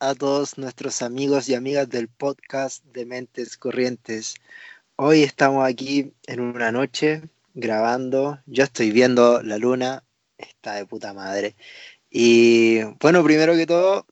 a 0.00 0.14
todos 0.14 0.58
nuestros 0.58 1.02
amigos 1.02 1.48
y 1.48 1.54
amigas 1.54 1.88
del 1.88 2.08
podcast 2.08 2.84
de 2.86 3.06
Mentes 3.06 3.56
Corrientes. 3.56 4.34
Hoy 4.96 5.22
estamos 5.22 5.66
aquí 5.66 6.12
en 6.26 6.40
una 6.40 6.72
noche 6.72 7.22
grabando. 7.54 8.40
Yo 8.46 8.64
estoy 8.64 8.90
viendo 8.90 9.42
la 9.42 9.58
luna, 9.58 10.02
está 10.38 10.74
de 10.74 10.86
puta 10.86 11.12
madre. 11.12 11.56
Y 12.10 12.82
bueno, 13.00 13.22
primero 13.22 13.54
que 13.54 13.66
todo, 13.66 14.06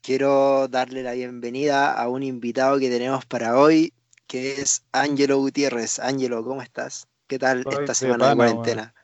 quiero 0.00 0.68
darle 0.68 1.02
la 1.02 1.12
bienvenida 1.12 1.92
a 1.92 2.08
un 2.08 2.22
invitado 2.22 2.78
que 2.78 2.90
tenemos 2.90 3.26
para 3.26 3.58
hoy, 3.58 3.92
que 4.26 4.60
es 4.60 4.84
Ángelo 4.92 5.38
Gutiérrez. 5.38 5.98
Ángelo, 5.98 6.44
¿cómo 6.44 6.62
estás? 6.62 7.06
¿Qué 7.26 7.38
tal 7.38 7.64
esta 7.70 7.94
semana 7.94 8.30
de, 8.30 8.36
cuarentena? 8.36 8.94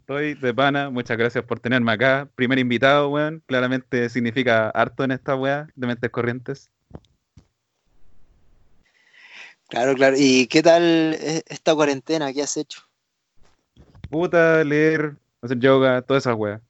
Estoy 0.00 0.34
de 0.34 0.52
pana, 0.52 0.90
muchas 0.90 1.16
gracias 1.16 1.44
por 1.44 1.60
tenerme 1.60 1.92
acá. 1.92 2.28
Primer 2.34 2.58
invitado, 2.58 3.08
weón. 3.08 3.42
Claramente 3.46 4.08
significa 4.08 4.70
harto 4.70 5.04
en 5.04 5.12
esta 5.12 5.36
weá 5.36 5.68
de 5.74 5.86
mentes 5.86 6.10
corrientes. 6.10 6.70
Claro, 9.68 9.94
claro. 9.94 10.16
¿Y 10.18 10.46
qué 10.48 10.62
tal 10.62 10.82
e-, 10.82 11.42
esta 11.48 11.74
cuarentena? 11.74 12.32
¿Qué 12.32 12.42
has 12.42 12.56
hecho? 12.56 12.82
Puta, 14.10 14.62
leer, 14.64 15.16
hacer 15.40 15.58
yoga, 15.58 16.02
todas 16.02 16.24
esas 16.24 16.36
weas. 16.36 16.60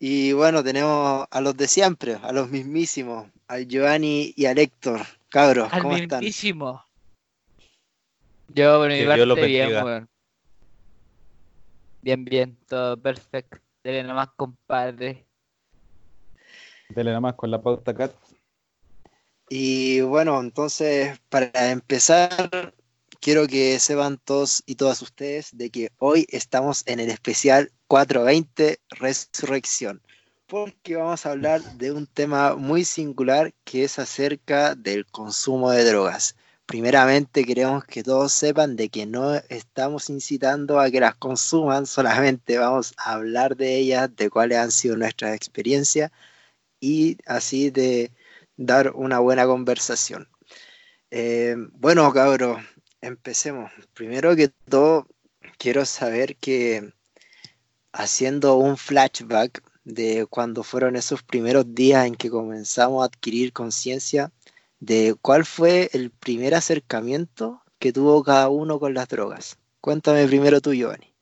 Y 0.00 0.32
bueno, 0.32 0.64
tenemos 0.64 1.26
a 1.30 1.40
los 1.40 1.56
de 1.56 1.68
siempre, 1.68 2.18
a 2.22 2.32
los 2.32 2.48
mismísimos, 2.48 3.28
al 3.46 3.68
Giovanni 3.68 4.32
y 4.34 4.46
al 4.46 4.58
Héctor. 4.58 5.02
Cabros, 5.28 5.70
¿cómo 5.70 5.94
al 5.94 6.08
mismísimo. 6.08 6.82
Yo, 8.54 8.78
por 8.78 8.90
mi 8.90 9.04
parte, 9.04 9.46
bien, 9.46 10.08
Bien, 12.02 12.24
bien, 12.24 12.58
todo 12.66 12.96
perfecto. 13.00 13.58
Dele 13.84 14.02
nomás, 14.02 14.28
compadre. 14.36 15.26
Dele 16.88 17.12
nomás 17.12 17.34
con 17.34 17.50
la 17.50 17.60
pauta 17.60 17.94
cat. 17.94 18.12
Y 19.48 20.00
bueno, 20.00 20.40
entonces, 20.40 21.20
para 21.28 21.70
empezar, 21.70 22.74
quiero 23.20 23.46
que 23.46 23.78
sepan 23.78 24.18
todos 24.18 24.62
y 24.66 24.76
todas 24.76 25.02
ustedes 25.02 25.56
de 25.56 25.70
que 25.70 25.90
hoy 25.98 26.26
estamos 26.30 26.82
en 26.86 27.00
el 27.00 27.10
especial 27.10 27.70
420 27.86 28.80
Resurrección, 28.90 30.02
porque 30.46 30.96
vamos 30.96 31.26
a 31.26 31.32
hablar 31.32 31.60
de 31.78 31.92
un 31.92 32.06
tema 32.06 32.56
muy 32.56 32.84
singular 32.84 33.52
que 33.64 33.84
es 33.84 33.98
acerca 33.98 34.74
del 34.74 35.06
consumo 35.06 35.70
de 35.70 35.84
drogas. 35.84 36.36
Primeramente 36.70 37.44
queremos 37.44 37.82
que 37.84 38.04
todos 38.04 38.32
sepan 38.32 38.76
de 38.76 38.88
que 38.90 39.04
no 39.04 39.34
estamos 39.48 40.08
incitando 40.08 40.78
a 40.78 40.88
que 40.88 41.00
las 41.00 41.16
consuman, 41.16 41.84
solamente 41.84 42.58
vamos 42.58 42.94
a 42.96 43.14
hablar 43.14 43.56
de 43.56 43.76
ellas, 43.76 44.14
de 44.14 44.30
cuáles 44.30 44.58
han 44.58 44.70
sido 44.70 44.96
nuestras 44.96 45.34
experiencias 45.34 46.12
y 46.78 47.16
así 47.26 47.70
de 47.70 48.12
dar 48.56 48.92
una 48.94 49.18
buena 49.18 49.46
conversación. 49.46 50.28
Eh, 51.10 51.56
bueno, 51.72 52.12
cabros, 52.12 52.62
empecemos. 53.00 53.72
Primero 53.92 54.36
que 54.36 54.46
todo, 54.68 55.08
quiero 55.58 55.84
saber 55.84 56.36
que 56.36 56.92
haciendo 57.90 58.54
un 58.58 58.76
flashback 58.76 59.60
de 59.82 60.24
cuando 60.30 60.62
fueron 60.62 60.94
esos 60.94 61.24
primeros 61.24 61.74
días 61.74 62.06
en 62.06 62.14
que 62.14 62.30
comenzamos 62.30 63.02
a 63.02 63.06
adquirir 63.06 63.52
conciencia, 63.52 64.30
de 64.80 65.14
cuál 65.20 65.44
fue 65.44 65.90
el 65.92 66.10
primer 66.10 66.54
acercamiento 66.54 67.62
que 67.78 67.92
tuvo 67.92 68.24
cada 68.24 68.48
uno 68.48 68.80
con 68.80 68.94
las 68.94 69.08
drogas. 69.08 69.58
Cuéntame 69.80 70.26
primero 70.26 70.60
tú, 70.60 70.72
Giovanni. 70.74 71.14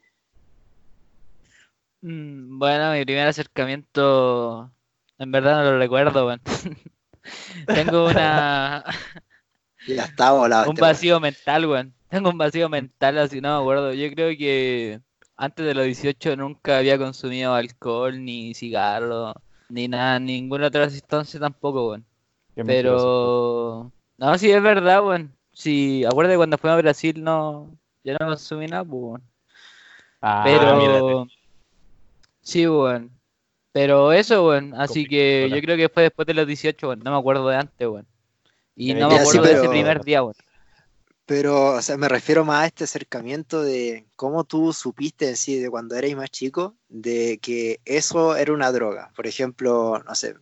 Mm, 2.01 2.59
bueno, 2.59 2.93
mi 2.93 3.05
primer 3.05 3.27
acercamiento, 3.27 4.73
en 5.19 5.33
verdad 5.33 5.65
no 5.65 5.73
lo 5.73 5.79
recuerdo, 5.79 6.29
Tengo 7.67 8.09
una... 8.09 8.85
ya 9.87 10.05
está 10.05 10.33
volado. 10.33 10.71
un 10.71 10.75
este 10.75 10.81
vacío 10.81 11.21
mental, 11.21 11.67
weón. 11.67 11.95
Tengo 12.09 12.31
un 12.31 12.39
vacío 12.39 12.69
mental, 12.69 13.19
así 13.19 13.41
no 13.41 13.57
me 13.57 13.61
acuerdo. 13.61 13.93
Yo 13.93 14.11
creo 14.13 14.31
que 14.39 15.01
antes 15.37 15.67
de 15.67 15.75
los 15.75 15.85
18 15.85 16.37
nunca 16.37 16.79
había 16.79 16.97
consumido 16.97 17.55
alcohol, 17.55 18.25
ni 18.25 18.55
cigarro, 18.55 19.35
ni 19.69 19.89
nada, 19.89 20.19
ninguna 20.19 20.69
otra 20.69 20.89
sustancia 20.89 21.39
tampoco, 21.39 21.89
weón. 21.91 22.08
Pero. 22.65 23.93
No, 24.17 24.39
sí, 24.39 24.51
es 24.51 24.63
verdad, 24.63 25.05
weón. 25.05 25.33
Sí, 25.53 26.05
acuérdate 26.05 26.37
cuando 26.37 26.59
fuimos 26.59 26.79
a 26.79 26.83
Brasil, 26.83 27.23
no. 27.23 27.71
Ya 28.05 28.17
no 28.19 28.27
consumí 28.27 28.67
nada, 28.67 28.85
pues, 28.85 29.03
weón. 29.03 29.23
Ah, 30.21 30.43
Pero. 30.45 31.27
Sí, 32.41 32.67
weón. 32.67 33.11
Pero 33.73 34.13
eso, 34.13 34.47
weón. 34.47 34.75
Así 34.75 35.07
que 35.07 35.49
yo 35.51 35.61
creo 35.61 35.77
que 35.77 35.89
fue 35.89 36.05
después 36.05 36.27
de 36.27 36.35
los 36.35 36.47
18, 36.47 36.89
weón. 36.89 37.01
No 37.01 37.13
me 37.13 37.19
acuerdo 37.19 37.49
de 37.49 37.57
antes, 37.57 37.89
weón. 37.89 38.07
Y 38.75 38.95
no 38.95 39.09
me 39.09 39.19
acuerdo 39.19 39.43
de 39.43 39.53
ese 39.53 39.69
primer 39.69 40.05
día, 40.05 40.23
weón. 40.23 40.35
Pero, 41.29 41.75
o 41.75 41.83
sea, 41.83 41.99
me 41.99 42.09
refiero 42.09 42.43
más 42.43 42.63
a 42.63 42.67
este 42.67 42.85
acercamiento 42.85 43.63
de 43.63 44.07
cómo 44.17 44.45
tú 44.45 44.73
supiste, 44.73 45.37
sí, 45.37 45.59
de 45.59 45.69
cuando 45.69 45.95
eras 45.95 46.15
más 46.15 46.31
chico, 46.31 46.75
de 46.89 47.39
que 47.43 47.81
eso 47.85 48.35
era 48.35 48.55
una 48.55 48.73
droga. 48.73 49.13
Por 49.15 49.27
ejemplo, 49.27 50.03
no 50.07 50.15
sé, 50.15 50.37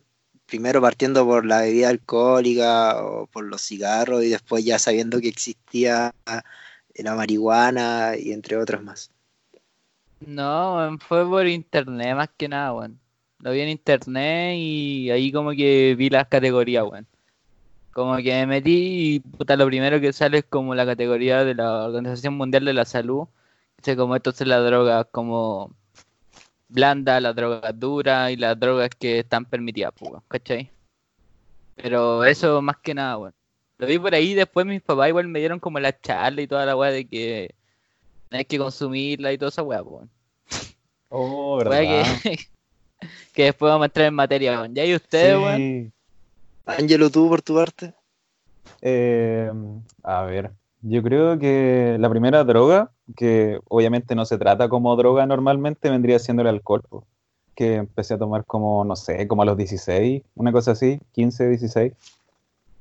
primero 0.47 0.81
partiendo 0.81 1.25
por 1.25 1.45
la 1.45 1.61
bebida 1.61 1.89
alcohólica 1.89 3.03
o 3.03 3.27
por 3.27 3.43
los 3.45 3.61
cigarros 3.61 4.23
y 4.23 4.29
después 4.29 4.65
ya 4.65 4.79
sabiendo 4.79 5.21
que 5.21 5.27
existía 5.27 6.13
la 6.95 7.15
marihuana 7.15 8.13
y 8.17 8.31
entre 8.31 8.57
otras 8.57 8.81
más. 8.81 9.11
No, 10.19 10.97
fue 11.07 11.27
por 11.29 11.45
internet 11.47 12.15
más 12.15 12.29
que 12.35 12.47
nada, 12.47 12.73
weón. 12.73 12.99
Lo 13.39 13.51
vi 13.51 13.61
en 13.61 13.69
internet 13.69 14.55
y 14.57 15.11
ahí 15.11 15.31
como 15.31 15.51
que 15.51 15.95
vi 15.95 16.09
las 16.09 16.27
categorías, 16.27 16.85
weón. 16.85 17.05
Como 17.93 18.15
que 18.17 18.31
me 18.31 18.47
metí 18.47 19.15
y 19.15 19.19
puta, 19.19 19.55
lo 19.55 19.65
primero 19.67 19.99
que 20.01 20.13
sale 20.13 20.39
es 20.39 20.45
como 20.45 20.75
la 20.75 20.85
categoría 20.85 21.43
de 21.43 21.55
la 21.55 21.85
Organización 21.85 22.35
Mundial 22.35 22.65
de 22.65 22.73
la 22.73 22.85
Salud. 22.85 23.27
O 23.87 23.95
como 23.95 24.15
esto 24.15 24.31
es 24.31 24.41
la 24.41 24.59
droga 24.59 25.03
como 25.05 25.75
blanda, 26.67 27.19
las 27.19 27.35
drogas 27.35 27.79
duras 27.79 28.31
y 28.31 28.35
las 28.35 28.59
drogas 28.59 28.89
que 28.97 29.19
están 29.19 29.45
permitidas, 29.45 29.93
pues, 29.97 30.11
¿cachai? 30.27 30.69
Pero 31.75 32.25
eso 32.25 32.61
más 32.61 32.77
que 32.77 32.93
nada, 32.93 33.17
weón. 33.17 33.33
Lo 33.77 33.85
vi 33.85 33.99
por 33.99 34.13
ahí, 34.15 34.33
después 34.33 34.65
mis 34.65 34.81
papás 34.81 35.09
igual 35.09 35.27
me 35.27 35.39
dieron 35.39 35.59
como 35.59 35.79
la 35.79 35.97
charla 35.99 36.41
y 36.41 36.47
toda 36.47 36.65
la 36.65 36.75
weá 36.75 36.89
de 36.89 37.07
que 37.07 37.53
hay 38.31 38.45
que 38.45 38.57
consumirla 38.57 39.31
y 39.31 39.37
toda 39.37 39.49
esa 39.49 39.61
weá, 39.61 39.83
weón. 39.83 40.09
Oh, 41.09 41.57
verdad. 41.63 42.03
Que, 42.23 42.37
que, 43.33 43.43
después 43.43 43.69
vamos 43.69 43.83
a 43.83 43.85
entrar 43.85 44.07
en 44.07 44.15
materia, 44.15 44.59
weón. 44.59 44.73
¿Ya 44.73 44.85
y 44.85 44.95
ustedes, 44.95 45.37
weón? 45.37 45.93
Ángelo, 46.65 47.09
tú 47.09 47.29
por 47.29 47.41
tu 47.41 47.55
parte. 47.55 47.93
Eh, 48.81 49.51
a 50.03 50.23
ver, 50.23 50.51
yo 50.81 51.03
creo 51.03 51.39
que 51.39 51.97
la 51.99 52.09
primera 52.09 52.43
droga, 52.43 52.91
que 53.15 53.59
obviamente 53.67 54.15
no 54.15 54.25
se 54.25 54.37
trata 54.37 54.69
como 54.69 54.95
droga 54.95 55.25
normalmente, 55.25 55.89
vendría 55.89 56.19
siendo 56.19 56.41
el 56.43 56.49
alcohol, 56.49 56.83
que 57.55 57.75
empecé 57.75 58.13
a 58.13 58.17
tomar 58.19 58.45
como, 58.45 58.85
no 58.85 58.95
sé, 58.95 59.27
como 59.27 59.41
a 59.41 59.45
los 59.45 59.57
16, 59.57 60.23
una 60.35 60.51
cosa 60.51 60.71
así, 60.71 60.99
15, 61.13 61.49
16. 61.49 61.93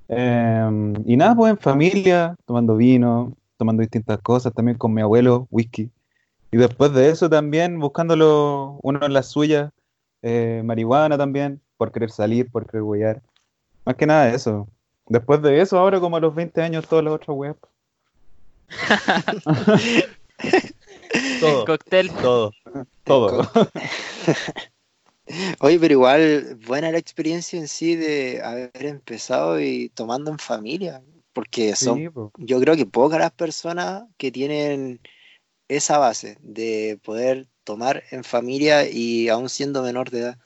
Em, 0.09 0.95
y 1.07 1.17
nada, 1.17 1.35
pues 1.35 1.51
en 1.51 1.59
familia, 1.59 2.37
tomando 2.45 2.77
vino, 2.77 3.33
tomando 3.57 3.81
distintas 3.81 4.21
cosas, 4.21 4.53
también 4.53 4.79
con 4.79 4.93
mi 4.95 5.03
abuelo, 5.03 5.49
whisky. 5.51 5.91
Y 6.53 6.57
después 6.59 6.93
de 6.93 7.11
eso 7.11 7.29
también 7.29 7.79
buscándolo 7.81 8.79
uno 8.83 9.05
en 9.05 9.13
las 9.13 9.27
suyas, 9.29 9.73
eh, 10.23 10.63
marihuana 10.65 11.19
también, 11.19 11.61
por 11.77 11.93
querer 11.93 12.11
salir, 12.11 12.51
por 12.51 12.67
querer 12.67 12.83
huear. 12.83 13.23
Más 13.85 13.97
que 13.97 14.07
nada 14.07 14.29
eso. 14.31 14.69
Después 15.09 15.43
de 15.43 15.61
eso, 15.61 15.79
ahora 15.79 16.01
como 16.01 16.17
a 16.17 16.21
los 16.21 16.35
20 16.35 16.63
años, 16.63 16.87
todos 16.89 17.03
los 17.05 17.15
otros 17.15 17.37
weas. 17.37 17.57
todo. 21.41 21.65
cóctel. 21.65 22.11
Todo. 22.11 22.53
Todo. 23.05 23.51
Oye, 25.61 25.79
pero 25.81 25.93
igual 25.93 26.59
buena 26.67 26.93
la 26.93 26.99
experiencia 26.99 27.59
en 27.59 27.69
sí 27.69 27.97
de 27.97 28.43
haber 28.43 28.87
empezado 28.87 29.61
y 29.61 29.89
tomando 29.91 30.31
en 30.31 30.39
familia, 30.39 31.03
porque 31.33 31.75
son, 31.75 32.13
yo 32.39 32.61
creo 32.61 32.77
que 32.77 32.87
pocas 32.87 33.19
las 33.19 33.33
personas 33.33 34.05
que 34.19 34.31
tienen 34.31 35.01
esa 35.69 35.99
base 35.99 36.39
de 36.41 37.01
poder 37.03 37.49
tomar 37.65 38.05
en 38.13 38.23
familia 38.23 38.89
y 38.89 39.29
aún 39.29 39.49
siendo 39.49 39.83
menor 39.83 40.11
de 40.11 40.21
edad. 40.21 40.39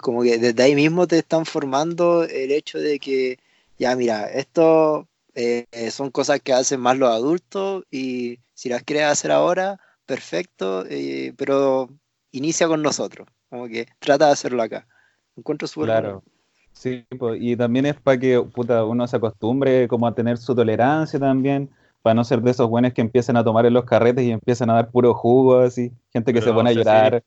Como 0.00 0.22
que 0.22 0.38
desde 0.38 0.62
ahí 0.62 0.74
mismo 0.74 1.06
te 1.06 1.18
están 1.18 1.46
formando 1.46 2.24
el 2.24 2.52
hecho 2.52 2.78
de 2.78 2.98
que, 2.98 3.38
ya 3.78 3.96
mira, 3.96 4.26
esto 4.26 5.08
eh, 5.34 5.66
son 5.90 6.10
cosas 6.10 6.40
que 6.40 6.52
hacen 6.52 6.80
más 6.80 6.98
los 6.98 7.10
adultos 7.10 7.84
y 7.90 8.38
si 8.54 8.68
las 8.68 8.82
quieres 8.82 9.06
hacer 9.06 9.32
ahora, 9.32 9.80
perfecto, 10.06 10.84
eh, 10.88 11.34
pero 11.36 11.88
inicia 12.30 12.68
con 12.68 12.82
nosotros, 12.82 13.28
como 13.48 13.66
que 13.68 13.86
trata 13.98 14.26
de 14.26 14.32
hacerlo 14.32 14.62
acá. 14.62 14.86
Encuentro 15.36 15.66
súper 15.66 15.88
Claro. 15.88 16.22
Sí, 16.72 17.04
y 17.38 17.56
también 17.56 17.86
es 17.86 18.00
para 18.00 18.18
que 18.18 18.38
uno 18.38 19.06
se 19.06 19.16
acostumbre 19.16 19.86
como 19.88 20.06
a 20.06 20.14
tener 20.14 20.38
su 20.38 20.54
tolerancia 20.54 21.20
también, 21.20 21.70
para 22.00 22.14
no 22.14 22.24
ser 22.24 22.40
de 22.40 22.50
esos 22.50 22.68
buenos 22.68 22.92
que 22.92 23.02
empiezan 23.02 23.36
a 23.36 23.44
tomar 23.44 23.66
en 23.66 23.74
los 23.74 23.84
carretes 23.84 24.24
y 24.24 24.30
empiezan 24.30 24.70
a 24.70 24.74
dar 24.74 24.90
puro 24.90 25.14
jugo 25.14 25.58
así, 25.58 25.92
gente 26.12 26.32
que 26.32 26.40
se 26.40 26.52
pone 26.52 26.70
a 26.70 26.72
llorar. 26.72 27.22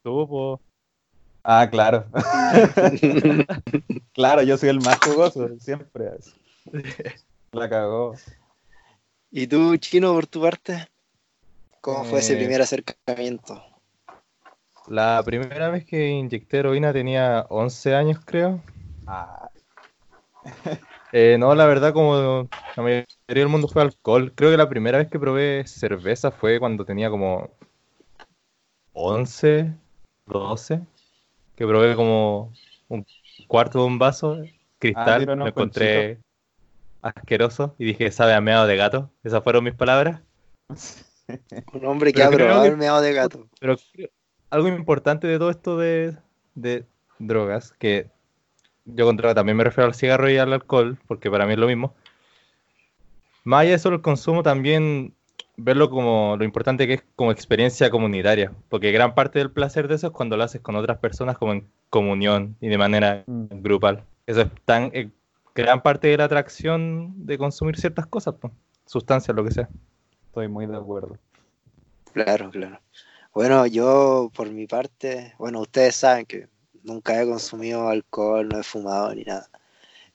Ah, 1.44 1.69
claro. 1.69 2.06
claro, 4.13 4.42
yo 4.42 4.57
soy 4.57 4.69
el 4.69 4.81
más 4.81 5.00
jugoso, 5.00 5.50
siempre. 5.60 6.12
La 7.56 7.69
cagó. 7.69 8.16
¿Y 9.31 9.48
tú, 9.48 9.78
Chino, 9.78 10.13
por 10.13 10.28
tu 10.28 10.42
parte? 10.42 10.88
¿Cómo 11.81 12.04
fue 12.04 12.19
ese 12.19 12.34
Eh, 12.34 12.38
primer 12.38 12.62
acercamiento? 12.62 13.63
La 14.90 15.24
primera 15.25 15.69
vez 15.69 15.86
que 15.86 16.10
inyecté 16.10 16.60
heroína 16.60 16.92
tenía 16.92 17.46
11 17.50 17.96
años, 17.96 18.19
creo. 18.25 18.62
Ah, 19.07 19.50
Eh, 21.12 21.38
no, 21.40 21.56
la 21.56 21.66
verdad, 21.66 21.94
como 21.94 22.50
la 22.75 22.84
mayoría 22.84 23.06
del 23.28 23.48
mundo 23.48 23.69
fue 23.69 23.81
alcohol. 23.81 24.34
Creo 24.36 24.52
que 24.52 24.57
la 24.57 24.68
primera 24.68 24.98
vez 24.98 25.07
que 25.10 25.18
probé 25.18 25.66
cerveza 25.66 26.30
fue 26.30 26.60
cuando 26.60 26.84
tenía 26.84 27.10
como 27.10 27.50
11, 28.94 29.74
12. 30.25 30.81
Que 31.56 31.66
probé 31.66 31.96
como 31.96 32.52
un 32.90 33.06
cuarto 33.48 33.80
de 33.80 33.86
un 33.86 33.98
vaso 33.98 34.38
cristal. 34.78 35.25
no, 35.25 35.36
lo 35.36 35.48
encontré 35.48 36.19
asqueroso 37.06 37.75
y 37.78 37.86
dije, 37.86 38.12
sabe 38.12 38.34
a 38.34 38.42
meado 38.42 38.68
de 38.68 38.75
gato. 38.75 39.12
Esas 39.24 39.44
fueron 39.44 39.63
mis 39.63 39.75
palabras. 39.75 40.22
Un 41.74 41.86
hombre 41.86 42.12
que 42.13 42.22
pero 42.22 42.28
ha 42.28 42.31
probado 42.31 42.66
el 42.66 42.78
meado 42.78 43.02
de 43.02 43.13
gato. 43.13 43.48
Pero 43.60 43.78
algo 44.50 44.68
importante 44.68 45.28
de 45.28 45.38
todo 45.38 45.50
esto 45.50 45.78
de, 45.78 46.16
de 46.56 46.86
drogas, 47.19 47.74
que 47.74 48.10
yo 48.86 49.06
con 49.06 49.18
droga 49.18 49.36
también 49.36 49.57
me 49.57 49.63
refiero 49.63 49.88
al 49.88 49.96
cigarro 49.96 50.30
y 50.30 50.38
al 50.38 50.54
alcohol, 50.54 50.98
porque 51.07 51.31
para 51.31 51.46
mí 51.46 51.54
es 51.54 51.60
lo 51.60 51.68
mismo. 51.68 51.96
Más 53.44 53.62
allá 53.62 53.72
de 53.72 53.80
solo 53.80 53.98
el 53.98 54.02
consumo, 54.02 54.44
también 54.44 55.13
verlo 55.57 55.90
como 55.90 56.36
lo 56.38 56.44
importante 56.44 56.88
que 56.88 56.96
es 56.96 57.04
como 57.16 57.31
experiencia 57.31 57.90
comunitaria, 57.90 58.52
porque 58.69 58.92
gran 58.92 59.16
parte 59.16 59.40
del 59.40 59.52
placer 59.52 59.88
de 59.88 59.96
eso 59.96 60.07
es 60.07 60.13
cuando 60.13 60.38
lo 60.38 60.44
haces 60.44 60.62
con 60.62 60.75
otras 60.75 60.98
personas 60.98 61.38
como 61.38 61.54
en 61.54 61.68
comunión 61.90 62.56
y 62.62 62.68
de 62.68 62.78
manera 62.78 63.24
mm, 63.25 63.62
grupal. 63.62 64.04
Eso 64.28 64.42
es 64.42 64.48
tan 64.66 64.92
eh, 64.94 65.10
gran 65.56 65.81
parte 65.81 66.07
de 66.10 66.18
la 66.18 66.25
atracción 66.25 67.25
de 67.25 67.38
consumir 67.38 67.78
ciertas 67.80 68.07
cosas, 68.07 68.36
pues, 68.40 68.54
sustancias, 68.86 69.36
lo 69.36 69.44
que 69.44 69.52
sea. 69.52 69.69
estoy 70.28 70.48
muy 70.50 70.68
de 70.68 70.78
acuerdo. 70.78 71.18
Claro, 72.13 72.50
claro. 72.52 72.81
Bueno, 73.34 73.66
yo 73.68 74.31
por 74.36 74.50
mi 74.52 74.68
parte, 74.68 75.34
bueno, 75.38 75.62
ustedes 75.62 75.96
saben 75.98 76.25
que 76.25 76.50
nunca 76.84 77.22
he 77.22 77.28
consumido 77.28 77.90
alcohol, 77.90 78.48
no 78.50 78.60
he 78.60 78.63
fumado 78.63 79.13
ni 79.16 79.24
nada. 79.24 79.50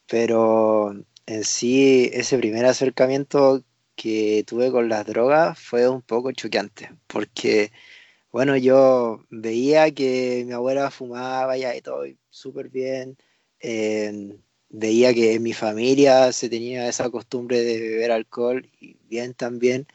Pero 0.07 0.93
en 1.27 1.45
sí, 1.45 2.11
ese 2.13 2.39
primer 2.39 2.67
acercamiento 2.67 3.65
que 3.97 4.45
tuve 4.47 4.71
con 4.73 4.89
las 4.89 5.07
drogas 5.07 5.59
fue 5.61 5.89
un 5.89 6.03
poco 6.03 6.33
choqueante, 6.33 6.91
porque, 7.07 7.73
bueno, 8.33 8.57
yo 8.57 9.25
veía 9.31 9.93
que 9.93 10.45
mi 10.47 10.53
abuela 10.55 10.91
fumaba 10.91 11.57
ya 11.59 11.77
y 11.77 11.83
todo 11.83 12.05
súper 12.31 12.71
bien. 12.71 13.17
eh, 13.61 14.39
veía 14.71 15.13
que 15.15 15.35
en 15.35 15.43
mi 15.43 15.53
familia 15.53 16.33
se 16.33 16.49
tenía 16.49 16.89
esa 16.89 17.11
costumbre 17.11 17.63
de 17.63 17.81
beber 17.81 18.13
alcohol 18.13 18.69
y 18.81 18.97
bien 19.09 19.35
también, 19.35 19.87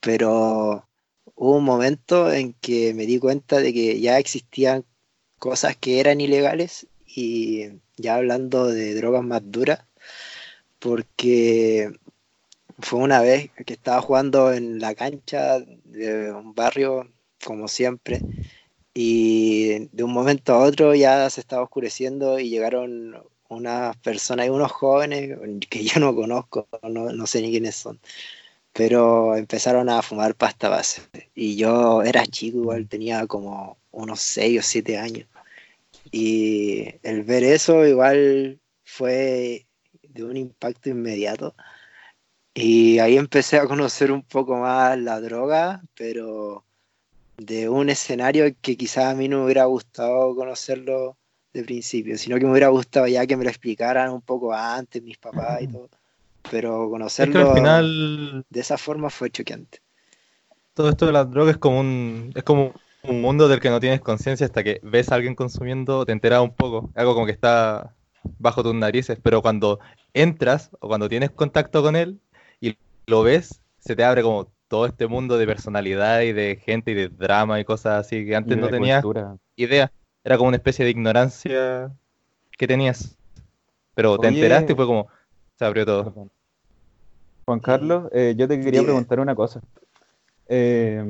pero 0.00 0.86
hubo 1.34 1.56
un 1.56 1.64
momento 1.64 2.32
en 2.32 2.54
que 2.54 2.94
me 2.94 3.06
di 3.06 3.18
cuenta 3.18 3.60
de 3.60 3.72
que 3.72 4.00
ya 4.00 4.18
existían 4.18 4.84
cosas 5.38 5.76
que 5.76 6.00
eran 6.00 6.20
ilegales 6.20 6.86
y 7.06 7.68
ya 7.96 8.16
hablando 8.16 8.66
de 8.68 8.94
drogas 8.94 9.24
más 9.24 9.42
duras, 9.44 9.80
porque 10.78 11.90
fue 12.78 13.00
una 13.00 13.20
vez 13.20 13.50
que 13.66 13.72
estaba 13.74 14.00
jugando 14.02 14.52
en 14.52 14.80
la 14.80 14.94
cancha 14.94 15.60
de 15.60 16.32
un 16.32 16.54
barrio, 16.54 17.08
como 17.44 17.68
siempre, 17.68 18.20
y 18.94 19.88
de 19.88 20.04
un 20.04 20.12
momento 20.12 20.54
a 20.54 20.58
otro 20.64 20.94
ya 20.94 21.28
se 21.30 21.40
estaba 21.40 21.62
oscureciendo 21.62 22.38
y 22.38 22.50
llegaron 22.50 23.16
unas 23.56 23.96
personas 23.98 24.46
y 24.46 24.50
unos 24.50 24.72
jóvenes 24.72 25.38
que 25.70 25.84
yo 25.84 26.00
no 26.00 26.14
conozco, 26.14 26.68
no, 26.82 27.12
no 27.12 27.26
sé 27.26 27.42
ni 27.42 27.50
quiénes 27.50 27.76
son, 27.76 28.00
pero 28.72 29.36
empezaron 29.36 29.88
a 29.88 30.02
fumar 30.02 30.34
pasta 30.34 30.68
base. 30.68 31.02
Y 31.34 31.56
yo 31.56 32.02
era 32.02 32.26
chico, 32.26 32.58
igual 32.58 32.88
tenía 32.88 33.26
como 33.26 33.78
unos 33.90 34.20
6 34.20 34.60
o 34.60 34.62
7 34.62 34.98
años. 34.98 35.28
Y 36.10 36.94
el 37.02 37.22
ver 37.24 37.44
eso 37.44 37.86
igual 37.86 38.60
fue 38.84 39.66
de 40.02 40.24
un 40.24 40.36
impacto 40.36 40.90
inmediato. 40.90 41.54
Y 42.54 42.98
ahí 42.98 43.16
empecé 43.16 43.58
a 43.58 43.66
conocer 43.66 44.12
un 44.12 44.22
poco 44.22 44.56
más 44.56 44.98
la 44.98 45.20
droga, 45.20 45.82
pero 45.94 46.64
de 47.38 47.68
un 47.68 47.90
escenario 47.90 48.44
que 48.60 48.76
quizás 48.76 49.06
a 49.06 49.14
mí 49.14 49.28
no 49.28 49.38
me 49.38 49.44
hubiera 49.46 49.64
gustado 49.64 50.34
conocerlo 50.36 51.16
de 51.52 51.64
principio, 51.64 52.16
sino 52.18 52.38
que 52.38 52.44
me 52.44 52.50
hubiera 52.52 52.68
gustado 52.68 53.06
ya 53.06 53.26
que 53.26 53.36
me 53.36 53.44
lo 53.44 53.50
explicaran 53.50 54.12
un 54.12 54.22
poco 54.22 54.54
antes 54.54 55.02
mis 55.02 55.18
papás 55.18 55.62
y 55.62 55.68
todo. 55.68 55.88
Pero 56.50 56.90
Es 57.18 57.30
que 57.30 57.40
conocerlo 57.40 57.40
al 57.50 57.54
final 57.54 58.44
de 58.48 58.60
esa 58.60 58.78
forma 58.78 59.10
fue 59.10 59.30
choqueante. 59.30 59.80
todo 60.74 60.88
esto 60.88 61.06
de 61.06 61.12
las 61.12 61.30
drogas 61.30 61.54
es 61.54 61.58
como 61.58 61.80
un, 61.80 62.32
es 62.34 62.42
como 62.42 62.74
un 63.02 63.20
mundo 63.20 63.48
del 63.48 63.60
que 63.60 63.70
no 63.70 63.80
tienes 63.80 64.00
conciencia 64.00 64.46
hasta 64.46 64.62
que 64.64 64.80
ves 64.82 65.10
a 65.10 65.16
alguien 65.16 65.34
consumiendo, 65.34 66.04
te 66.06 66.12
enteras 66.12 66.40
un 66.42 66.54
poco, 66.54 66.90
algo 66.94 67.14
como 67.14 67.26
que 67.26 67.32
está 67.32 67.94
bajo 68.38 68.62
tus 68.62 68.74
narices, 68.74 69.18
pero 69.22 69.42
cuando 69.42 69.80
entras 70.14 70.70
o 70.80 70.88
cuando 70.88 71.08
tienes 71.08 71.30
contacto 71.30 71.82
con 71.82 71.96
él 71.96 72.20
y 72.60 72.76
lo 73.06 73.22
ves, 73.22 73.62
se 73.78 73.96
te 73.96 74.04
abre 74.04 74.22
como 74.22 74.52
todo 74.68 74.86
este 74.86 75.06
mundo 75.06 75.36
de 75.38 75.46
personalidad 75.46 76.22
y 76.22 76.32
de 76.32 76.56
gente 76.56 76.92
y 76.92 76.94
de 76.94 77.08
drama 77.08 77.60
y 77.60 77.64
cosas 77.64 78.06
así 78.06 78.24
que 78.24 78.36
antes 78.36 78.56
no 78.56 78.68
tenías 78.70 79.02
cultura. 79.02 79.36
idea, 79.56 79.92
era 80.24 80.36
como 80.36 80.48
una 80.48 80.56
especie 80.56 80.84
de 80.84 80.90
ignorancia 80.90 81.90
que 82.56 82.66
tenías, 82.66 83.16
pero 83.94 84.18
te 84.18 84.28
Oye. 84.28 84.36
enteraste 84.36 84.72
y 84.72 84.76
fue 84.76 84.86
como, 84.86 85.08
se 85.58 85.64
abrió 85.64 85.84
todo. 85.84 86.28
Juan 87.46 87.60
Carlos, 87.60 88.08
eh, 88.12 88.34
yo 88.36 88.46
te 88.46 88.56
quería 88.56 88.80
Dime. 88.80 88.84
preguntar 88.84 89.20
una 89.20 89.34
cosa. 89.34 89.60
Eh, 90.48 91.02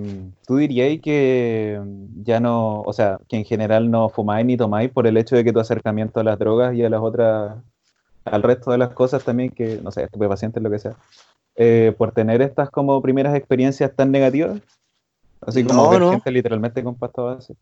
¿tú 0.46 0.56
dirías 0.56 1.00
que 1.02 1.80
ya 2.22 2.38
no, 2.38 2.82
o 2.82 2.92
sea, 2.92 3.18
que 3.28 3.36
en 3.36 3.44
general 3.44 3.90
no 3.90 4.08
fumáis 4.08 4.46
ni 4.46 4.56
tomáis 4.56 4.90
por 4.90 5.06
el 5.06 5.16
hecho 5.16 5.36
de 5.36 5.44
que 5.44 5.52
tu 5.52 5.60
acercamiento 5.60 6.20
a 6.20 6.24
las 6.24 6.38
drogas 6.38 6.74
y 6.74 6.84
a 6.84 6.88
las 6.88 7.00
otras, 7.00 7.56
al 8.24 8.42
resto 8.42 8.70
de 8.70 8.78
las 8.78 8.90
cosas 8.90 9.24
también, 9.24 9.50
que, 9.50 9.80
no 9.82 9.90
sé, 9.90 10.04
estupefacientes, 10.04 10.62
lo 10.62 10.70
que 10.70 10.78
sea, 10.78 10.94
eh, 11.56 11.94
por 11.98 12.12
tener 12.12 12.40
estas 12.40 12.70
como 12.70 13.02
primeras 13.02 13.34
experiencias 13.34 13.94
tan 13.94 14.10
negativas? 14.10 14.60
Así 15.40 15.64
como 15.64 15.82
No, 15.82 15.90
ver 15.90 16.00
no. 16.00 16.10
gente 16.10 16.30
literalmente 16.30 16.82
con 16.84 16.94
pasta 16.94 17.22
base. 17.22 17.54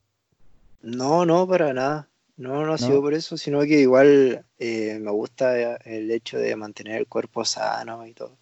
No, 0.83 1.25
no, 1.27 1.47
para 1.47 1.73
nada. 1.73 2.09
No, 2.37 2.65
no 2.65 2.73
ha 2.73 2.79
¿No? 2.79 2.79
sido 2.79 3.03
por 3.03 3.13
eso, 3.15 3.37
sino 3.37 3.61
que 3.63 3.81
igual 3.81 4.47
eh, 4.59 4.99
me 5.01 5.11
gusta 5.11 5.77
el 5.77 6.11
hecho 6.11 6.39
de 6.39 6.57
mantener 6.57 6.97
el 6.97 7.07
cuerpo 7.09 7.45
sano 7.45 8.07
y 8.07 8.15
todo. 8.15 8.39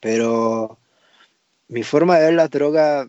Pero 0.00 0.78
mi 1.68 1.82
forma 1.84 2.18
de 2.18 2.26
ver 2.26 2.34
la 2.34 2.48
droga 2.48 3.08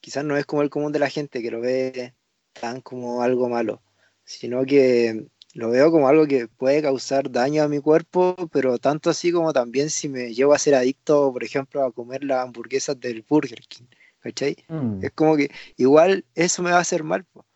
quizás 0.00 0.24
no 0.24 0.36
es 0.36 0.46
como 0.46 0.62
el 0.62 0.70
común 0.70 0.92
de 0.92 0.98
la 1.00 1.10
gente 1.10 1.42
que 1.42 1.50
lo 1.50 1.60
ve 1.60 2.14
tan 2.54 2.80
como 2.82 3.22
algo 3.22 3.48
malo, 3.48 3.82
sino 4.24 4.64
que 4.66 5.26
lo 5.54 5.70
veo 5.70 5.90
como 5.92 6.08
algo 6.08 6.26
que 6.26 6.48
puede 6.48 6.82
causar 6.82 7.30
daño 7.30 7.62
a 7.64 7.68
mi 7.68 7.80
cuerpo, 7.80 8.36
pero 8.52 8.78
tanto 8.78 9.10
así 9.10 9.32
como 9.32 9.52
también 9.52 9.90
si 9.90 10.08
me 10.08 10.34
llevo 10.34 10.54
a 10.54 10.58
ser 10.60 10.74
adicto, 10.76 11.32
por 11.32 11.44
ejemplo, 11.44 11.84
a 11.84 11.92
comer 11.92 12.24
las 12.24 12.40
hamburguesas 12.44 13.00
del 13.00 13.22
Burger 13.28 13.60
King, 13.68 13.86
¿cachai? 14.20 14.56
Mm, 14.70 15.00
Es 15.00 15.12
como 15.12 15.36
que 15.36 15.50
igual 15.76 16.24
eso 16.34 16.62
me 16.62 16.70
va 16.72 16.78
a 16.78 16.80
hacer 16.82 17.04
mal. 17.04 17.24
po. 17.26 17.46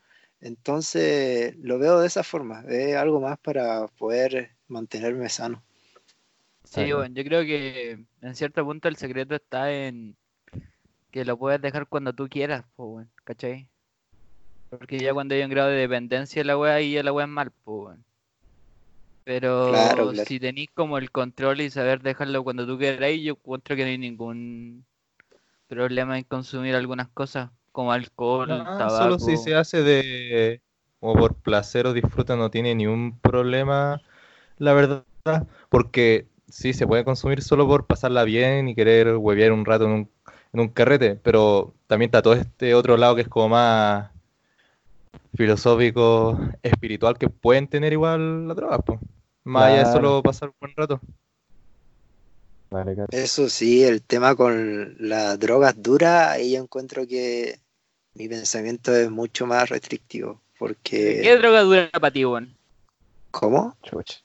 Entonces 0.45 1.57
lo 1.57 1.79
veo 1.79 2.01
de 2.01 2.07
esa 2.07 2.23
forma, 2.23 2.65
es 2.69 2.95
algo 2.97 3.19
más 3.19 3.39
para 3.39 3.87
poder 3.89 4.51
mantenerme 4.69 5.31
sano. 5.31 5.63
Sí, 6.65 6.93
bueno, 6.93 7.15
yo 7.15 7.25
creo 7.25 7.43
que 7.45 8.05
en 8.21 8.35
cierto 8.35 8.63
punto 8.63 8.89
el 8.89 8.97
secreto 8.97 9.35
está 9.35 9.73
en 9.73 10.15
que 11.11 11.25
lo 11.25 11.39
puedes 11.39 11.63
dejar 11.63 11.87
cuando 11.87 12.13
tú 12.13 12.29
quieras, 12.29 12.67
pues, 12.77 12.87
weón, 12.87 13.11
¿cachai? 13.25 13.71
Porque 14.69 14.99
ya 14.99 15.15
cuando 15.15 15.35
hay 15.35 15.43
un 15.43 15.51
grado 15.51 15.71
de 15.71 15.77
dependencia 15.77 16.41
de 16.41 16.45
la 16.45 16.59
wea, 16.59 16.75
ahí 16.75 16.93
ya 16.93 17.03
la 17.03 17.13
wea 17.13 17.25
es 17.25 17.31
mal, 17.31 17.51
pues, 17.65 17.87
weón. 17.87 18.05
Pero 19.25 19.69
Claro, 19.71 20.11
claro. 20.11 20.29
si 20.29 20.39
tenéis 20.39 20.69
como 20.75 20.99
el 20.99 21.11
control 21.11 21.63
y 21.63 21.71
saber 21.71 22.03
dejarlo 22.03 22.45
cuando 22.45 22.67
tú 22.67 22.77
queráis, 22.77 23.25
yo 23.25 23.33
encuentro 23.33 23.77
que 23.77 23.85
no 23.85 23.89
hay 23.89 23.97
ningún 23.97 24.85
problema 25.69 26.19
en 26.19 26.25
consumir 26.25 26.75
algunas 26.75 27.09
cosas, 27.09 27.51
como 27.75 27.93
alcohol, 27.93 28.49
Ah, 28.51 28.77
tabaco. 28.79 29.19
solo 29.19 29.19
si 29.19 29.37
se 29.37 29.55
hace 29.57 29.83
de 29.83 30.63
como 31.01 31.15
por 31.17 31.35
placer 31.35 31.87
o 31.87 31.93
disfrute 31.93 32.37
no 32.37 32.51
tiene 32.51 32.75
ni 32.75 32.87
un 32.87 33.19
problema, 33.19 34.01
la 34.59 34.73
verdad, 34.75 35.05
porque 35.71 36.29
sí 36.49 36.73
se 36.73 36.87
puede 36.87 37.05
consumir 37.05 37.43
solo 37.43 37.67
por 37.67 37.87
pasarla 37.87 38.25
bien 38.25 38.69
y 38.69 38.75
querer 38.75 39.17
huevear 39.17 39.53
un 39.53 39.65
rato 39.65 39.85
en 39.87 39.91
un, 39.91 40.11
en 40.53 40.61
un 40.61 40.69
carrete, 40.69 41.17
pero 41.17 41.75
también 41.89 42.09
está 42.09 42.23
todo 42.23 42.35
este 42.35 42.75
otro 42.75 42.97
lado 42.97 43.17
que 43.17 43.23
es 43.23 43.29
como 43.29 43.51
más 43.51 44.11
filosófico, 45.37 46.39
espiritual 46.63 47.19
que 47.19 47.29
pueden 47.29 47.69
tener 47.69 47.93
igual 47.93 48.49
las 48.49 48.57
drogas, 48.57 48.81
pues. 48.87 49.01
Más 49.45 49.65
allá 49.73 49.81
de 49.81 49.93
solo 49.93 50.23
pasar 50.23 50.49
un 50.51 50.55
buen 50.61 50.73
rato. 50.77 51.01
Eso 53.11 53.49
sí, 53.49 53.85
el 53.85 54.03
tema 54.03 54.35
con 54.35 54.97
las 54.99 55.39
drogas 55.39 55.75
duras, 55.81 56.31
ahí 56.33 56.53
yo 56.55 56.63
encuentro 56.63 57.07
que 57.07 57.61
mi 58.15 58.29
pensamiento 58.29 58.95
es 58.95 59.11
mucho 59.11 59.47
más 59.47 59.69
restrictivo, 59.69 60.41
porque... 60.59 61.21
¿Qué 61.23 61.37
droga 61.37 61.63
dura 61.63 61.91
para 61.91 62.13
ti, 62.13 62.25
weón? 62.25 62.57
¿Cómo? 63.31 63.77
Chuch. 63.83 64.23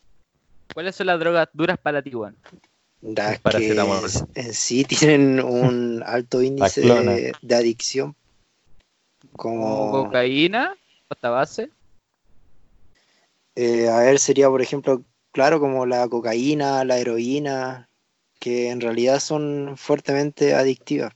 ¿Cuáles 0.73 0.95
son 0.95 1.07
las 1.07 1.19
drogas 1.19 1.49
duras 1.53 1.77
para 1.79 2.01
ti? 2.01 2.11
Las 3.01 3.39
que 3.39 3.75
en 4.35 4.53
sí 4.53 4.83
tienen 4.85 5.39
un 5.39 6.03
alto 6.05 6.41
índice 6.41 6.81
de, 6.81 7.33
de 7.41 7.55
adicción. 7.55 8.15
Como 9.35 9.91
cocaína, 9.91 10.75
pasta 11.07 11.29
base. 11.29 11.69
eh, 13.55 13.89
a 13.89 13.99
ver, 13.99 14.19
sería 14.19 14.49
por 14.49 14.61
ejemplo, 14.61 15.03
claro, 15.31 15.59
como 15.59 15.85
la 15.85 16.07
cocaína, 16.07 16.83
la 16.85 16.97
heroína, 16.97 17.89
que 18.39 18.69
en 18.69 18.81
realidad 18.81 19.19
son 19.19 19.75
fuertemente 19.75 20.53
adictivas. 20.53 21.13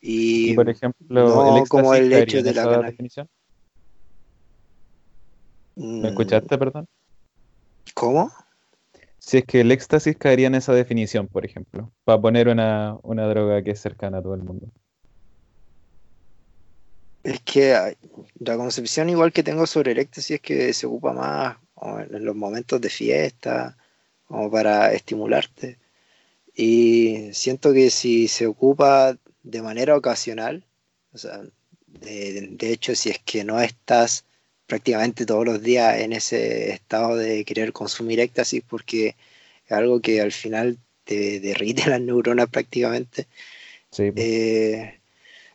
Y 0.00 0.52
Y 0.52 0.54
por 0.54 0.68
ejemplo, 0.68 1.06
no 1.08 1.42
el 1.42 1.62
éxtasis 1.62 1.68
como 1.68 1.94
el 1.94 2.12
hecho 2.12 2.42
de 2.42 2.54
la 2.54 2.78
definición. 2.78 3.28
mm, 5.76 6.00
¿Me 6.00 6.08
escuchaste, 6.08 6.58
perdón? 6.58 6.86
¿Cómo? 7.94 8.32
Si 9.18 9.38
es 9.38 9.44
que 9.44 9.60
el 9.60 9.70
éxtasis 9.70 10.16
caería 10.16 10.46
en 10.46 10.54
esa 10.54 10.72
definición, 10.72 11.28
por 11.28 11.44
ejemplo, 11.44 11.92
para 12.04 12.20
poner 12.20 12.48
una, 12.48 12.96
una 13.02 13.26
droga 13.26 13.62
que 13.62 13.72
es 13.72 13.80
cercana 13.80 14.18
a 14.18 14.22
todo 14.22 14.34
el 14.34 14.42
mundo. 14.42 14.66
Es 17.22 17.40
que 17.40 17.96
la 18.38 18.56
concepción 18.56 19.10
igual 19.10 19.32
que 19.32 19.42
tengo 19.42 19.66
sobre 19.66 19.92
el 19.92 19.98
éxtasis 19.98 20.36
es 20.36 20.40
que 20.40 20.72
se 20.72 20.86
ocupa 20.86 21.12
más 21.12 21.58
en 22.10 22.24
los 22.24 22.34
momentos 22.34 22.80
de 22.80 22.88
fiesta, 22.88 23.76
como 24.26 24.50
para 24.50 24.92
estimularte. 24.92 25.78
Y 26.54 27.30
siento 27.32 27.72
que 27.72 27.90
si 27.90 28.26
se 28.28 28.46
ocupa 28.46 29.16
de 29.42 29.62
manera 29.62 29.96
ocasional, 29.96 30.64
o 31.12 31.18
sea, 31.18 31.42
de, 31.86 32.48
de 32.52 32.72
hecho, 32.72 32.94
si 32.94 33.10
es 33.10 33.18
que 33.20 33.44
no 33.44 33.60
estás 33.60 34.24
prácticamente 34.66 35.26
todos 35.26 35.44
los 35.44 35.62
días 35.62 35.98
en 36.00 36.12
ese 36.12 36.72
estado 36.72 37.16
de 37.16 37.44
querer 37.44 37.72
consumir 37.72 38.20
éxtasis, 38.20 38.62
porque 38.68 39.16
es 39.66 39.72
algo 39.72 40.00
que 40.00 40.20
al 40.20 40.32
final 40.32 40.78
te 41.04 41.40
derrite 41.40 41.86
las 41.90 42.00
neuronas 42.00 42.48
prácticamente, 42.48 43.26
Sí, 43.90 44.12
eh, 44.14 45.00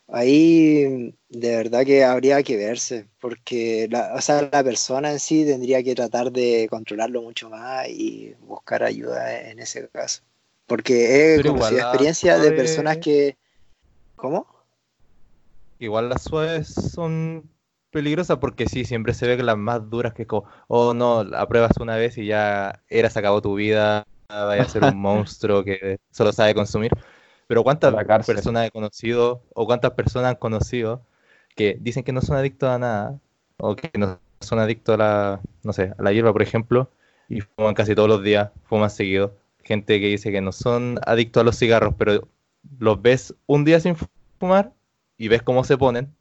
ahí 0.08 1.14
de 1.30 1.58
verdad 1.58 1.86
que 1.86 2.04
habría 2.04 2.44
que 2.44 2.58
verse, 2.58 3.08
porque 3.20 3.88
la, 3.92 4.14
o 4.16 4.22
sea, 4.22 4.50
la 4.52 4.64
persona 4.64 5.12
en 5.12 5.20
sí 5.20 5.46
tendría 5.46 5.84
que 5.84 5.96
tratar 5.96 6.32
de 6.32 6.68
controlarlo 6.70 7.22
mucho 7.22 7.50
más 7.50 7.88
y 7.90 8.34
buscar 8.42 8.84
ayuda 8.84 9.50
en 9.50 9.60
ese 9.60 9.88
caso. 9.90 10.24
Porque 10.68 11.36
he 11.38 11.42
Pero 11.42 11.44
conocido 11.44 11.78
igual 11.78 11.78
la 11.78 11.92
experiencias 11.92 12.42
de 12.42 12.52
personas 12.52 12.98
que... 12.98 13.38
¿Cómo? 14.16 14.48
Igual 15.80 16.10
las 16.10 16.24
suaves 16.24 16.74
son 16.74 17.50
peligrosas 17.92 18.38
porque 18.40 18.68
sí, 18.68 18.86
siempre 18.86 19.14
se 19.14 19.28
ve 19.28 19.38
que 19.38 19.44
las 19.44 19.58
más 19.58 19.90
duras 19.90 20.14
que 20.14 20.26
como, 20.28 20.46
oh 20.68 20.94
no, 20.94 21.24
la 21.24 21.48
pruebas 21.48 21.78
una 21.80 21.96
vez 21.96 22.18
y 22.18 22.26
ya 22.26 22.82
era, 22.90 23.10
se 23.10 23.20
acabó 23.20 23.42
tu 23.42 23.56
vida, 23.56 24.06
vaya 24.30 24.64
a 24.64 24.70
ser 24.70 24.84
un 24.84 24.98
monstruo 25.00 25.64
que 25.64 26.00
solo 26.12 26.32
sabe 26.34 26.54
consumir. 26.54 26.92
Pero 27.48 27.64
¿cuántas 27.64 27.94
personas 28.26 28.68
he 28.68 28.72
conocido 28.72 29.44
o 29.54 29.66
cuántas 29.66 29.92
personas 29.92 30.32
han 30.32 30.36
conocido 30.38 31.06
que 31.56 31.78
dicen 31.80 32.04
que 32.04 32.12
no 32.12 32.22
son 32.22 32.38
adictos 32.38 32.70
a 32.70 32.80
nada 32.80 33.20
o 33.58 33.76
que 33.76 33.92
no 33.98 34.20
son 34.42 34.60
adictos 34.60 34.96
a 34.96 34.98
la, 34.98 35.42
no 35.64 35.74
sé, 35.74 35.94
a 35.98 36.02
la 36.02 36.12
hierba, 36.12 36.34
por 36.34 36.42
ejemplo, 36.42 36.90
y 37.30 37.42
fuman 37.42 37.76
casi 37.76 37.96
todos 37.96 38.10
los 38.10 38.24
días, 38.24 38.52
fuman 38.66 38.90
seguido? 38.90 39.36
Gente 39.64 40.00
que 40.00 40.08
dice 40.08 40.32
que 40.32 40.42
no 40.42 40.52
son 40.52 41.00
adictos 41.06 41.42
a 41.42 41.44
los 41.44 41.58
cigarros, 41.58 41.96
pero 41.98 42.28
los 42.80 43.02
ves 43.02 43.36
un 43.48 43.66
día 43.66 43.80
sin 43.80 43.96
fumar 44.40 44.74
y 45.18 45.28
ves 45.30 45.42
cómo 45.44 45.64
se 45.64 45.78
ponen, 45.78 46.16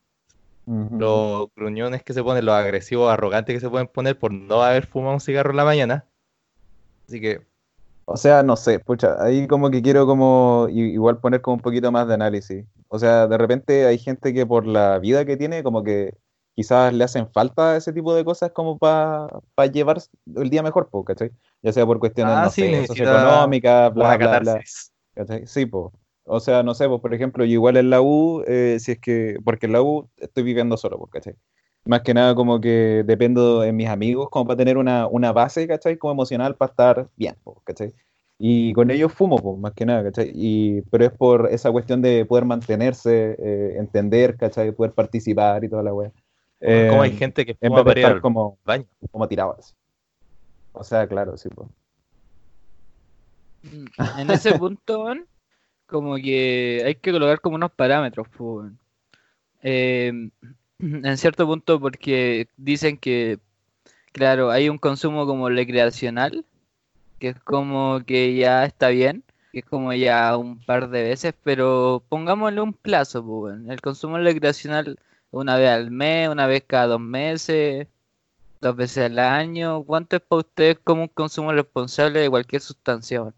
Ujú. 0.67 0.99
los 0.99 1.49
gruñones 1.57 2.03
que 2.03 2.13
se 2.13 2.23
ponen, 2.23 2.45
los 2.47 2.55
agresivos, 2.55 3.13
arrogantes 3.13 3.55
que 3.55 3.61
se 3.61 3.71
pueden 3.71 3.89
poner 3.89 4.19
por 4.19 4.33
no 4.33 4.63
haber 4.63 4.87
fumado 4.87 5.15
un 5.15 5.21
cigarro 5.21 5.51
en 5.51 5.57
la 5.57 5.65
mañana. 5.65 6.07
Así 7.09 7.21
que, 7.21 7.47
O 8.07 8.17
sea, 8.17 8.43
no 8.43 8.57
sé, 8.57 8.81
pucha, 8.81 9.23
ahí 9.23 9.47
como 9.49 9.71
que 9.71 9.83
quiero 9.83 10.07
como 10.07 10.69
igual 10.71 11.19
poner 11.21 11.41
como 11.41 11.57
un 11.57 11.61
poquito 11.63 11.91
más 11.91 12.07
de 12.07 12.15
análisis. 12.15 12.67
O 12.89 12.99
sea, 12.99 13.27
de 13.27 13.39
repente 13.39 13.87
hay 13.87 13.99
gente 13.99 14.35
que 14.35 14.47
por 14.47 14.67
la 14.67 14.99
vida 14.99 15.25
que 15.25 15.37
tiene, 15.39 15.63
como 15.63 15.83
que 15.83 16.15
quizás 16.55 16.93
le 16.93 17.05
hacen 17.05 17.29
falta 17.33 17.77
ese 17.77 17.93
tipo 17.93 18.15
de 18.15 18.25
cosas 18.25 18.53
como 18.53 18.79
para 18.79 19.29
llevar 19.73 19.99
el 20.37 20.51
día 20.51 20.63
mejor, 20.63 20.91
¿cachai? 21.07 21.33
Ya 21.63 21.73
sea 21.73 21.87
por 21.87 21.99
cuestiones, 21.99 22.37
Ah, 22.37 22.43
no 22.45 22.51
sí, 22.51 22.63
sé, 22.71 22.87
socioeconómicas, 22.87 23.95
bla, 23.95 24.17
bla, 24.19 24.39
bla. 24.41 24.61
¿cachai? 25.15 25.47
Sí, 25.47 25.67
po. 25.67 25.93
O 26.27 26.41
sea, 26.41 26.63
no 26.63 26.75
sé, 26.75 26.89
pues 26.89 27.01
por 27.01 27.13
ejemplo, 27.15 27.45
yo 27.45 27.53
igual 27.53 27.77
en 27.77 27.91
la 27.91 28.01
U, 28.01 28.43
eh, 28.47 28.79
si 28.81 28.93
es 28.93 28.99
que, 28.99 29.37
porque 29.45 29.67
en 29.67 29.73
la 29.73 29.83
U 29.83 30.09
estoy 30.17 30.43
viviendo 30.43 30.77
solo, 30.77 30.99
pues, 30.99 31.11
¿cachai? 31.13 31.35
Más 31.87 32.01
que 32.01 32.15
nada 32.15 32.35
como 32.35 32.61
que 32.61 33.03
dependo 33.07 33.61
de 33.61 33.73
mis 33.73 33.89
amigos 33.89 34.29
como 34.31 34.47
para 34.47 34.57
tener 34.57 34.79
una, 34.79 35.07
una 35.07 35.33
base, 35.33 35.67
¿cachai? 35.69 35.99
Como 35.99 36.13
emocional 36.13 36.57
para 36.57 36.71
estar 36.71 37.09
bien, 37.17 37.37
pues, 37.45 37.59
¿cachai? 37.65 37.93
Y 38.39 38.73
con 38.73 38.91
ellos 38.91 39.13
fumo, 39.13 39.37
pues, 39.39 39.59
más 39.59 39.75
que 39.75 39.85
nada, 39.85 40.03
¿cachai? 40.05 40.31
Y, 40.35 40.81
pero 40.91 41.05
es 41.05 41.13
por 41.13 41.49
esa 41.53 41.71
cuestión 41.71 42.01
de 42.01 42.25
poder 42.25 42.47
mantenerse, 42.47 43.37
eh, 43.39 43.77
entender, 43.79 44.37
¿cachai? 44.39 44.73
Poder 44.73 44.93
participar 44.93 45.63
y 45.63 45.69
toda 45.69 45.83
la 45.83 45.93
wea. 45.93 46.11
Como 46.89 47.03
hay 47.03 47.11
Eh, 47.11 47.17
gente 47.17 47.45
que 47.45 47.55
en 47.61 47.69
fuma 47.71 47.83
vez 47.83 47.95
de 47.97 48.01
estar 48.01 48.13
al 48.17 48.23
como, 48.23 48.57
baño. 48.65 48.87
como 49.11 49.29
tirado 49.29 49.55
así. 49.59 49.75
O 50.73 50.83
sea, 50.83 51.07
claro, 51.07 51.37
sí, 51.37 51.51
pues. 51.55 51.69
Mm, 53.63 54.21
En 54.21 54.31
ese 54.31 54.59
punto, 54.59 55.07
como 55.87 56.17
que 56.17 56.83
hay 56.85 56.95
que 56.97 57.13
colocar 57.13 57.41
como 57.41 57.57
unos 57.57 57.73
parámetros, 57.73 58.29
pues, 58.37 58.73
en 59.63 60.33
cierto 61.17 61.47
punto, 61.47 61.81
porque 61.81 62.49
dicen 62.57 62.99
que, 62.99 63.39
claro, 64.13 64.51
hay 64.51 64.69
un 64.69 64.79
consumo 64.79 65.27
como 65.27 65.49
recreacional, 65.49 66.45
que 67.19 67.31
es 67.31 67.41
como 67.41 68.03
que 68.07 68.35
ya 68.37 68.65
está 68.65 68.89
bien, 68.89 69.25
que 69.53 69.61
es 69.61 69.65
como 69.67 69.93
ya 69.95 70.37
un 70.37 70.59
par 70.65 70.91
de 70.91 71.03
veces, 71.03 71.35
pero 71.45 72.03
pongámosle 72.09 72.61
un 72.61 72.75
plazo, 72.75 73.25
pues. 73.25 73.57
El 73.69 73.81
consumo 73.81 74.19
recreacional 74.19 74.99
una 75.31 75.57
vez 75.57 75.71
al 75.71 75.91
mes, 75.91 76.29
una 76.29 76.47
vez 76.47 76.65
cada 76.67 76.87
dos 76.89 77.01
meses, 77.01 77.89
dos 78.61 78.77
veces 78.77 79.07
al 79.07 79.19
año. 79.19 79.85
¿Cuánto 79.85 80.17
es 80.17 80.23
para 80.23 80.41
ustedes 80.41 80.79
como 80.85 81.03
un 81.03 81.09
consumo 81.09 81.53
responsable 81.53 82.21
de 82.21 82.31
cualquier 82.31 82.63
sustancia? 82.63 83.33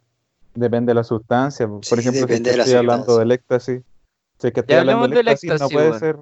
Depende 0.56 0.90
de 0.90 0.94
la 0.94 1.04
sustancia. 1.04 1.68
Por 1.68 1.84
Sí, 1.84 1.94
ejemplo, 1.94 2.12
si 2.12 2.26
depende 2.26 2.50
es 2.50 2.56
de 2.56 2.62
estoy 2.62 2.75
hablando 2.78 3.18
del 3.18 3.30
éxtasis, 3.32 3.82
si 4.38 4.46
es 4.46 4.52
que 4.52 4.60
estoy 4.60 4.75
Ya 4.75 4.80
hablando 4.80 5.04
hablemos 5.04 5.16
del 5.16 5.25
del 5.26 5.32
éxtasis, 5.34 5.48
no 5.48 5.54
éxtasis, 5.54 5.75
puede 5.75 5.88
weón. 5.88 6.00
ser. 6.00 6.16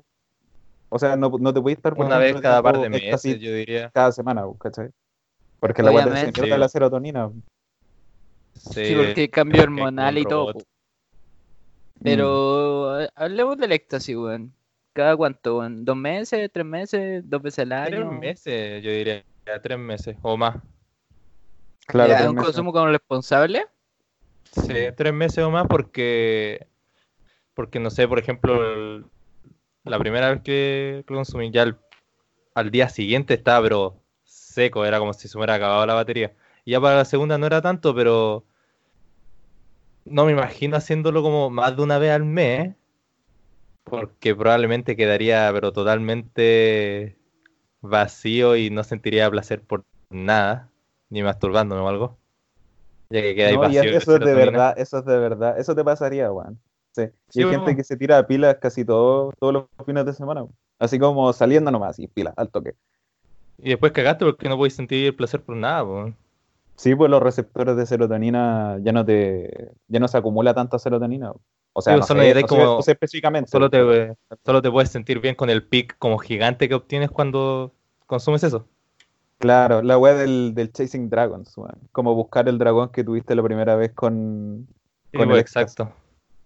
O 0.90 0.98
sea, 0.98 1.16
no, 1.16 1.30
no 1.40 1.54
te 1.54 1.60
puedes 1.60 1.78
estar 1.78 1.94
por 1.94 2.06
Una 2.06 2.18
vez 2.18 2.30
ejemplo, 2.30 2.42
cada 2.42 2.62
par 2.62 2.80
de 2.80 2.88
meses, 2.88 3.04
éxtasis 3.04 3.38
yo 3.40 3.52
diría. 3.54 3.90
cada 3.94 4.12
semana, 4.12 4.44
¿cachai? 4.60 4.90
Porque 5.60 5.82
la 5.82 5.90
Obviamente. 5.90 6.40
mierda 6.40 6.56
Sí. 6.56 6.60
la 6.60 6.68
serotonina. 6.68 7.30
Sí, 8.52 8.94
porque 8.96 9.30
cambio 9.30 9.62
hormonal 9.62 10.18
y 10.18 10.24
todo. 10.24 10.52
Pero 12.02 13.00
eh, 13.00 13.08
hablemos 13.14 13.56
del 13.58 13.72
éxtasis, 13.72 14.16
weón. 14.16 14.52
¿Cada 14.92 15.16
cuánto, 15.16 15.58
weón? 15.58 15.84
¿Dos 15.84 15.96
meses? 15.96 16.50
¿Tres 16.52 16.66
meses? 16.66 17.22
¿Dos 17.28 17.42
veces 17.42 17.60
al 17.60 17.68
Tres 17.86 18.00
año? 18.00 18.12
meses, 18.12 18.82
yo 18.82 18.90
diría. 18.90 19.24
Tres 19.62 19.78
meses 19.78 20.16
o 20.22 20.36
más. 20.36 20.56
Claro, 21.86 22.12
¿Es 22.12 22.18
tres 22.18 22.28
un 22.30 22.34
meses. 22.36 22.46
consumo 22.46 22.72
como 22.72 22.86
responsable? 22.86 23.66
Sí, 24.54 24.72
tres 24.96 25.12
meses 25.12 25.38
o 25.44 25.50
más 25.50 25.66
porque, 25.68 26.66
porque 27.54 27.80
no 27.80 27.90
sé, 27.90 28.08
por 28.08 28.18
ejemplo, 28.20 28.64
el- 28.74 29.06
la 29.84 29.98
primera 30.00 30.30
vez 30.30 30.42
que 30.42 31.04
consumí 31.08 31.50
ya 31.52 31.62
al, 31.64 31.80
al 32.54 32.70
día 32.70 32.88
siguiente 32.90 33.34
estaba 33.34 33.62
pero 33.64 34.02
seco, 34.24 34.84
era 34.86 34.98
como 35.00 35.14
si 35.14 35.28
se 35.28 35.38
hubiera 35.38 35.54
acabado 35.56 35.86
la 35.86 35.94
batería. 35.94 36.34
Y 36.64 36.72
ya 36.72 36.80
para 36.82 36.96
la 36.98 37.04
segunda 37.06 37.38
no 37.38 37.46
era 37.46 37.62
tanto, 37.62 37.94
pero 37.94 38.46
no 40.06 40.24
me 40.24 40.32
imagino 40.32 40.76
haciéndolo 40.78 41.20
como 41.22 41.50
más 41.50 41.76
de 41.76 41.82
una 41.82 41.98
vez 41.98 42.10
al 42.12 42.24
mes, 42.24 42.74
porque 43.84 44.34
probablemente 44.34 44.96
quedaría 44.96 45.50
pero 45.52 45.72
totalmente 45.72 47.18
vacío 47.80 48.56
y 48.56 48.70
no 48.70 48.84
sentiría 48.84 49.30
placer 49.30 49.62
por 49.64 49.86
nada, 50.10 50.70
ni 51.10 51.22
masturbándome 51.22 51.82
o 51.82 51.88
algo. 51.88 52.18
Ya 53.14 53.22
que 53.22 53.34
queda 53.36 53.48
ahí 53.48 53.56
No, 53.56 53.70
y 53.70 53.76
eso 53.78 54.16
es 54.16 54.20
de 54.24 54.34
verdad, 54.34 54.74
eso 54.76 54.98
es 54.98 55.04
de 55.04 55.18
verdad. 55.18 55.56
Eso 55.58 55.74
te 55.74 55.84
pasaría, 55.84 56.32
weón. 56.32 56.58
Sí. 56.92 57.02
Y 57.02 57.06
Sí, 57.28 57.38
hay 57.40 57.44
weón. 57.46 57.60
gente 57.60 57.76
que 57.76 57.84
se 57.84 57.96
tira 57.96 58.26
pilas 58.26 58.56
casi 58.60 58.84
todo, 58.84 59.32
todos 59.38 59.52
los 59.52 59.64
fines 59.86 60.04
de 60.04 60.12
semana. 60.12 60.44
Así 60.80 60.98
como 60.98 61.32
saliendo 61.32 61.70
nomás, 61.70 61.96
y 62.00 62.08
pilas, 62.08 62.34
al 62.36 62.48
toque. 62.50 62.74
Y 63.58 63.68
después 63.70 63.92
cagaste 63.92 64.24
porque 64.24 64.48
no 64.48 64.56
podéis 64.56 64.74
sentir 64.74 65.06
el 65.06 65.14
placer 65.14 65.40
por 65.40 65.54
nada, 65.54 65.84
po. 65.84 66.12
Sí, 66.74 66.92
pues 66.96 67.08
los 67.08 67.22
receptores 67.22 67.76
de 67.76 67.86
serotonina 67.86 68.78
ya 68.82 68.90
no 68.90 69.04
te, 69.04 69.70
ya 69.86 70.00
no 70.00 70.08
se 70.08 70.18
acumula 70.18 70.52
tanta 70.52 70.76
serotonina. 70.80 71.32
O 71.72 71.80
sea, 71.82 71.94
Sí, 71.94 72.00
no 72.00 72.06
solo 72.06 72.22
sé, 72.22 72.34
no 72.34 72.46
como- 72.48 72.82
sé 72.82 72.92
específicamente. 72.92 73.48
Solo 73.48 73.70
te, 73.70 74.16
solo 74.44 74.60
te 74.60 74.70
puedes 74.72 74.90
sentir 74.90 75.20
bien 75.20 75.36
con 75.36 75.50
el 75.50 75.62
pic 75.62 75.96
como 75.98 76.18
gigante 76.18 76.68
que 76.68 76.74
obtienes 76.74 77.10
cuando 77.12 77.70
consumes 78.06 78.42
eso. 78.42 78.66
Claro, 79.44 79.82
la 79.82 79.98
weá 79.98 80.14
del, 80.14 80.54
del 80.54 80.72
Chasing 80.72 81.10
Dragons, 81.10 81.54
weón. 81.58 81.78
Como 81.92 82.14
buscar 82.14 82.48
el 82.48 82.56
dragón 82.56 82.88
que 82.88 83.04
tuviste 83.04 83.34
la 83.34 83.42
primera 83.42 83.76
vez 83.76 83.92
con, 83.92 84.66
Sí, 85.12 85.18
con 85.18 85.26
pues, 85.28 85.36
el 85.36 85.40
exacto. 85.42 85.92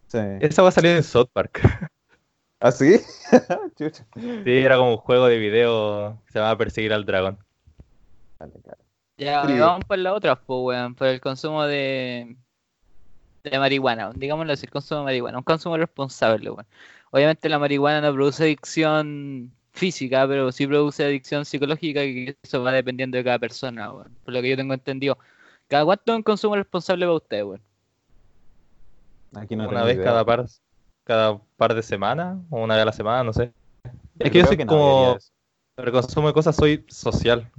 Sí. 0.08 0.18
Esa 0.40 0.62
va 0.62 0.70
a 0.70 0.72
salir 0.72 0.96
en 0.96 1.04
South 1.04 1.28
Park. 1.32 1.60
¿Ah, 2.60 2.72
sí? 2.72 2.96
Chucha. 3.78 4.04
Sí, 4.16 4.50
era 4.50 4.78
como 4.78 4.90
un 4.90 4.96
juego 4.96 5.28
de 5.28 5.38
video 5.38 6.18
que 6.26 6.32
se 6.32 6.38
llamaba 6.40 6.58
Perseguir 6.58 6.92
al 6.92 7.04
Dragón. 7.04 7.38
Vale, 8.40 8.54
claro. 8.64 8.82
Ya, 9.16 9.46
Sí. 9.46 9.56
vamos 9.60 9.84
por 9.84 9.98
la 9.98 10.12
otra, 10.12 10.34
pues, 10.34 10.58
weón, 10.60 10.96
por 10.96 11.06
el 11.06 11.20
consumo 11.20 11.62
de, 11.66 12.34
de 13.44 13.58
marihuana, 13.60 14.10
digámoslo 14.12 14.52
así, 14.54 14.66
el 14.66 14.72
consumo 14.72 15.02
de 15.02 15.04
marihuana, 15.04 15.38
un 15.38 15.44
consumo 15.44 15.76
responsable, 15.76 16.50
weón. 16.50 16.66
Obviamente 17.12 17.48
la 17.48 17.60
marihuana 17.60 18.00
no 18.00 18.12
produce 18.12 18.42
adicción 18.42 19.52
física, 19.78 20.26
pero 20.26 20.50
sí 20.52 20.66
produce 20.66 21.04
adicción 21.04 21.44
psicológica 21.44 22.04
y 22.04 22.34
eso 22.42 22.62
va 22.62 22.72
dependiendo 22.72 23.16
de 23.16 23.24
cada 23.24 23.38
persona. 23.38 23.90
Por 23.92 24.34
lo 24.34 24.42
que 24.42 24.50
yo 24.50 24.56
tengo 24.56 24.74
entendido. 24.74 25.16
¿Cada 25.68 25.84
cuánto 25.84 26.12
es 26.12 26.16
un 26.16 26.22
consumo 26.22 26.56
responsable 26.56 27.06
para 27.06 27.16
usted, 27.16 27.44
weón? 27.44 27.62
Aquí 29.34 29.56
no 29.56 29.68
una 29.68 29.84
vez 29.84 29.96
idea. 29.96 30.04
cada 30.04 30.24
par, 30.24 30.46
cada 31.04 31.38
par 31.56 31.74
de 31.74 31.82
semanas, 31.82 32.38
o 32.50 32.62
una 32.62 32.74
vez 32.74 32.82
a 32.82 32.86
la 32.86 32.92
semana, 32.92 33.22
no 33.22 33.32
sé. 33.32 33.52
Es 34.18 34.30
que 34.30 34.38
yo 34.38 34.46
soy 34.46 34.56
debería 34.56 34.66
como, 34.66 35.18
para 35.74 35.88
el 35.88 35.92
consumo 35.92 36.28
de 36.28 36.34
cosas 36.34 36.56
soy 36.56 36.84
social. 36.88 37.50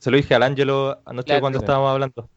Se 0.00 0.10
lo 0.10 0.16
dije 0.16 0.34
al 0.34 0.42
Ángelo 0.42 1.00
anoche 1.04 1.26
Claro. 1.26 1.40
cuando 1.42 1.58
Sí. 1.58 1.64
estábamos 1.64 1.90
hablando. 1.90 2.28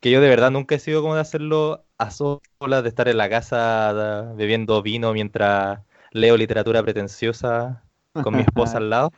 Que 0.00 0.10
yo 0.10 0.20
de 0.20 0.28
verdad 0.28 0.50
nunca 0.50 0.74
he 0.74 0.78
sido 0.78 1.00
como 1.00 1.14
de 1.14 1.22
hacerlo 1.22 1.86
a 1.98 2.10
solas, 2.10 2.82
de 2.82 2.88
estar 2.88 3.08
en 3.08 3.16
la 3.16 3.30
casa 3.30 3.92
da- 3.94 4.32
bebiendo 4.34 4.82
vino 4.82 5.12
mientras 5.14 5.80
leo 6.12 6.36
literatura 6.36 6.82
pretenciosa 6.82 7.82
con 8.22 8.34
mi 8.36 8.42
esposa 8.42 8.78
al 8.78 8.90
lado. 8.90 9.12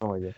Como 0.00 0.18
yo. 0.18 0.30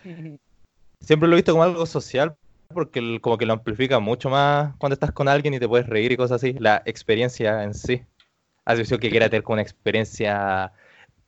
Siempre 1.01 1.29
lo 1.29 1.35
he 1.35 1.39
visto 1.39 1.53
como 1.53 1.65
algo 1.65 1.85
social 1.87 2.35
porque 2.69 2.99
el- 3.01 3.21
como 3.21 3.37
que 3.39 3.45
lo 3.47 3.53
amplifica 3.53 3.99
mucho 3.99 4.31
más 4.31 4.75
cuando 4.79 4.95
estás 4.95 5.13
con 5.13 5.29
alguien 5.29 5.55
y 5.55 5.61
te 5.61 5.69
puedes 5.69 5.87
reír 5.87 6.13
y 6.13 6.17
cosas 6.17 6.37
así. 6.43 6.55
La 6.59 6.83
experiencia 6.87 7.63
en 7.65 7.75
sí. 7.75 8.03
A 8.65 8.73
excepción 8.75 9.01
que 9.01 9.11
quiera 9.11 9.29
tener 9.31 9.43
como 9.45 9.55
una 9.55 9.63
experiencia 9.63 10.73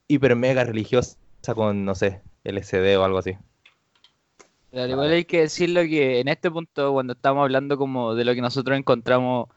hiper 0.09 0.37
mega 0.37 0.65
religiosa 0.65 1.17
con, 1.55 1.85
no 1.85 1.95
sé, 1.97 2.23
LSD 2.45 2.97
o 2.99 3.05
algo 3.05 3.19
así. 3.19 3.37
Pero 4.71 4.83
al 4.85 4.91
igual 4.91 5.11
hay 5.13 5.25
que 5.25 5.41
decirlo 5.41 5.83
que 5.83 6.21
en 6.21 6.29
este 6.29 6.51
punto, 6.51 6.93
cuando 6.93 7.13
estamos 7.15 7.43
hablando 7.43 7.77
como 7.79 8.15
de 8.15 8.25
lo 8.25 8.35
que 8.35 8.41
nosotros 8.41 8.77
encontramos 8.79 9.49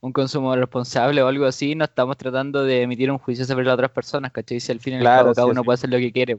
un 0.00 0.12
consumo 0.12 0.54
responsable 0.56 1.22
o 1.22 1.28
algo 1.28 1.44
así, 1.46 1.74
no 1.74 1.84
estamos 1.84 2.16
tratando 2.16 2.64
de 2.64 2.82
emitir 2.82 3.10
un 3.10 3.18
juicio 3.18 3.44
sobre 3.44 3.64
las 3.66 3.74
otras 3.74 3.90
personas, 3.92 4.32
¿cachai? 4.32 4.60
Si 4.60 4.72
al 4.72 4.80
fin 4.80 4.94
y 4.94 4.96
al 4.98 5.10
Claro, 5.10 5.10
cabo 5.10 5.34
cada 5.34 5.46
sí, 5.46 5.48
uno 5.48 5.64
sí. 5.64 5.64
puede 5.64 5.74
hacer 5.76 5.90
lo 5.90 5.98
que 5.98 6.12
quiere. 6.12 6.38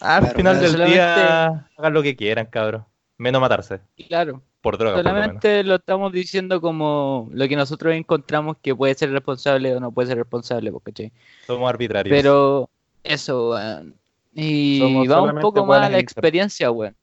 Al 0.00 0.20
Claro, 0.22 0.36
final 0.36 0.60
del 0.60 0.70
Solamente- 0.70 0.94
día, 0.96 1.66
hagan 1.76 1.92
lo 1.94 2.02
que 2.02 2.16
quieran, 2.16 2.46
cabrón. 2.46 2.84
Menos 3.18 3.40
matarse. 3.40 3.80
Claro, 4.08 4.42
Por 4.60 4.78
droga, 4.78 4.96
por 4.96 5.04
lo 5.04 5.10
menos. 5.12 5.24
solamente 5.26 5.62
lo 5.64 5.76
estamos 5.76 6.12
diciendo 6.12 6.60
como 6.60 7.28
lo 7.32 7.46
que 7.48 7.54
nosotros 7.56 7.94
encontramos 7.94 8.56
que 8.60 8.74
puede 8.74 8.94
ser 8.94 9.10
responsable 9.12 9.76
o 9.76 9.80
no 9.80 9.92
puede 9.92 10.08
ser 10.08 10.18
responsable, 10.18 10.72
¿cachai? 10.82 11.12
Somos 11.46 11.68
arbitrarios. 11.68 12.12
Pero 12.16 12.68
eso, 13.04 13.50
weón. 13.50 13.94
Y 14.34 14.78
Somos 14.80 15.06
vamos 15.08 15.34
un 15.34 15.40
poco 15.40 15.66
más 15.66 15.82
a 15.86 15.90
la 15.90 15.98
experiencia, 15.98 16.70
weón. 16.70 16.96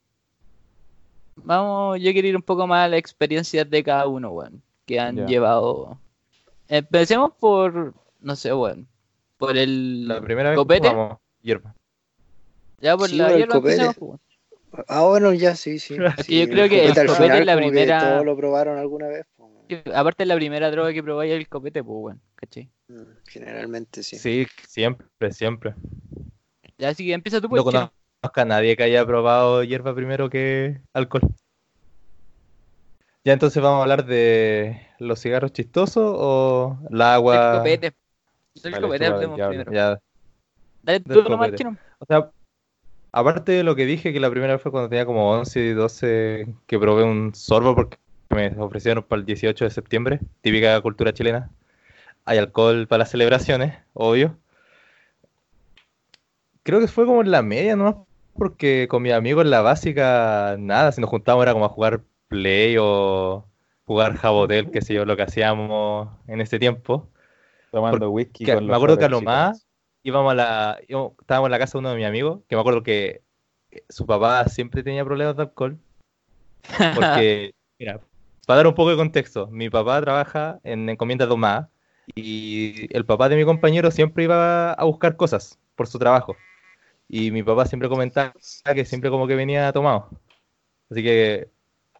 Vamos, 1.37 1.99
yo 2.01 2.11
quiero 2.11 2.27
ir 2.27 2.35
un 2.35 2.41
poco 2.41 2.67
más 2.67 2.85
a 2.85 2.87
las 2.89 2.99
experiencias 2.99 3.69
de 3.69 3.83
cada 3.83 4.07
uno, 4.07 4.29
weón. 4.31 4.61
Que 4.85 4.99
han 4.99 5.25
llevado. 5.27 5.97
Empecemos 6.67 7.31
por, 7.39 7.93
no 8.19 8.35
sé, 8.35 8.53
weón. 8.53 8.87
Por 9.37 9.55
el 9.57 10.07
la 10.07 10.19
primera 10.21 10.49
vez 10.49 10.57
copete. 10.57 10.81
que 10.81 10.89
jugamos 10.89 11.17
hierba. 11.41 11.73
Ya 12.81 12.97
por 12.97 13.09
Sí, 13.09 13.17
la 13.17 13.27
copete. 13.47 13.53
empecemos, 13.55 13.95
pues. 13.97 14.19
Ah, 14.87 15.03
bueno, 15.03 15.33
ya, 15.33 15.55
sí, 15.55 15.79
sí. 15.79 15.95
yo 15.95 16.47
creo 16.49 16.69
que 16.69 16.85
el 16.85 16.93
copete 16.93 17.07
final 17.09 17.39
es 17.39 17.45
la 17.45 17.57
primera- 17.57 17.99
todos 17.99 18.25
lo 18.25 18.37
probaron 18.37 18.77
alguna 18.77 19.07
vez. 19.07 19.25
pues, 19.35 19.81
Aparte 19.93 20.23
es 20.23 20.27
la 20.29 20.35
primera 20.35 20.71
droga 20.71 20.93
que 20.93 21.03
probáis 21.03 21.33
el 21.33 21.47
copete, 21.47 21.83
pues, 21.83 21.97
weón. 21.99 22.21
¿Cachai? 22.35 22.69
mm, 22.87 23.01
Generalmente 23.27 24.03
sí. 24.03 24.17
Sí, 24.17 24.47
siempre, 24.67 25.31
siempre. 25.31 25.73
Ya 26.77 26.89
así 26.89 27.05
que 27.05 27.13
empieza 27.13 27.41
tú, 27.41 27.49
pues. 27.49 27.59
No 27.59 27.65
conozco 27.65 27.93
a 28.41 28.45
nadie 28.45 28.75
que 28.75 28.83
haya 28.83 29.05
probado 29.05 29.63
hierba 29.63 29.93
primero 29.95 30.29
que 30.29 30.81
alcohol. 30.93 31.21
Ya 33.23 33.33
entonces 33.33 33.61
vamos 33.61 33.79
a 33.79 33.81
hablar 33.83 34.05
de 34.05 34.81
los 34.99 35.19
cigarros 35.21 35.51
chistosos 35.51 36.15
o 36.17 36.77
la 36.89 37.15
agua. 37.15 37.51
El 37.51 37.57
copete. 37.57 37.93
El 38.63 38.71
Vale, 38.71 38.81
copete 38.85 39.05
hablemos 39.05 39.39
primero. 39.47 39.71
Ya, 39.73 39.99
Dale 40.83 40.99
tú 41.01 41.23
nomás, 41.23 41.53
chino. 41.55 41.77
O 41.99 42.05
sea, 42.05 42.31
aparte 43.11 43.51
de 43.51 43.63
lo 43.63 43.75
que 43.75 43.85
dije, 43.85 44.13
que 44.13 44.19
la 44.19 44.29
primera 44.29 44.53
vez 44.53 44.61
fue 44.61 44.71
cuando 44.71 44.89
tenía 44.89 45.05
como 45.05 45.31
11 45.31 45.59
y 45.59 45.73
12, 45.73 46.47
que 46.67 46.79
probé 46.79 47.03
un 47.03 47.33
sorbo 47.33 47.75
porque 47.75 47.97
me 48.29 48.49
ofrecieron 48.59 49.03
para 49.03 49.19
el 49.21 49.25
18 49.25 49.65
de 49.65 49.71
septiembre, 49.71 50.19
típica 50.41 50.79
cultura 50.81 51.13
chilena. 51.13 51.49
Hay 52.25 52.37
alcohol 52.37 52.87
para 52.87 52.99
las 52.99 53.11
celebraciones, 53.11 53.75
obvio. 53.93 54.37
Creo 56.63 56.79
que 56.79 56.87
fue 56.87 57.05
como 57.05 57.21
en 57.21 57.31
la 57.31 57.41
media, 57.41 57.75
¿no? 57.75 58.05
Porque 58.37 58.87
con 58.89 59.01
mis 59.01 59.13
amigos 59.13 59.43
en 59.43 59.51
la 59.51 59.61
básica, 59.61 60.55
nada, 60.59 60.91
si 60.91 61.01
nos 61.01 61.09
juntábamos 61.09 61.43
era 61.43 61.53
como 61.53 61.65
a 61.65 61.69
jugar 61.69 62.01
play 62.27 62.77
o 62.79 63.45
jugar 63.85 64.15
jabotel, 64.15 64.69
qué 64.69 64.81
sé 64.81 64.93
yo, 64.93 65.05
lo 65.05 65.17
que 65.17 65.23
hacíamos 65.23 66.09
en 66.27 66.41
ese 66.41 66.59
tiempo. 66.59 67.07
Tomando 67.71 68.11
whisky 68.11 68.45
con 68.45 68.55
me 68.55 68.61
los 68.61 68.75
acuerdo 68.75 68.97
que 68.97 69.05
a 69.05 69.09
lo 69.09 69.21
más. 69.21 69.68
Íbamos 70.09 70.31
a 70.31 70.35
la, 70.35 70.79
íbamos- 70.87 71.13
estábamos 71.19 71.47
en 71.47 71.51
la 71.51 71.59
casa 71.59 71.73
de 71.73 71.79
uno 71.79 71.89
de 71.91 71.95
mis 71.97 72.05
amigos, 72.05 72.41
que 72.47 72.55
me 72.55 72.61
acuerdo 72.61 72.83
que 72.83 73.21
su 73.87 74.05
papá 74.05 74.45
siempre 74.49 74.83
tenía 74.83 75.05
problemas 75.05 75.35
de 75.35 75.43
alcohol. 75.43 75.77
Porque, 76.95 77.53
mira, 77.79 77.99
para 78.45 78.57
dar 78.57 78.67
un 78.67 78.75
poco 78.75 78.89
de 78.89 78.97
contexto, 78.97 79.47
mi 79.47 79.69
papá 79.69 80.01
trabaja 80.01 80.59
en 80.63 80.89
encomiendas 80.89 81.29
domadas 81.29 81.69
y 82.15 82.93
el 82.95 83.05
papá 83.05 83.29
de 83.29 83.35
mi 83.35 83.45
compañero 83.45 83.91
siempre 83.91 84.23
iba 84.23 84.73
a 84.73 84.83
buscar 84.83 85.15
cosas 85.15 85.57
por 85.75 85.87
su 85.87 85.99
trabajo. 85.99 86.35
Y 87.07 87.31
mi 87.31 87.43
papá 87.43 87.65
siempre 87.65 87.89
comentaba 87.89 88.33
que 88.73 88.85
siempre 88.85 89.09
como 89.09 89.27
que 89.27 89.35
venía 89.35 89.71
tomado. 89.71 90.09
Así 90.89 91.03
que 91.03 91.49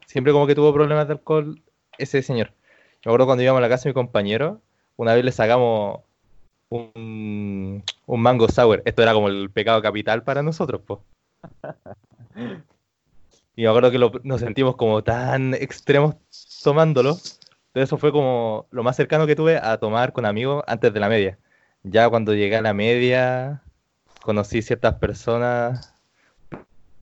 siempre 0.08 0.34
como 0.34 0.48
que 0.48 0.56
tuvo 0.56 0.74
problemas 0.74 1.08
de 1.08 1.14
alcohol 1.14 1.62
ese 1.98 2.22
señor. 2.22 2.54
Me 3.06 3.10
acuerdo 3.12 3.26
cuando 3.28 3.44
íbamos 3.44 3.60
a 3.60 3.62
la 3.62 3.70
casa 3.70 3.84
de 3.84 3.92
mi 3.92 3.94
compañero, 3.94 4.62
una 4.98 5.14
vez 5.14 5.24
le 5.24 5.32
sacamos 5.32 6.02
un, 6.70 7.84
un 8.06 8.22
mango 8.22 8.48
sour. 8.50 8.82
Esto 8.86 9.02
era 9.04 9.14
como 9.14 9.28
el 9.30 9.50
pecado 9.52 9.82
capital 9.82 10.24
para 10.24 10.44
nosotros, 10.44 10.82
pues. 10.86 11.00
Y 13.56 13.64
me 13.64 13.68
acuerdo 13.70 13.92
que 13.92 13.98
lo- 14.00 14.12
nos 14.24 14.40
sentimos 14.42 14.76
como 14.76 15.04
tan 15.04 15.54
extremos 15.54 16.16
tomándolo. 16.64 17.18
Pero 17.74 17.84
eso 17.84 17.98
fue 17.98 18.12
como 18.12 18.68
lo 18.72 18.84
más 18.84 18.96
cercano 18.96 19.28
que 19.28 19.36
tuve 19.36 19.58
a 19.58 19.78
tomar 19.78 20.14
con 20.14 20.26
amigos 20.26 20.64
antes 20.68 20.94
de 20.94 21.00
la 21.00 21.10
media. 21.10 21.38
Ya 21.84 22.10
cuando 22.10 22.34
llegué 22.34 22.56
a 22.58 22.62
la 22.62 22.74
media, 22.74 23.62
conocí 24.24 24.62
ciertas 24.62 24.96
personas 24.96 25.96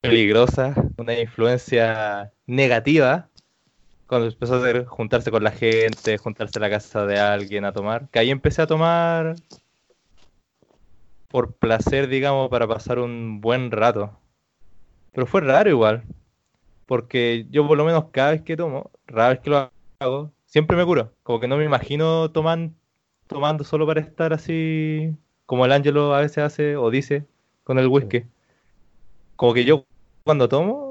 peligrosas, 0.01 0.75
una 0.97 1.19
influencia 1.19 2.32
negativa, 2.45 3.30
cuando 4.08 4.28
empezó 4.28 4.56
a 4.56 4.60
hacer 4.60 4.86
juntarse 4.86 5.32
con 5.32 5.43
la 5.43 5.52
gente, 5.52 6.17
juntarse 6.17 6.60
a 6.60 6.62
la 6.62 6.70
casa 6.70 7.06
de 7.06 7.20
alguien 7.20 7.65
a 7.65 7.74
tomar, 7.74 8.10
que 8.10 8.20
ahí 8.20 8.30
empecé 8.32 8.62
a 8.62 8.67
tomar 8.67 9.36
por 11.30 11.56
placer, 11.58 12.08
digamos, 12.08 12.50
para 12.50 12.67
pasar 12.67 13.00
un 13.00 13.41
buen 13.41 13.72
rato. 13.72 14.17
Pero 15.13 15.28
fue 15.28 15.41
raro 15.41 15.70
igual, 15.70 16.04
porque 16.88 17.48
yo 17.52 17.67
por 17.67 17.78
lo 17.78 17.86
menos 17.86 18.08
cada 18.12 18.32
vez 18.32 18.41
que 18.43 18.58
tomo, 18.58 18.91
rara 19.08 19.30
vez 19.32 19.39
que 19.41 19.50
lo 19.52 19.72
hago, 20.00 20.34
siempre 20.46 20.78
me 20.78 20.86
curo. 20.86 21.13
Como 21.24 21.39
que 21.39 21.48
no 21.48 21.58
me 21.58 21.65
imagino 21.65 22.32
toman- 22.34 22.76
tomando 23.28 23.63
solo 23.63 23.88
para 23.88 24.02
estar 24.02 24.34
así, 24.34 25.15
como 25.46 25.65
el 25.65 25.72
Ángelo 25.74 26.15
a 26.15 26.22
veces 26.22 26.39
hace 26.39 26.78
o 26.78 26.91
dice 26.91 27.28
con 27.63 27.80
el 27.80 27.88
whisky. 27.88 28.26
Como 29.36 29.54
que 29.54 29.65
yo 29.65 29.86
cuando 30.24 30.50
tomo, 30.50 30.87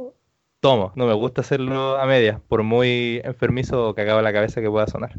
tomo. 0.66 0.92
No 0.96 1.06
me 1.06 1.14
gusta 1.14 1.42
hacerlo 1.42 1.96
a 1.96 2.06
medias, 2.06 2.40
por 2.48 2.64
muy 2.64 3.20
enfermizo 3.22 3.88
o 3.90 3.94
cagado 3.94 4.18
en 4.18 4.24
la 4.24 4.32
cabeza 4.32 4.60
que 4.60 4.68
pueda 4.68 4.88
sonar. 4.88 5.12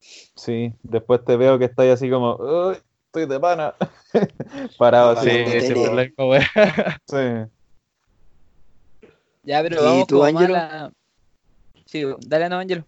Sí, 0.00 0.72
después 0.82 1.22
te 1.24 1.36
veo 1.36 1.58
que 1.58 1.66
estás 1.66 1.86
así 1.88 2.08
como, 2.08 2.36
"Uy, 2.36 2.76
estoy 3.06 3.26
de 3.26 3.38
pana. 3.38 3.74
Parado 4.78 5.10
así. 5.10 5.28
Sí, 5.60 5.74
como- 6.16 6.32
sí. 7.06 7.50
Ya, 9.42 9.62
pero 9.62 9.82
¿Y 9.82 9.84
vamos 9.84 10.06
tú, 10.06 10.24
Ángelo? 10.24 10.54
la- 10.54 10.92
Sí, 11.84 12.02
dale 12.26 12.48
no, 12.48 12.56
Ángelo. 12.58 12.84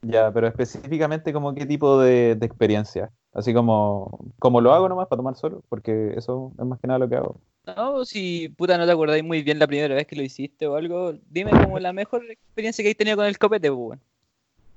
Ya, 0.00 0.32
pero 0.32 0.48
específicamente 0.48 1.32
como 1.34 1.54
qué 1.54 1.66
tipo 1.66 2.00
de, 2.00 2.34
de 2.34 2.46
experiencia. 2.46 3.10
Así 3.32 3.54
como, 3.54 4.18
como 4.38 4.60
lo 4.60 4.74
hago 4.74 4.88
nomás 4.88 5.08
para 5.08 5.18
tomar 5.18 5.36
solo, 5.36 5.62
porque 5.68 6.12
eso 6.16 6.52
es 6.58 6.66
más 6.66 6.78
que 6.80 6.86
nada 6.86 6.98
lo 6.98 7.08
que 7.08 7.16
hago. 7.16 7.40
No, 7.64 8.04
si 8.04 8.50
puta 8.50 8.76
no 8.76 8.84
te 8.84 8.92
acordáis 8.92 9.24
muy 9.24 9.42
bien 9.42 9.58
la 9.58 9.66
primera 9.66 9.94
vez 9.94 10.06
que 10.06 10.16
lo 10.16 10.22
hiciste 10.22 10.66
o 10.66 10.76
algo, 10.76 11.14
dime 11.30 11.50
como 11.66 11.78
la 11.78 11.92
mejor 11.92 12.30
experiencia 12.30 12.82
que 12.82 12.88
hay 12.88 12.94
tenido 12.94 13.16
con 13.16 13.26
el 13.26 13.38
copete, 13.38 13.72
pues. 13.72 13.98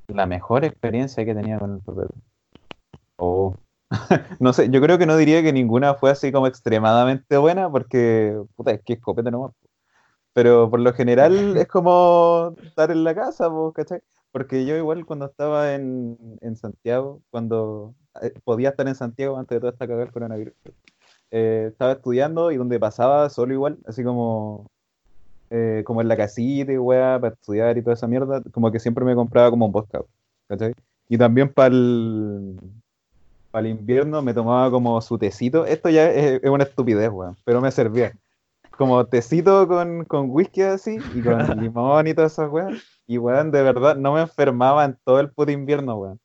La 0.07 0.25
mejor 0.25 0.63
experiencia 0.63 1.25
que 1.25 1.33
tenía 1.33 1.59
con 1.59 1.73
el 1.73 1.79
papel. 1.79 2.07
Oh. 3.17 3.55
no 4.39 4.53
sé, 4.53 4.69
yo 4.69 4.81
creo 4.81 4.97
que 4.97 5.05
no 5.05 5.17
diría 5.17 5.41
que 5.41 5.51
ninguna 5.51 5.95
fue 5.95 6.11
así 6.11 6.31
como 6.31 6.47
extremadamente 6.47 7.37
buena, 7.37 7.69
porque 7.69 8.39
puta, 8.55 8.71
es 8.71 8.81
que 8.83 8.93
es 8.93 9.01
copete 9.01 9.31
nomás. 9.31 9.51
po. 9.51 9.69
Pero 10.33 10.69
por 10.69 10.79
lo 10.79 10.93
general 10.93 11.33
es 11.57 11.67
como 11.67 12.55
estar 12.63 12.91
en 12.91 13.03
la 13.03 13.15
casa, 13.15 13.49
po, 13.49 13.73
¿cachai? 13.73 14.01
Porque 14.31 14.65
yo 14.65 14.77
igual 14.77 15.05
cuando 15.05 15.25
estaba 15.25 15.73
en, 15.73 16.17
en 16.41 16.55
Santiago, 16.55 17.21
cuando 17.31 17.95
podía 18.43 18.69
estar 18.69 18.88
en 18.88 18.95
Santiago 18.95 19.38
antes 19.38 19.56
de 19.56 19.60
toda 19.60 19.71
esta 19.71 19.86
cagada 19.86 20.06
del 20.06 20.13
coronavirus, 20.13 20.54
eh, 21.32 21.65
estaba 21.69 21.93
estudiando 21.93 22.51
y 22.51 22.58
donde 22.58 22.80
pasaba 22.80 23.30
solo 23.30 23.54
igual, 23.54 23.78
así 23.86 24.04
como, 24.04 24.67
eh, 25.49 25.84
como 25.86 26.01
en 26.01 26.08
la 26.08 26.17
casita 26.17 26.71
y 26.71 26.78
weá, 26.78 27.19
para 27.19 27.34
estudiar 27.34 27.78
y 27.78 27.82
toda 27.82 27.95
esa 27.95 28.08
mierda, 28.08 28.41
como 28.51 28.71
que 28.71 28.80
siempre 28.80 29.06
me 29.06 29.15
compraba 29.15 29.49
como 29.49 29.65
un 29.65 29.71
vodka, 29.71 30.01
¿cachai? 30.47 30.73
Y 31.10 31.17
también 31.17 31.49
para 31.49 31.73
el, 31.73 32.60
para 33.51 33.67
el 33.67 33.73
invierno 33.73 34.21
me 34.21 34.34
tomaba 34.34 34.69
como 34.71 34.99
su 35.01 35.17
tecito. 35.17 35.65
Esto 35.65 35.89
ya 35.89 36.10
es, 36.10 36.41
es 36.43 36.49
una 36.49 36.63
estupidez, 36.63 37.10
weón, 37.10 37.38
pero 37.43 37.62
me 37.62 37.71
servía. 37.71 38.13
Como 38.78 39.06
tecito 39.06 39.67
con, 39.67 40.04
con 40.06 40.30
whisky 40.30 40.62
así 40.62 40.97
y 41.13 41.21
con 41.21 41.38
limón 41.62 42.08
y 42.08 42.13
todas 42.13 42.34
esas 42.34 42.51
weas. 42.51 42.73
Y 43.08 43.17
weón, 43.17 43.51
de 43.51 43.62
verdad, 43.62 43.95
no 43.95 44.13
me 44.13 44.21
enfermaba 44.21 44.86
en 44.86 44.97
todo 45.04 45.19
el 45.19 45.30
puto 45.30 45.51
invierno, 45.51 45.97
weón. 45.97 46.19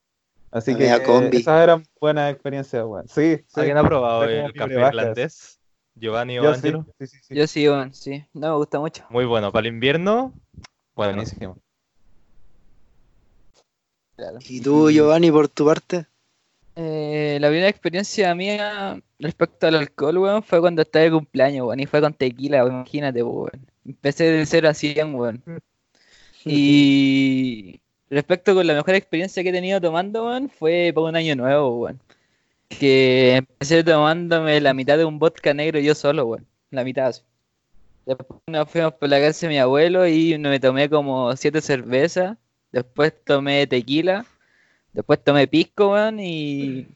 Así 0.50 0.74
que 0.74 0.88
eh, 0.92 1.02
combi. 1.04 1.36
esas 1.38 1.62
eran 1.62 1.84
buenas 2.00 2.32
experiencias, 2.32 2.84
weón. 2.84 3.06
Sí, 3.08 3.36
sí. 3.46 3.60
¿Alguien 3.60 3.76
ha 3.78 3.84
probado 3.84 4.20
como 4.22 4.46
el 4.46 4.52
café 4.52 4.74
irlandés? 4.74 5.60
Giovanni 5.94 6.38
o 6.38 6.42
Yo 6.44 6.50
sí, 6.54 6.56
Angelo. 6.56 6.86
sí, 6.98 7.06
sí, 7.06 7.18
sí. 7.22 7.34
Yo 7.34 7.46
sí, 7.46 7.68
weón, 7.68 7.94
sí. 7.94 8.24
No 8.32 8.48
me 8.50 8.56
gusta 8.56 8.80
mucho. 8.80 9.04
Muy 9.10 9.24
bueno. 9.26 9.52
Para 9.52 9.68
el 9.68 9.74
invierno, 9.74 10.32
bueno, 10.94 11.14
Buenísimo. 11.14 11.56
Claro. 14.16 14.38
¿Y 14.48 14.60
tú, 14.60 14.90
Giovanni, 14.90 15.30
por 15.30 15.48
tu 15.48 15.64
parte? 15.66 16.06
Eh, 16.76 17.38
la 17.40 17.48
primera 17.48 17.68
experiencia 17.68 18.34
mía 18.34 19.00
respecto 19.18 19.66
al 19.66 19.76
alcohol, 19.76 20.18
weón, 20.18 20.42
fue 20.42 20.60
cuando 20.60 20.82
estaba 20.82 21.04
de 21.04 21.10
cumpleaños, 21.10 21.66
weón, 21.66 21.80
y 21.80 21.86
fue 21.86 22.00
con 22.00 22.12
tequila, 22.14 22.64
weón, 22.64 22.76
imagínate, 22.76 23.22
weón. 23.22 23.66
Empecé 23.84 24.24
de 24.24 24.46
0 24.46 24.68
a 24.68 24.74
100, 24.74 25.14
weón. 25.14 25.42
Y 26.44 27.80
respecto 28.10 28.54
con 28.54 28.66
la 28.66 28.74
mejor 28.74 28.94
experiencia 28.94 29.42
que 29.42 29.50
he 29.50 29.52
tenido 29.52 29.80
tomando, 29.80 30.26
weón, 30.26 30.50
fue 30.50 30.92
para 30.94 31.06
un 31.06 31.16
año 31.16 31.36
nuevo, 31.36 31.78
weón. 31.78 32.00
Que 32.68 33.36
empecé 33.36 33.84
tomándome 33.84 34.60
la 34.60 34.74
mitad 34.74 34.98
de 34.98 35.04
un 35.04 35.18
vodka 35.18 35.54
negro 35.54 35.80
yo 35.80 35.94
solo, 35.94 36.26
weón. 36.26 36.46
La 36.70 36.84
mitad. 36.84 37.14
Después 38.06 38.40
nos 38.46 38.70
fuimos 38.70 38.94
por 38.94 39.08
la 39.08 39.20
casa 39.20 39.46
de 39.46 39.52
mi 39.52 39.58
abuelo 39.58 40.06
y 40.06 40.36
me 40.38 40.60
tomé 40.60 40.88
como 40.88 41.36
siete 41.36 41.60
cervezas. 41.60 42.36
Después 42.72 43.14
tomé 43.24 43.66
tequila. 43.66 44.26
Después 44.92 45.22
tomé 45.22 45.46
pisco, 45.46 45.92
weón, 45.92 46.18
y 46.20 46.88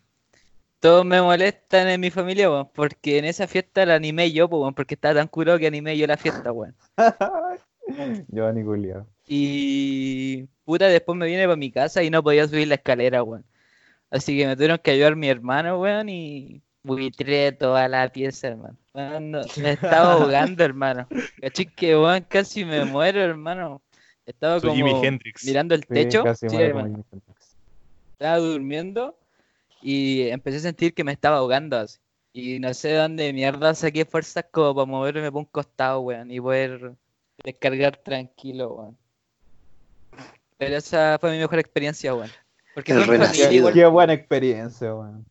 todos 0.81 1.05
me 1.05 1.23
molestan 1.23 1.89
en 1.89 2.01
mi 2.01 2.11
familia, 2.11 2.51
weón, 2.51 2.69
porque 2.75 3.19
en 3.19 3.25
esa 3.25 3.47
fiesta 3.47 3.87
la 3.87 3.95
animé 3.95 4.33
yo, 4.33 4.49
porque 4.49 4.95
estaba 4.95 5.15
tan 5.15 5.29
curado 5.29 5.59
que 5.59 5.67
animé 5.69 5.97
yo 5.97 6.07
la 6.07 6.17
fiesta, 6.17 6.53
weón. 6.53 6.75
Giovanni 8.29 8.65
Culiao. 8.65 9.07
Y 9.27 10.45
puta, 10.65 10.87
después 10.89 11.17
me 11.19 11.27
vine 11.27 11.45
para 11.45 11.57
mi 11.57 11.71
casa 11.71 12.03
y 12.03 12.11
no 12.11 12.23
podía 12.23 12.47
subir 12.47 12.69
la 12.69 12.75
escalera, 12.77 13.23
weón. 13.23 13.45
Así 14.11 14.37
que 14.37 14.47
me 14.47 14.55
tuvieron 14.55 14.79
que 14.79 14.93
ayudar 14.93 15.17
mi 15.17 15.29
hermano, 15.29 15.81
weón, 15.81 16.09
y 16.09 16.63
buitré 16.83 17.53
toda 17.53 17.89
la 17.89 18.09
pieza, 18.11 18.49
hermano. 18.49 18.77
Weón, 18.93 19.31
no- 19.33 19.43
me 19.61 19.73
estaba 19.73 20.13
ahogando, 20.13 20.63
hermano. 20.65 21.09
Caché 21.41 21.67
que, 21.67 21.97
weón, 21.97 22.25
casi 22.29 22.65
me 22.65 22.85
muero, 22.85 23.21
hermano. 23.21 23.83
Estaba 24.27 24.61
Su 24.61 24.69
como 24.69 25.03
mirando 25.45 25.75
el 25.75 25.83
Sí, 25.83 25.89
techo. 25.95 26.23
casi 26.23 26.49
Sí, 26.49 26.57
hermano. 26.57 26.89
Jimi 26.89 27.05
Hendrix. 27.13 27.57
estaba 28.13 28.39
durmiendo 28.39 29.19
y 29.83 30.29
empecé 30.29 30.59
a 30.59 30.61
sentir 30.61 30.95
que 30.95 31.05
me 31.05 31.13
estaba 31.13 31.39
ahogando 31.39 31.77
así. 31.79 31.99
Y 32.33 32.59
no 32.59 32.73
sé 32.75 32.89
de 32.89 32.97
dónde 32.97 33.33
mierda 33.33 33.75
saqué 33.75 34.05
fuerzas 34.05 34.47
como 34.51 34.75
para 34.75 34.87
moverme 34.87 35.31
por 35.31 35.41
un 35.41 35.45
costado, 35.47 36.01
weón, 36.01 36.31
y 36.31 36.41
poder 36.41 36.95
descargar 37.43 37.97
tranquilo, 37.97 38.75
weón. 38.75 38.97
Pero 40.59 40.77
esa 40.77 41.19
fue 41.21 41.33
mi 41.33 41.39
mejor 41.39 41.59
experiencia, 41.59 42.15
weón. 42.15 42.31
Porque 42.75 42.93
El 42.93 43.07
renacido. 43.07 43.73
Qué 43.73 43.87
buena 43.87 44.13
experiencia, 44.13 44.95
weón. 44.95 45.25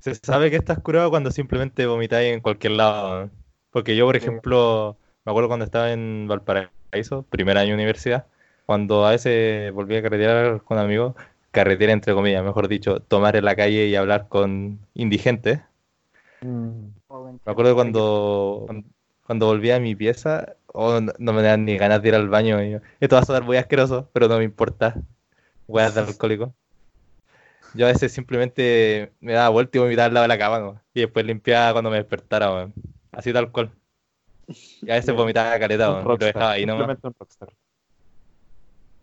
Se 0.00 0.14
sabe 0.14 0.50
que 0.50 0.56
estás 0.56 0.78
curado 0.78 1.10
cuando 1.10 1.30
simplemente 1.30 1.86
vomitáis 1.86 2.32
en 2.32 2.40
cualquier 2.40 2.72
lado. 2.72 3.24
¿no? 3.24 3.30
Porque 3.70 3.96
yo, 3.96 4.06
por 4.06 4.16
ejemplo, 4.16 4.96
me 5.24 5.30
acuerdo 5.30 5.48
cuando 5.48 5.64
estaba 5.64 5.92
en 5.92 6.26
Valparaíso, 6.28 7.22
primer 7.28 7.58
año 7.58 7.70
de 7.70 7.74
universidad, 7.74 8.26
cuando 8.66 9.06
a 9.06 9.10
veces 9.10 9.72
volví 9.72 9.96
a 9.96 10.02
carretear 10.02 10.62
con 10.62 10.78
amigos, 10.78 11.14
carretera 11.50 11.92
entre 11.92 12.14
comillas, 12.14 12.44
mejor 12.44 12.68
dicho, 12.68 13.00
tomar 13.00 13.36
en 13.36 13.44
la 13.44 13.56
calle 13.56 13.86
y 13.86 13.96
hablar 13.96 14.28
con 14.28 14.78
indigentes. 14.94 15.60
Mm. 16.40 16.86
Me 17.44 17.52
acuerdo 17.52 17.74
cuando, 17.74 18.64
cuando 18.66 18.88
volví 19.28 19.70
a 19.70 19.80
mi 19.80 19.94
pieza, 19.94 20.56
oh, 20.68 21.00
no, 21.00 21.12
no 21.18 21.32
me 21.32 21.42
dan 21.42 21.64
ni 21.64 21.76
ganas 21.76 22.02
de 22.02 22.08
ir 22.08 22.14
al 22.14 22.28
baño. 22.28 22.62
y 22.62 22.70
yo, 22.72 22.78
Esto 23.00 23.16
va 23.16 23.22
a 23.22 23.24
sonar 23.24 23.42
muy 23.44 23.56
asqueroso, 23.56 24.08
pero 24.12 24.28
no 24.28 24.38
me 24.38 24.44
importa. 24.44 24.94
Weas 25.66 25.94
de 25.94 26.00
alcohólico. 26.00 26.54
Yo 27.74 27.86
a 27.86 27.92
veces 27.92 28.12
simplemente 28.12 29.12
me 29.20 29.34
daba 29.34 29.50
vuelta 29.50 29.76
y 29.76 29.80
vomitaba 29.82 30.06
al 30.06 30.14
lado 30.14 30.24
de 30.24 30.28
la 30.28 30.38
cama, 30.38 30.58
¿no? 30.60 30.80
Y 30.94 31.00
después 31.00 31.26
limpiaba 31.26 31.72
cuando 31.72 31.90
me 31.90 31.98
despertara, 31.98 32.50
weón. 32.52 32.72
Así 33.12 33.32
tal 33.32 33.52
cual. 33.52 33.70
Y 34.80 34.90
a 34.90 34.94
veces 34.94 35.14
vomitaba 35.14 35.58
caleta, 35.58 35.90
Un 35.90 35.94
weón, 35.96 36.00
y 36.00 36.04
lo 36.04 36.08
rockstar, 36.10 36.34
dejaba 36.34 36.52
ahí 36.52 36.64
nomás. 36.66 36.98
un 37.02 37.14
rockstar. 37.18 37.52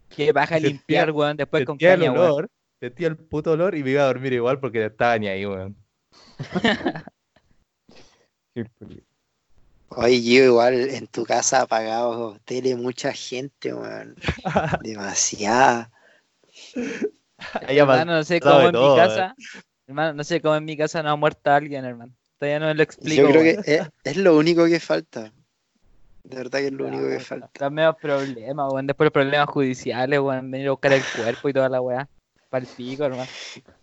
Que 0.10 0.32
baja 0.32 0.56
a 0.56 0.60
Sentía- 0.60 0.70
limpiar, 0.72 1.12
weón, 1.12 1.38
después 1.38 1.66
con 1.66 1.78
el 1.80 1.88
caña, 1.88 2.12
weón. 2.12 2.26
olor, 2.26 2.50
sentía 2.80 3.08
el 3.08 3.18
puto 3.18 3.52
olor 3.52 3.76
y 3.76 3.84
me 3.84 3.92
iba 3.92 4.02
a 4.02 4.06
dormir 4.08 4.34
igual 4.34 4.60
porque 4.60 4.80
no 4.80 4.86
estaba 4.88 5.18
ni 5.20 5.28
ahí, 5.28 5.46
weón. 5.46 5.76
Oye, 9.90 10.22
yo 10.22 10.44
igual 10.44 10.74
en 10.74 11.08
tu 11.08 11.24
casa 11.24 11.62
apagado 11.62 12.38
tele, 12.46 12.76
mucha 12.76 13.14
gente, 13.14 13.74
weón. 13.74 14.16
Demasiada. 14.84 15.92
Hermano, 17.62 18.14
no 18.14 18.24
sé 18.24 18.40
cómo 18.40 18.62
en 18.62 18.72
todo, 18.72 18.96
mi 18.96 19.02
eh. 19.02 19.04
casa, 19.04 19.36
hermano, 19.88 20.14
no 20.14 20.24
sé 20.24 20.42
cómo 20.42 20.56
en 20.56 20.66
mi 20.66 20.76
casa 20.76 21.04
no 21.04 21.12
ha 21.12 21.16
muerto 21.16 21.52
alguien, 21.52 21.86
hermano. 21.86 22.14
Todavía 22.40 22.60
no 22.60 22.68
me 22.68 22.76
lo 22.76 22.84
explico. 22.84 23.22
Yo 23.22 23.30
creo 23.30 23.44
que 23.44 23.74
es, 23.74 23.90
es 24.04 24.18
lo 24.18 24.36
único 24.36 24.66
que 24.66 24.80
falta. 24.80 25.32
De 26.24 26.38
verdad 26.38 26.60
que 26.60 26.68
es 26.68 26.74
lo 26.74 26.88
único 26.88 27.08
que 27.08 27.20
falta. 27.20 27.46
Están 27.46 27.74
medio 27.74 27.94
problemas, 27.94 28.74
weón. 28.74 28.88
Después 28.88 29.06
los 29.06 29.14
problemas 29.14 29.50
judiciales, 29.50 30.20
weón. 30.20 30.50
Venir 30.50 30.68
a 30.68 30.72
buscar 30.72 30.94
el 30.94 31.04
cuerpo 31.16 31.50
y 31.50 31.54
toda 31.54 31.70
la 31.70 31.82
weá. 31.82 32.10
Para 32.50 32.66
el 32.66 32.72
pico, 32.72 33.06
hermano. 33.06 33.30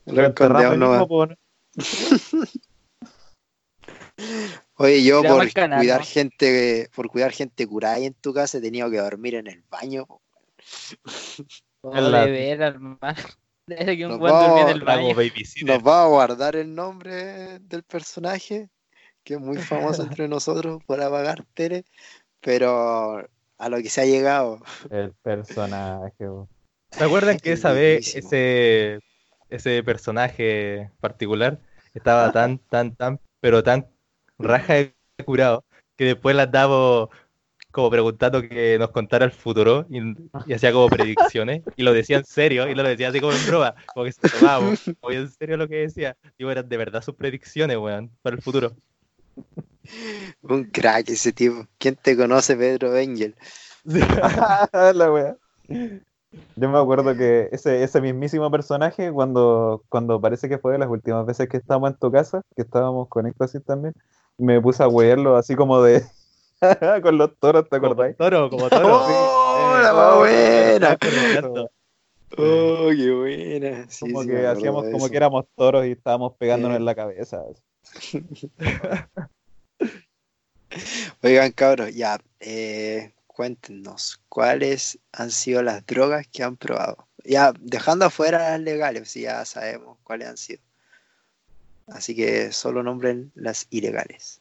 Lo 0.07 1.07
po, 1.07 1.27
¿no? 1.27 1.37
Oye, 4.77 5.05
yo 5.05 5.23
por 5.23 5.53
cuidar 5.53 6.01
¿no? 6.01 6.07
gente, 6.07 6.89
por 6.95 7.09
cuidar 7.09 7.33
gente 7.33 7.67
curada 7.67 7.97
ahí 7.97 8.07
en 8.07 8.15
tu 8.15 8.33
casa 8.33 8.59
he 8.59 8.61
tenido 8.61 8.91
que 8.91 8.99
dormir 8.99 9.35
en 9.35 9.47
el 9.47 9.63
baño. 9.71 10.07
Oh, 11.83 11.95
de 11.95 12.31
veras. 12.31 12.77
Desde 13.67 13.97
que 13.97 14.07
un 14.07 14.19
Nos 14.19 14.63
en 14.63 14.69
el 14.69 14.83
baño. 14.83 15.15
Nos 15.65 15.87
va 15.87 16.05
a 16.05 16.09
guardar 16.09 16.57
el 16.57 16.75
nombre 16.75 17.61
del 17.61 17.83
personaje, 17.85 18.69
que 19.23 19.35
es 19.35 19.41
muy 19.41 19.59
famoso 19.59 20.03
entre 20.17 20.27
nosotros 20.27 20.83
por 20.85 21.01
apagar 21.01 21.45
tele, 21.55 21.85
pero 22.41 23.25
a 23.59 23.69
lo 23.69 23.77
que 23.79 23.89
se 23.89 24.01
ha 24.01 24.05
llegado. 24.05 24.61
El 24.91 25.13
personaje. 25.23 26.27
¿Se 26.91 27.05
acuerdan 27.05 27.39
que 27.39 27.53
esa 27.53 27.73
vez 27.73 28.17
ese, 28.17 28.99
ese 29.49 29.83
personaje 29.85 30.91
particular 31.01 31.61
estaba 31.95 32.33
tan, 32.33 32.59
tan, 32.59 32.97
tan, 32.97 33.21
pero 33.41 33.63
tan 33.63 33.92
raja 34.43 34.75
de 34.75 34.95
curado 35.25 35.65
que 35.97 36.05
después 36.05 36.35
le 36.35 36.43
andamos 36.43 37.09
como 37.73 37.91
preguntando 37.91 38.43
que 38.43 38.79
nos 38.79 38.91
contara 38.91 39.25
el 39.25 39.33
futuro 39.33 39.87
y, 39.89 40.01
y 40.47 40.53
hacía 40.53 40.73
como 40.73 40.89
predicciones 40.89 41.63
y 41.75 41.83
lo 41.83 41.93
decía 41.93 42.19
en 42.19 42.25
serio 42.25 42.69
y 42.69 42.75
lo 42.75 42.83
decía 42.83 43.09
así 43.09 43.21
como 43.21 43.33
en 43.33 43.47
broma, 43.47 43.75
como 43.95 44.05
que 44.05 44.13
se 44.13 44.29
tomaba 44.29 44.75
en 45.09 45.31
serio 45.31 45.57
lo 45.57 45.67
que 45.69 45.77
decía. 45.77 46.17
Digo, 46.39 46.51
eran 46.51 46.69
de 46.69 46.77
verdad 46.77 47.03
sus 47.03 47.15
predicciones, 47.15 47.79
weón, 47.79 48.11
para 48.21 48.37
el 48.37 48.43
futuro. 48.43 48.77
Un 50.43 50.65
crack 50.65 51.09
ese 51.09 51.33
tipo. 51.33 51.67
¿Quién 51.79 51.97
te 51.97 52.17
conoce, 52.17 52.57
Pedro 52.57 52.91
Bengel? 52.91 53.35
la 53.85 55.13
wea. 55.13 55.37
Yo 56.57 56.69
me 56.69 56.79
acuerdo 56.79 57.17
que 57.17 57.49
ese, 57.53 57.83
ese 57.83 58.01
mismísimo 58.01 58.51
personaje, 58.51 59.11
cuando, 59.13 59.83
cuando 59.89 60.21
parece 60.21 60.49
que 60.49 60.59
fue 60.59 60.73
de 60.73 60.79
las 60.79 60.89
últimas 60.89 61.27
veces 61.27 61.49
que 61.49 61.59
estábamos 61.59 61.91
en 61.91 61.99
tu 61.99 62.11
casa, 62.11 62.43
que 62.55 62.63
estábamos 62.63 63.09
con 63.09 63.27
Éxtasis 63.27 63.63
también, 63.65 63.95
me 64.39 64.61
puse 64.61 64.83
a 64.83 64.89
wearlo 64.89 65.37
así 65.37 65.55
como 65.57 65.83
de. 65.83 66.03
con 67.03 67.19
los 67.19 67.37
toros, 67.39 67.69
¿te 67.69 67.79
Como 67.79 67.93
acordáis? 67.93 68.17
toro, 68.17 68.49
como 68.51 68.69
toro. 68.69 68.89
¡Oh, 68.95 69.07
sí. 69.07 69.83
la 69.83 69.93
más 69.93 70.17
buena! 70.19 70.97
Correcto. 70.97 71.71
¡Oh, 72.39 72.89
qué 72.97 73.11
buena! 73.11 73.87
Sí, 73.91 74.01
como 74.01 74.23
sí, 74.23 74.29
que 74.29 74.47
hacíamos 74.47 74.85
como 74.91 75.09
que 75.09 75.17
éramos 75.17 75.45
toros 75.55 75.85
y 75.87 75.93
estábamos 75.93 76.35
pegándonos 76.39 76.79
en 76.79 76.85
la 76.85 76.95
cabeza. 76.95 77.43
Oigan, 81.23 81.53
cabros, 81.53 81.95
ya, 81.95 82.19
eh, 82.41 83.13
cuéntenos, 83.27 84.21
¿cuáles 84.29 84.99
han 85.13 85.31
sido 85.31 85.63
las 85.63 85.85
drogas 85.85 86.27
que 86.29 86.43
han 86.43 86.57
probado? 86.57 87.07
Ya, 87.25 87.53
dejando 87.61 88.07
afuera 88.07 88.39
las 88.51 88.61
legales, 88.61 89.11
si 89.11 89.23
ya 89.23 89.45
sabemos 89.45 89.99
cuáles 90.03 90.29
han 90.29 90.37
sido. 90.37 90.63
Así 91.95 92.15
que 92.17 92.53
solo 92.53 92.83
nombren 92.83 93.33
las 93.35 93.67
ilegales. 93.71 94.41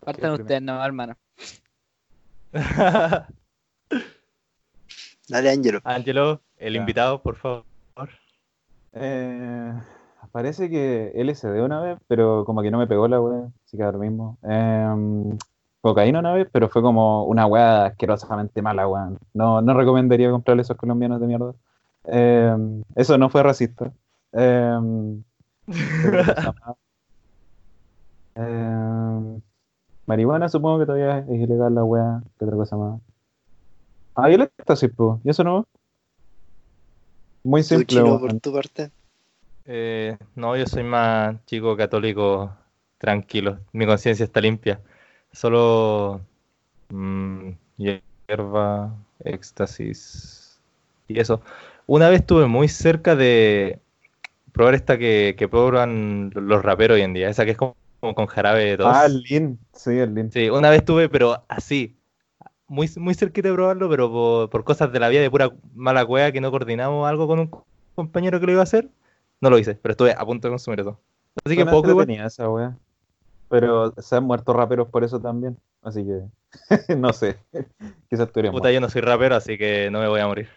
Partan 0.00 0.20
primero. 0.34 0.42
ustedes, 0.42 0.62
no, 0.62 0.84
hermano. 0.84 1.16
Dale, 5.28 5.50
Ángelo. 5.50 5.80
Angelo, 5.84 6.40
el 6.56 6.74
Ya. 6.74 6.80
invitado, 6.80 7.22
por 7.22 7.36
favor. 7.36 7.64
Eh, 8.92 9.72
parece 10.32 10.68
que 10.68 11.12
LSD 11.14 11.62
una 11.62 11.80
vez, 11.80 11.98
pero 12.08 12.44
como 12.44 12.62
que 12.62 12.70
no 12.72 12.78
me 12.78 12.88
pegó 12.88 13.06
la 13.06 13.20
weá, 13.20 13.48
así 13.64 13.76
que 13.76 13.82
ahora 13.84 13.98
mismo. 13.98 14.38
Em, 14.42 15.38
cocaína 15.80 16.18
una 16.18 16.32
vez, 16.32 16.48
pero 16.50 16.68
fue 16.68 16.82
como 16.82 17.24
una 17.24 17.46
weá 17.46 17.86
asquerosamente 17.86 18.62
mala, 18.62 18.88
weón. 18.88 19.18
No, 19.32 19.62
no 19.62 19.74
recomendaría 19.74 20.30
comprarle 20.30 20.62
esos 20.62 20.76
colombianos 20.76 21.20
de 21.20 21.26
mierda. 21.28 21.54
Em, 22.04 22.82
eso 22.96 23.16
no 23.18 23.28
fue 23.30 23.42
racista. 23.44 23.92
Em. 24.32 25.22
Em, 28.36 29.42
marihuana 30.06 30.48
supongo 30.48 30.78
que 30.78 30.86
todavía 30.86 31.18
es 31.18 31.40
ilegal 31.40 31.74
la 31.74 31.84
weá. 31.84 32.22
¿Qué 32.38 32.44
otra 32.44 32.56
cosa 32.56 32.76
más? 32.76 33.00
Ah, 34.14 34.30
y 34.30 34.34
el 34.34 34.42
éxtasis, 34.42 34.90
pues. 34.96 35.18
¿Y 35.24 35.30
eso 35.30 35.44
no? 35.44 35.66
Muy 37.42 37.62
¿Tú, 37.62 37.68
simple, 37.68 37.86
Chino, 37.86 38.18
por 38.18 38.38
tu 38.40 38.52
parte? 38.52 38.90
Eh, 39.66 40.16
no, 40.34 40.56
yo 40.56 40.66
soy 40.66 40.84
más 40.84 41.44
chico 41.46 41.76
católico 41.76 42.52
tranquilo. 42.98 43.58
Mi 43.72 43.86
conciencia 43.86 44.24
está 44.24 44.40
limpia. 44.40 44.80
Solo 45.32 46.20
mm, 46.90 47.50
hierba, 47.76 48.94
éxtasis 49.24 50.60
y 51.08 51.20
eso. 51.20 51.40
Una 51.86 52.08
vez 52.08 52.20
estuve 52.20 52.46
muy 52.46 52.68
cerca 52.68 53.16
de 53.16 53.80
probar 54.52 54.74
esta 54.74 54.98
que, 54.98 55.34
que 55.38 55.48
prueban 55.48 56.30
los 56.34 56.62
raperos 56.62 56.96
hoy 56.96 57.02
en 57.02 57.14
día, 57.14 57.28
esa 57.28 57.44
que 57.44 57.52
es 57.52 57.56
como, 57.56 57.76
como 58.00 58.14
con 58.14 58.26
jarabe 58.26 58.64
de 58.64 58.76
tos. 58.76 58.86
Ah, 58.88 59.06
el 59.06 59.22
Lean. 59.22 59.58
Sí, 59.72 59.98
el 59.98 60.14
Lean. 60.14 60.32
Sí, 60.32 60.50
una 60.50 60.70
vez 60.70 60.80
estuve, 60.80 61.08
pero 61.08 61.42
así, 61.48 61.96
muy, 62.66 62.88
muy 62.96 63.14
cerquita 63.14 63.48
de 63.48 63.54
probarlo, 63.54 63.88
pero 63.88 64.10
por, 64.10 64.50
por 64.50 64.64
cosas 64.64 64.92
de 64.92 65.00
la 65.00 65.08
vida 65.08 65.20
de 65.20 65.30
pura 65.30 65.50
mala 65.74 66.04
cueva 66.04 66.32
que 66.32 66.40
no 66.40 66.50
coordinamos 66.50 67.08
algo 67.08 67.26
con 67.26 67.38
un 67.40 67.50
compañero 67.94 68.40
que 68.40 68.46
lo 68.46 68.52
iba 68.52 68.60
a 68.60 68.64
hacer, 68.64 68.88
no 69.40 69.50
lo 69.50 69.58
hice, 69.58 69.74
pero 69.74 69.92
estuve 69.92 70.12
a 70.12 70.24
punto 70.24 70.48
de 70.48 70.52
consumir 70.52 70.80
eso. 70.80 70.98
Así 71.44 71.56
que 71.56 71.64
poco 71.64 71.90
igual. 71.90 72.04
entretenida 72.04 72.26
esa 72.26 72.48
wea. 72.48 72.76
Pero 73.48 73.92
se 73.98 74.16
han 74.16 74.24
muerto 74.24 74.52
raperos 74.52 74.88
por 74.88 75.02
eso 75.02 75.20
también. 75.20 75.58
Así 75.82 76.04
que 76.04 76.22
no 76.96 77.12
sé. 77.12 77.38
Quizás 78.08 78.30
tú 78.30 78.40
eres 78.40 78.52
Puta, 78.52 78.70
yo 78.70 78.80
no 78.80 78.88
soy 78.88 79.00
rapero, 79.02 79.34
así 79.34 79.58
que 79.58 79.90
no 79.90 80.00
me 80.00 80.08
voy 80.08 80.20
a 80.20 80.26
morir. 80.26 80.48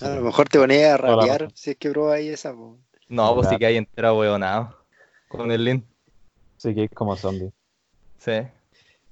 A 0.00 0.08
lo 0.08 0.22
mejor 0.22 0.48
te 0.48 0.58
ponías 0.58 0.94
a 0.94 0.96
rapear 0.96 1.50
si 1.54 1.70
es 1.72 1.76
que 1.76 1.90
probáis 1.90 2.30
esa. 2.30 2.54
po. 2.54 2.78
No, 3.12 3.34
pues 3.34 3.48
sí 3.50 3.58
que 3.58 3.66
hay 3.66 3.76
entera 3.76 4.14
huevonado 4.14 4.74
con 5.28 5.52
el 5.52 5.62
link. 5.62 5.84
Sí, 6.56 6.74
que 6.74 6.84
es 6.84 6.90
como 6.90 7.14
zombie. 7.14 7.52
Sí. 8.16 8.32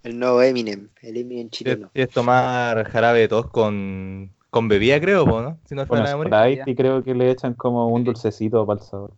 El 0.02 0.18
nuevo 0.18 0.40
Eminem, 0.40 0.88
el 1.02 1.18
Eminem 1.18 1.48
Y 1.48 1.50
chileno. 1.50 1.90
es 1.92 2.08
tomar 2.08 2.82
jarabe 2.88 3.18
de 3.20 3.28
tos 3.28 3.48
con, 3.48 4.32
con 4.48 4.68
bebida, 4.68 4.98
creo, 5.00 5.26
¿no? 5.26 5.58
Si 5.66 5.74
no 5.74 5.84
de 5.84 6.16
morir. 6.16 6.32
Sprite 6.32 6.70
y 6.70 6.74
creo 6.74 7.04
que 7.04 7.14
le 7.14 7.30
echan 7.30 7.52
como 7.52 7.88
un 7.88 8.02
dulcecito 8.04 8.64
para 8.64 8.80
el 8.80 8.86
sabor. 8.86 9.12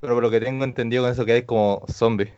Pero 0.00 0.14
por 0.14 0.22
lo 0.22 0.30
que 0.30 0.40
tengo 0.40 0.62
entendido 0.62 1.02
con 1.02 1.10
eso 1.10 1.24
que 1.24 1.32
hay 1.32 1.42
como 1.42 1.82
zombie. 1.88 2.32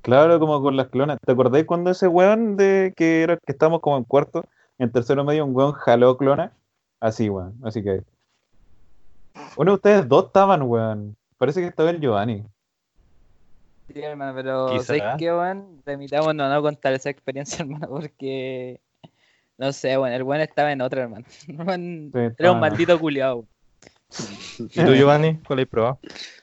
Claro, 0.00 0.40
como 0.40 0.62
con 0.62 0.78
las 0.78 0.88
clonas. 0.88 1.18
¿Te 1.22 1.32
acordáis 1.32 1.66
cuando 1.66 1.90
ese 1.90 2.08
weón 2.08 2.56
de 2.56 2.94
que 2.96 3.20
era 3.22 3.36
que 3.36 3.52
estábamos 3.52 3.82
como 3.82 3.98
en 3.98 4.04
cuarto, 4.04 4.46
en 4.78 4.90
tercero 4.90 5.24
medio, 5.24 5.44
un 5.44 5.54
weón 5.54 5.72
jaló 5.72 6.16
clona? 6.16 6.54
Así, 7.00 7.28
weón. 7.28 7.54
Así 7.62 7.82
que. 7.82 8.02
Uno 9.56 9.72
de 9.72 9.74
ustedes 9.76 10.08
dos 10.08 10.26
estaban, 10.26 10.62
weón. 10.62 11.16
Parece 11.38 11.60
que 11.60 11.66
estaba 11.68 11.90
el 11.90 12.00
Giovanni. 12.00 12.44
Sí, 13.92 14.00
hermano, 14.00 14.32
pero. 14.34 14.80
¿sabes 14.82 15.02
qué, 15.18 15.32
weón? 15.32 15.80
Permitámonos 15.84 16.34
no, 16.36 16.48
no 16.54 16.62
contar 16.62 16.92
esa 16.92 17.10
experiencia, 17.10 17.58
hermano, 17.64 17.88
porque. 17.88 18.80
No 19.58 19.72
sé, 19.72 19.96
bueno, 19.96 20.16
el 20.16 20.22
weón 20.22 20.40
estaba 20.40 20.72
en 20.72 20.80
otra, 20.80 21.02
hermano. 21.02 21.26
Weón 21.48 22.10
Sí, 22.14 22.20
Era 22.38 22.52
un 22.52 22.60
maldito 22.60 22.98
culiao. 22.98 23.44
¿Y 24.58 24.84
tú, 24.84 24.94
Giovanni? 24.94 25.36
¿Cuál 25.46 25.58
has 25.60 25.66
probado? 25.66 25.98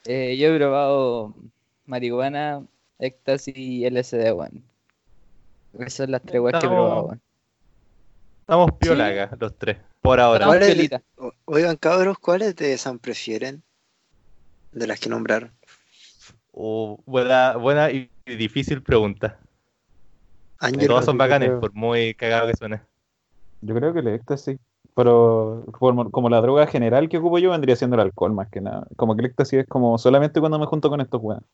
Eh, 0.06 0.38
yo 0.38 0.54
he 0.54 0.58
probado 0.58 1.34
marihuana, 1.88 2.62
éxtasis 3.00 3.58
y 3.58 3.90
LSD, 3.90 4.32
weón. 4.34 4.64
Esas 5.80 5.94
son 5.94 6.12
las 6.12 6.22
tres 6.22 6.40
weas 6.42 6.60
que 6.60 6.68
he 6.68 6.70
probado, 6.70 7.06
weón. 7.06 7.22
Estamos 8.42 8.72
piola 8.74 9.08
Sí. 9.12 9.18
acá, 9.20 9.36
los 9.40 9.58
tres. 9.58 9.78
Por 10.08 10.20
ahora. 10.22 10.38
Estamos 10.46 10.56
¿Cuál 10.56 10.64
es 10.64 10.70
el- 10.70 10.76
piolita. 10.76 11.04
O- 11.18 11.34
Oigan, 11.46 11.76
cabros, 11.76 12.18
¿cuáles 12.20 12.56
de 12.56 12.78
San 12.78 12.98
prefieren? 13.00 13.62
De 14.72 14.88
las 14.88 15.00
que 15.00 15.10
nombraron. 15.10 15.52
Oh, 16.54 17.00
buena, 17.06 17.58
buena 17.58 17.92
y 17.92 18.10
difícil 18.26 18.82
pregunta. 18.82 19.40
Ángel, 20.60 20.88
Todas 20.88 21.06
son 21.06 21.18
bacanes, 21.18 21.50
creo. 21.50 21.60
por 21.60 21.74
muy 21.74 22.14
cagado 22.16 22.48
que 22.48 22.56
suene. 22.56 22.82
Yo 23.62 23.76
creo 23.76 23.94
que 23.94 24.00
el 24.00 24.08
éxtasis. 24.08 24.58
Pero 24.96 25.66
como, 25.74 26.10
como 26.10 26.30
la 26.30 26.42
droga 26.42 26.66
general 26.68 27.08
que 27.10 27.18
ocupo 27.20 27.38
yo 27.38 27.52
vendría 27.52 27.76
siendo 27.76 27.96
el 27.96 28.02
alcohol 28.02 28.34
más 28.34 28.48
que 28.50 28.62
nada. 28.62 28.88
Como 28.96 29.14
que 29.16 29.22
el 29.22 29.28
éxtasis 29.28 29.60
es 29.60 29.68
como 29.68 29.98
solamente 29.98 30.40
cuando 30.40 30.58
me 30.58 30.66
junto 30.66 30.90
con 30.90 31.02
estos 31.02 31.22
weones. 31.22 31.48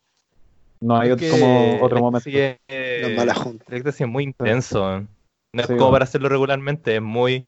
No 0.80 0.96
hay 0.98 1.10
Es 1.10 1.16
ot- 1.16 1.20
que 1.20 1.30
como 1.30 1.82
otro 1.82 2.00
momento. 2.00 2.30
es- 2.30 2.58
eh, 2.68 3.34
juntas. 3.36 3.68
el 3.70 3.78
éxtasis 3.78 4.02
es 4.02 4.08
muy 4.08 4.24
intenso. 4.24 5.00
No 5.02 5.60
es 5.62 5.66
Sí, 5.66 5.74
como 5.74 5.78
bueno. 5.80 5.92
para 5.92 6.04
hacerlo 6.06 6.30
regularmente, 6.30 6.96
es 6.96 7.02
muy, 7.02 7.46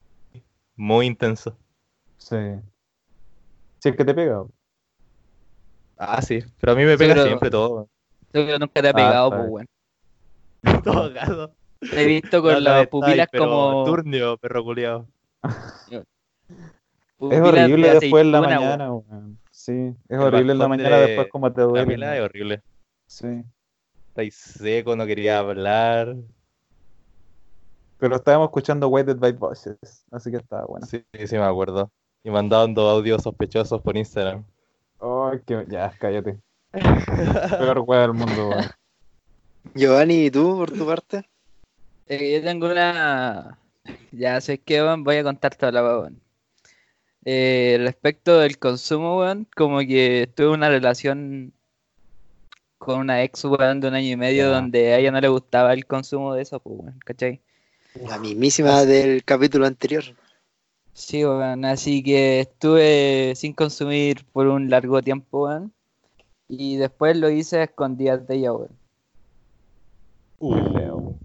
muy 0.76 1.06
intenso. 1.08 1.56
Sí. 2.18 2.36
Si 3.80 3.90
es 3.90 3.96
que 3.96 4.06
te 4.06 4.14
pega. 4.14 4.44
Ah, 5.98 6.22
sí, 6.22 6.40
pero 6.60 6.74
a 6.74 6.76
mí 6.76 6.84
me 6.84 6.94
Sí, 6.94 6.98
pega 6.98 7.14
pero- 7.14 7.26
siempre 7.28 7.50
todo. 7.50 7.90
Creo 8.32 8.46
que 8.48 8.60
nunca 8.60 8.82
te 8.82 8.88
ha 8.88 8.92
Ah, 8.92 8.94
pegado, 8.94 9.28
está 9.30 9.50
pues. 9.50 9.68
En 10.78 10.82
todo 10.82 11.14
caso. 11.14 11.52
Te 11.80 12.02
he 12.02 12.06
visto 12.08 12.42
con 12.42 12.54
No, 12.54 12.60
las 12.60 12.88
pupilas 12.88 13.28
pero 13.32 13.46
como. 13.46 13.84
Turnio, 13.86 14.38
perro 14.38 14.64
culiado. 14.64 15.08
Es 15.90 16.04
horrible 17.42 17.88
de 17.90 18.00
después 18.00 18.26
en 18.26 18.32
la 18.32 18.42
mañana, 18.42 18.92
weón. 18.92 19.40
Sí, 19.52 19.72
es 19.72 19.96
El 20.10 20.20
horrible 20.20 20.52
en 20.54 20.60
la 20.60 20.68
mañana 20.68 20.98
de 20.98 21.08
después 21.08 21.28
como 21.30 21.52
te 21.54 21.62
La 21.62 21.68
duele. 21.68 21.86
pila 21.86 22.16
es 22.18 22.22
horrible. 22.24 22.62
Sí. 23.08 23.44
Estáis 24.10 24.36
seco, 24.36 24.96
no 24.96 25.06
quería 25.06 25.40
hablar. 25.40 26.16
Pero 28.06 28.18
estábamos 28.18 28.50
escuchando 28.50 28.88
Weighted 28.88 29.18
by 29.18 29.32
Voices, 29.32 30.06
así 30.12 30.30
que 30.30 30.38
estaba 30.38 30.63
bueno. 30.65 30.86
Sí, 30.86 31.04
sí, 31.26 31.38
me 31.38 31.44
acuerdo. 31.44 31.89
Y 32.24 32.30
mandando 32.30 32.88
audios 32.88 33.24
sospechosos 33.24 33.82
por 33.82 33.98
Instagram. 33.98 34.46
Ay, 35.02 35.39
que... 35.44 35.65
Ya, 35.68 35.91
cállate. 35.98 36.38
Peor 37.58 37.80
wea 37.80 38.02
del 38.02 38.13
mundo, 38.13 38.50
weón. 38.50 38.65
Giovanni, 39.74 40.26
¿y 40.26 40.30
tú 40.30 40.56
por 40.56 40.72
tu 40.72 40.86
parte? 40.86 41.28
Eh, 42.06 42.34
yo 42.34 42.44
tengo 42.44 42.68
una. 42.70 43.58
Ya 44.12 44.39
sé 44.39 44.60
que, 44.60 44.84
weón, 44.84 45.04
voy 45.04 45.15
a 45.15 45.24
contar 45.24 45.56
toda 45.56 45.72
la 45.72 45.82
weón. 45.82 46.22
Eh, 47.24 47.78
respecto 47.80 48.38
del 48.38 48.60
consumo, 48.60 49.18
weón, 49.18 49.48
como 49.56 49.80
que 49.80 50.32
tuve 50.36 50.50
una 50.50 50.70
relación 50.70 51.54
con 52.78 53.00
una 53.00 53.24
ex, 53.24 53.46
weón, 53.46 53.80
de 53.80 53.88
un 53.88 53.96
año 53.96 54.10
y 54.10 54.15
medio 54.15 54.52
donde 54.52 54.94
a 54.94 55.00
ella 55.00 55.10
no 55.10 55.20
le 55.20 55.28
gustaba 55.28 55.74
el 55.74 55.88
consumo 55.88 56.36
de 56.36 56.44
eso, 56.44 56.60
pues, 56.60 56.76
weón, 56.78 57.00
¿cachai? 57.04 57.41
La 58.04 58.20
mismísima 58.20 58.84
del 58.84 59.24
capítulo 59.24 59.66
anterior. 59.66 60.04
Sí, 60.94 61.24
weón, 61.26 61.66
así 61.66 62.04
que 62.04 62.42
estuve 62.42 63.34
sin 63.36 63.54
consumir 63.54 64.26
por 64.32 64.48
un 64.48 64.70
largo 64.70 65.02
tiempo, 65.02 65.44
weón. 65.44 65.74
Y 66.48 66.78
después 66.78 67.18
lo 67.18 67.30
hice 67.30 67.60
a 67.60 67.64
escondidas 67.64 68.28
de 68.28 68.36
ella, 68.36 68.54
weón. 68.54 68.72
Muy 70.40 70.62
feo. 70.74 71.16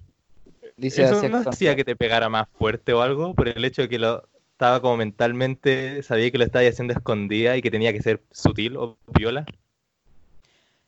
Dice 0.77 1.03
¿Eso 1.03 1.29
no 1.29 1.39
hacía 1.39 1.77
que 1.77 1.85
te 1.85 1.97
pegara 1.97 2.29
más 2.29 2.49
fuerte 2.57 2.93
o 2.93 3.03
algo? 3.03 3.35
Por 3.35 3.49
el 3.49 3.65
hecho 3.65 3.83
de 3.83 3.89
que 3.89 3.99
lo 3.99 4.25
estaba 4.53 4.81
como 4.81 4.97
mentalmente, 4.97 6.03
sabía 6.03 6.31
que 6.31 6.39
lo 6.39 6.45
estaba 6.45 6.67
haciendo 6.67 6.95
escondida 6.95 7.57
y 7.57 7.63
que 7.63 7.71
tenía 7.71 7.93
que 7.93 8.03
ser 8.03 8.23
sutil 8.31 8.77
o 8.77 8.97
viola. 9.07 9.45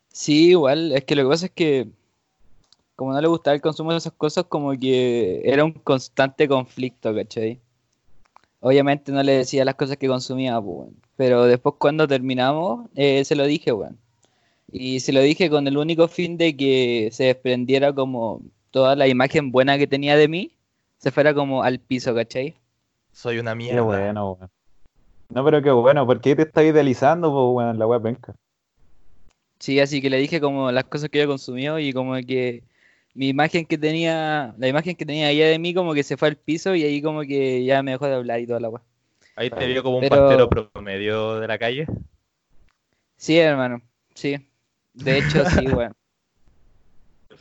Sí, 0.08 0.50
igual, 0.50 0.92
es 0.92 1.04
que 1.04 1.16
lo 1.16 1.22
que 1.22 1.28
pasa 1.28 1.46
es 1.46 1.52
que 1.52 1.88
como 2.96 3.12
no 3.12 3.20
le 3.20 3.28
gustaba 3.28 3.54
el 3.54 3.60
consumo 3.62 3.92
de 3.92 3.98
esas 3.98 4.12
cosas, 4.12 4.44
como 4.44 4.72
que 4.78 5.42
era 5.44 5.64
un 5.64 5.72
constante 5.72 6.48
conflicto, 6.48 7.14
¿cachai? 7.14 7.60
Obviamente 8.60 9.10
no 9.12 9.22
le 9.22 9.32
decía 9.38 9.64
las 9.64 9.74
cosas 9.74 9.96
que 9.96 10.08
consumía, 10.08 10.60
pues, 10.60 10.76
weón. 10.76 10.96
pero 11.16 11.44
después 11.44 11.74
cuando 11.78 12.06
terminamos, 12.06 12.88
eh, 12.94 13.24
se 13.24 13.34
lo 13.34 13.44
dije, 13.46 13.72
weón. 13.72 13.98
Y 14.70 15.00
se 15.00 15.12
lo 15.12 15.20
dije 15.20 15.50
con 15.50 15.66
el 15.66 15.76
único 15.76 16.08
fin 16.08 16.36
de 16.38 16.56
que 16.56 17.10
se 17.12 17.24
desprendiera 17.24 17.92
como 17.94 18.42
toda 18.70 18.96
la 18.96 19.08
imagen 19.08 19.50
buena 19.52 19.78
que 19.78 19.86
tenía 19.86 20.16
de 20.16 20.28
mí, 20.28 20.52
se 20.98 21.10
fuera 21.10 21.34
como 21.34 21.62
al 21.62 21.78
piso, 21.80 22.14
¿cachai? 22.14 22.56
Soy 23.12 23.38
una 23.38 23.52
Qué 23.52 23.56
mierda. 23.56 23.82
bueno, 23.82 24.32
weón. 24.32 24.50
No, 25.30 25.44
pero 25.44 25.62
qué 25.62 25.70
bueno, 25.70 26.06
¿por 26.06 26.20
qué 26.20 26.36
te 26.36 26.42
estás 26.42 26.64
idealizando, 26.64 27.30
po, 27.30 27.52
weón? 27.52 27.78
La 27.78 27.86
wea 27.86 28.00
penca. 28.00 28.34
Sí, 29.58 29.78
así 29.80 30.02
que 30.02 30.10
le 30.10 30.18
dije 30.18 30.40
como 30.40 30.70
las 30.72 30.84
cosas 30.84 31.08
que 31.08 31.18
había 31.20 31.28
consumido 31.28 31.78
y 31.78 31.92
como 31.92 32.14
que 32.26 32.64
mi 33.14 33.28
imagen 33.28 33.66
que 33.66 33.76
tenía, 33.78 34.54
la 34.58 34.68
imagen 34.68 34.96
que 34.96 35.04
tenía 35.04 35.30
ella 35.30 35.46
de 35.48 35.58
mí 35.58 35.74
como 35.74 35.92
que 35.94 36.02
se 36.02 36.16
fue 36.16 36.28
al 36.28 36.36
piso 36.36 36.74
y 36.74 36.82
ahí 36.82 37.02
como 37.02 37.20
que 37.22 37.64
ya 37.64 37.82
me 37.82 37.90
dejó 37.92 38.06
de 38.06 38.14
hablar 38.14 38.40
y 38.40 38.46
toda 38.46 38.60
la 38.60 38.68
weá. 38.68 38.82
Ahí 39.36 39.50
te 39.50 39.66
vio 39.66 39.82
como 39.82 39.96
un 39.98 40.02
Pero- 40.02 40.16
pastero 40.16 40.48
promedio 40.48 41.40
de 41.40 41.48
la 41.48 41.58
calle. 41.58 41.86
Sí, 43.16 43.38
hermano, 43.38 43.80
sí. 44.14 44.36
De 44.94 45.18
hecho, 45.18 45.44
sí, 45.46 45.66
weón. 45.68 45.92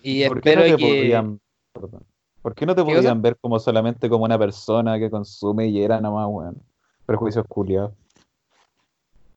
Y 0.04 0.28
¿Por 0.28 0.42
qué 0.42 0.50
espero 0.50 0.68
no 0.68 0.76
te 0.76 0.82
que... 0.82 0.88
podían, 0.88 1.40
perdón, 1.74 2.04
¿por 2.42 2.56
qué 2.56 2.66
no 2.66 2.76
te 2.76 2.84
¿Qué 2.86 2.94
podían 2.96 3.22
ver 3.22 3.38
como 3.40 3.60
solamente 3.60 4.10
como 4.10 4.26
una 4.26 4.38
persona 4.40 4.98
que 4.98 5.10
consume 5.10 5.68
y 5.68 5.84
era 5.84 6.00
nomás, 6.02 6.28
weón? 6.30 6.62
Prejuicios 7.06 7.46
culiados. 7.48 7.94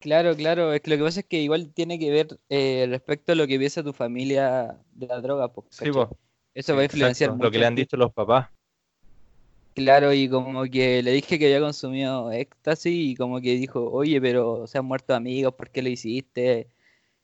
Claro, 0.05 0.37
claro, 0.37 0.75
es 0.75 0.83
que 0.83 0.90
lo 0.90 0.99
que 0.99 1.03
pasa 1.03 1.21
es 1.21 1.27
que 1.27 1.40
igual 1.40 1.73
tiene 1.73 1.99
que 1.99 2.11
ver 2.11 2.38
eh, 2.51 2.85
respecto 2.90 3.33
a 3.33 3.35
lo 3.35 3.47
que 3.47 3.59
piensa 3.59 3.83
tu 3.83 3.95
familia 3.95 4.77
de 4.93 5.07
la 5.07 5.19
droga, 5.23 5.51
po, 5.51 5.64
Sí, 5.71 5.90
po. 5.90 6.14
Eso 6.53 6.75
va 6.75 6.83
a 6.83 6.85
influenciar 6.85 7.31
Exacto, 7.31 7.43
Lo 7.43 7.51
que 7.51 7.57
mucho 7.57 7.61
le 7.61 7.67
han 7.67 7.75
dicho 7.75 7.97
los 7.97 8.12
papás. 8.12 8.51
Claro, 9.75 10.12
y 10.12 10.29
como 10.29 10.64
que 10.64 11.03
le 11.03 11.12
dije 11.12 11.38
que 11.38 11.47
había 11.47 11.61
consumido 11.61 12.31
éxtasis 12.31 12.93
y 12.93 13.17
como 13.17 13.40
que 13.40 13.55
dijo, 13.55 13.90
oye, 13.90 14.21
pero 14.21 14.67
se 14.67 14.77
han 14.77 14.85
muerto 14.85 15.14
amigos, 15.14 15.55
¿por 15.55 15.71
qué 15.71 15.81
lo 15.81 15.88
hiciste? 15.88 16.69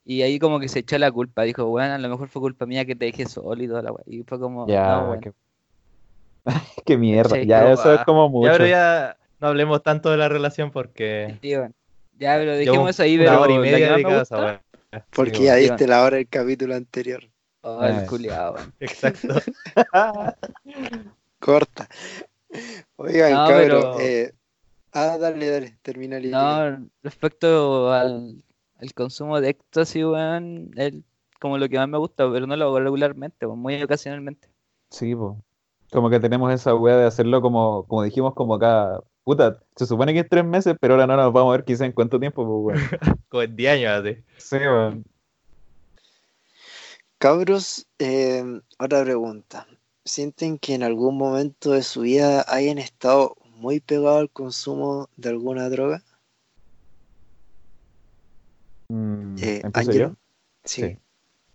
Y 0.07 0.23
ahí 0.23 0.39
como 0.39 0.59
que 0.59 0.69
se 0.71 0.79
echó 0.79 0.97
la 0.97 1.13
culpa, 1.13 1.43
dijo, 1.43 1.67
bueno, 1.67 1.93
a 1.93 1.99
lo 1.99 2.09
mejor 2.09 2.29
fue 2.29 2.41
culpa 2.41 2.65
mía 2.65 2.87
que 2.87 2.97
te 2.97 3.05
dejé 3.05 3.27
solo 3.27 3.63
y 3.63 3.69
toda 3.69 3.83
la 3.83 3.93
wea. 3.93 4.05
Y 4.07 4.23
fue 4.23 4.41
como, 4.41 4.67
Ya, 4.67 4.87
no, 4.87 5.07
bueno. 5.09 5.21
qué... 5.21 5.33
qué 6.87 6.97
mierda. 6.97 7.43
Ya, 7.43 7.73
eso 7.73 7.93
es 7.93 8.01
como 8.07 8.31
mucho. 8.31 8.47
Ya, 8.47 8.53
pero 8.55 8.67
ya 8.67 9.19
no 9.39 9.49
hablemos 9.49 9.83
tanto 9.83 10.11
de 10.11 10.17
la 10.17 10.31
relación 10.31 10.71
porque. 10.71 11.37
Sí, 11.43 11.55
bueno. 11.55 11.75
Ya, 12.21 12.37
pero 12.37 12.53
dejemos 12.57 12.91
eso 12.91 13.03
ahí, 13.03 13.17
una 13.17 13.25
pero 13.25 13.41
hora 13.41 13.53
y 13.55 13.59
media. 13.59 13.97
Porque 15.11 15.37
Sí, 15.37 15.45
ya 15.45 15.53
bueno. 15.55 15.69
viste 15.69 15.87
la 15.87 16.03
hora 16.05 16.17
del 16.19 16.29
capítulo 16.29 16.75
anterior. 16.75 17.23
Oh, 17.63 17.83
el 17.85 18.07
culiao, 18.07 18.55
weón. 18.55 18.73
Exacto. 18.81 19.35
Corta. 21.39 21.89
Oigan, 22.97 23.33
No, 23.33 23.49
cabrón. 23.49 23.59
pero- 23.69 24.01
eh, 24.01 24.33
Ah, 24.93 25.17
dale, 25.19 25.49
dale, 25.49 25.79
termina 25.83 26.19
idea. 26.19 26.33
No, 26.77 26.89
respecto 27.05 27.93
al, 27.93 28.43
al 28.77 28.93
consumo 28.95 29.41
de 29.41 29.51
éxtasis, 29.51 30.05
weón, 30.05 30.73
es 30.77 30.95
como 31.41 31.59
lo 31.59 31.69
que 31.69 31.77
más 31.79 31.89
me 31.89 31.97
gusta, 31.97 32.31
pero 32.31 32.47
no 32.49 32.57
lo 32.57 32.65
hago 32.67 32.81
regularmente, 32.81 33.47
weón, 33.47 33.61
muy 33.61 33.81
ocasionalmente. 33.81 34.49
Sí, 34.91 35.15
po. 35.15 35.41
Como 35.93 36.11
que 36.11 36.19
tenemos 36.19 36.53
esa 36.53 36.75
wea 36.75 36.97
de 36.97 37.07
hacerlo 37.07 37.41
como, 37.41 37.87
como 37.87 38.03
dijimos, 38.03 38.35
como 38.35 38.59
cada. 38.59 39.01
Puta, 39.25 39.63
se 39.77 39.87
supone 39.87 40.13
que 40.15 40.21
es 40.21 40.29
tres 40.29 40.45
meses, 40.45 40.77
pero 40.81 40.95
ahora 40.95 41.07
no 41.07 41.17
nos 41.17 41.33
vamos 41.33 41.53
a 41.53 41.57
ver 41.59 41.65
quizá 41.65 41.85
en 41.85 41.93
cuánto 41.93 42.19
tiempo, 42.19 42.45
pues, 42.65 42.79
weón. 42.79 42.91
Como 43.29 43.43
en 43.43 43.57
10 43.57 43.73
años 43.75 44.05
así. 44.05 44.23
Sí, 44.39 44.57
weón. 44.57 45.05
Cabros, 47.19 47.87
eh, 47.99 48.43
otra 48.79 49.05
pregunta. 49.05 49.67
¿Sienten 50.05 50.59
que 50.59 50.75
en 50.75 50.83
algún 50.83 51.19
momento 51.19 51.73
de 51.73 51.83
su 51.83 52.01
vida 52.01 52.45
hayan 52.49 52.79
estado 52.79 53.37
muy 53.57 53.81
pegados 53.81 54.21
al 54.21 54.31
consumo 54.31 55.09
de 55.17 55.29
alguna 55.29 55.69
droga? 55.69 56.03
Mm, 58.89 59.37
Eh. 59.39 59.63
Sí. 60.65 60.97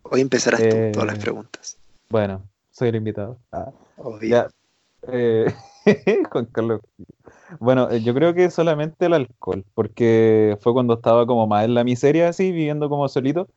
Hoy 0.03 0.21
empezarás 0.21 0.61
tú 0.61 0.67
Eh, 0.75 0.91
todas 0.93 1.07
las 1.07 1.17
preguntas. 1.19 1.77
Bueno, 2.09 2.47
soy 2.71 2.89
el 2.89 2.95
invitado. 2.97 3.39
Ah. 3.51 3.71
Obvio. 3.97 4.29
Ya. 4.29 4.47
eh, 5.11 5.45
Juan 6.31 6.45
Carlos. 6.45 6.81
Bueno, 7.59 7.89
eh, 7.91 8.01
yo 8.01 8.13
creo 8.13 8.33
que 8.33 8.49
solamente 8.49 9.05
el 9.05 9.13
alcohol, 9.13 9.65
porque 9.73 10.57
fue 10.61 10.73
cuando 10.73 10.95
estaba 10.95 11.25
como 11.25 11.47
más 11.47 11.65
en 11.65 11.73
la 11.73 11.83
miseria, 11.83 12.29
así, 12.29 12.51
viviendo 12.51 12.89
como 12.89 13.07
solito, 13.07 13.47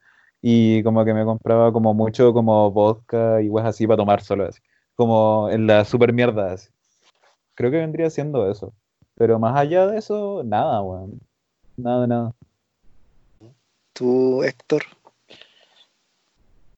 y 0.42 0.82
como 0.82 1.04
que 1.04 1.14
me 1.14 1.24
compraba 1.24 1.72
como 1.72 1.94
mucho 1.94 2.32
como 2.32 2.70
vodka 2.70 3.42
y 3.42 3.48
weas 3.48 3.66
así 3.68 3.86
para 3.86 3.96
tomar 3.98 4.22
solo, 4.22 4.46
así, 4.46 4.60
como 4.94 5.48
en 5.50 5.66
la 5.66 5.84
super 5.84 6.12
mierda, 6.12 6.52
así. 6.52 6.70
Creo 7.54 7.70
que 7.70 7.78
vendría 7.78 8.08
siendo 8.10 8.50
eso. 8.50 8.72
Pero 9.14 9.38
más 9.40 9.56
allá 9.58 9.86
de 9.88 9.98
eso, 9.98 10.42
nada, 10.44 10.80
weón. 10.80 11.20
Nada, 11.76 12.06
nada. 12.06 12.32
Tú, 13.92 14.44
Héctor. 14.44 14.84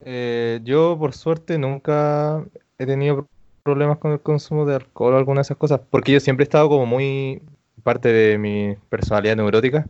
Eh, 0.01 0.61
yo, 0.65 0.97
por 0.99 1.13
suerte, 1.13 1.59
nunca 1.59 2.43
he 2.79 2.87
tenido 2.87 3.29
problemas 3.63 3.99
con 3.99 4.13
el 4.13 4.21
consumo 4.21 4.67
de 4.67 4.77
alcohol 4.77 5.15
o 5.15 5.19
alguna 5.19 5.41
de 5.41 5.43
esas 5.43 5.57
cosas, 5.57 5.81
porque 5.91 6.13
yo 6.13 6.21
siempre 6.21 6.45
he 6.45 6.47
estado 6.47 6.69
como 6.69 6.87
muy 6.87 7.43
parte 7.83 8.13
de 8.13 8.39
mi 8.39 8.77
personalidad 8.89 9.37
neurótica, 9.37 9.87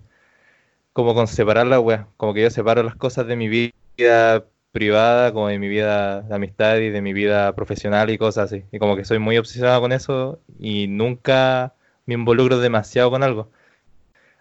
como 0.92 1.14
con 1.14 1.26
separar 1.26 1.66
la 1.66 1.80
wea, 1.80 2.08
como 2.16 2.34
que 2.34 2.42
yo 2.42 2.50
separo 2.50 2.82
las 2.82 2.96
cosas 2.96 3.26
de 3.26 3.36
mi 3.36 3.48
vida 3.48 4.44
privada, 4.72 5.32
como 5.32 5.48
de 5.48 5.58
mi 5.58 5.68
vida 5.68 6.22
de 6.22 6.34
amistad 6.34 6.78
y 6.78 6.90
de 6.90 7.02
mi 7.02 7.12
vida 7.12 7.54
profesional 7.54 8.10
y 8.10 8.18
cosas 8.18 8.52
así, 8.52 8.64
y 8.72 8.78
como 8.78 8.96
que 8.96 9.04
soy 9.04 9.18
muy 9.18 9.38
obsesionado 9.38 9.80
con 9.80 9.92
eso 9.92 10.40
y 10.58 10.86
nunca 10.88 11.74
me 12.06 12.14
involucro 12.14 12.58
demasiado 12.58 13.10
con 13.10 13.22
algo. 13.22 13.50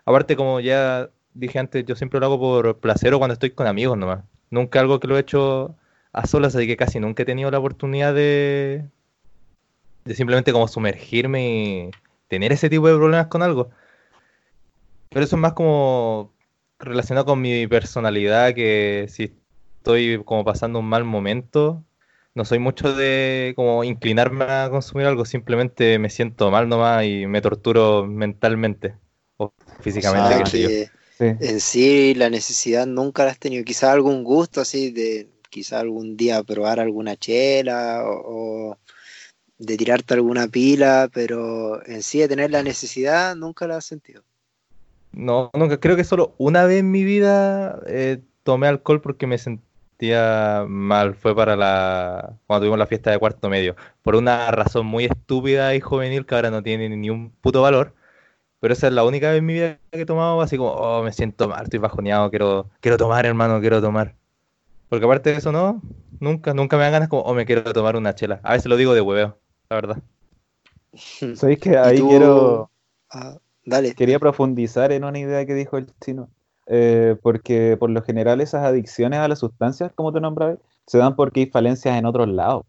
Aparte, 0.05 0.35
como 0.35 0.59
ya 0.59 1.09
dije 1.33 1.59
antes, 1.59 1.85
yo 1.85 1.95
siempre 1.95 2.19
lo 2.19 2.27
hago 2.27 2.39
por 2.39 2.79
placer 2.79 3.13
o 3.13 3.19
cuando 3.19 3.33
estoy 3.33 3.51
con 3.51 3.67
amigos 3.67 3.97
nomás. 3.97 4.23
Nunca 4.49 4.79
algo 4.79 4.99
que 4.99 5.07
lo 5.07 5.17
he 5.17 5.21
hecho 5.21 5.75
a 6.13 6.27
solas, 6.27 6.55
así 6.55 6.67
que 6.67 6.77
casi 6.77 6.99
nunca 6.99 7.23
he 7.23 7.25
tenido 7.25 7.51
la 7.51 7.59
oportunidad 7.59 8.13
de, 8.15 8.85
de 10.05 10.15
simplemente 10.15 10.51
como 10.51 10.67
sumergirme 10.67 11.89
y 11.89 11.91
tener 12.27 12.51
ese 12.51 12.69
tipo 12.69 12.87
de 12.87 12.95
problemas 12.95 13.27
con 13.27 13.41
algo. 13.43 13.69
Pero 15.09 15.25
eso 15.25 15.35
es 15.35 15.41
más 15.41 15.53
como 15.53 16.33
relacionado 16.79 17.25
con 17.25 17.41
mi 17.41 17.67
personalidad, 17.67 18.53
que 18.53 19.07
si 19.09 19.33
estoy 19.77 20.23
como 20.23 20.45
pasando 20.45 20.79
un 20.79 20.85
mal 20.85 21.03
momento, 21.03 21.83
no 22.35 22.45
soy 22.45 22.59
mucho 22.59 22.93
de 22.95 23.53
como 23.55 23.83
inclinarme 23.83 24.45
a 24.45 24.69
consumir 24.69 25.07
algo, 25.07 25.25
simplemente 25.25 25.99
me 25.99 26.09
siento 26.09 26.51
mal 26.51 26.69
nomás 26.69 27.05
y 27.05 27.25
me 27.25 27.41
torturo 27.41 28.05
mentalmente 28.05 28.95
o 29.37 29.51
físicamente, 29.81 30.43
O 30.43 30.45
sea, 30.45 30.59
que 30.59 30.89
Sí. 31.19 31.25
en 31.25 31.59
sí 31.59 32.13
la 32.13 32.29
necesidad 32.29 32.87
nunca 32.87 33.25
la 33.25 33.31
has 33.31 33.39
tenido. 33.39 33.65
Quizá 33.65 33.91
algún 33.91 34.23
gusto 34.23 34.61
así 34.61 34.89
de 34.91 35.27
quizá 35.49 35.81
algún 35.81 36.15
día 36.15 36.41
probar 36.43 36.79
alguna 36.79 37.17
chela 37.17 38.03
o, 38.05 38.69
o 38.71 38.77
de 39.59 39.77
tirarte 39.77 40.15
alguna 40.15 40.47
pila, 40.47 41.09
pero 41.13 41.85
en 41.85 42.01
sí 42.01 42.19
de 42.19 42.27
tener 42.27 42.49
la 42.49 42.63
necesidad 42.63 43.35
nunca 43.35 43.67
la 43.67 43.77
has 43.77 43.85
sentido. 43.85 44.23
No, 45.11 45.51
nunca. 45.53 45.79
Creo 45.79 45.95
que 45.95 46.03
solo 46.03 46.33
una 46.37 46.65
vez 46.65 46.79
en 46.79 46.91
mi 46.91 47.03
vida 47.03 47.79
eh, 47.87 48.21
tomé 48.43 48.67
alcohol 48.67 49.01
porque 49.01 49.27
me 49.27 49.37
sentía 49.37 50.65
mal. 50.67 51.15
Fue 51.15 51.35
para 51.35 51.55
la 51.55 52.37
cuando 52.47 52.61
tuvimos 52.61 52.79
la 52.79 52.87
fiesta 52.87 53.11
de 53.11 53.19
cuarto 53.19 53.49
medio. 53.49 53.75
Por 54.01 54.15
una 54.15 54.49
razón 54.51 54.85
muy 54.85 55.05
estúpida 55.05 55.75
y 55.75 55.81
juvenil 55.81 56.25
que 56.25 56.35
ahora 56.35 56.51
no 56.51 56.63
tiene 56.63 56.89
ni 56.89 57.09
un 57.09 57.31
puto 57.41 57.61
valor. 57.61 57.93
Pero 58.59 58.73
esa 58.73 58.87
es 58.87 58.93
la 58.93 59.03
única 59.03 59.29
vez 59.29 59.39
en 59.39 59.45
mi 59.45 59.53
vida 59.53 59.79
que 59.91 60.01
he 60.01 60.05
tomado 60.05 60.41
así 60.41 60.57
como, 60.57 60.71
oh, 60.71 61.03
me 61.03 61.13
siento 61.13 61.47
mal, 61.47 61.63
estoy 61.63 61.79
bajoneado, 61.79 62.29
quiero, 62.29 62.69
quiero 62.81 62.97
tomar, 62.97 63.25
hermano, 63.25 63.61
quiero 63.61 63.81
tomar. 63.81 64.15
Porque 64.89 65.05
aparte 65.05 65.31
de 65.31 65.37
eso, 65.37 65.51
no, 65.51 65.81
nunca, 66.19 66.53
nunca 66.53 66.77
me 66.77 66.83
dan 66.83 66.91
ganas 66.93 67.09
como, 67.09 67.23
oh, 67.23 67.33
me 67.33 67.45
quiero 67.45 67.63
tomar 67.73 67.95
una 67.95 68.15
chela. 68.15 68.41
A 68.43 68.53
veces 68.53 68.67
lo 68.67 68.75
digo 68.75 68.93
de 68.93 69.01
hueveo, 69.01 69.37
la 69.69 69.75
verdad. 69.75 69.97
¿Sabéis 71.35 71.59
que 71.59 71.77
ahí 71.77 71.97
tú? 71.99 72.07
quiero, 72.07 72.71
Ah, 73.11 73.37
dale. 73.65 73.93
quería 73.95 74.19
profundizar 74.19 74.91
en 74.91 75.03
una 75.03 75.19
idea 75.19 75.45
que 75.45 75.53
dijo 75.53 75.77
el 75.77 75.87
chino? 75.99 76.29
Eh, 76.67 77.15
porque 77.23 77.77
por 77.79 77.89
lo 77.89 78.01
general 78.03 78.41
esas 78.41 78.63
adicciones 78.63 79.19
a 79.19 79.27
las 79.27 79.39
sustancias, 79.39 79.91
como 79.95 80.13
te 80.13 80.21
nombrabas, 80.21 80.59
se 80.85 80.97
dan 80.99 81.15
porque 81.15 81.41
hay 81.41 81.45
falencias 81.47 81.97
en 81.97 82.05
otros 82.05 82.27
lados. 82.27 82.65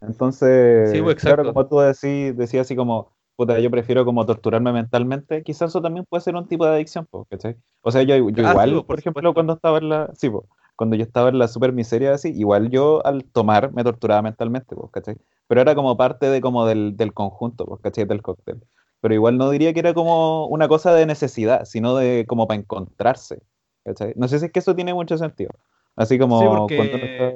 Entonces, 0.00 0.90
Sí, 0.90 1.02
pues, 1.02 1.16
claro, 1.16 1.44
como 1.44 1.66
tú 1.66 1.78
decís, 1.80 2.36
decías 2.36 2.66
así 2.66 2.76
como, 2.76 3.12
puta, 3.36 3.58
yo 3.58 3.70
prefiero 3.70 4.04
como 4.04 4.24
torturarme 4.24 4.72
mentalmente, 4.72 5.42
quizás 5.42 5.70
eso 5.70 5.82
también 5.82 6.06
puede 6.08 6.22
ser 6.22 6.36
un 6.36 6.46
tipo 6.48 6.64
de 6.64 6.72
adicción, 6.74 7.06
¿cachai? 7.28 7.56
O 7.82 7.90
sea, 7.90 8.02
yo, 8.02 8.16
yo 8.16 8.42
Ah, 8.44 8.50
igual, 8.50 8.70
pues, 8.70 8.84
por 8.84 8.86
por 8.86 8.98
ejemplo, 9.00 9.34
cuando 9.34 9.54
estaba 9.54 9.78
en 9.78 9.88
la, 9.88 10.10
sí, 10.14 10.30
po, 10.30 10.46
cuando 10.80 10.96
yo 10.96 11.04
estaba 11.04 11.28
en 11.28 11.38
la 11.38 11.48
super 11.48 11.72
miseria 11.74 12.14
así, 12.14 12.30
igual 12.30 12.70
yo 12.70 13.04
al 13.06 13.24
tomar 13.24 13.72
me 13.74 13.84
torturaba 13.84 14.22
mentalmente, 14.22 14.74
po, 14.74 14.90
¿cachai? 14.90 15.16
Pero 15.46 15.60
era 15.60 15.74
como 15.74 15.96
parte 15.98 16.26
de 16.30 16.40
como 16.40 16.64
del, 16.66 16.96
del 16.96 17.12
conjunto, 17.12 17.66
po, 17.66 17.76
¿cachai? 17.78 18.06
Del 18.06 18.22
cóctel. 18.22 18.62
Pero 19.02 19.14
igual 19.14 19.36
no 19.38 19.50
diría 19.50 19.74
que 19.74 19.80
era 19.80 19.94
como 19.94 20.46
una 20.46 20.68
cosa 20.68 20.94
de 20.94 21.06
necesidad, 21.06 21.66
sino 21.66 21.96
de 21.96 22.24
como 22.26 22.46
para 22.48 22.60
encontrarse, 22.60 23.42
¿cachai? 23.84 24.14
No 24.16 24.26
sé 24.28 24.38
si 24.38 24.46
es 24.46 24.52
que 24.52 24.60
eso 24.60 24.74
tiene 24.74 24.94
mucho 24.94 25.18
sentido. 25.18 25.50
Así 25.96 26.18
como 26.18 26.40
Sí, 26.40 26.46
porque, 26.48 26.82
está- 26.82 27.34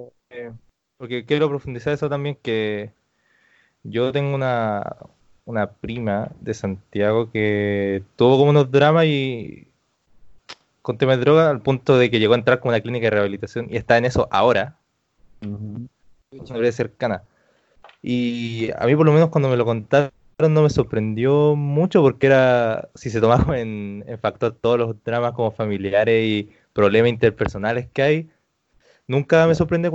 porque 0.96 1.26
quiero 1.26 1.48
profundizar 1.50 1.92
eso 1.92 2.08
también, 2.08 2.38
que 2.42 2.92
yo 3.82 4.12
tengo 4.12 4.34
una, 4.34 4.96
una 5.44 5.72
prima 5.72 6.30
de 6.40 6.54
Santiago 6.54 7.30
que 7.30 8.02
tuvo 8.16 8.38
como 8.38 8.50
unos 8.50 8.70
dramas 8.70 9.06
y 9.06 9.68
con 10.84 10.98
temas 10.98 11.16
de 11.16 11.24
droga 11.24 11.48
al 11.48 11.62
punto 11.62 11.96
de 11.96 12.10
que 12.10 12.18
llegó 12.18 12.34
a 12.34 12.36
entrar 12.36 12.60
con 12.60 12.68
una 12.68 12.80
clínica 12.82 13.06
de 13.06 13.12
rehabilitación 13.12 13.68
y 13.70 13.78
está 13.78 13.96
en 13.96 14.04
eso 14.04 14.28
ahora, 14.30 14.76
una 15.40 15.88
breve 16.30 16.72
cercana. 16.72 17.22
Y 18.02 18.68
a 18.76 18.84
mí 18.84 18.94
por 18.94 19.06
lo 19.06 19.12
menos 19.12 19.30
cuando 19.30 19.48
me 19.48 19.56
lo 19.56 19.64
contaron 19.64 20.12
no 20.38 20.60
me 20.62 20.68
sorprendió 20.68 21.56
mucho 21.56 22.02
porque 22.02 22.26
era, 22.26 22.90
si 22.94 23.08
se 23.08 23.22
tomaba 23.22 23.58
en, 23.58 24.04
en 24.06 24.18
factor 24.18 24.52
todos 24.60 24.78
los 24.78 25.02
dramas 25.02 25.32
como 25.32 25.52
familiares 25.52 26.22
y 26.22 26.50
problemas 26.74 27.08
interpersonales 27.08 27.88
que 27.90 28.02
hay, 28.02 28.30
nunca 29.06 29.46
me 29.46 29.54
sorprende 29.54 29.90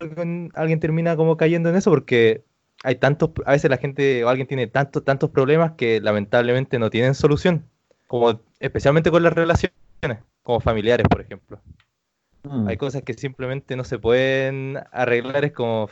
alguien, 0.00 0.50
alguien 0.56 0.80
termina 0.80 1.14
como 1.14 1.36
cayendo 1.36 1.68
en 1.68 1.76
eso 1.76 1.90
porque 1.90 2.42
hay 2.82 2.96
tantos, 2.96 3.30
a 3.46 3.52
veces 3.52 3.70
la 3.70 3.76
gente 3.76 4.24
o 4.24 4.28
alguien 4.28 4.48
tiene 4.48 4.66
tantos, 4.66 5.04
tantos 5.04 5.30
problemas 5.30 5.74
que 5.76 6.00
lamentablemente 6.00 6.80
no 6.80 6.90
tienen 6.90 7.14
solución, 7.14 7.68
como 8.08 8.40
especialmente 8.58 9.12
con 9.12 9.22
las 9.22 9.32
relaciones, 9.32 9.83
como 10.42 10.60
familiares, 10.60 11.06
por 11.08 11.20
ejemplo. 11.20 11.60
Mm. 12.44 12.68
Hay 12.68 12.76
cosas 12.76 13.02
que 13.02 13.14
simplemente 13.14 13.76
no 13.76 13.84
se 13.84 13.98
pueden 13.98 14.78
arreglar, 14.92 15.44
es 15.44 15.52
como, 15.52 15.88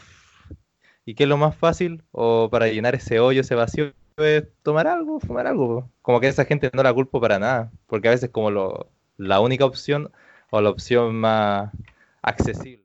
¿y 1.05 1.15
qué 1.15 1.25
es 1.25 1.29
lo 1.29 1.37
más 1.37 1.57
fácil? 1.57 2.03
O 2.13 2.49
para 2.51 2.69
llenar 2.69 2.95
ese 2.95 3.21
hoyo, 3.21 3.41
ese 3.41 3.55
vacío, 3.55 3.93
es 4.19 4.45
tomar 4.63 4.87
algo, 4.87 5.21
fumar 5.21 5.47
algo. 5.47 5.89
Como 6.03 6.21
que 6.21 6.27
a 6.27 6.31
esa 6.31 6.45
gente 6.45 6.71
no 6.73 6.83
la 6.83 6.93
culpo 6.93 7.21
para 7.21 7.39
nada, 7.39 7.73
porque 7.87 8.09
a 8.09 8.13
veces 8.13 8.31
como 8.31 8.51
lo, 8.51 8.91
la 9.17 9.41
única 9.41 9.65
opción 9.65 10.13
o 10.51 10.61
la 10.61 10.71
opción 10.71 11.15
más 11.17 11.71
accesible. 12.21 12.82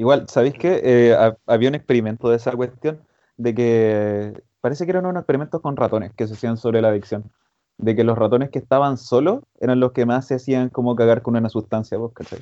Igual, 0.00 0.26
¿sabéis 0.28 0.54
qué? 0.54 0.80
Eh, 0.82 1.14
ha- 1.14 1.36
había 1.46 1.68
un 1.68 1.74
experimento 1.74 2.28
de 2.30 2.36
esa 2.36 2.52
cuestión, 2.52 3.00
de 3.36 3.54
que 3.54 4.42
parece 4.60 4.84
que 4.86 4.92
eran 4.92 5.04
unos 5.06 5.20
experimentos 5.20 5.60
con 5.60 5.76
ratones 5.76 6.12
que 6.14 6.26
se 6.26 6.34
hacían 6.34 6.56
sobre 6.56 6.80
la 6.82 6.88
adicción. 6.88 7.30
De 7.78 7.94
que 7.96 8.04
los 8.04 8.16
ratones 8.18 8.50
que 8.50 8.58
estaban 8.58 8.96
solos 8.98 9.40
eran 9.60 9.80
los 9.80 9.92
que 9.92 10.06
más 10.06 10.26
se 10.26 10.34
hacían 10.36 10.68
como 10.70 10.94
cagar 10.96 11.22
con 11.22 11.36
una 11.36 11.48
sustancia, 11.48 11.98
¿vos 11.98 12.12
cachai? 12.14 12.40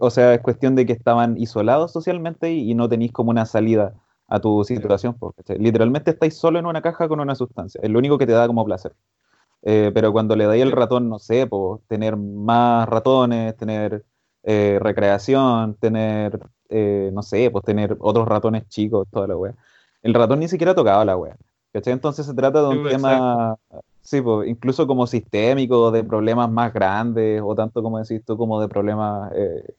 O 0.00 0.10
sea, 0.10 0.34
es 0.34 0.40
cuestión 0.40 0.74
de 0.76 0.86
que 0.86 0.92
estaban 0.92 1.36
isolados 1.38 1.92
socialmente 1.92 2.52
y, 2.52 2.70
y 2.70 2.74
no 2.74 2.88
tenéis 2.88 3.12
como 3.12 3.30
una 3.30 3.46
salida 3.46 3.94
a 4.28 4.40
tu 4.40 4.62
situación, 4.64 5.16
¿vos 5.18 5.34
cachai? 5.36 5.58
Literalmente 5.58 6.10
estáis 6.12 6.36
solo 6.36 6.58
en 6.58 6.66
una 6.66 6.82
caja 6.82 7.08
con 7.08 7.20
una 7.20 7.34
sustancia, 7.34 7.80
es 7.82 7.90
lo 7.90 7.98
único 7.98 8.18
que 8.18 8.26
te 8.26 8.32
da 8.32 8.46
como 8.46 8.64
placer. 8.64 8.94
Eh, 9.62 9.90
pero 9.94 10.12
cuando 10.12 10.36
le 10.36 10.46
dais 10.46 10.62
el 10.62 10.72
ratón, 10.72 11.08
no 11.08 11.18
sé, 11.18 11.46
pues, 11.46 11.80
tener 11.88 12.16
más 12.16 12.88
ratones, 12.88 13.56
tener 13.56 14.04
eh, 14.44 14.78
recreación, 14.80 15.74
tener, 15.76 16.38
eh, 16.68 17.10
no 17.12 17.22
sé, 17.22 17.50
pues 17.50 17.64
tener 17.64 17.96
otros 18.00 18.26
ratones 18.28 18.68
chicos, 18.68 19.06
toda 19.10 19.26
la 19.28 19.36
wea. 19.36 19.54
El 20.02 20.14
ratón 20.14 20.40
ni 20.40 20.48
siquiera 20.48 20.74
tocaba 20.74 21.04
la 21.04 21.16
wea. 21.16 21.36
¿Cachai? 21.72 21.92
Entonces 21.92 22.26
se 22.26 22.34
trata 22.34 22.62
de 22.62 22.70
Sí, 22.70 22.76
un 22.76 22.82
pues, 22.82 22.92
tema, 22.94 23.56
sí, 24.00 24.20
pues, 24.22 24.48
incluso 24.48 24.86
como 24.86 25.06
sistémico, 25.06 25.90
de 25.90 26.04
problemas 26.04 26.50
más 26.50 26.72
grandes, 26.72 27.42
o 27.44 27.54
tanto 27.54 27.82
como 27.82 27.98
decís 27.98 28.24
tú, 28.24 28.36
como 28.36 28.60
de 28.60 28.68
problemas 28.68 29.30
eh, 29.34 29.74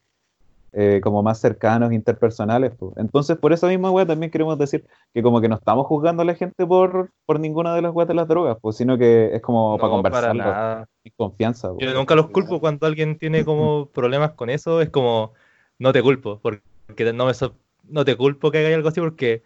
eh, 0.71 1.01
como 1.03 1.23
más 1.23 1.39
cercanos, 1.39 1.91
interpersonales. 1.93 2.71
pues. 2.77 2.93
Entonces, 2.97 3.37
por 3.37 3.53
esa 3.53 3.67
misma 3.67 3.91
wea 3.91 4.05
también 4.05 4.31
queremos 4.31 4.57
decir 4.57 4.85
que 5.13 5.23
como 5.23 5.41
que 5.41 5.49
no 5.49 5.55
estamos 5.55 5.87
juzgando 5.87 6.21
a 6.21 6.25
la 6.25 6.35
gente 6.35 6.65
por, 6.65 7.11
por 7.25 7.39
ninguna 7.39 7.73
de 7.75 7.81
las 7.81 7.93
weas 7.93 8.07
de 8.07 8.13
las 8.13 8.27
drogas, 8.27 8.57
pues, 8.61 8.75
sino 8.77 8.97
que 8.97 9.35
es 9.35 9.41
como 9.41 9.79
para 9.79 9.89
No, 9.93 10.01
para 10.09 10.31
conversarlo 10.31 10.43
nada. 10.43 10.85
en 11.03 11.13
confianza. 11.17 11.73
pues. 11.73 11.79
Yo 11.87 11.93
nunca 11.93 12.15
los 12.15 12.29
culpo 12.29 12.59
cuando 12.59 12.85
alguien 12.87 13.17
tiene 13.17 13.43
como 13.45 13.87
problemas 13.93 14.33
con 14.33 14.49
eso, 14.49 14.81
es 14.81 14.89
como, 14.89 15.33
no 15.79 15.91
te 15.93 16.03
culpo, 16.03 16.39
porque 16.41 16.61
no, 17.13 17.25
me 17.25 17.33
so- 17.33 17.55
no 17.83 18.05
te 18.05 18.15
culpo 18.15 18.51
que 18.51 18.59
hagáis 18.59 18.75
algo 18.75 18.89
así, 18.89 18.99
porque 18.99 19.43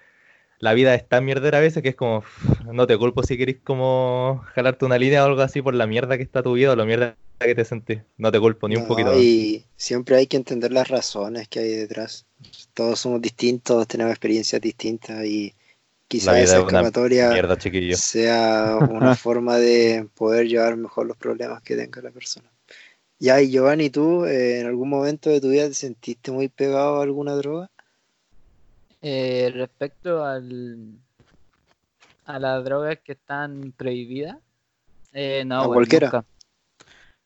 la 0.60 0.74
vida 0.74 0.96
es 0.96 1.08
tan 1.08 1.26
mierdera 1.26 1.60
a 1.60 1.62
veces 1.62 1.84
que 1.84 1.90
es 1.90 1.96
como, 1.96 2.24
no 2.66 2.88
te 2.88 2.98
culpo 2.98 3.24
si 3.24 3.38
querés 3.38 3.58
como 3.64 4.44
jalarte 4.56 4.86
una 4.86 4.98
línea 4.98 5.24
o 5.24 5.28
algo 5.28 5.42
así 5.42 5.62
por 5.62 5.76
la 5.76 5.88
mierda 5.88 6.18
que 6.18 6.24
está 6.24 6.44
tu 6.44 6.54
vida 6.54 6.74
o 6.74 6.76
la 6.76 6.86
mierda 6.86 7.18
que 7.40 7.56
te 7.56 7.66
sentís. 7.66 8.02
No 8.18 8.32
te 8.32 8.40
culpo 8.40 8.70
ni 8.70 8.78
un 8.78 8.84
poquito. 8.84 9.12
Y 9.14 9.66
siempre 9.76 10.16
hay 10.18 10.28
que 10.28 10.38
entender 10.38 10.72
las 10.72 10.88
razones 10.88 11.48
que 11.50 11.60
hay 11.60 11.70
detrás. 11.70 12.26
Todos 12.74 13.00
somos 13.00 13.22
distintos, 13.22 13.88
tenemos 13.88 14.12
experiencias 14.12 14.62
distintas 14.62 15.26
y 15.26 15.54
quizás 16.08 16.38
esa 16.38 16.62
una 16.62 16.62
escapatoria 16.62 17.32
Mierda, 17.32 17.58
sea 17.90 18.78
una 18.78 19.14
forma 19.16 19.58
de 19.58 20.08
poder 20.16 20.48
llevar 20.48 20.78
mejor 20.78 21.08
los 21.08 21.18
problemas 21.18 21.62
que 21.64 21.76
tenga 21.76 22.02
la 22.02 22.12
persona. 22.12 22.53
Ya, 23.24 23.40
y 23.40 23.52
Giovanni, 23.52 23.90
¿tú 23.90 24.26
eh, 24.26 24.60
en 24.60 24.68
algún 24.68 24.90
momento 24.90 25.30
de 25.30 25.40
tu 25.40 25.48
vida 25.48 25.70
te 25.70 25.76
sentiste 25.76 26.30
muy 26.30 26.50
pegado 26.50 27.00
a 27.00 27.04
alguna 27.04 27.32
droga? 27.36 27.70
Eh, 29.02 29.50
respecto 29.54 30.26
al, 30.26 30.90
a 32.26 32.38
las 32.38 32.66
drogas 32.66 33.00
que 33.02 33.14
están 33.14 33.72
prohibidas, 33.78 34.36
eh, 35.14 35.46
no, 35.46 35.56
¿A 35.56 35.62
weón, 35.62 35.74
cualquiera? 35.76 36.08
nunca. 36.08 36.26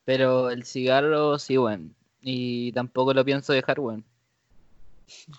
Pero 0.05 0.51
el 0.51 0.65
cigarro 0.65 1.39
sí, 1.39 1.57
bueno. 1.57 1.89
Y 2.21 2.71
tampoco 2.73 3.11
lo 3.15 3.25
pienso 3.25 3.51
dejar, 3.51 3.79
bueno. 3.79 4.03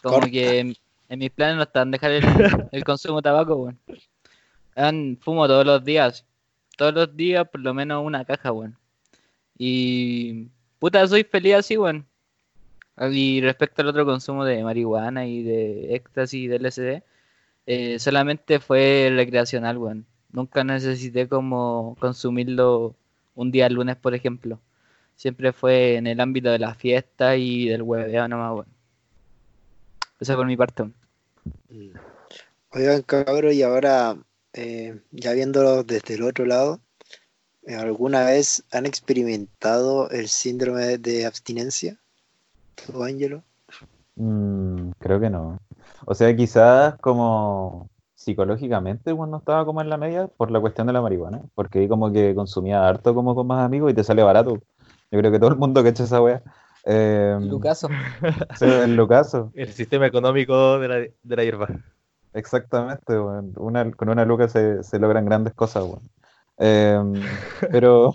Como 0.03 0.17
Corta. 0.17 0.29
que 0.29 0.59
en, 0.59 0.75
en 1.09 1.19
mis 1.21 1.31
planes 1.31 1.55
no 1.59 1.63
están 1.63 1.93
dejar 1.93 2.11
el, 2.11 2.25
el 2.73 2.83
consumo 2.83 3.19
de 3.19 3.23
tabaco, 3.23 3.57
bueno. 3.59 3.79
fumo 5.21 5.47
todos 5.47 5.65
los 5.65 5.85
días. 5.85 6.27
Todos 6.77 6.95
los 6.95 7.17
días 7.17 7.49
por 7.49 7.61
lo 7.61 7.73
menos 7.75 8.05
una 8.05 8.25
caja, 8.25 8.51
bueno. 8.51 8.75
Y 9.59 10.49
puta, 10.79 11.07
soy 11.07 11.25
feliz 11.25 11.57
así, 11.57 11.77
bueno. 11.77 12.05
Y 13.11 13.41
respecto 13.43 13.83
al 13.83 13.89
otro 13.89 14.07
consumo 14.07 14.45
de 14.45 14.63
marihuana 14.65 15.27
y 15.27 15.43
de 15.43 15.95
éxtasis 15.95 16.41
y 16.45 16.47
de 16.49 16.59
LSD, 16.59 17.03
eh, 17.67 17.99
solamente 17.99 18.61
fue 18.61 19.11
recreacional, 19.15 19.79
weón. 19.79 20.07
Nunca 20.31 20.65
necesité 20.65 21.29
como 21.29 21.97
consumirlo 22.01 22.95
un 23.35 23.51
día 23.51 23.69
lunes, 23.69 23.97
por 23.97 24.15
ejemplo. 24.15 24.61
Siempre 25.17 25.53
fue 25.53 25.97
en 25.97 26.07
el 26.07 26.21
ámbito 26.21 26.51
de 26.51 26.59
la 26.59 26.75
fiesta 26.75 27.37
y 27.37 27.69
del 27.69 27.83
hueveo 27.83 28.29
nomás, 28.29 28.53
weón. 28.53 28.67
Eso 30.21 30.37
por 30.37 30.47
mi 30.47 30.57
parte. 30.57 30.83
weón. 30.83 30.95
Mm. 31.69 31.93
Oigan, 32.71 33.03
cabros, 33.03 33.55
y 33.55 33.63
ahora, 33.63 34.17
eh, 34.53 35.01
ya 35.11 35.33
viéndolo 35.33 35.85
desde 35.85 36.15
el 36.15 36.23
otro 36.23 36.45
lado, 36.45 36.81
¿alguna 37.77 38.25
vez 38.25 38.65
han 38.73 38.87
experimentado 38.87 40.11
el 40.11 40.29
síndrome 40.29 40.99
de 40.99 41.27
abstinencia? 41.27 41.99
¿Tú, 42.75 43.03
Ángelo? 43.03 43.45
Mm, 44.17 44.91
creo 44.99 45.21
que 45.21 45.31
no. 45.31 45.59
O 46.07 46.15
sea, 46.15 46.35
quizás 46.35 46.97
como 47.01 47.91
psicológicamente 48.15 49.15
cuando 49.15 49.39
estaba 49.39 49.65
como 49.65 49.81
en 49.81 49.89
la 49.89 49.97
media 49.97 50.27
por 50.29 50.51
la 50.51 50.61
cuestión 50.61 50.87
de 50.89 50.93
la 50.93 51.03
marihuana, 51.03 51.43
porque 51.55 51.81
ahí 51.81 51.89
como 51.89 52.13
que 52.13 52.35
consumía 52.35 52.87
harto 52.89 53.15
como 53.15 53.35
con 53.35 53.47
más 53.47 53.65
amigos 53.65 53.91
y 53.93 53.95
te 53.95 54.05
sale 54.05 54.23
barato. 54.23 54.63
Yo 55.11 55.19
creo 55.21 55.31
que 55.33 55.39
todo 55.39 55.51
el 55.51 55.57
mundo 55.59 55.83
que 55.83 55.91
echa 55.91 56.05
esa 56.05 56.21
wea. 56.23 56.43
Eh, 56.85 57.37
Lucaso. 57.41 57.89
sí, 58.55 58.65
el 58.67 58.97
Lucaso, 58.97 59.53
El 59.55 59.73
sistema 59.73 60.07
económico 60.07 60.79
de 60.79 60.89
la, 60.89 60.95
de 60.97 61.37
la 61.37 61.45
hierba. 61.45 61.75
exactamente. 62.33 63.19
Una, 63.19 63.91
con 63.93 64.09
una 64.09 64.25
luca 64.25 64.49
se, 64.49 64.83
se 64.83 64.99
logran 64.99 65.25
grandes 65.27 65.55
cosas, 65.55 65.85
weón. 65.85 66.11
Eh, 66.59 67.01
pero 67.71 68.15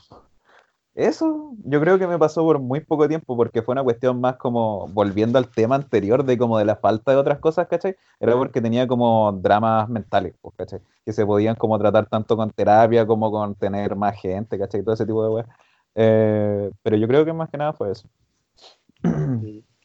eso 0.96 1.56
yo 1.66 1.82
creo 1.82 1.98
que 1.98 2.06
me 2.06 2.20
pasó 2.20 2.44
por 2.44 2.60
muy 2.60 2.80
poco 2.80 3.08
tiempo 3.08 3.36
porque 3.36 3.64
fue 3.64 3.72
una 3.72 3.84
cuestión 3.84 4.22
más 4.22 4.36
como 4.36 4.88
volviendo 4.90 5.40
al 5.40 5.50
tema 5.50 5.76
anterior 5.76 6.24
de 6.24 6.38
como 6.38 6.60
de 6.60 6.66
la 6.66 6.76
falta 6.76 7.12
de 7.12 7.18
otras 7.18 7.40
cosas, 7.40 7.68
¿cachai? 7.68 7.96
Era 8.20 8.36
porque 8.36 8.62
tenía 8.62 8.88
como 8.88 9.32
dramas 9.32 9.90
mentales, 9.90 10.36
pues, 10.40 10.54
¿cachai? 10.56 10.82
Que 11.04 11.12
se 11.12 11.26
podían 11.26 11.56
como 11.56 11.80
tratar 11.80 12.08
tanto 12.08 12.38
con 12.38 12.52
terapia 12.52 13.08
como 13.08 13.32
con 13.32 13.56
tener 13.56 13.96
más 13.96 14.20
gente, 14.22 14.60
¿cachai? 14.60 14.84
Todo 14.84 14.94
ese 14.94 15.06
tipo 15.06 15.24
de 15.24 15.30
weas. 15.30 15.48
Eh, 15.96 16.72
pero 16.84 16.96
yo 16.96 17.08
creo 17.08 17.26
que 17.26 17.34
más 17.34 17.50
que 17.50 17.58
nada 17.58 17.74
fue 17.74 17.92
eso. 17.92 18.08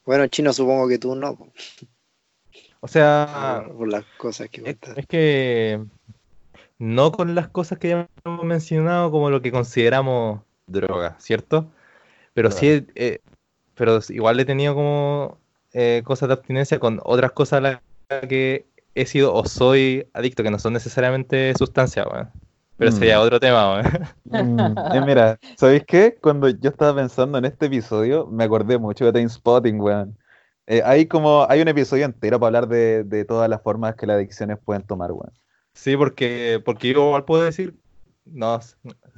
Bueno, 0.04 0.26
chino, 0.28 0.52
supongo 0.52 0.88
que 0.88 0.98
tú 0.98 1.14
no, 1.14 1.38
O 2.80 2.88
sea, 2.88 3.62
por, 3.66 3.76
por 3.78 3.88
las 3.88 4.04
cosas 4.18 4.48
que 4.50 4.61
es, 4.70 4.76
es 4.96 5.06
que 5.06 5.80
no 6.79 7.12
con 7.12 7.35
las 7.35 7.49
cosas 7.49 7.79
que 7.79 7.89
ya 7.89 8.09
hemos 8.24 8.45
mencionado 8.45 9.11
como 9.11 9.31
lo 9.31 9.43
que 9.43 9.53
consideramos 9.53 10.41
droga, 10.66 11.16
¿cierto? 11.18 11.70
Pero 12.35 12.51
sí, 12.51 12.87
eh, 12.95 13.20
pero 13.74 14.01
igual 14.11 14.39
he 14.41 14.45
tenido 14.45 14.74
como 14.74 15.39
eh, 15.72 16.03
cosas 16.05 16.29
de 16.29 16.35
abstinencia 16.35 16.79
con 16.79 17.01
otras 17.05 17.33
cosas 17.33 17.59
a 17.59 17.61
las 17.61 17.81
que 18.29 18.66
he 18.95 19.07
sido 19.07 19.35
o 19.35 19.45
soy 19.47 20.09
adicto, 20.12 20.43
que 20.43 20.51
no 20.51 20.59
son 20.59 20.72
necesariamente 20.72 21.55
sustancias, 21.57 22.07
weón. 22.11 22.31
Pero 22.76 22.91
ese 22.91 23.14
Mm. 23.14 23.18
otro 23.20 23.41
tema, 23.41 23.74
weón. 23.74 23.87
Mm, 24.24 24.95
eh, 24.95 25.01
mira, 25.07 25.39
¿sabéis 25.57 25.85
qué? 25.87 26.18
Cuando 26.20 26.49
yo 26.49 26.70
estaba 26.70 26.95
pensando 26.95 27.39
en 27.39 27.45
este 27.45 27.66
episodio, 27.66 28.26
me 28.26 28.45
acordé 28.45 28.79
mucho 28.79 29.05
de 29.05 29.12
Trainspotting, 29.12 29.81
weón. 29.81 30.18
Eh, 30.66 30.83
hay 30.85 31.07
como, 31.07 31.47
hay 31.49 31.62
un 31.62 31.68
episodio 31.68 32.05
entero 32.05 32.39
para 32.39 32.49
hablar 32.49 32.68
de, 32.68 33.05
de 33.05 33.24
todas 33.24 33.49
las 33.49 33.62
formas 33.62 33.95
que 33.97 34.07
las 34.07 34.16
adicciones 34.16 34.59
pueden 34.64 34.83
tomar, 34.83 35.12
weón. 35.12 35.33
Sí, 35.79 35.97
porque, 35.97 36.61
porque 36.64 36.93
yo 36.93 37.07
igual 37.07 37.24
puedo 37.24 37.45
decir, 37.45 37.76
no, 38.24 38.59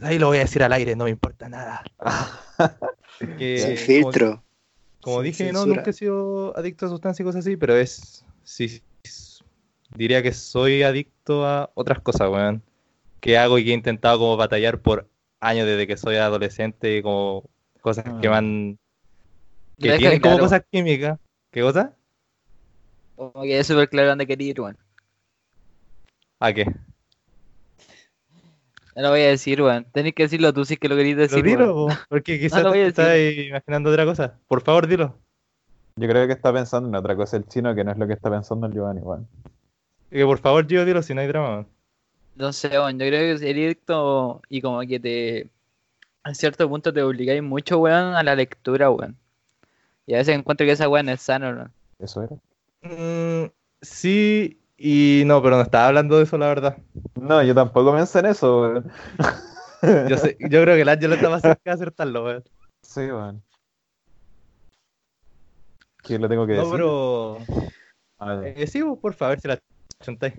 ahí 0.03 0.19
lo 0.19 0.27
voy 0.27 0.37
a 0.37 0.41
decir 0.43 0.63
al 0.63 0.75
aire, 0.75 0.95
no 0.95 1.05
me 1.05 1.11
importa 1.11 1.49
nada. 1.49 1.83
Que, 3.39 3.59
Sin 3.59 3.77
filtro. 3.77 4.43
Como 5.01 5.17
sin 5.23 5.25
dije, 5.25 5.53
no, 5.53 5.65
nunca 5.65 5.89
he 5.89 5.93
sido 5.95 6.55
adicto 6.57 6.85
a 6.85 6.91
sustancias 6.91 7.21
y 7.21 7.25
cosas 7.25 7.47
así, 7.47 7.57
pero 7.57 7.77
es. 7.77 8.25
Sí, 8.45 8.83
diría 9.95 10.23
que 10.23 10.33
soy 10.35 10.83
adicto 10.83 11.47
a 11.47 11.71
otras 11.75 12.01
cosas, 12.01 12.29
weón. 12.31 12.63
Que 13.21 13.39
hago 13.39 13.59
y 13.59 13.65
que 13.65 13.71
he 13.71 13.75
intentado 13.75 14.19
como 14.19 14.37
batallar 14.37 14.81
por 14.81 15.09
años 15.41 15.67
desde 15.67 15.87
que 15.87 15.97
soy 15.97 16.17
adolescente, 16.17 17.03
como 17.03 17.45
cosas 17.81 18.05
que 18.21 18.29
Ah. 18.29 18.33
van. 18.33 18.79
Lo 19.79 19.93
que 19.93 19.99
tienen 19.99 20.21
como 20.21 20.37
claro. 20.37 20.45
cosas 20.45 20.63
químicas. 20.71 21.19
¿Qué 21.51 21.63
cosa? 21.63 21.95
Como 23.17 23.43
que 23.43 23.59
es 23.59 23.67
súper 23.67 23.89
claro 23.89 24.11
dónde 24.11 24.27
quería 24.27 24.51
ir, 24.51 24.61
weón. 24.61 24.79
¿A 26.41 26.55
qué? 26.55 26.65
No 28.97 29.03
lo 29.03 29.11
voy 29.11 29.21
a 29.21 29.29
decir, 29.29 29.63
weón. 29.63 29.87
Tenés 29.93 30.15
que 30.15 30.25
decirlo 30.25 30.53
tú 30.53 30.65
si 30.65 30.75
es 30.75 30.81
que 30.81 30.89
lo 30.89 30.97
querías 30.97 31.19
decir, 31.19 31.45
dilo, 31.45 31.87
weón. 31.87 31.89
po, 31.89 32.03
porque 32.09 32.41
quizás 32.41 32.63
lo 32.63 32.73
te 32.73 32.87
estás 32.87 33.17
imaginando 33.47 33.91
otra 33.91 34.07
cosa. 34.07 34.39
Por 34.49 34.63
favor, 34.63 34.87
dilo. 34.87 35.17
Yo 35.97 36.09
creo 36.09 36.27
que 36.27 36.33
está 36.33 36.53
pensando 36.53 36.89
en 36.89 36.95
otra 36.95 37.15
cosa 37.15 37.37
el 37.37 37.47
chino 37.47 37.75
que 37.75 37.85
no 37.85 37.93
es 37.93 37.99
lo 37.99 38.07
que 38.07 38.15
está 38.15 38.31
pensando 38.31 38.67
el 38.67 38.73
Giovanni, 38.73 39.01
weón. 39.01 39.29
Que 40.11 40.25
por 40.25 40.39
favor, 40.39 40.67
Gio, 40.67 40.85
dilo 40.85 41.03
si 41.03 41.15
no 41.15 41.21
hay 41.21 41.29
drama. 41.29 41.51
weón. 41.51 41.69
No 42.37 42.53
sé, 42.55 42.69
weón, 42.71 42.99
yo 42.99 43.07
creo 43.07 43.33
que 43.33 43.39
sería 43.39 43.55
directo 43.55 44.41
y 44.49 44.63
como 44.63 44.81
que 44.81 44.99
te. 44.99 45.51
A 46.23 46.35
cierto 46.35 46.69
punto 46.69 46.93
te 46.93 47.03
obligáis 47.03 47.43
mucho, 47.43 47.79
weón, 47.79 48.15
a 48.15 48.23
la 48.23 48.35
lectura, 48.35 48.91
weón. 48.91 49.17
Y 50.07 50.15
a 50.15 50.19
veces 50.19 50.35
encuentro 50.37 50.67
que 50.67 50.73
esa 50.73 50.89
weón 50.89 51.11
es 51.11 51.21
sano, 51.21 51.55
¿no? 51.55 51.71
Eso 51.99 52.23
era. 52.23 52.37
Mm, 52.83 53.51
sí 53.83 54.61
y 54.83 55.25
no, 55.27 55.43
pero 55.43 55.57
no 55.57 55.63
estaba 55.63 55.89
hablando 55.89 56.17
de 56.17 56.25
eso, 56.25 56.39
la 56.39 56.47
verdad. 56.49 56.79
No, 57.21 57.43
yo 57.43 57.55
tampoco 57.55 57.93
pensé 57.95 58.21
en 58.21 58.27
eso, 58.27 58.63
weón. 58.63 58.91
Yo, 60.09 60.17
sé- 60.17 60.37
yo 60.41 60.63
creo 60.63 60.75
que 60.75 60.83
el 60.83 60.89
Ángel 60.89 61.13
está 61.13 61.29
más 61.29 61.43
cerca 61.43 61.61
de 61.65 61.71
acertarlo, 61.73 62.25
weón. 62.25 62.45
Sí, 62.83 63.01
weón. 63.01 63.43
¿Qué 66.03 66.19
lo 66.19 66.29
tengo 66.29 66.47
que 66.47 66.55
No, 66.55 66.59
decir? 66.61 66.73
pero. 66.73 67.39
A 68.19 68.35
ver. 68.35 68.59
Eh, 68.59 68.67
sí, 68.67 68.81
vos, 68.83 68.99
por 68.99 69.13
favor, 69.15 69.39
si 69.39 69.49
la 69.49 69.59
chuntáis. 70.03 70.35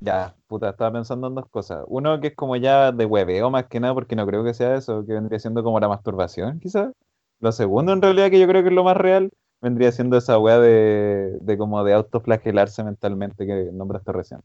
Ya, 0.00 0.34
puta, 0.46 0.70
estaba 0.70 0.92
pensando 0.92 1.26
en 1.26 1.34
dos 1.34 1.48
cosas. 1.50 1.84
Uno 1.88 2.20
que 2.20 2.28
es 2.28 2.34
como 2.36 2.56
ya 2.56 2.92
de 2.92 3.04
hueveo 3.04 3.50
más 3.50 3.66
que 3.66 3.80
nada, 3.80 3.94
porque 3.94 4.16
no 4.16 4.26
creo 4.26 4.44
que 4.44 4.54
sea 4.54 4.76
eso, 4.76 5.04
que 5.04 5.12
vendría 5.12 5.38
siendo 5.38 5.62
como 5.62 5.80
la 5.80 5.88
masturbación, 5.88 6.60
quizás. 6.60 6.92
Lo 7.40 7.52
segundo, 7.52 7.92
en 7.92 8.00
realidad, 8.02 8.30
que 8.30 8.38
yo 8.40 8.46
creo 8.46 8.62
que 8.62 8.68
es 8.68 8.74
lo 8.74 8.84
más 8.84 8.96
real, 8.96 9.30
vendría 9.60 9.92
siendo 9.92 10.16
esa 10.16 10.38
wea 10.38 10.58
de, 10.58 11.38
de 11.40 11.58
como 11.58 11.82
de 11.84 11.92
autoflagelarse 11.94 12.84
mentalmente 12.84 13.46
que 13.46 13.70
nombraste 13.72 14.12
recién. 14.12 14.40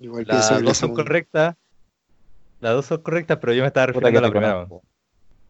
Igual 0.00 0.24
pienso 0.26 0.54
Las 0.54 0.62
dos 0.62 0.76
son 0.78 0.94
correctas. 0.94 1.56
Las 2.60 2.74
dos 2.74 2.86
son 2.86 3.02
correctas, 3.02 3.38
pero 3.40 3.52
yo 3.54 3.62
me 3.62 3.68
estaba 3.68 3.86
refiriendo 3.86 4.12
que 4.12 4.18
a 4.18 4.20
la 4.20 4.26
te 4.28 4.30
primera. 4.32 4.54
conozco. 4.66 4.82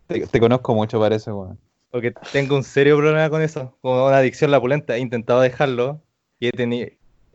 Te, 0.07 0.27
te 0.27 0.41
conozco 0.41 0.75
mucho, 0.75 1.01
parece, 1.01 1.33
weón. 1.33 1.59
Porque 1.91 2.13
tengo 2.33 2.55
un 2.57 2.65
serio 2.65 2.97
problema 2.99 3.31
con 3.31 3.43
eso. 3.43 3.77
Como 3.81 4.07
una 4.07 4.19
adicción 4.19 4.51
a 4.51 4.53
la 4.53 4.61
pulenta. 4.61 4.97
He 4.97 5.01
intentado 5.01 5.41
dejarlo 5.41 6.03
y 6.39 6.49
he 6.49 6.53
tenido. 6.53 6.89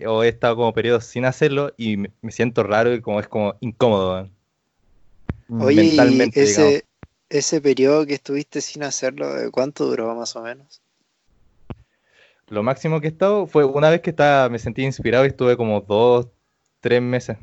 O 0.07 0.23
he 0.23 0.27
estado 0.29 0.55
como 0.55 0.73
periodos 0.73 1.05
sin 1.05 1.25
hacerlo 1.25 1.71
y 1.77 1.97
me, 1.97 2.11
me 2.21 2.31
siento 2.31 2.63
raro 2.63 2.93
y 2.93 3.01
como 3.01 3.19
es 3.19 3.27
como 3.27 3.55
incómodo. 3.61 4.13
weón. 4.13 4.31
Mm, 5.47 5.61
Oye, 5.61 5.83
mentalmente, 5.83 6.43
ese, 6.43 6.85
ese 7.33 7.59
periodo 7.61 8.05
que 8.05 8.13
estuviste 8.13 8.61
sin 8.61 8.83
hacerlo, 8.83 9.33
¿de 9.33 9.51
¿cuánto 9.51 9.85
duró 9.85 10.15
más 10.15 10.35
o 10.37 10.41
menos? 10.43 10.81
Lo 12.47 12.63
máximo 12.63 13.01
que 13.01 13.07
he 13.07 13.09
estado 13.11 13.47
fue 13.47 13.65
una 13.65 13.89
vez 13.89 14.01
que 14.01 14.11
estaba, 14.11 14.49
me 14.49 14.59
sentí 14.59 14.83
inspirado 14.83 15.25
y 15.25 15.29
estuve 15.29 15.57
como 15.57 15.81
dos, 15.81 16.27
tres 16.81 17.01
meses. 17.01 17.37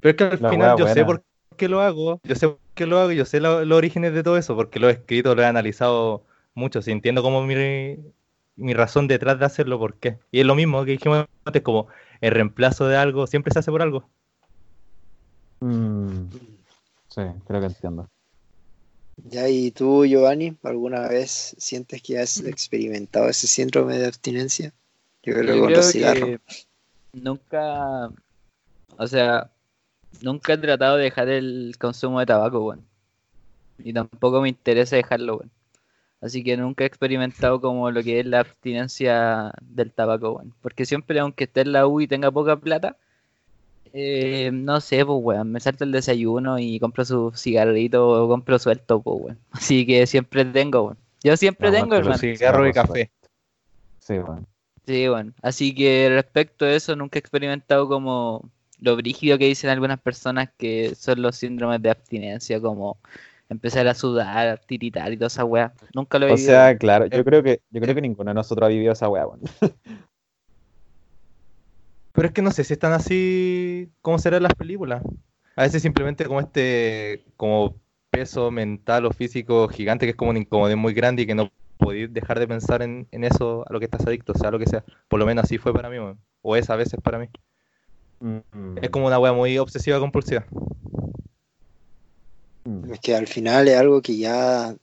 Pero 0.00 0.10
es 0.10 0.16
que 0.16 0.24
al 0.24 0.38
La 0.38 0.48
final 0.48 0.74
yo 0.74 0.86
sé 0.86 1.04
por 1.04 1.24
qué 1.56 1.68
lo 1.68 1.80
hago, 1.80 2.20
yo 2.24 2.34
sé 2.34 2.48
por 2.48 2.60
qué 2.74 2.86
lo 2.86 2.98
hago 2.98 3.12
y 3.12 3.16
yo 3.16 3.24
sé 3.24 3.40
lo- 3.40 3.64
los 3.64 3.78
orígenes 3.78 4.12
de 4.14 4.22
todo 4.22 4.36
eso, 4.38 4.56
porque 4.56 4.78
lo 4.80 4.88
he 4.88 4.92
escrito, 4.92 5.34
lo 5.34 5.42
he 5.42 5.46
analizado 5.46 6.24
mucho, 6.54 6.82
si 6.82 6.90
entiendo 6.92 7.22
como 7.22 7.42
mi, 7.46 7.54
mi 8.56 8.74
razón 8.74 9.08
detrás 9.08 9.38
de 9.38 9.44
hacerlo, 9.46 9.78
por 9.78 9.98
qué. 9.98 10.18
Y 10.30 10.40
es 10.40 10.46
lo 10.46 10.54
mismo 10.54 10.84
que 10.84 10.92
dijimos 10.92 11.24
antes, 11.44 11.62
como 11.62 11.88
el 12.20 12.32
reemplazo 12.32 12.88
de 12.88 12.96
algo 12.96 13.26
siempre 13.26 13.52
se 13.52 13.60
hace 13.60 13.70
por 13.70 13.82
algo. 13.82 14.10
mm, 15.60 16.28
sí, 17.08 17.22
creo 17.46 17.60
que 17.60 17.66
entiendo. 17.66 18.10
Ya, 19.24 19.48
y 19.48 19.70
tú, 19.70 20.04
Giovanni, 20.04 20.56
¿alguna 20.62 21.08
vez 21.08 21.54
sientes 21.58 22.02
que 22.02 22.18
has 22.18 22.40
experimentado 22.40 23.28
ese 23.28 23.46
síndrome 23.46 23.98
de 23.98 24.06
abstinencia? 24.06 24.72
Yo 25.22 25.34
creo 25.34 25.46
que 25.46 25.46
Yo 25.46 25.58
con 25.60 25.66
creo 25.66 25.76
los 25.76 25.92
cigarros. 25.92 26.24
que 26.24 26.40
nunca, 27.12 28.10
o 28.96 29.06
sea, 29.06 29.50
nunca 30.20 30.54
he 30.54 30.58
tratado 30.58 30.96
de 30.96 31.04
dejar 31.04 31.28
el 31.28 31.76
consumo 31.78 32.20
de 32.20 32.26
tabaco, 32.26 32.64
weón. 32.64 32.84
Y 33.78 33.92
tampoco 33.92 34.40
me 34.40 34.48
interesa 34.48 34.96
dejarlo, 34.96 35.36
weón. 35.36 35.50
Así 36.20 36.44
que 36.44 36.56
nunca 36.56 36.84
he 36.84 36.86
experimentado 36.86 37.60
como 37.60 37.90
lo 37.90 38.02
que 38.02 38.20
es 38.20 38.26
la 38.26 38.40
abstinencia 38.40 39.52
del 39.60 39.92
tabaco, 39.92 40.32
weón. 40.32 40.52
Porque 40.62 40.84
siempre, 40.84 41.20
aunque 41.20 41.44
esté 41.44 41.60
en 41.60 41.72
la 41.72 41.86
U 41.86 42.00
y 42.00 42.08
tenga 42.08 42.30
poca 42.30 42.56
plata, 42.56 42.96
eh, 43.92 44.50
no 44.52 44.80
sé, 44.80 45.04
pues, 45.04 45.18
weón, 45.22 45.52
me 45.52 45.60
salto 45.60 45.84
el 45.84 45.92
desayuno 45.92 46.58
y 46.58 46.78
compro 46.80 47.04
su 47.04 47.32
cigarrito 47.36 48.08
o 48.24 48.28
compro 48.28 48.58
suelto, 48.58 49.00
pues, 49.02 49.16
weón. 49.20 49.38
Así 49.52 49.86
que 49.86 50.06
siempre 50.06 50.44
tengo, 50.44 50.82
weón. 50.82 50.98
Yo 51.22 51.36
siempre 51.36 51.70
Vamos, 51.70 51.82
tengo, 51.84 51.96
hermano. 51.96 52.18
Cigarro 52.18 52.68
y 52.68 52.72
café. 52.72 53.10
Sí, 54.00 54.14
weón. 54.18 54.46
Sí, 54.86 55.08
bueno. 55.08 55.32
Así 55.42 55.74
que 55.74 56.08
respecto 56.10 56.64
a 56.64 56.72
eso, 56.72 56.96
nunca 56.96 57.18
he 57.18 57.20
experimentado 57.20 57.88
como 57.88 58.50
lo 58.80 58.96
brígido 58.96 59.38
que 59.38 59.46
dicen 59.46 59.70
algunas 59.70 60.00
personas 60.00 60.50
que 60.58 60.94
son 60.96 61.22
los 61.22 61.36
síndromes 61.36 61.80
de 61.80 61.90
abstinencia, 61.90 62.60
como 62.60 62.98
empezar 63.48 63.86
a 63.86 63.94
sudar, 63.94 64.60
tiritar 64.66 65.12
y 65.12 65.16
toda 65.16 65.28
esa 65.28 65.44
weá. 65.44 65.72
Nunca 65.94 66.18
lo 66.18 66.26
he 66.26 66.32
O 66.32 66.36
vivido. 66.36 66.52
sea, 66.52 66.76
claro, 66.76 67.06
yo 67.06 67.20
Eh, 67.20 67.24
creo 67.24 67.42
que, 67.44 67.60
yo 67.70 67.80
creo 67.80 67.94
que 67.94 68.00
ninguno 68.00 68.30
de 68.30 68.34
nosotros 68.34 68.66
ha 68.66 68.70
vivido 68.70 68.92
esa 68.92 69.08
weá, 69.08 69.26
weón. 69.26 69.40
Pero 72.12 72.28
es 72.28 72.34
que 72.34 72.42
no 72.42 72.50
sé 72.50 72.64
si 72.64 72.72
están 72.74 72.92
así 72.92 73.88
como 74.02 74.18
serán 74.18 74.42
las 74.42 74.54
películas. 74.54 75.02
A 75.56 75.62
veces 75.62 75.82
simplemente 75.82 76.24
como 76.26 76.40
este 76.40 77.24
como 77.36 77.76
peso 78.10 78.50
mental 78.50 79.06
o 79.06 79.10
físico 79.12 79.68
gigante 79.68 80.06
que 80.06 80.10
es 80.10 80.16
como 80.16 80.30
una 80.30 80.40
incomodidad 80.40 80.76
muy 80.76 80.92
grande 80.92 81.22
y 81.22 81.26
que 81.26 81.34
no 81.34 81.50
podéis 81.78 82.12
dejar 82.12 82.38
de 82.38 82.46
pensar 82.46 82.82
en, 82.82 83.06
en 83.10 83.24
eso 83.24 83.64
a 83.68 83.72
lo 83.72 83.78
que 83.78 83.86
estás 83.86 84.06
adicto, 84.06 84.34
sea 84.34 84.50
lo 84.50 84.58
que 84.58 84.66
sea. 84.66 84.84
Por 85.08 85.18
lo 85.18 85.26
menos 85.26 85.44
así 85.44 85.58
fue 85.58 85.72
para 85.72 85.90
mí, 85.90 85.96
o 86.42 86.56
es 86.56 86.70
a 86.70 86.76
veces 86.76 87.00
para 87.02 87.18
mí. 87.18 87.28
Mm, 88.20 88.78
Es 88.80 88.90
como 88.90 89.06
una 89.06 89.18
wea 89.18 89.32
muy 89.32 89.58
obsesiva 89.58 89.98
compulsiva. 89.98 90.46
Es 92.92 93.00
que 93.00 93.16
al 93.16 93.26
final 93.26 93.66
es 93.66 93.76
algo 93.76 94.00
que 94.00 94.16
ya 94.16 94.76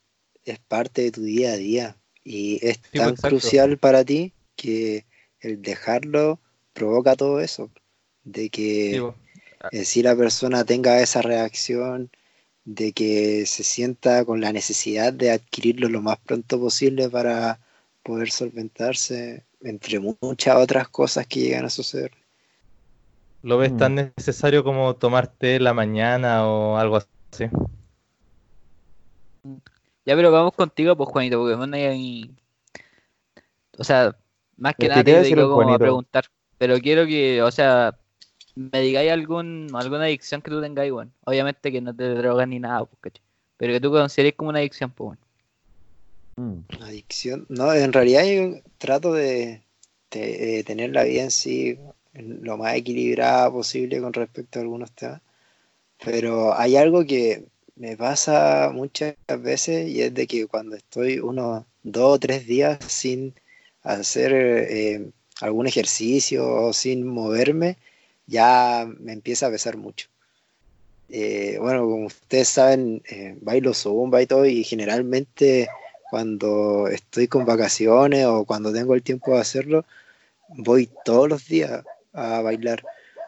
es 0.44 0.60
parte 0.60 1.04
de 1.04 1.12
tu 1.12 1.22
día 1.22 1.54
a 1.54 1.58
día 1.58 1.96
y 2.24 2.56
es 2.56 2.80
pues, 2.80 2.92
tan 2.92 3.10
exacto. 3.12 3.30
crucial 3.30 3.78
para 3.78 4.04
ti 4.04 4.34
que 4.58 5.06
el 5.40 5.62
dejarlo 5.62 6.40
provoca 6.80 7.16
todo 7.16 7.40
eso. 7.40 7.70
De 8.24 8.50
que 8.50 8.92
Sí, 8.96 9.00
po. 9.00 9.16
eh, 9.72 9.86
si 9.86 10.02
la 10.02 10.16
persona 10.16 10.64
tenga 10.66 11.02
esa 11.02 11.22
reacción, 11.22 12.10
de 12.66 12.92
que 12.94 13.46
se 13.46 13.64
sienta 13.64 14.26
con 14.26 14.42
la 14.42 14.52
necesidad 14.54 15.12
de 15.14 15.32
adquirirlo 15.32 15.90
lo 15.90 16.02
más 16.02 16.18
pronto 16.20 16.60
posible 16.60 17.10
para 17.10 17.60
poder 18.04 18.30
solventarse, 18.32 19.44
entre 19.62 20.00
mu- 20.00 20.16
muchas 20.22 20.56
otras 20.58 20.88
cosas 20.90 21.28
que 21.28 21.40
llegan 21.42 21.66
a 21.66 21.70
suceder. 21.70 22.12
¿Lo 23.44 23.58
ves 23.58 23.72
Mm. 23.74 23.78
tan 23.78 23.96
necesario 23.96 24.64
como 24.64 24.96
tomarte 24.96 25.60
la 25.60 25.74
mañana 25.74 26.48
o 26.48 26.78
algo 26.78 26.98
así? 26.98 27.46
Ya, 30.06 30.16
pero 30.16 30.32
vamos 30.32 30.54
contigo, 30.54 30.96
pues, 30.96 31.10
Juanito, 31.10 31.38
porque 31.40 31.56
bueno, 31.56 31.76
hay- 31.76 32.30
O 33.78 33.84
sea, 33.84 34.16
más 34.58 34.76
que 34.76 34.86
Es 34.86 34.90
nada 34.90 35.02
¿qué 35.04 35.06
te 35.06 35.18
el 35.18 35.24
dedico 35.24 35.50
como 35.50 35.74
a 35.74 35.80
preguntar. 35.80 36.26
Pero 36.60 36.80
quiero 36.80 37.08
que, 37.08 37.42
o 37.42 37.50
sea, 37.50 37.98
me 38.56 38.82
digáis 38.82 39.12
algún, 39.12 39.70
alguna 39.74 40.04
adicción 40.04 40.42
que 40.42 40.52
tú 40.52 40.62
tengáis, 40.62 40.92
bueno. 40.92 41.12
Obviamente 41.26 41.72
que 41.72 41.82
no 41.82 41.96
te 41.96 42.04
drogas 42.14 42.48
ni 42.48 42.60
nada, 42.60 42.86
pues, 42.86 43.00
¿cachai? 43.02 43.24
Pero 43.58 43.74
que 43.74 43.80
tú 43.80 43.92
consideres 43.92 44.36
como 44.36 44.52
una 44.52 44.60
adicción, 44.60 44.92
pues, 44.92 45.18
bueno. 46.36 46.60
Mm. 46.60 46.84
Adicción. 46.84 47.46
No, 47.50 47.74
en 47.74 47.94
realidad 47.94 48.26
yo 48.26 48.60
trato 48.78 49.14
de, 49.14 49.64
de, 50.12 50.38
de 50.38 50.64
tener 50.64 50.92
la 50.92 51.04
vida 51.04 51.24
en 51.24 51.32
sí 51.32 51.80
lo 52.14 52.58
más 52.58 52.76
equilibrada 52.76 53.52
posible 53.52 54.02
con 54.02 54.14
respecto 54.14 54.60
a 54.60 54.62
algunos 54.62 54.92
temas. 54.92 55.22
Pero 56.04 56.58
hay 56.58 56.76
algo 56.76 57.06
que 57.06 57.46
me 57.76 57.96
pasa 57.96 58.72
muchas 58.74 59.16
veces 59.40 59.88
y 59.88 60.02
es 60.02 60.14
de 60.14 60.28
que 60.28 60.48
cuando 60.48 60.76
estoy 60.76 61.20
unos 61.20 61.64
dos 61.84 62.16
o 62.16 62.20
tres 62.20 62.46
días 62.46 62.80
sin 62.88 63.34
hacer 63.84 64.34
eh, 64.34 65.10
algún 65.42 65.68
ejercicio 65.68 66.74
sin 66.74 67.08
moverme, 67.08 67.78
ya 68.28 68.88
me 69.00 69.14
empieza 69.14 69.48
a 69.48 69.52
pesar 69.52 69.78
mucho. 69.78 70.08
Eh, 71.10 71.58
bueno, 71.60 71.82
como 71.82 72.06
ustedes 72.06 72.50
saben, 72.50 73.02
eh, 73.10 73.36
bailo 73.42 73.74
zumba 73.74 74.22
y 74.22 74.28
todo 74.28 74.46
y 74.46 74.64
generalmente 74.64 75.68
cuando 76.10 76.88
estoy 76.88 77.28
con 77.28 77.46
vacaciones 77.46 78.26
o 78.26 78.46
cuando 78.46 78.72
tengo 78.74 78.96
el 78.96 79.04
tiempo 79.04 79.34
de 79.34 79.42
hacerlo, 79.42 79.86
voy 80.50 80.90
todos 81.06 81.30
los 81.30 81.48
días 81.48 81.84
a 82.14 82.42
bailar. 82.42 82.84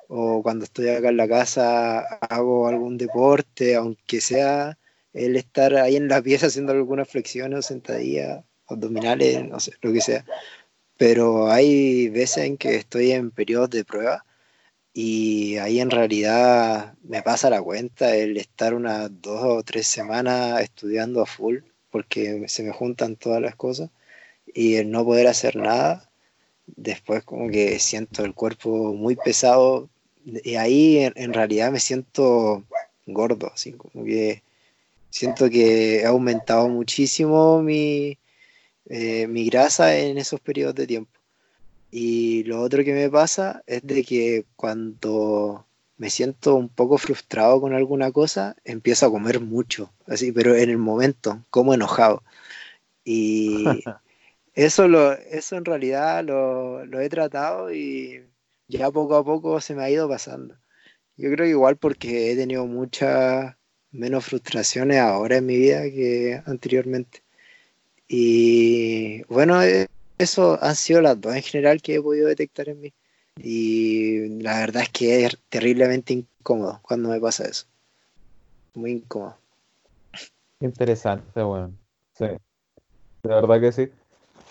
O 0.07 0.43
cuando 0.43 0.65
estoy 0.65 0.89
acá 0.89 1.09
en 1.09 1.17
la 1.17 1.27
casa 1.27 1.99
hago 2.29 2.67
algún 2.67 2.97
deporte, 2.97 3.75
aunque 3.75 4.21
sea 4.21 4.77
el 5.13 5.35
estar 5.35 5.75
ahí 5.75 5.95
en 5.95 6.07
la 6.07 6.21
pieza 6.21 6.47
haciendo 6.47 6.73
algunas 6.73 7.09
flexiones 7.09 7.59
o 7.59 7.61
sentadillas, 7.61 8.43
abdominales, 8.67 9.47
no 9.47 9.59
sé, 9.59 9.73
lo 9.81 9.93
que 9.93 10.01
sea. 10.01 10.25
Pero 11.01 11.49
hay 11.49 12.09
veces 12.09 12.45
en 12.45 12.57
que 12.57 12.75
estoy 12.75 13.11
en 13.11 13.31
periodos 13.31 13.71
de 13.71 13.83
prueba 13.83 14.23
y 14.93 15.57
ahí 15.57 15.79
en 15.79 15.89
realidad 15.89 16.93
me 17.01 17.23
pasa 17.23 17.49
la 17.49 17.59
cuenta 17.59 18.15
el 18.15 18.37
estar 18.37 18.75
unas 18.75 19.09
dos 19.19 19.41
o 19.43 19.63
tres 19.63 19.87
semanas 19.87 20.61
estudiando 20.61 21.23
a 21.23 21.25
full 21.25 21.61
porque 21.89 22.47
se 22.47 22.61
me 22.61 22.71
juntan 22.71 23.15
todas 23.15 23.41
las 23.41 23.55
cosas 23.55 23.89
y 24.53 24.75
el 24.75 24.91
no 24.91 25.03
poder 25.03 25.25
hacer 25.25 25.55
nada, 25.55 26.07
después 26.67 27.23
como 27.23 27.49
que 27.49 27.79
siento 27.79 28.23
el 28.23 28.35
cuerpo 28.35 28.93
muy 28.93 29.15
pesado 29.15 29.89
y 30.23 30.53
ahí 30.53 30.99
en, 30.99 31.33
realidad 31.33 31.71
me 31.71 31.79
siento 31.79 32.63
gordo, 33.07 33.51
así 33.51 33.71
como 33.71 34.05
que 34.05 34.43
siento 35.09 35.49
que 35.49 36.03
ha 36.05 36.09
aumentado 36.09 36.69
muchísimo 36.69 37.59
mi, 37.63 38.19
eh, 38.93 39.25
mi 39.25 39.45
grasa 39.45 39.97
en 39.97 40.17
esos 40.17 40.41
periodos 40.41 40.75
de 40.75 40.85
tiempo. 40.85 41.17
Y 41.91 42.43
lo 42.43 42.61
otro 42.61 42.83
que 42.83 42.93
me 42.93 43.09
pasa 43.09 43.63
es 43.65 43.81
de 43.83 44.03
que 44.03 44.45
cuando 44.57 45.65
me 45.95 46.09
siento 46.09 46.55
un 46.55 46.67
poco 46.67 46.97
frustrado 46.97 47.61
con 47.61 47.73
alguna 47.73 48.11
cosa, 48.11 48.57
empiezo 48.65 49.05
a 49.05 49.11
comer 49.11 49.39
mucho, 49.39 49.93
así, 50.07 50.33
pero 50.33 50.55
en 50.57 50.69
el 50.69 50.77
momento, 50.77 51.41
como 51.49 51.73
enojado. 51.73 52.21
Y 53.05 53.63
eso, 54.55 54.89
lo, 54.89 55.13
eso 55.13 55.55
en 55.55 55.63
realidad 55.63 56.25
lo, 56.25 56.85
lo 56.85 56.99
he 56.99 57.07
tratado 57.07 57.73
y 57.73 58.25
ya 58.67 58.91
poco 58.91 59.15
a 59.15 59.23
poco 59.23 59.61
se 59.61 59.73
me 59.73 59.83
ha 59.83 59.89
ido 59.89 60.09
pasando. 60.09 60.57
Yo 61.15 61.31
creo 61.31 61.45
que 61.45 61.51
igual 61.51 61.77
porque 61.77 62.31
he 62.31 62.35
tenido 62.35 62.65
muchas 62.65 63.55
menos 63.91 64.25
frustraciones 64.25 64.99
ahora 64.99 65.37
en 65.37 65.45
mi 65.45 65.55
vida 65.55 65.83
que 65.83 66.41
anteriormente. 66.45 67.23
Y 68.13 69.23
bueno, 69.29 69.63
eh, 69.63 69.87
eso 70.17 70.61
han 70.61 70.75
sido 70.75 70.99
las 70.99 71.21
dos 71.21 71.33
en 71.33 71.43
general 71.43 71.81
que 71.81 71.95
he 71.95 72.01
podido 72.01 72.27
detectar 72.27 72.67
en 72.67 72.81
mí. 72.81 72.93
Y 73.37 74.27
la 74.41 74.59
verdad 74.59 74.83
es 74.83 74.89
que 74.89 75.25
es 75.25 75.39
terriblemente 75.47 76.11
incómodo 76.11 76.81
cuando 76.81 77.07
me 77.07 77.21
pasa 77.21 77.45
eso. 77.45 77.67
Muy 78.73 78.91
incómodo. 78.91 79.37
Interesante, 80.59 81.41
bueno. 81.41 81.73
Sí. 82.13 82.25
De 82.25 83.29
verdad 83.29 83.61
que 83.61 83.71
sí. 83.71 83.89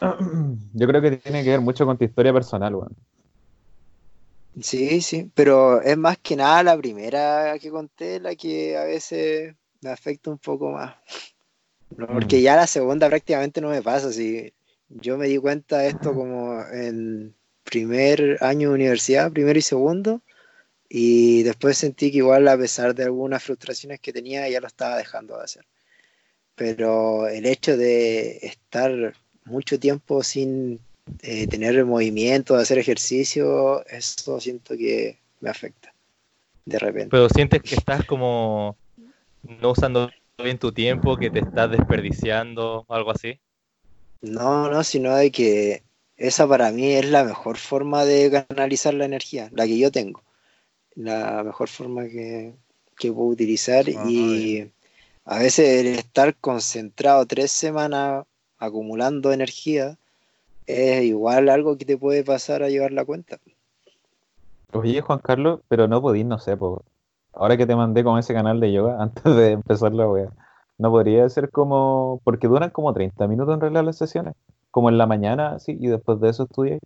Yo 0.73 0.87
creo 0.87 1.03
que 1.03 1.19
tiene 1.19 1.45
que 1.45 1.51
ver 1.51 1.61
mucho 1.61 1.85
con 1.85 1.99
tu 1.99 2.05
historia 2.05 2.33
personal, 2.33 2.75
bueno. 2.75 2.97
Sí, 4.63 5.03
sí, 5.03 5.31
pero 5.35 5.83
es 5.83 5.99
más 5.99 6.17
que 6.17 6.35
nada 6.35 6.63
la 6.63 6.79
primera 6.79 7.59
que 7.61 7.71
conté 7.71 8.21
la 8.21 8.35
que 8.35 8.79
a 8.79 8.85
veces 8.85 9.55
me 9.83 9.91
afecta 9.91 10.31
un 10.31 10.39
poco 10.39 10.71
más. 10.71 10.95
Porque 11.97 12.39
Mm. 12.39 12.43
ya 12.43 12.57
la 12.57 12.67
segunda 12.67 13.09
prácticamente 13.09 13.61
no 13.61 13.71
me 13.71 13.83
pasa. 13.83 14.13
Si 14.13 14.53
yo 14.89 15.19
me 15.19 15.29
di 15.29 15.39
cuenta 15.39 15.79
de 15.79 15.89
esto 15.89 16.15
como 16.15 16.63
en 16.73 17.35
primer 17.65 18.39
año 18.41 18.69
de 18.69 18.75
universidad, 18.75 19.33
primero 19.33 19.59
y 19.59 19.63
segundo, 19.63 20.23
y 20.89 21.43
después 21.45 21.79
sentí 21.79 22.11
que 22.11 22.19
igual 22.19 22.49
a 22.49 22.59
pesar 22.59 22.95
de 22.95 23.05
algunas 23.05 23.43
frustraciones 23.43 24.01
que 24.01 24.13
tenía, 24.13 24.49
ya 24.49 24.61
lo 24.61 24.67
estaba 24.67 24.97
dejando 24.97 25.37
de 25.37 25.45
hacer. 25.45 25.65
Pero 26.57 27.29
el 27.29 27.47
hecho 27.47 27.77
de 27.77 28.39
estar 28.43 29.15
mucho 29.45 29.79
tiempo 29.79 30.23
sin 30.23 30.81
eh, 31.23 31.47
tener 31.47 31.85
movimiento, 31.85 32.57
hacer 32.57 32.79
ejercicio, 32.79 33.87
eso 33.87 34.41
siento 34.41 34.77
que 34.77 35.19
me 35.41 35.51
afecta 35.51 35.95
de 36.65 36.79
repente. 36.79 37.11
Pero 37.11 37.29
sientes 37.29 37.63
que 37.63 37.75
estás 37.75 38.05
como 38.05 38.77
no 39.43 39.71
usando 39.71 40.11
bien 40.43 40.59
tu 40.59 40.73
tiempo, 40.73 41.17
que 41.19 41.31
te 41.31 41.41
estás 41.41 41.71
desperdiciando 41.71 42.85
o 42.87 42.95
algo 42.95 43.11
así. 43.11 43.41
No, 44.23 44.71
no, 44.71 44.85
sino 44.85 45.15
de 45.17 45.31
que 45.31 45.83
esa 46.17 46.47
para 46.49 46.71
mí 46.73 46.93
es 46.93 47.07
la 47.11 47.25
mejor 47.25 47.57
forma 47.59 48.05
de 48.05 48.45
canalizar 48.49 48.95
la 48.95 49.05
energía, 49.07 49.51
la 49.53 49.67
que 49.67 49.79
yo 49.79 49.91
tengo. 49.91 50.23
La 50.97 51.45
mejor 51.45 51.69
forma 51.69 52.05
que, 52.09 52.55
que 52.99 53.13
puedo 53.13 53.29
utilizar 53.29 53.87
Ah, 53.89 53.91
y 53.91 54.73
a 55.25 55.39
veces 55.41 55.81
el 55.81 55.89
estar 55.89 56.37
concentrado 56.39 57.27
tres 57.27 57.53
semanas 57.53 58.27
acumulando 58.59 59.33
energía 59.33 59.99
es 60.67 61.05
igual 61.05 61.49
algo 61.51 61.79
que 61.79 61.87
te 61.87 61.99
puede 61.99 62.25
pasar 62.25 62.63
a 62.63 62.71
llevar 62.71 62.93
la 62.93 63.05
cuenta. 63.07 63.41
Oye, 64.73 65.01
Juan 65.01 65.21
Carlos, 65.21 65.61
pero 65.69 65.87
no 65.87 66.03
podís, 66.03 66.27
no 66.27 66.39
sé, 66.41 66.57
po. 66.57 66.85
Ahora 67.33 67.57
que 67.57 67.67
te 67.67 67.77
mandé 67.77 68.05
con 68.05 68.19
ese 68.19 68.35
canal 68.35 68.61
de 68.61 68.73
yoga 68.73 68.97
antes 69.03 69.25
de 69.25 69.53
empezar 69.53 69.93
la 69.93 70.09
wea, 70.09 70.31
no 70.79 70.91
podría 70.91 71.29
ser 71.29 71.51
como, 71.51 72.21
porque 72.25 72.49
duran 72.49 72.71
como 72.71 72.93
30 72.93 73.29
minutos 73.29 73.55
en 73.55 73.61
realidad 73.61 73.85
las 73.85 73.97
sesiones, 73.97 74.35
como 74.71 74.89
en 74.89 74.99
la 74.99 75.07
mañana, 75.07 75.59
sí, 75.59 75.77
y 75.79 75.89
después 75.89 76.21
de 76.21 76.31
eso 76.31 76.45
estudias, 76.45 76.81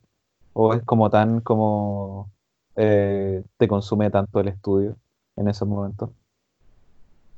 o 0.52 0.74
es 0.74 0.82
como 0.82 1.10
tan 1.10 1.40
como 1.40 2.30
eh, 2.76 3.42
te 3.56 3.68
consume 3.68 4.10
tanto 4.10 4.40
el 4.40 4.48
estudio 4.48 4.96
en 5.36 5.48
esos 5.48 5.68
momentos. 5.68 6.10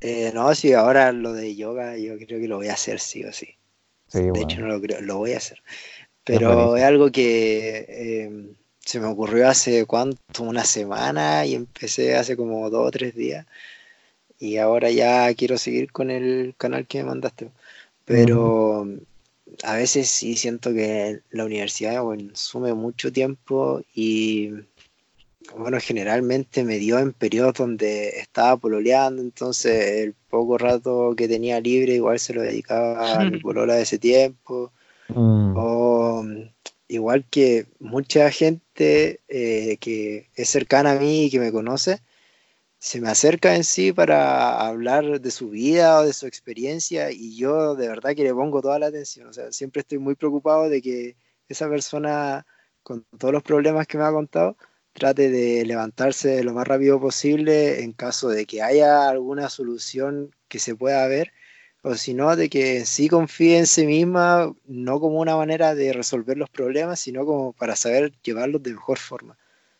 Eh, 0.00 0.30
no, 0.34 0.54
si 0.54 0.72
ahora 0.72 1.12
lo 1.12 1.32
de 1.32 1.56
yoga 1.56 1.96
yo 1.96 2.16
creo 2.16 2.40
que 2.40 2.48
lo 2.48 2.56
voy 2.56 2.68
a 2.68 2.74
hacer 2.74 3.00
sí 3.00 3.24
o 3.24 3.32
sí. 3.32 3.48
Sí, 4.08 4.22
de 4.22 4.30
bueno. 4.30 4.44
hecho 4.44 4.60
no 4.60 4.68
lo 4.68 4.80
creo, 4.80 5.00
lo 5.00 5.18
voy 5.18 5.32
a 5.32 5.38
hacer. 5.38 5.62
Pero 6.24 6.76
es 6.76 6.84
algo 6.84 7.10
que 7.10 7.86
eh, 7.88 8.54
se 8.86 9.00
me 9.00 9.08
ocurrió 9.08 9.48
hace 9.48 9.84
cuánto, 9.84 10.44
una 10.44 10.64
semana 10.64 11.44
y 11.44 11.54
empecé 11.54 12.16
hace 12.16 12.36
como 12.36 12.70
dos 12.70 12.86
o 12.86 12.90
tres 12.92 13.14
días. 13.16 13.44
Y 14.38 14.58
ahora 14.58 14.90
ya 14.90 15.34
quiero 15.34 15.58
seguir 15.58 15.90
con 15.90 16.10
el 16.10 16.54
canal 16.56 16.86
que 16.86 16.98
me 16.98 17.10
mandaste. 17.10 17.50
Pero 18.04 18.86
a 19.64 19.74
veces 19.74 20.08
sí 20.08 20.36
siento 20.36 20.72
que 20.72 21.20
la 21.30 21.44
universidad 21.44 22.00
bueno, 22.02 22.28
consume 22.28 22.74
mucho 22.74 23.12
tiempo 23.12 23.82
y 23.92 24.52
bueno, 25.56 25.78
generalmente 25.80 26.62
me 26.62 26.78
dio 26.78 27.00
en 27.00 27.12
periodos 27.12 27.54
donde 27.54 28.10
estaba 28.20 28.56
pololeando, 28.56 29.20
entonces 29.22 30.04
el 30.04 30.14
poco 30.28 30.58
rato 30.58 31.14
que 31.16 31.28
tenía 31.28 31.60
libre 31.60 31.94
igual 31.94 32.20
se 32.20 32.34
lo 32.34 32.42
dedicaba 32.42 33.20
a 33.20 33.24
mi 33.24 33.38
polola 33.40 33.74
de 33.74 33.82
ese 33.82 33.98
tiempo. 33.98 34.72
Mm, 35.08 35.56
O 35.56 36.24
igual 36.88 37.26
que 37.28 37.66
mucha 37.78 38.30
gente 38.30 39.20
eh, 39.28 39.78
que 39.78 40.30
es 40.34 40.48
cercana 40.48 40.92
a 40.92 40.98
mí 40.98 41.24
y 41.26 41.30
que 41.30 41.40
me 41.40 41.52
conoce, 41.52 42.02
se 42.78 43.00
me 43.00 43.08
acerca 43.08 43.56
en 43.56 43.64
sí 43.64 43.92
para 43.92 44.60
hablar 44.66 45.20
de 45.20 45.30
su 45.30 45.50
vida 45.50 46.00
o 46.00 46.04
de 46.06 46.12
su 46.12 46.26
experiencia 46.26 47.10
y 47.10 47.36
yo 47.36 47.74
de 47.74 47.88
verdad 47.88 48.14
que 48.14 48.24
le 48.24 48.34
pongo 48.34 48.62
toda 48.62 48.78
la 48.78 48.86
atención. 48.86 49.28
O 49.28 49.32
sea, 49.32 49.52
siempre 49.52 49.80
estoy 49.80 49.98
muy 49.98 50.14
preocupado 50.14 50.68
de 50.68 50.82
que 50.82 51.16
esa 51.48 51.68
persona, 51.68 52.46
con 52.82 53.04
todos 53.18 53.32
los 53.34 53.42
problemas 53.42 53.86
que 53.86 53.98
me 53.98 54.04
ha 54.04 54.12
contado, 54.12 54.56
trate 54.92 55.30
de 55.30 55.64
levantarse 55.66 56.42
lo 56.44 56.54
más 56.54 56.66
rápido 56.66 57.00
posible 57.00 57.82
en 57.82 57.92
caso 57.92 58.28
de 58.28 58.46
que 58.46 58.62
haya 58.62 59.08
alguna 59.08 59.50
solución 59.50 60.34
que 60.48 60.58
se 60.58 60.74
pueda 60.74 61.06
ver 61.08 61.32
o 61.88 61.94
si 61.96 62.14
no, 62.14 62.36
de 62.36 62.48
que 62.50 62.84
sí 62.86 63.08
confíe 63.08 63.58
en 63.58 63.66
sí 63.66 63.86
misma, 63.86 64.54
no 64.66 65.00
como 65.00 65.20
una 65.20 65.36
manera 65.36 65.74
de 65.74 65.92
resolver 65.92 66.36
los 66.38 66.50
problemas, 66.50 67.00
sino 67.00 67.24
como 67.26 67.52
para 67.52 67.76
saber 67.76 68.12
llevarlos 68.22 68.62
de 68.62 68.72
mejor 68.72 68.98
forma. 68.98 69.38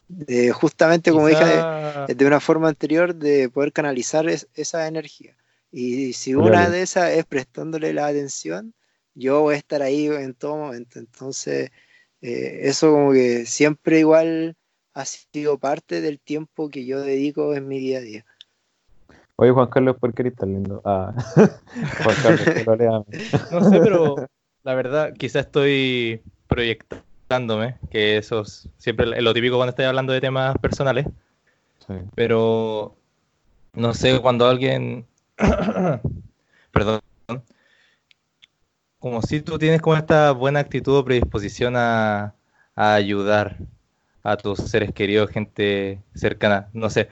De, 0.08 0.52
justamente 0.52 1.10
como 1.12 1.26
dije 1.28 1.66
Quizá- 1.66 2.06
de 2.06 2.26
una 2.26 2.40
forma 2.40 2.68
anterior, 2.68 3.14
de 3.14 3.48
poder 3.50 3.72
canalizar 3.72 4.28
es- 4.28 4.48
esa 4.54 4.86
energía. 4.88 5.36
Y 5.72 6.12
si 6.14 6.34
Claro. 6.34 6.44
una 6.46 6.70
de 6.70 6.82
esas 6.82 7.10
es 7.12 7.24
prestándole 7.26 7.92
la 7.92 8.06
atención, 8.08 8.74
yo 9.14 9.42
voy 9.42 9.54
a 9.56 9.58
estar 9.58 9.82
ahí 9.82 10.06
en 10.06 10.34
todo 10.34 10.56
momento. 10.56 10.98
Entonces, 11.00 11.70
eh, 12.22 12.60
eso 12.62 12.92
como 12.92 13.12
que 13.12 13.46
siempre 13.46 13.98
igual 14.00 14.56
ha 14.94 15.04
sido 15.04 15.58
parte 15.58 16.00
del 16.00 16.20
tiempo 16.20 16.68
que 16.70 16.86
yo 16.86 17.00
dedico 17.00 17.54
en 17.54 17.68
mi 17.68 17.78
día 17.80 17.98
a 17.98 18.00
día. 18.02 18.26
Oye, 19.36 19.50
Juan 19.50 19.68
Carlos, 19.68 19.96
¿por 20.00 20.14
qué 20.14 20.22
eres 20.22 20.34
tan 20.36 20.52
lindo? 20.52 20.80
Ah, 20.84 21.12
Juan 22.02 22.16
Carlos. 22.22 23.04
No 23.52 23.70
sé, 23.70 23.80
pero 23.80 24.16
la 24.64 24.74
verdad, 24.74 25.12
quizá 25.12 25.40
estoy 25.40 26.22
proyectándome, 26.48 27.76
que 27.90 28.16
eso 28.16 28.40
es 28.40 28.68
siempre 28.78 29.20
lo 29.20 29.34
típico 29.34 29.56
cuando 29.56 29.70
estoy 29.70 29.84
hablando 29.84 30.12
de 30.12 30.20
temas 30.20 30.56
personales, 30.58 31.06
Sí. 31.86 31.94
pero 32.16 32.96
no 33.74 33.94
sé, 33.94 34.18
cuando 34.20 34.48
alguien, 34.48 35.06
perdón, 36.72 37.00
como 38.98 39.22
si 39.22 39.40
tú 39.40 39.58
tienes 39.58 39.80
como 39.82 39.96
esta 39.96 40.32
buena 40.32 40.60
actitud 40.60 40.96
o 40.96 41.04
predisposición 41.04 41.74
a, 41.76 42.34
a 42.74 42.94
ayudar 42.94 43.58
a 44.24 44.36
tus 44.36 44.58
seres 44.58 44.92
queridos, 44.92 45.30
gente 45.30 46.02
cercana, 46.14 46.68
no 46.72 46.90
sé, 46.90 47.08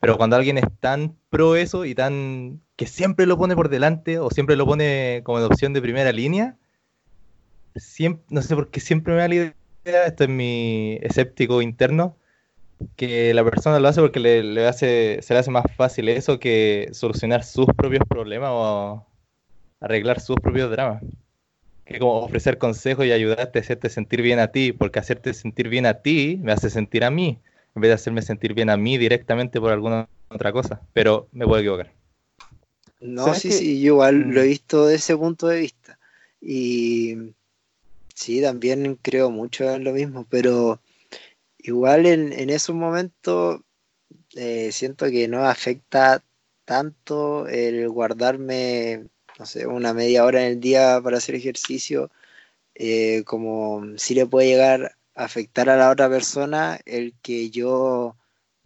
pero 0.00 0.16
cuando 0.16 0.36
alguien 0.36 0.58
es 0.58 0.66
tan 0.80 1.16
pro 1.30 1.56
eso 1.56 1.84
y 1.84 1.94
tan 1.94 2.60
que 2.76 2.86
siempre 2.86 3.26
lo 3.26 3.38
pone 3.38 3.56
por 3.56 3.68
delante 3.68 4.18
o 4.18 4.30
siempre 4.30 4.56
lo 4.56 4.66
pone 4.66 5.22
como 5.24 5.40
de 5.40 5.46
opción 5.46 5.72
de 5.72 5.82
primera 5.82 6.12
línea, 6.12 6.56
siempre, 7.76 8.24
no 8.30 8.42
sé 8.42 8.54
por 8.54 8.70
qué 8.70 8.80
siempre 8.80 9.14
me 9.14 9.20
da 9.20 9.28
la 9.28 9.34
idea, 9.34 9.54
esto 10.06 10.24
es 10.24 10.30
mi 10.30 10.98
escéptico 11.02 11.62
interno, 11.62 12.16
que 12.96 13.34
la 13.34 13.44
persona 13.44 13.80
lo 13.80 13.88
hace 13.88 14.00
porque 14.00 14.20
le, 14.20 14.42
le 14.42 14.66
hace, 14.66 15.20
se 15.22 15.34
le 15.34 15.40
hace 15.40 15.50
más 15.50 15.64
fácil 15.76 16.08
eso 16.08 16.38
que 16.38 16.88
solucionar 16.92 17.44
sus 17.44 17.66
propios 17.76 18.02
problemas 18.08 18.50
o 18.52 19.06
arreglar 19.80 20.20
sus 20.20 20.36
propios 20.36 20.70
dramas. 20.70 21.02
Que 21.84 21.98
como 21.98 22.20
ofrecer 22.20 22.58
consejos 22.58 23.06
y 23.06 23.12
ayudarte 23.12 23.58
a 23.60 23.62
hacerte 23.62 23.90
sentir 23.90 24.22
bien 24.22 24.40
a 24.40 24.48
ti, 24.48 24.72
porque 24.72 24.98
hacerte 24.98 25.34
sentir 25.34 25.68
bien 25.68 25.86
a 25.86 26.02
ti 26.02 26.40
me 26.42 26.52
hace 26.52 26.70
sentir 26.70 27.04
a 27.04 27.10
mí, 27.10 27.40
en 27.76 27.82
vez 27.82 27.90
de 27.90 27.94
hacerme 27.94 28.22
sentir 28.22 28.54
bien 28.54 28.70
a 28.70 28.76
mí 28.76 28.98
directamente 28.98 29.60
por 29.60 29.72
alguna 29.72 30.08
otra 30.30 30.52
cosa. 30.52 30.82
Pero 30.94 31.28
me 31.32 31.46
puedo 31.46 31.60
equivocar. 31.60 31.92
No, 33.00 33.24
¿Sabes 33.24 33.42
sí, 33.42 33.52
sí, 33.52 33.80
yo 33.80 33.94
igual 33.94 34.20
lo 34.30 34.40
he 34.40 34.46
Mm. 34.46 34.48
visto 34.48 34.86
desde 34.86 34.96
ese 34.96 35.16
punto 35.16 35.46
de 35.48 35.60
vista. 35.60 35.98
Y 36.40 37.16
sí, 38.14 38.42
también 38.42 38.96
creo 39.02 39.30
mucho 39.30 39.70
en 39.70 39.84
lo 39.84 39.92
mismo, 39.92 40.26
pero 40.30 40.80
igual 41.58 42.06
en, 42.06 42.32
en 42.32 42.50
esos 42.50 42.76
momentos 42.76 43.60
eh, 44.36 44.72
siento 44.72 45.06
que 45.06 45.28
no 45.28 45.44
afecta 45.46 46.24
tanto 46.66 47.48
el 47.48 47.88
guardarme, 47.90 49.08
no 49.38 49.46
sé, 49.46 49.66
una 49.66 49.94
media 49.94 50.24
hora 50.24 50.42
en 50.46 50.52
el 50.54 50.60
día 50.60 51.00
para 51.02 51.18
hacer 51.18 51.36
ejercicio, 51.36 52.10
eh, 52.74 53.24
como 53.26 53.82
si 53.98 54.14
le 54.14 54.26
puede 54.26 54.48
llegar 54.48 54.95
afectar 55.16 55.68
a 55.68 55.76
la 55.76 55.90
otra 55.90 56.08
persona 56.08 56.78
el 56.84 57.14
que 57.22 57.50
yo 57.50 58.16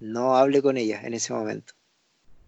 no 0.01 0.37
hable 0.37 0.61
con 0.61 0.77
ella 0.77 1.01
en 1.03 1.15
ese 1.15 1.33
momento. 1.33 1.75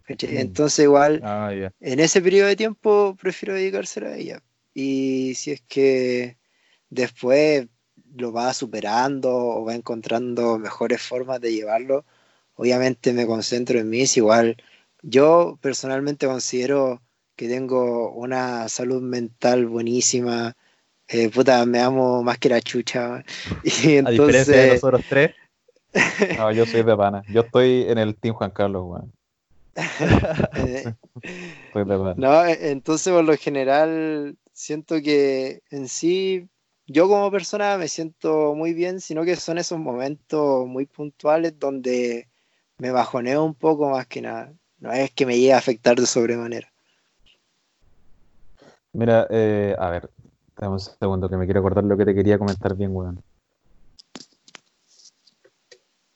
Mm. 0.07 0.37
Entonces 0.37 0.83
igual 0.83 1.21
Ah, 1.23 1.51
en 1.79 1.99
ese 1.99 2.21
periodo 2.21 2.49
de 2.49 2.55
tiempo 2.55 3.15
prefiero 3.19 3.55
dedicárselo 3.55 4.09
a 4.09 4.15
ella. 4.15 4.43
Y 4.73 5.33
si 5.35 5.51
es 5.51 5.61
que 5.61 6.37
después 6.89 7.67
lo 8.15 8.31
va 8.31 8.53
superando 8.53 9.33
o 9.33 9.65
va 9.65 9.75
encontrando 9.75 10.59
mejores 10.59 11.01
formas 11.01 11.39
de 11.41 11.53
llevarlo, 11.53 12.05
obviamente 12.55 13.13
me 13.13 13.25
concentro 13.25 13.79
en 13.79 13.89
mí. 13.89 14.05
Si 14.05 14.19
igual 14.19 14.57
yo 15.01 15.57
personalmente 15.61 16.27
considero 16.27 17.01
que 17.35 17.47
tengo 17.47 18.11
una 18.11 18.67
salud 18.69 19.01
mental 19.01 19.67
buenísima. 19.67 20.55
Eh, 21.13 21.29
puta, 21.29 21.63
me 21.65 21.79
amo 21.79 22.23
más 22.23 22.39
que 22.39 22.49
la 22.49 22.59
chucha. 22.61 23.23
Y 23.63 23.97
A 23.97 24.09
diferencia 24.09 24.61
de 24.61 24.67
entonces, 24.67 24.69
nosotros 24.69 25.01
tres. 25.07 25.31
No, 26.37 26.51
yo 26.51 26.65
soy 26.65 26.83
de 26.83 26.97
pana. 26.97 27.23
Yo 27.29 27.41
estoy 27.41 27.83
en 27.87 27.97
el 27.99 28.15
Team 28.15 28.33
Juan 28.33 28.49
Carlos, 28.51 28.83
weón. 28.85 29.13
Estoy 31.23 31.85
de 31.85 31.97
pana. 31.97 32.15
No, 32.17 32.45
e- 32.45 32.71
entonces 32.71 33.13
por 33.13 33.23
lo 33.23 33.37
general 33.37 34.35
siento 34.51 34.95
que 35.01 35.61
en 35.69 35.87
sí 35.87 36.49
yo 36.87 37.07
como 37.07 37.31
persona 37.31 37.77
me 37.77 37.87
siento 37.87 38.55
muy 38.55 38.73
bien, 38.73 38.99
sino 38.99 39.23
que 39.23 39.35
son 39.35 39.57
esos 39.59 39.79
momentos 39.79 40.67
muy 40.67 40.85
puntuales 40.85 41.57
donde 41.59 42.27
me 42.77 42.91
bajoneo 42.91 43.43
un 43.43 43.53
poco 43.55 43.89
más 43.89 44.07
que 44.07 44.21
nada. 44.21 44.51
No 44.79 44.91
es 44.91 45.11
que 45.11 45.25
me 45.25 45.37
llegue 45.37 45.53
a 45.53 45.57
afectar 45.57 45.95
de 45.95 46.05
sobremanera. 46.07 46.73
Mira, 48.91 49.27
eh, 49.29 49.75
a 49.79 49.89
ver, 49.89 50.09
dame 50.57 50.73
un 50.73 50.79
segundo 50.79 51.29
que 51.29 51.37
me 51.37 51.45
quiero 51.45 51.59
acordar 51.59 51.83
lo 51.83 51.97
que 51.97 52.05
te 52.05 52.15
quería 52.15 52.37
comentar 52.37 52.75
bien, 52.75 52.95
weón. 52.95 53.21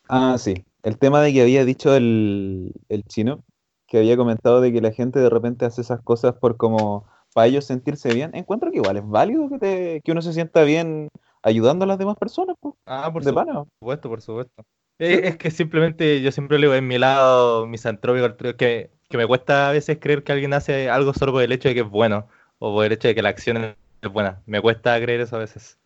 Ah, 0.09 0.37
sí. 0.37 0.65
El 0.83 0.97
tema 0.97 1.21
de 1.21 1.33
que 1.33 1.41
había 1.41 1.65
dicho 1.65 1.95
el, 1.95 2.73
el 2.89 3.03
chino, 3.03 3.43
que 3.87 3.97
había 3.99 4.17
comentado 4.17 4.61
de 4.61 4.71
que 4.71 4.81
la 4.81 4.91
gente 4.91 5.19
de 5.19 5.29
repente 5.29 5.65
hace 5.65 5.81
esas 5.81 6.01
cosas 6.01 6.35
por 6.35 6.57
como 6.57 7.05
para 7.33 7.47
ellos 7.47 7.65
sentirse 7.65 8.13
bien. 8.13 8.31
Encuentro 8.33 8.71
que 8.71 8.77
igual 8.77 8.97
es 8.97 9.07
válido 9.07 9.49
que, 9.49 9.59
te, 9.59 10.01
que 10.03 10.11
uno 10.11 10.21
se 10.21 10.33
sienta 10.33 10.63
bien 10.63 11.09
ayudando 11.43 11.83
a 11.83 11.87
las 11.87 11.97
demás 11.97 12.15
personas, 12.17 12.55
pues, 12.59 12.75
Ah, 12.85 13.11
por 13.11 13.23
de 13.23 13.33
pana. 13.33 13.63
supuesto, 13.79 14.09
por 14.09 14.21
supuesto. 14.21 14.63
Es, 14.97 15.23
es 15.23 15.37
que 15.37 15.51
simplemente 15.51 16.21
yo 16.21 16.31
siempre 16.31 16.57
le 16.57 16.67
digo 16.67 16.75
en 16.75 16.87
mi 16.87 16.97
lado 16.97 17.67
misantrópico 17.67 18.35
que, 18.57 18.89
que 19.09 19.17
me 19.17 19.27
cuesta 19.27 19.69
a 19.69 19.71
veces 19.71 19.97
creer 19.99 20.23
que 20.23 20.31
alguien 20.31 20.53
hace 20.53 20.89
algo 20.89 21.13
solo 21.13 21.33
por 21.33 21.43
el 21.43 21.51
hecho 21.51 21.69
de 21.69 21.75
que 21.75 21.81
es 21.81 21.89
bueno 21.89 22.27
o 22.59 22.73
por 22.73 22.85
el 22.85 22.93
hecho 22.93 23.07
de 23.07 23.15
que 23.15 23.21
la 23.21 23.29
acción 23.29 23.75
es 24.07 24.13
buena. 24.13 24.41
Me 24.45 24.61
cuesta 24.61 24.99
creer 25.01 25.21
eso 25.21 25.35
a 25.35 25.39
veces. 25.39 25.77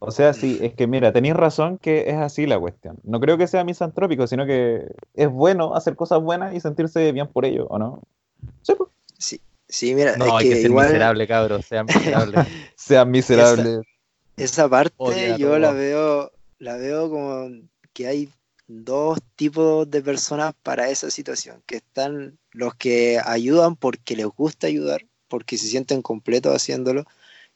O 0.00 0.12
sea, 0.12 0.32
sí, 0.32 0.58
es 0.62 0.74
que 0.74 0.86
mira, 0.86 1.12
tenéis 1.12 1.34
razón 1.34 1.76
que 1.78 2.08
es 2.08 2.14
así 2.16 2.46
la 2.46 2.58
cuestión. 2.58 2.98
No 3.02 3.18
creo 3.20 3.36
que 3.36 3.48
sea 3.48 3.64
misantrópico, 3.64 4.26
sino 4.28 4.46
que 4.46 4.86
es 5.14 5.28
bueno 5.28 5.74
hacer 5.74 5.96
cosas 5.96 6.20
buenas 6.22 6.54
y 6.54 6.60
sentirse 6.60 7.10
bien 7.12 7.26
por 7.26 7.44
ello, 7.44 7.66
¿o 7.68 7.78
no? 7.78 8.02
Sí, 8.62 8.74
pues. 8.76 8.90
Sí, 9.18 9.40
sí, 9.68 9.94
mira, 9.96 10.16
No, 10.16 10.26
es 10.26 10.32
hay 10.34 10.48
que, 10.48 10.54
que 10.54 10.62
ser 10.62 10.70
igual 10.70 10.86
miserable, 10.86 11.26
cabros, 11.26 11.64
sean 11.66 11.86
miserables. 11.94 12.46
Sean 12.76 13.10
miserables. 13.10 13.80
esa 14.36 14.68
parte 14.68 14.94
Odia 14.98 15.36
yo 15.36 15.48
todo. 15.48 15.58
la 15.58 15.72
veo, 15.72 16.30
la 16.60 16.76
veo 16.76 17.10
como 17.10 17.48
que 17.92 18.06
hay 18.06 18.28
dos 18.68 19.18
tipos 19.34 19.90
de 19.90 20.02
personas 20.02 20.54
para 20.62 20.90
esa 20.90 21.10
situación, 21.10 21.60
que 21.66 21.76
están 21.76 22.38
los 22.52 22.74
que 22.76 23.18
ayudan 23.24 23.74
porque 23.74 24.14
les 24.14 24.26
gusta 24.26 24.68
ayudar, 24.68 25.06
porque 25.26 25.58
se 25.58 25.66
sienten 25.66 26.02
completos 26.02 26.54
haciéndolo, 26.54 27.04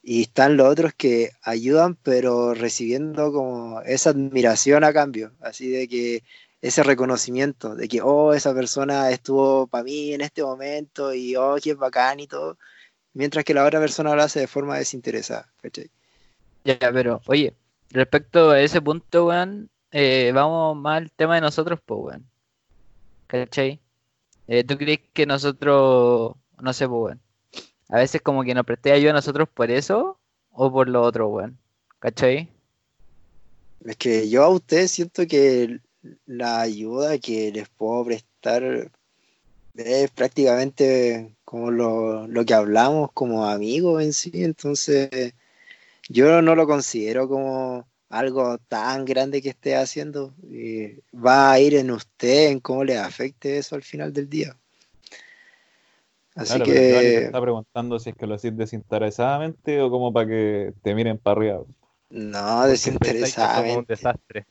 y 0.02 0.22
están 0.22 0.56
los 0.56 0.68
otros 0.68 0.92
que 0.94 1.30
ayudan 1.42 1.96
pero 1.96 2.54
recibiendo 2.54 3.32
como 3.32 3.80
esa 3.82 4.10
admiración 4.10 4.84
a 4.84 4.92
cambio, 4.92 5.32
así 5.40 5.68
de 5.70 5.88
que 5.88 6.24
ese 6.62 6.82
reconocimiento 6.84 7.74
de 7.74 7.88
que, 7.88 8.00
oh, 8.02 8.32
esa 8.34 8.54
persona 8.54 9.10
estuvo 9.10 9.66
para 9.66 9.84
mí 9.84 10.14
en 10.14 10.20
este 10.20 10.42
momento 10.44 11.12
y, 11.12 11.34
oh, 11.36 11.56
qué 11.62 11.74
bacán 11.74 12.20
y 12.20 12.28
todo, 12.28 12.56
mientras 13.14 13.44
que 13.44 13.54
la 13.54 13.64
otra 13.64 13.80
persona 13.80 14.14
lo 14.14 14.22
hace 14.22 14.40
de 14.40 14.46
forma 14.46 14.78
desinteresada. 14.78 15.52
¿cachai? 15.60 15.90
Ya, 16.64 16.78
pero, 16.92 17.20
oye, 17.26 17.54
respecto 17.90 18.50
a 18.50 18.60
ese 18.60 18.80
punto, 18.80 19.26
weón, 19.26 19.70
eh, 19.90 20.30
vamos 20.34 20.76
más 20.76 20.98
al 20.98 21.10
tema 21.10 21.34
de 21.34 21.40
nosotros, 21.40 21.80
pues, 21.84 22.00
weón. 22.00 22.26
¿Cachai? 23.26 23.80
Eh, 24.46 24.64
¿tú 24.64 24.76
crees 24.78 25.00
que 25.12 25.26
nosotros, 25.26 26.36
no 26.60 26.72
sé, 26.72 26.88
pues, 26.88 27.00
weón, 27.02 27.20
a 27.88 27.96
veces 27.96 28.22
como 28.22 28.44
que 28.44 28.54
nos 28.54 28.64
presté 28.64 28.92
ayuda 28.92 29.10
a 29.10 29.14
nosotros 29.14 29.48
por 29.48 29.70
eso 29.70 30.18
o 30.50 30.72
por 30.72 30.88
lo 30.88 31.02
otro, 31.02 31.28
weón? 31.28 31.58
¿Cachai? 31.98 32.48
Es 33.84 33.96
que 33.96 34.28
yo 34.28 34.44
a 34.44 34.48
ustedes 34.48 34.90
siento 34.90 35.26
que 35.26 35.80
la 36.26 36.60
ayuda 36.60 37.18
que 37.18 37.52
les 37.52 37.68
puedo 37.68 38.04
prestar 38.04 38.90
es 39.74 40.10
prácticamente 40.10 41.34
como 41.44 41.70
lo, 41.70 42.26
lo 42.28 42.44
que 42.44 42.54
hablamos 42.54 43.10
como 43.12 43.46
amigos 43.46 44.02
en 44.02 44.12
sí, 44.12 44.30
entonces 44.34 45.34
yo 46.08 46.42
no 46.42 46.54
lo 46.54 46.66
considero 46.66 47.28
como 47.28 47.86
algo 48.12 48.58
tan 48.58 49.04
grande 49.04 49.40
que 49.42 49.48
esté 49.50 49.74
haciendo. 49.76 50.34
va 51.14 51.52
a 51.52 51.60
ir 51.60 51.74
en 51.74 51.90
usted, 51.90 52.48
en 52.48 52.60
cómo 52.60 52.84
le 52.84 52.98
afecte 52.98 53.58
eso 53.58 53.74
al 53.74 53.82
final 53.82 54.12
del 54.12 54.28
día. 54.28 54.56
Así 56.34 56.54
Claro, 56.54 56.64
que 56.64 57.18
está 57.18 57.40
preguntando 57.40 57.98
si 57.98 58.10
es 58.10 58.16
que 58.16 58.26
lo 58.26 58.34
haces 58.34 58.56
desinteresadamente 58.56 59.80
o 59.82 59.90
como 59.90 60.12
para 60.12 60.26
que 60.26 60.72
te 60.82 60.94
miren 60.94 61.18
para 61.18 61.36
arriba. 61.36 61.60
no, 62.10 62.62
un 62.62 62.68
desinteresadamente. 62.68 63.94
desastre. 63.94 64.46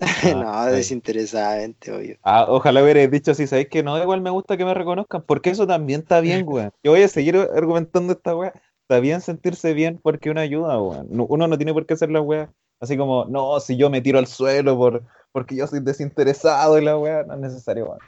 no, 0.34 0.42
Ah, 0.48 0.70
desinteresadamente, 0.70 1.90
obvio. 1.92 2.16
Ah, 2.22 2.46
ojalá 2.48 2.82
hubierais 2.82 3.10
dicho 3.10 3.32
así, 3.32 3.46
¿sabéis 3.48 3.68
que 3.68 3.82
no? 3.82 4.00
Igual 4.00 4.20
me 4.20 4.30
gusta 4.30 4.56
que 4.56 4.64
me 4.64 4.74
reconozcan, 4.74 5.22
porque 5.22 5.50
eso 5.50 5.66
también 5.66 6.00
está 6.00 6.20
bien, 6.20 6.44
weón. 6.48 6.70
Yo 6.84 6.92
voy 6.92 7.02
a 7.02 7.08
seguir 7.08 7.36
argumentando 7.36 8.12
esta 8.12 8.36
weá. 8.36 8.52
Está 8.82 9.00
bien 9.00 9.20
sentirse 9.20 9.74
bien 9.74 9.98
porque 10.02 10.30
uno 10.30 10.40
ayuda, 10.40 10.80
weón. 10.80 11.08
No- 11.10 11.26
Uno 11.26 11.48
no 11.48 11.56
tiene 11.58 11.74
por 11.74 11.84
qué 11.84 11.94
hacer 11.94 12.10
la 12.10 12.20
weá. 12.20 12.48
Así 12.80 12.96
como, 12.96 13.24
no, 13.24 13.58
si 13.58 13.76
yo 13.76 13.90
me 13.90 14.00
tiro 14.00 14.20
al 14.20 14.28
suelo 14.28 14.76
por, 14.76 15.02
porque 15.32 15.56
yo 15.56 15.66
soy 15.66 15.80
desinteresado 15.80 16.78
y 16.78 16.84
la 16.84 16.96
weá, 16.96 17.24
no 17.24 17.34
es 17.34 17.40
necesario, 17.40 17.86
weón. 17.86 17.98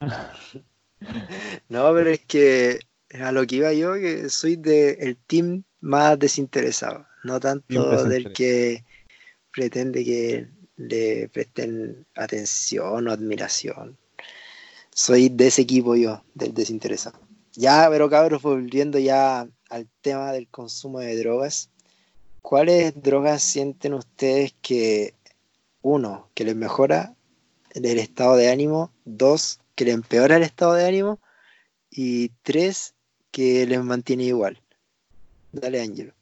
No, 1.68 1.92
pero 1.94 2.10
es 2.10 2.20
que 2.20 2.80
a 3.20 3.32
lo 3.32 3.46
que 3.46 3.56
iba 3.56 3.72
yo, 3.72 3.94
que 3.94 4.28
soy 4.28 4.56
del 4.56 5.16
team 5.26 5.64
más 5.80 6.18
desinteresado, 6.18 7.06
no 7.22 7.40
tanto 7.40 8.04
del 8.04 8.32
que 8.32 8.84
pretende 9.52 10.04
que 10.04 10.48
le 10.76 11.28
presten 11.28 12.06
atención 12.14 13.06
o 13.06 13.12
admiración. 13.12 13.96
Soy 14.92 15.28
de 15.28 15.48
ese 15.48 15.62
equipo 15.62 15.96
yo, 15.96 16.22
del 16.34 16.54
desinteresado. 16.54 17.18
Ya, 17.52 17.88
pero 17.90 18.10
cabros, 18.10 18.42
volviendo 18.42 18.98
ya 18.98 19.48
al 19.70 19.88
tema 20.00 20.32
del 20.32 20.48
consumo 20.48 21.00
de 21.00 21.16
drogas, 21.16 21.70
¿cuáles 22.42 23.00
drogas 23.00 23.42
sienten 23.42 23.94
ustedes 23.94 24.54
que, 24.60 25.14
uno, 25.82 26.30
que 26.34 26.44
les 26.44 26.56
mejora 26.56 27.14
el 27.74 27.98
estado 27.98 28.36
de 28.36 28.50
ánimo, 28.50 28.92
dos, 29.04 29.60
que 29.74 29.84
les 29.84 29.94
empeora 29.94 30.36
el 30.36 30.42
estado 30.42 30.74
de 30.74 30.86
ánimo, 30.86 31.20
y 31.90 32.30
tres, 32.42 32.94
que 33.30 33.66
les 33.66 33.82
mantiene 33.82 34.24
igual? 34.24 34.58
Dale, 35.52 35.80
Ángelo. 35.82 36.12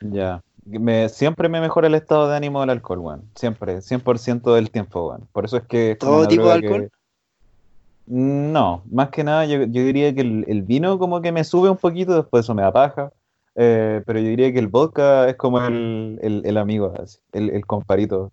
Ya. 0.00 0.42
Me, 0.64 1.08
siempre 1.08 1.48
me 1.48 1.60
mejora 1.60 1.88
el 1.88 1.94
estado 1.94 2.28
de 2.28 2.36
ánimo 2.36 2.60
del 2.60 2.70
alcohol, 2.70 2.98
weón. 2.98 3.30
Siempre, 3.34 3.80
100% 3.82 4.54
del 4.54 4.70
tiempo, 4.70 5.08
weón. 5.08 5.28
Por 5.32 5.44
eso 5.44 5.56
es 5.58 5.64
que... 5.64 5.92
es 5.92 5.98
¿Todo 5.98 6.26
tipo 6.28 6.48
de 6.48 6.60
que- 6.60 6.66
alcohol? 6.66 6.90
No, 8.06 8.82
más 8.90 9.10
que 9.10 9.22
nada 9.22 9.44
yo, 9.46 9.58
yo 9.64 9.84
diría 9.84 10.12
que 10.12 10.22
el, 10.22 10.44
el 10.48 10.62
vino 10.62 10.98
como 10.98 11.20
que 11.22 11.30
me 11.30 11.44
sube 11.44 11.70
un 11.70 11.76
poquito, 11.76 12.16
después 12.16 12.44
eso 12.44 12.54
me 12.54 12.62
da 12.62 12.72
paja. 12.72 13.12
Eh, 13.54 14.02
pero 14.04 14.18
yo 14.18 14.26
diría 14.26 14.52
que 14.52 14.58
el 14.58 14.66
vodka 14.68 15.28
es 15.28 15.36
como 15.36 15.64
el, 15.64 16.18
el, 16.22 16.42
el 16.44 16.56
amigo, 16.56 16.92
así, 17.00 17.18
el, 17.32 17.50
el 17.50 17.64
comparito. 17.66 18.32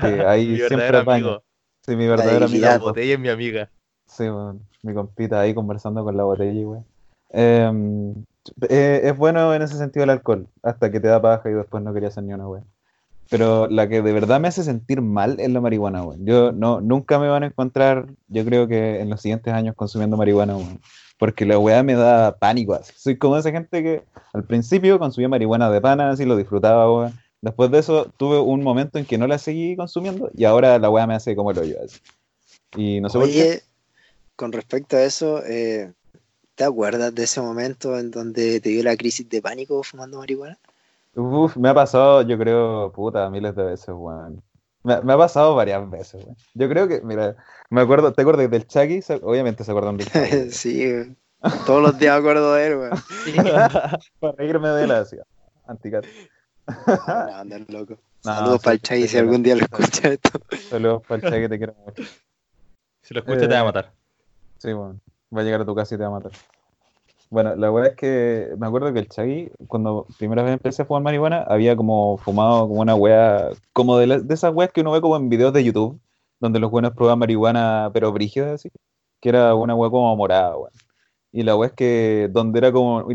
Que 0.00 0.24
ahí 0.26 0.46
Mi 0.52 0.56
siempre 0.58 0.76
verdadero 0.76 0.98
apaña. 1.00 1.26
amigo. 1.26 1.42
Sí, 1.84 1.96
mi 1.96 2.06
verdadero 2.06 2.46
amigo. 2.46 2.66
La 2.66 2.78
botella 2.78 3.14
es 3.14 3.20
mi 3.20 3.28
amiga. 3.28 3.70
Sí, 4.10 4.24
weón, 4.24 4.60
mi 4.82 4.92
compita 4.92 5.40
ahí 5.40 5.54
conversando 5.54 6.02
con 6.02 6.16
la 6.16 6.24
botella, 6.24 6.64
güey. 6.64 6.80
Em, 7.30 8.12
eh, 8.68 9.02
es 9.04 9.16
bueno 9.16 9.54
en 9.54 9.62
ese 9.62 9.76
sentido 9.76 10.02
el 10.04 10.10
alcohol, 10.10 10.48
hasta 10.62 10.90
que 10.90 10.98
te 10.98 11.08
da 11.08 11.22
paja 11.22 11.48
y 11.48 11.52
después 11.54 11.82
no 11.82 11.94
quería 11.94 12.08
hacer 12.08 12.24
ni 12.24 12.32
una, 12.32 12.44
güey. 12.44 12.62
Pero 13.30 13.68
la 13.68 13.88
que 13.88 14.02
de 14.02 14.12
verdad 14.12 14.40
me 14.40 14.48
hace 14.48 14.64
sentir 14.64 15.00
mal 15.00 15.38
es 15.38 15.48
la 15.50 15.60
marihuana, 15.60 16.00
güey. 16.00 16.18
Yo 16.24 16.50
no, 16.50 16.80
nunca 16.80 17.20
me 17.20 17.28
van 17.28 17.44
a 17.44 17.46
encontrar, 17.46 18.06
yo 18.26 18.44
creo 18.44 18.66
que 18.66 19.00
en 19.00 19.08
los 19.08 19.20
siguientes 19.20 19.54
años 19.54 19.76
consumiendo 19.76 20.16
marihuana, 20.16 20.54
güey. 20.54 20.80
Porque 21.16 21.46
la 21.46 21.58
weá 21.58 21.84
me 21.84 21.94
da 21.94 22.36
pánico, 22.36 22.74
así. 22.74 22.92
Soy 22.96 23.16
como 23.16 23.36
esa 23.36 23.52
gente 23.52 23.82
que 23.82 24.02
al 24.32 24.42
principio 24.42 24.98
consumía 24.98 25.28
marihuana 25.28 25.70
de 25.70 25.80
pana, 25.80 26.10
así 26.10 26.24
lo 26.24 26.36
disfrutaba, 26.36 26.88
güey. 26.88 27.12
Después 27.40 27.70
de 27.70 27.78
eso 27.78 28.06
tuve 28.16 28.40
un 28.40 28.64
momento 28.64 28.98
en 28.98 29.04
que 29.04 29.16
no 29.16 29.28
la 29.28 29.38
seguí 29.38 29.76
consumiendo 29.76 30.30
y 30.34 30.44
ahora 30.44 30.78
la 30.80 30.90
weá 30.90 31.06
me 31.06 31.14
hace 31.14 31.36
como 31.36 31.52
el 31.52 31.58
hoyo, 31.58 31.76
así. 31.84 32.00
Y 32.76 33.00
no 33.00 33.08
sé 33.08 33.18
por 33.18 33.28
qué. 33.28 33.62
Con 34.40 34.52
respecto 34.52 34.96
a 34.96 35.02
eso, 35.02 35.44
eh, 35.44 35.92
¿te 36.54 36.64
acuerdas 36.64 37.14
de 37.14 37.24
ese 37.24 37.42
momento 37.42 37.98
en 37.98 38.10
donde 38.10 38.58
te 38.62 38.70
dio 38.70 38.82
la 38.82 38.96
crisis 38.96 39.28
de 39.28 39.42
pánico 39.42 39.82
fumando 39.82 40.16
marihuana? 40.16 40.58
Uf, 41.14 41.58
me 41.58 41.68
ha 41.68 41.74
pasado, 41.74 42.22
yo 42.22 42.38
creo, 42.38 42.90
puta, 42.90 43.28
miles 43.28 43.54
de 43.54 43.64
veces, 43.64 43.90
weón. 43.90 44.42
Me, 44.82 44.98
me 45.02 45.12
ha 45.12 45.18
pasado 45.18 45.54
varias 45.54 45.90
veces, 45.90 46.24
weón. 46.24 46.38
Yo 46.54 46.70
creo 46.70 46.88
que, 46.88 47.02
mira, 47.02 47.36
me 47.68 47.82
acuerdo, 47.82 48.14
¿te 48.14 48.22
acuerdas 48.22 48.50
del 48.50 48.66
Chucky? 48.66 49.00
Obviamente 49.20 49.62
se 49.62 49.72
acuerdan 49.72 49.98
del 49.98 50.06
Chucky. 50.10 50.50
sí, 50.52 50.86
weón. 50.90 51.18
todos 51.66 51.82
los 51.82 51.98
días 51.98 52.14
me 52.14 52.20
acuerdo 52.20 52.54
de 52.54 52.66
él, 52.66 52.76
weón. 52.78 52.92
Para 54.20 54.32
reírme 54.38 54.70
de 54.70 54.84
él 54.84 54.90
así. 54.92 55.18
Anticat. 55.66 56.06
No, 56.66 57.34
anda 57.34 57.58
loco. 57.68 57.98
No, 58.24 58.34
Saludos 58.34 58.62
para 58.62 58.74
el 58.74 58.80
sí, 58.82 59.06
si 59.06 59.18
algún 59.18 59.42
día 59.42 59.54
lo 59.56 59.64
escucha 59.64 60.08
esto. 60.08 60.30
Saludos 60.70 61.02
para 61.06 61.28
el 61.28 61.30
Chucky, 61.30 61.48
te 61.50 61.58
quiero 61.58 61.74
mucho. 61.84 62.04
Si 63.02 63.12
lo 63.12 63.20
escuchas 63.20 63.46
te 63.46 63.54
va 63.54 63.60
a 63.60 63.64
matar. 63.64 63.99
Sí, 64.60 64.72
bueno, 64.72 65.00
va 65.36 65.40
a 65.40 65.44
llegar 65.44 65.60
a 65.62 65.64
tu 65.64 65.74
casa 65.74 65.94
y 65.94 65.98
te 65.98 66.04
va 66.04 66.08
a 66.08 66.12
matar. 66.12 66.32
Bueno, 67.30 67.54
la 67.56 67.70
verdad 67.70 67.90
es 67.92 67.96
que 67.96 68.48
me 68.58 68.66
acuerdo 68.66 68.92
que 68.92 68.98
el 69.00 69.08
Chagui, 69.08 69.52
cuando 69.68 70.06
primera 70.18 70.42
vez 70.42 70.54
empecé 70.54 70.82
a 70.82 70.84
fumar 70.84 71.02
marihuana, 71.04 71.42
había 71.44 71.76
como 71.76 72.18
fumado 72.18 72.68
como 72.68 72.80
una 72.80 72.96
wea, 72.96 73.50
como 73.72 73.98
de, 73.98 74.06
la- 74.08 74.18
de 74.20 74.34
esas 74.34 74.52
weas 74.54 74.72
que 74.72 74.80
uno 74.80 74.90
ve 74.92 75.00
como 75.00 75.16
en 75.16 75.28
videos 75.28 75.52
de 75.52 75.64
YouTube, 75.64 76.00
donde 76.40 76.58
los 76.58 76.70
buenos 76.72 76.92
prueban 76.94 77.18
marihuana, 77.20 77.90
pero 77.94 78.12
brígida, 78.12 78.54
así, 78.54 78.70
que 79.20 79.28
era 79.28 79.54
una 79.54 79.74
wea 79.76 79.90
como 79.90 80.16
morada, 80.16 80.56
weón. 80.56 80.72
Y 81.32 81.42
la 81.44 81.56
wea 81.56 81.68
es 81.68 81.74
que 81.74 82.28
donde 82.32 82.58
era 82.58 82.72
como, 82.72 83.06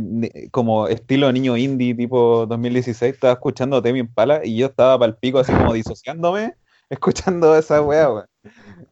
como 0.51 0.87
estilo 0.87 1.31
niño 1.33 1.57
indie, 1.57 1.95
tipo 1.95 2.45
2016, 2.47 3.15
estaba 3.15 3.33
escuchando 3.33 3.81
Temi 3.81 3.99
Impala 3.99 4.41
y 4.45 4.57
yo 4.57 4.67
estaba 4.67 4.97
para 4.99 5.11
el 5.11 5.17
pico 5.17 5.39
así 5.39 5.51
como 5.53 5.73
disociándome, 5.73 6.55
escuchando 6.89 7.55
esa 7.57 7.81
wea, 7.81 8.09
weón. 8.11 8.25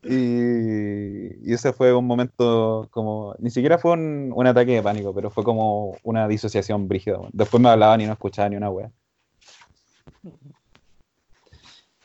Y, 0.04 1.50
y 1.50 1.54
ese 1.54 1.74
fue 1.74 1.94
un 1.94 2.06
momento 2.06 2.88
como, 2.92 3.36
ni 3.40 3.50
siquiera 3.50 3.78
fue 3.78 3.94
un, 3.94 4.32
un 4.36 4.48
ataque 4.48 4.74
de 4.74 4.82
pánico, 4.84 5.14
pero 5.14 5.30
fue 5.30 5.44
como 5.44 5.98
una 6.04 6.28
disociación 6.28 6.88
brígida. 6.88 7.20
Después 7.32 7.62
me 7.62 7.70
hablaban 7.70 8.02
y 8.02 8.06
no 8.06 8.14
escuchaba 8.14 8.50
ni 8.50 8.56
una 8.56 8.70
wea. 8.70 8.92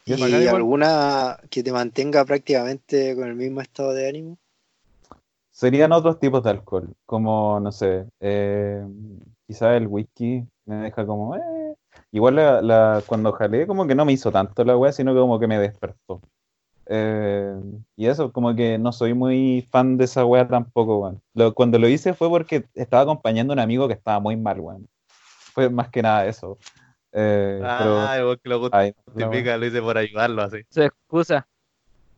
¿Y 0.05 0.47
alguna 0.47 1.39
que 1.51 1.63
te 1.63 1.71
mantenga 1.71 2.25
prácticamente 2.25 3.15
con 3.15 3.29
el 3.29 3.35
mismo 3.35 3.61
estado 3.61 3.93
de 3.93 4.09
ánimo? 4.09 4.39
Serían 5.51 5.93
otros 5.93 6.19
tipos 6.19 6.43
de 6.45 6.51
alcohol, 6.51 6.95
como, 7.05 7.59
no 7.61 7.73
sé, 7.73 8.07
eh, 8.21 8.83
quizás 9.47 9.77
el 9.77 9.89
whisky 9.89 10.47
me 10.67 10.77
deja 10.77 11.05
como, 11.05 11.35
eh. 11.37 11.75
Igual 12.13 12.37
la, 12.37 12.63
la- 12.63 13.03
cuando 13.07 13.33
jalé 13.33 13.67
como 13.67 13.87
que 13.87 13.95
no 13.95 14.05
me 14.05 14.13
hizo 14.13 14.31
tanto 14.31 14.65
la 14.65 14.77
wea, 14.77 14.93
sino 14.93 15.13
que 15.13 15.21
como 15.21 15.39
que 15.39 15.47
me 15.49 15.59
despertó. 15.59 16.23
Eh, 16.89 17.55
y 17.97 18.07
eso, 18.07 18.32
como 18.32 18.55
que 18.57 18.78
no 18.78 18.93
soy 18.93 19.14
muy 19.14 19.66
fan 19.70 19.97
de 19.99 20.05
esa 20.05 20.24
wea 20.24 20.49
tampoco, 20.49 20.99
weón. 21.01 21.22
Lo- 21.34 21.55
cuando 21.55 21.78
lo 21.78 21.89
hice 21.89 22.14
fue 22.14 22.28
porque 22.28 22.64
estaba 22.74 23.03
acompañando 23.03 23.53
a 23.53 23.55
un 23.55 23.61
amigo 23.61 23.86
que 23.89 23.95
estaba 23.95 24.20
muy 24.20 24.36
mal, 24.36 24.61
weón. 24.61 24.89
Fue 25.55 25.68
más 25.70 25.91
que 25.91 26.03
nada 26.03 26.26
eso. 26.26 26.59
Eh, 27.12 27.59
pero, 27.78 27.99
Ah, 27.99 28.18
igual 28.20 28.41
que 28.41 28.49
lo 28.49 28.68
ay, 28.72 28.95
no, 29.07 29.14
justifica, 29.14 29.57
lo 29.57 29.66
hice 29.66 29.80
por 29.82 29.99
ayudarlo 29.99 30.43
así. 30.43 30.59
Su 30.70 30.82
excusa. 30.82 31.47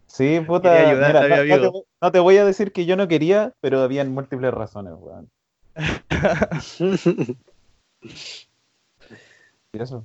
Sí, 0.07 0.41
puta, 0.47 0.63
Quería 0.71 0.89
ayudar, 0.89 1.09
mira, 1.15 1.21
había 1.21 1.37
no, 1.37 1.37
no 1.37 1.43
te, 1.45 1.51
habido. 1.57 1.73
voy- 1.73 1.85
no 2.03 2.13
te 2.13 2.19
voy 2.19 2.37
a 2.37 2.45
decir 2.45 2.73
que 2.73 2.85
yo 2.87 2.97
no 2.97 3.09
quería, 3.09 3.55
pero 3.61 3.81
habían 3.81 4.13
múltiples 4.13 4.53
razones, 4.53 4.95
weón. 4.99 5.31
Y 9.73 9.81
eso. 9.81 10.05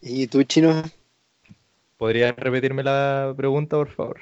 ¿Y 0.00 0.26
tú, 0.28 0.42
Chino? 0.44 0.82
¿Podrías 1.98 2.34
repetirme 2.36 2.82
la 2.82 3.34
pregunta, 3.36 3.76
por 3.76 3.90
favor? 3.90 4.20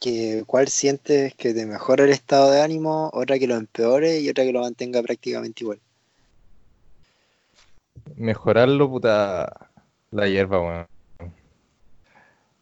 que 0.00 0.44
¿Cuál 0.46 0.68
sientes 0.68 1.34
que 1.34 1.52
te 1.54 1.66
mejora 1.66 2.04
el 2.04 2.10
estado 2.10 2.50
de 2.50 2.62
ánimo, 2.62 3.10
otra 3.12 3.38
que 3.38 3.46
lo 3.46 3.56
empeore 3.56 4.20
y 4.20 4.28
otra 4.28 4.44
que 4.44 4.52
lo 4.52 4.60
mantenga 4.60 5.02
prácticamente 5.02 5.64
igual? 5.64 5.80
Mejorarlo, 8.16 8.88
puta, 8.88 9.70
la 10.10 10.28
hierba, 10.28 10.60
weón. 10.60 10.86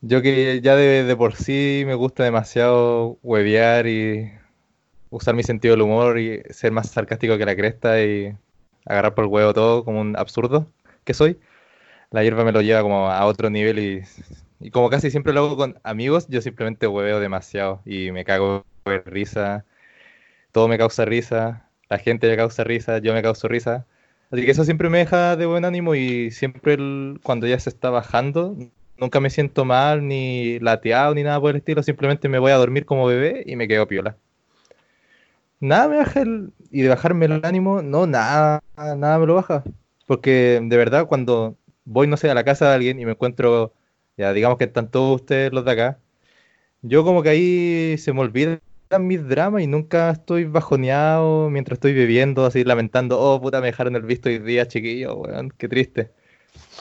Yo 0.02 0.22
que 0.22 0.60
ya 0.60 0.76
de, 0.76 1.04
de 1.04 1.16
por 1.16 1.34
sí 1.34 1.82
me 1.86 1.94
gusta 1.94 2.22
demasiado 2.24 3.18
huevear 3.22 3.86
y 3.86 4.30
usar 5.10 5.34
mi 5.34 5.42
sentido 5.42 5.72
del 5.74 5.82
humor 5.82 6.18
y 6.18 6.42
ser 6.50 6.72
más 6.72 6.90
sarcástico 6.90 7.38
que 7.38 7.46
la 7.46 7.56
cresta 7.56 8.02
y 8.02 8.36
agarrar 8.84 9.14
por 9.14 9.24
el 9.24 9.30
huevo 9.30 9.54
todo 9.54 9.84
como 9.84 10.00
un 10.00 10.16
absurdo 10.16 10.70
que 11.04 11.14
soy. 11.14 11.38
La 12.10 12.22
hierba 12.22 12.44
me 12.44 12.52
lo 12.52 12.60
lleva 12.62 12.82
como 12.82 13.10
a 13.10 13.24
otro 13.26 13.50
nivel 13.50 13.78
y, 13.78 14.02
y 14.60 14.70
como 14.70 14.90
casi 14.90 15.10
siempre 15.10 15.32
lo 15.32 15.40
hago 15.40 15.56
con 15.56 15.78
amigos, 15.82 16.26
yo 16.28 16.40
simplemente 16.40 16.86
hueveo 16.86 17.20
demasiado 17.20 17.82
y 17.84 18.12
me 18.12 18.24
cago 18.24 18.64
de 18.84 18.98
risa. 19.00 19.64
Todo 20.52 20.68
me 20.68 20.78
causa 20.78 21.04
risa, 21.04 21.68
la 21.88 21.98
gente 21.98 22.28
me 22.28 22.36
causa 22.36 22.64
risa, 22.64 22.98
yo 22.98 23.12
me 23.12 23.22
causo 23.22 23.48
risa. 23.48 23.86
Así 24.30 24.44
que 24.44 24.50
eso 24.50 24.64
siempre 24.64 24.88
me 24.88 24.98
deja 24.98 25.36
de 25.36 25.46
buen 25.46 25.64
ánimo 25.64 25.94
y 25.94 26.30
siempre 26.30 26.76
cuando 27.22 27.46
ya 27.46 27.58
se 27.60 27.70
está 27.70 27.90
bajando, 27.90 28.56
nunca 28.98 29.20
me 29.20 29.30
siento 29.30 29.64
mal, 29.64 30.06
ni 30.06 30.58
lateado, 30.60 31.14
ni 31.14 31.22
nada 31.22 31.40
por 31.40 31.50
el 31.50 31.56
estilo, 31.56 31.82
simplemente 31.82 32.28
me 32.28 32.38
voy 32.38 32.52
a 32.52 32.56
dormir 32.56 32.86
como 32.86 33.06
bebé 33.06 33.44
y 33.46 33.56
me 33.56 33.68
quedo 33.68 33.86
piola. 33.86 34.16
Nada 35.60 35.88
me 35.88 35.96
baja 35.96 36.20
el... 36.20 36.52
Y 36.70 36.82
de 36.82 36.88
bajarme 36.88 37.26
el 37.26 37.44
ánimo, 37.44 37.82
no, 37.82 38.06
nada, 38.06 38.62
nada 38.76 39.18
me 39.18 39.26
lo 39.26 39.34
baja. 39.36 39.62
Porque 40.06 40.60
de 40.62 40.76
verdad 40.76 41.06
cuando 41.06 41.56
voy, 41.86 42.06
no 42.06 42.18
sé, 42.18 42.30
a 42.30 42.34
la 42.34 42.44
casa 42.44 42.68
de 42.68 42.74
alguien 42.74 43.00
y 43.00 43.06
me 43.06 43.12
encuentro, 43.12 43.72
ya 44.18 44.32
digamos 44.34 44.58
que 44.58 44.64
están 44.64 44.90
todos 44.90 45.22
ustedes 45.22 45.52
los 45.52 45.64
de 45.64 45.70
acá, 45.72 45.98
yo 46.82 47.04
como 47.04 47.22
que 47.22 47.30
ahí 47.30 47.98
se 47.98 48.12
me 48.12 48.20
olvidan 48.20 48.60
mis 49.00 49.26
dramas 49.26 49.62
y 49.62 49.66
nunca 49.66 50.10
estoy 50.10 50.44
bajoneado 50.44 51.50
mientras 51.50 51.76
estoy 51.78 51.94
bebiendo, 51.94 52.44
así 52.44 52.64
lamentando, 52.64 53.18
oh 53.18 53.40
puta, 53.40 53.60
me 53.60 53.68
dejaron 53.68 53.96
el 53.96 54.02
visto 54.02 54.28
hoy 54.28 54.38
día, 54.38 54.68
chiquillo, 54.68 55.16
weón, 55.16 55.50
qué 55.56 55.68
triste. 55.68 56.10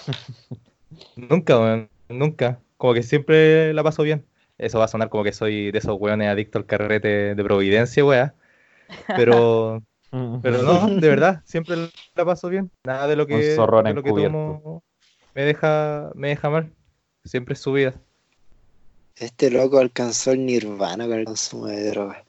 Nunca, 1.16 1.60
weón, 1.60 1.90
nunca. 2.10 2.60
Como 2.78 2.94
que 2.94 3.04
siempre 3.04 3.74
la 3.74 3.84
paso 3.84 4.04
bien. 4.04 4.26
Eso 4.58 4.80
va 4.80 4.86
a 4.86 4.88
sonar 4.88 5.10
como 5.10 5.24
que 5.24 5.34
soy 5.34 5.72
de 5.72 5.80
esos 5.80 5.98
weones 6.00 6.30
adictos 6.30 6.62
al 6.62 6.66
carrete 6.66 7.36
de 7.36 7.44
Providencia, 7.44 8.06
weá. 8.06 8.36
Pero, 9.08 9.84
pero 10.42 10.64
no, 10.64 10.88
de 10.88 11.10
verdad, 11.10 11.42
siempre 11.46 11.76
la 12.16 12.26
paso 12.26 12.50
bien. 12.50 12.72
Nada 12.86 13.08
de 13.08 13.16
lo 13.16 13.28
que, 13.28 13.36
de 13.36 13.94
lo 13.94 14.04
que 14.04 14.10
tomo 14.10 14.84
me 15.36 15.44
deja, 15.44 16.12
me 16.16 16.30
deja 16.30 16.50
mal. 16.50 16.72
Siempre 17.24 17.54
es 17.54 17.60
su 17.60 17.74
vida. 17.74 17.94
Este 19.16 19.50
loco 19.52 19.80
alcanzó 19.80 20.32
el 20.32 20.46
nirvana 20.46 21.06
con 21.06 21.20
el 21.20 21.26
consumo 21.26 21.68
de 21.68 21.90
drogas. 21.90 22.24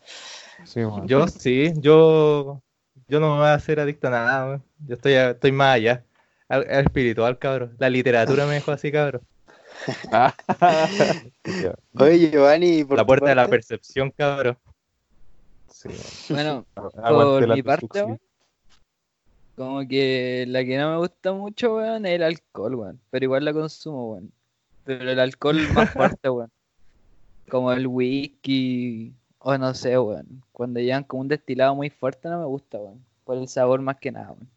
Sí. 0.64 0.80
Yo 1.04 1.28
sí, 1.28 1.72
yo, 1.76 2.62
yo 3.08 3.20
no 3.20 3.32
me 3.32 3.38
voy 3.38 3.48
a 3.48 3.54
hacer 3.54 3.80
adicto 3.80 4.08
a 4.08 4.10
nada, 4.10 4.46
weón. 4.46 4.64
Yo 4.86 4.94
estoy, 4.94 5.14
estoy 5.14 5.52
más 5.52 5.76
allá. 5.76 6.04
Al, 6.48 6.66
al 6.68 6.84
espiritual, 6.84 7.38
cabrón. 7.38 7.74
La 7.78 7.90
literatura 7.90 8.46
me 8.46 8.54
dejó 8.54 8.72
así, 8.72 8.92
cabrón. 8.92 9.22
Oye, 11.98 12.30
Giovanni, 12.30 12.84
por 12.84 12.96
La 12.96 13.04
puerta 13.04 13.28
de 13.28 13.34
la 13.34 13.48
percepción, 13.48 14.10
cabrón. 14.10 14.56
sí. 15.68 15.88
Bueno, 16.30 16.64
Aguante 16.74 17.46
por 17.46 17.54
mi 17.54 17.62
parte, 17.62 18.18
como 19.56 19.86
que 19.88 20.44
la 20.48 20.64
que 20.64 20.76
no 20.76 20.90
me 20.92 20.98
gusta 20.98 21.32
mucho, 21.32 21.76
weón, 21.76 22.04
es 22.06 22.12
el 22.12 22.22
alcohol, 22.22 22.74
weón. 22.74 23.00
Pero 23.10 23.24
igual 23.24 23.44
la 23.44 23.52
consumo, 23.52 24.12
weón. 24.12 24.32
Pero 24.84 25.10
el 25.10 25.18
alcohol 25.18 25.58
más 25.74 25.90
fuerte, 25.90 26.28
weón. 26.28 26.50
Como 27.48 27.72
el 27.72 27.86
whisky, 27.86 29.14
o 29.38 29.56
no 29.56 29.74
sé, 29.74 29.98
weón. 29.98 30.42
Cuando 30.52 30.80
llegan 30.80 31.04
como 31.04 31.22
un 31.22 31.28
destilado 31.28 31.74
muy 31.74 31.90
fuerte 31.90 32.28
no 32.28 32.38
me 32.38 32.46
gusta, 32.46 32.78
weón. 32.78 33.04
Por 33.24 33.38
el 33.38 33.48
sabor 33.48 33.80
más 33.80 33.96
que 33.96 34.12
nada, 34.12 34.32
weón. 34.32 34.48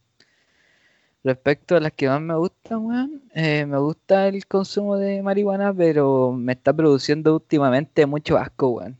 Respecto 1.23 1.75
a 1.75 1.79
las 1.79 1.91
que 1.93 2.07
más 2.07 2.21
me 2.21 2.35
gustan, 2.35 2.85
weón, 2.85 3.23
eh, 3.33 3.65
me 3.65 3.77
gusta 3.77 4.27
el 4.27 4.45
consumo 4.47 4.97
de 4.97 5.21
marihuana, 5.21 5.73
pero 5.73 6.31
me 6.33 6.53
está 6.53 6.73
produciendo 6.73 7.35
últimamente 7.35 8.05
mucho 8.05 8.37
asco, 8.37 8.69
weón. 8.69 8.97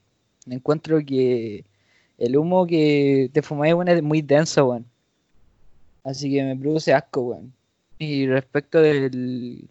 Encuentro 0.49 0.99
que 1.05 1.65
el 2.17 2.37
humo 2.37 2.65
que 2.65 3.29
te 3.33 3.41
fumáis, 3.41 3.73
weón, 3.73 3.89
es 3.89 4.01
muy 4.01 4.21
denso, 4.21 4.65
weón. 4.67 4.88
Así 6.03 6.31
que 6.31 6.43
me 6.43 6.55
produce 6.55 6.93
asco, 6.93 7.21
weón. 7.21 7.53
Y 7.97 8.27
respecto 8.27 8.81
del... 8.81 9.67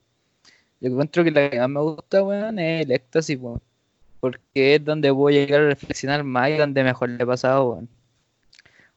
Yo 0.80 0.90
encuentro 0.90 1.24
que 1.24 1.30
la 1.30 1.50
que 1.50 1.58
más 1.58 1.68
me 1.68 1.80
gusta, 1.80 2.22
weón, 2.22 2.58
es 2.58 2.84
el 2.84 2.92
éxtasis, 2.92 3.38
weón. 3.40 3.60
Porque 4.20 4.74
es 4.74 4.84
donde 4.84 5.10
voy 5.10 5.36
a 5.36 5.40
llegar 5.40 5.62
a 5.62 5.68
reflexionar 5.68 6.24
más 6.24 6.50
y 6.50 6.56
donde 6.56 6.84
mejor 6.84 7.08
le 7.08 7.22
he 7.22 7.26
pasado, 7.26 7.70
weón. 7.70 7.88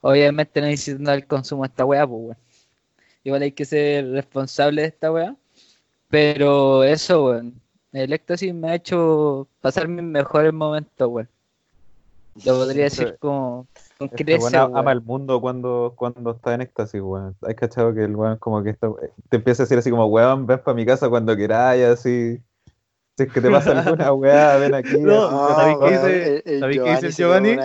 Obviamente 0.02 0.62
no 0.62 0.68
necesitando 0.68 1.14
el 1.14 1.26
consumo 1.28 1.64
de 1.64 1.68
esta 1.68 1.86
weá, 1.86 2.06
pues, 2.06 2.22
weón. 2.22 2.38
Igual 3.24 3.42
hay 3.44 3.52
que 3.52 3.66
ser 3.66 4.10
responsable 4.12 4.82
de 4.82 4.88
esta 4.90 5.12
weá. 5.12 5.36
Pero 6.10 6.84
eso, 6.84 7.26
weón. 7.26 7.62
El 7.94 8.14
éxtasis 8.14 8.54
me 8.54 8.70
ha 8.72 8.76
hecho 8.76 9.48
pasar 9.62 9.88
mis 9.88 10.04
mejores 10.04 10.54
momentos, 10.54 11.08
weón. 11.10 11.30
Lo 12.46 12.56
podría 12.56 12.86
decir 12.86 13.18
como 13.20 13.68
con 14.10 14.20
Este 14.20 14.38
weón 14.38 14.54
weón. 14.54 14.78
ama 14.78 14.92
el 14.92 15.02
mundo 15.02 15.42
cuando, 15.42 15.94
cuando 15.96 16.32
está 16.32 16.54
en 16.54 16.62
éxtasis, 16.62 17.02
weón. 17.02 17.36
Hay 17.42 17.56
cachado 17.56 17.94
que 17.94 18.04
el 18.04 18.16
weón 18.16 18.38
como 18.38 18.64
que 18.64 18.70
está, 18.72 18.90
te 19.30 19.38
empieza 19.38 19.64
a 19.64 19.66
decir 19.66 19.78
así 19.78 19.90
como, 19.90 20.06
weón, 20.08 20.46
ven 20.48 20.60
para 20.60 20.76
mi 20.76 20.86
casa 20.86 21.10
cuando 21.10 21.36
queráis, 21.36 21.84
así. 21.86 22.40
Si 23.18 23.24
es 23.24 23.32
que 23.34 23.42
te 23.42 23.50
pasa 23.52 23.72
alguna 23.82 24.14
weá, 24.14 24.58
ven 24.58 24.74
aquí. 24.74 24.98
No, 25.00 25.50
¿sabéis 25.56 25.78
qué 25.82 25.90
dice- 25.92 26.44
el, 26.46 26.54
el 26.54 26.60
¿sabéis 26.60 26.82
qué 26.82 26.90
dice 26.92 27.06
el 27.08 27.14
Giovanni? 27.14 27.58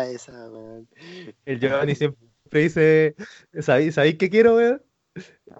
El 1.44 1.60
Giovanni 1.60 1.94
siempre 1.94 2.26
dice, 2.52 3.14
¿sabéis, 3.60 3.94
¿sabéis 3.94 4.16
qué 4.16 4.28
quiero, 4.30 4.56
weón? 4.56 4.82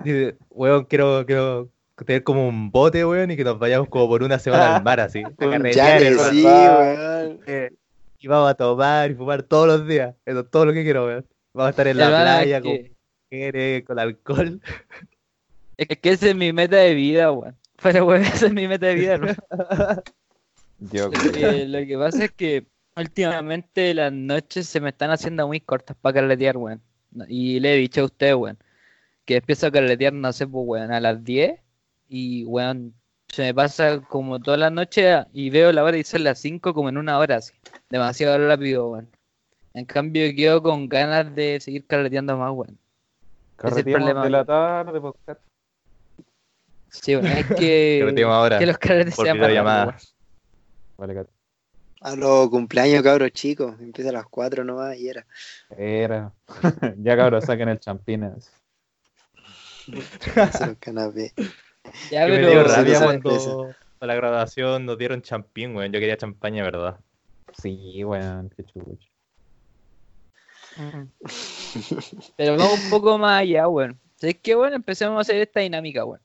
Dice, 0.05 0.37
weón, 0.51 0.85
quiero, 0.85 1.25
quiero 1.27 1.71
tener 2.05 2.23
como 2.25 2.47
un 2.49 2.71
bote, 2.71 3.05
weón, 3.07 3.31
y 3.31 3.37
que 3.37 3.45
nos 3.45 3.59
vayamos 3.59 3.89
como 3.89 4.09
por 4.09 4.23
una 4.23 4.39
semana 4.39 4.77
al 4.77 4.83
mar, 4.85 5.01
así. 5.01 5.23
hermano. 5.39 5.65
sí, 6.31 6.45
weón. 6.45 7.41
Eh, 7.47 7.71
Y 8.19 8.29
vamos 8.29 8.51
a 8.51 8.55
tomar 8.55 9.11
y 9.11 9.15
fumar 9.15 9.43
todos 9.43 9.67
los 9.67 9.87
días. 9.87 10.15
Eso 10.25 10.41
es 10.41 10.51
todo 10.51 10.67
lo 10.67 10.73
que 10.73 10.83
quiero, 10.83 11.07
weón. 11.07 11.27
Vamos 11.53 11.67
a 11.69 11.71
estar 11.71 11.87
en 11.89 11.99
la 11.99 12.07
playa 12.09 12.61
con 12.61 12.73
que- 12.73 12.93
mujeres, 13.31 13.85
con 13.85 13.99
alcohol. 13.99 14.61
Es 15.77 15.87
que 15.99 16.11
esa 16.11 16.29
es 16.29 16.37
mi 16.37 16.53
meta 16.53 16.77
de 16.77 16.95
vida, 16.95 17.31
weón. 17.33 17.57
Pero, 17.83 18.07
weón, 18.07 18.23
esa 18.23 18.47
es 18.47 18.53
mi 18.53 18.67
meta 18.67 18.87
de 18.87 18.95
vida, 18.95 19.13
hermano. 19.15 19.37
Yo, 20.79 21.09
Lo 21.09 21.33
que, 21.33 21.67
lo 21.67 21.87
que 21.87 21.99
pasa 21.99 22.25
es 22.25 22.33
que 22.33 22.67
últimamente 22.97 23.95
las 23.95 24.13
noches 24.13 24.67
se 24.69 24.81
me 24.81 24.91
están 24.91 25.11
haciendo 25.11 25.47
muy 25.47 25.61
cortas 25.61 25.97
para 26.01 26.15
carretear, 26.21 26.57
weón. 26.57 26.81
Y 27.29 27.61
le 27.61 27.75
he 27.75 27.77
dicho 27.79 28.03
a 28.03 28.05
usted, 28.05 28.35
weón, 28.35 28.59
que 29.25 29.37
empiezo 29.37 29.67
a 29.67 29.71
carretear, 29.71 30.13
no 30.13 30.33
sé, 30.33 30.47
pues, 30.47 30.65
weón, 30.67 30.93
a 30.93 31.01
las 31.01 31.23
10 31.25 31.59
y, 32.09 32.45
weón, 32.45 32.95
se 33.29 33.43
me 33.43 33.55
pasa 33.55 34.01
como 34.01 34.39
toda 34.41 34.57
la 34.57 34.71
noche 34.71 35.25
y 35.33 35.51
veo 35.51 35.73
la 35.73 35.83
hora 35.83 35.97
y 35.97 36.05
son 36.05 36.25
las 36.25 36.39
5 36.41 36.73
como 36.75 36.89
en 36.89 36.97
una 36.99 37.19
hora, 37.19 37.37
así. 37.37 37.53
Demasiado 37.91 38.47
rápido, 38.47 38.89
weón. 38.91 39.09
En 39.75 39.85
cambio, 39.85 40.25
quedo 40.35 40.63
con 40.63 40.89
ganas 40.89 41.35
de 41.35 41.61
seguir 41.61 41.87
carreteando 41.87 42.37
más, 42.37 42.51
weón. 42.53 42.79
Carreteamos 43.57 44.09
problema. 44.11 44.25
de 44.25 44.31
la 44.31 44.45
tarde, 44.45 45.01
podcast. 45.01 45.41
Sí, 46.89 47.15
weón, 47.15 47.27
es 47.27 47.47
que, 47.55 48.25
ahora. 48.27 48.59
que 48.59 48.67
los 48.67 48.79
carretes 48.79 49.15
sean 49.15 49.39
rápidos, 49.39 50.15
Vale, 50.97 51.15
Cat. 51.15 51.29
A 52.01 52.15
los 52.15 52.49
cumpleaños, 52.51 53.03
cabros 53.03 53.31
chicos. 53.33 53.75
Empieza 53.81 54.11
a 54.11 54.15
las 54.15 54.27
4 54.27 54.65
nomás 54.65 54.97
y 54.97 55.09
era. 55.09 55.27
Era. 55.77 56.33
ya 56.99 57.17
cabrón, 57.17 57.43
saquen 57.43 57.69
el 57.69 57.81
los 59.87 60.77
canapés. 60.81 61.33
weón. 61.37 61.53
Ya, 62.11 62.27
Que 62.27 62.33
me 62.33 62.39
pero... 62.39 62.51
dio 62.51 62.65
rabia 62.65 63.01
cuando 63.01 63.75
para 63.99 64.13
la 64.13 64.15
graduación 64.15 64.85
nos 64.87 64.99
dieron 64.99 65.23
champín, 65.23 65.75
weón. 65.77 65.93
Yo 65.93 66.01
quería 66.01 66.17
champaña, 66.17 66.65
¿verdad? 66.65 66.99
Sí, 67.61 68.05
weón, 68.05 68.51
qué 68.57 68.65
chucho. 68.65 69.09
Pero 72.37 72.57
vamos 72.57 72.85
un 72.85 72.91
poco 72.91 73.19
más 73.19 73.41
allá, 73.43 73.69
weón. 73.69 73.99
Es 74.21 74.37
que, 74.37 74.55
bueno, 74.55 74.77
empecemos 74.77 75.17
a 75.17 75.21
hacer 75.21 75.37
esta 75.37 75.61
dinámica, 75.61 76.05
weón. 76.05 76.21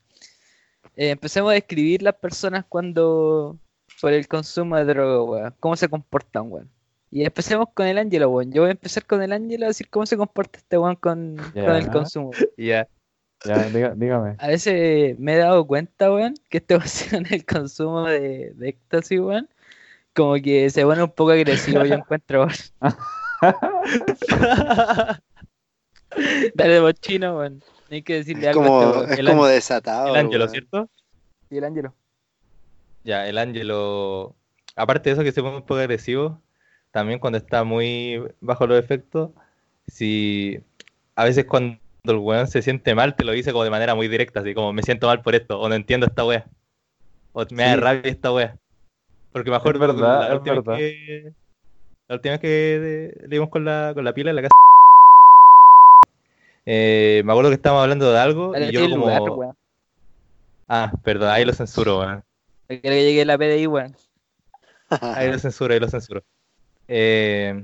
Eh, 0.95 1.09
empecemos 1.09 1.51
a 1.51 1.53
describir 1.53 2.01
las 2.01 2.15
personas 2.15 2.65
cuando, 2.67 3.57
por 4.01 4.13
el 4.13 4.27
consumo 4.27 4.75
de 4.77 4.85
droga, 4.85 5.23
weón. 5.23 5.55
Cómo 5.59 5.75
se 5.75 5.89
comportan, 5.89 6.51
weón. 6.51 6.69
Y 7.09 7.25
empecemos 7.25 7.67
con 7.73 7.87
el 7.87 7.97
Ángelo, 7.97 8.29
weón. 8.29 8.51
Yo 8.51 8.61
voy 8.61 8.69
a 8.69 8.71
empezar 8.71 9.05
con 9.05 9.21
el 9.21 9.31
Ángelo 9.31 9.65
a 9.65 9.69
decir 9.69 9.89
cómo 9.89 10.05
se 10.05 10.17
comporta 10.17 10.59
este 10.59 10.77
weón 10.77 10.95
con, 10.95 11.37
el 11.55 11.89
consumo. 11.89 12.31
Ya. 12.57 12.87
Ya, 13.43 13.63
dígame. 13.95 14.35
A 14.37 14.47
veces 14.49 15.17
me 15.17 15.33
he 15.33 15.37
dado 15.37 15.65
cuenta, 15.65 16.11
weón, 16.11 16.35
que 16.49 16.57
este 16.59 16.75
weón 16.75 16.87
con 17.09 17.33
el 17.33 17.45
consumo 17.45 18.05
de, 18.05 18.53
de 18.53 18.69
éxtasis, 18.69 19.19
weón, 19.19 19.49
como 20.15 20.33
que 20.35 20.69
se 20.69 20.83
pone 20.83 21.03
un 21.03 21.11
poco 21.11 21.31
agresivo, 21.31 21.83
yo 21.85 21.95
encuentro. 21.95 22.47
Dale 26.55 26.79
bochino, 26.81 27.37
weón. 27.37 27.63
No 27.89 27.95
hay 27.95 28.03
que 28.03 28.15
decirle 28.15 28.43
Es 28.43 28.49
algo 28.55 28.63
como, 28.65 29.01
este 29.01 29.13
es 29.13 29.19
El 29.19 29.27
como 29.27 29.43
ángel- 29.45 29.51
desatado. 29.53 30.07
El 30.07 30.15
Ángelo. 30.15 30.47
¿cierto? 30.47 30.89
Sí, 31.49 31.57
el 31.57 31.63
Ángelo. 31.63 31.93
Ya, 33.03 33.27
el 33.27 33.37
Ángelo, 33.37 34.35
aparte 34.75 35.09
de 35.09 35.13
eso 35.13 35.23
que 35.23 35.31
se 35.31 35.41
pone 35.41 35.55
un 35.57 35.61
poco 35.63 35.79
agresivo, 35.79 36.39
también 36.91 37.19
cuando 37.19 37.37
está 37.37 37.63
muy 37.63 38.21
bajo 38.41 38.67
los 38.67 38.79
efectos, 38.79 39.31
si 39.87 40.59
a 41.15 41.23
veces 41.25 41.45
cuando 41.45 41.79
el 42.03 42.15
weón 42.17 42.47
se 42.47 42.61
siente 42.61 42.93
mal, 42.95 43.15
te 43.15 43.23
lo 43.23 43.31
dice 43.31 43.51
como 43.51 43.63
de 43.63 43.69
manera 43.71 43.95
muy 43.95 44.07
directa, 44.07 44.41
así 44.41 44.53
como 44.53 44.71
me 44.73 44.83
siento 44.83 45.07
mal 45.07 45.21
por 45.21 45.35
esto, 45.35 45.59
o 45.59 45.67
no 45.67 45.75
entiendo 45.75 46.05
esta 46.05 46.25
wea, 46.25 46.45
o 47.33 47.45
me 47.51 47.63
da 47.63 47.73
Sí. 47.73 47.79
rabia 47.79 48.11
esta 48.11 48.31
wea. 48.31 48.55
Porque 49.31 49.49
me 49.49 49.55
acuerdo 49.55 49.79
verdad, 49.79 50.19
la, 50.19 50.27
es 50.27 50.33
última 50.35 50.55
vez 50.55 50.65
verdad. 50.65 50.77
que, 50.77 51.33
la 52.07 52.15
última 52.15 52.31
vez 52.33 52.41
que 52.41 52.47
de- 52.47 53.21
le 53.21 53.27
dimos 53.27 53.49
con 53.49 53.65
la, 53.65 53.91
con 53.93 54.03
la 54.03 54.13
pila 54.13 54.29
en 54.31 54.35
la 54.35 54.41
casa, 54.43 54.51
eh, 56.65 57.21
me 57.25 57.31
acuerdo 57.31 57.49
que 57.49 57.55
estábamos 57.55 57.83
hablando 57.83 58.11
de 58.11 58.19
algo 58.19 58.53
y 58.57 58.71
yo 58.71 58.81
como... 58.89 58.97
lugar, 58.97 59.21
weón. 59.31 59.57
Ah, 60.67 60.91
perdón, 61.03 61.29
ahí 61.29 61.43
lo 61.45 61.53
censuro, 61.53 61.99
weón. 61.99 62.23
Quiero 62.67 62.81
que 62.83 63.03
llegue 63.03 63.25
la 63.25 63.37
PDI, 63.37 63.67
weón. 63.67 63.95
Ahí 65.01 65.31
lo 65.31 65.39
censuro, 65.39 65.73
ahí 65.73 65.79
lo 65.79 65.87
censuro. 65.87 66.21
Eh, 66.87 67.63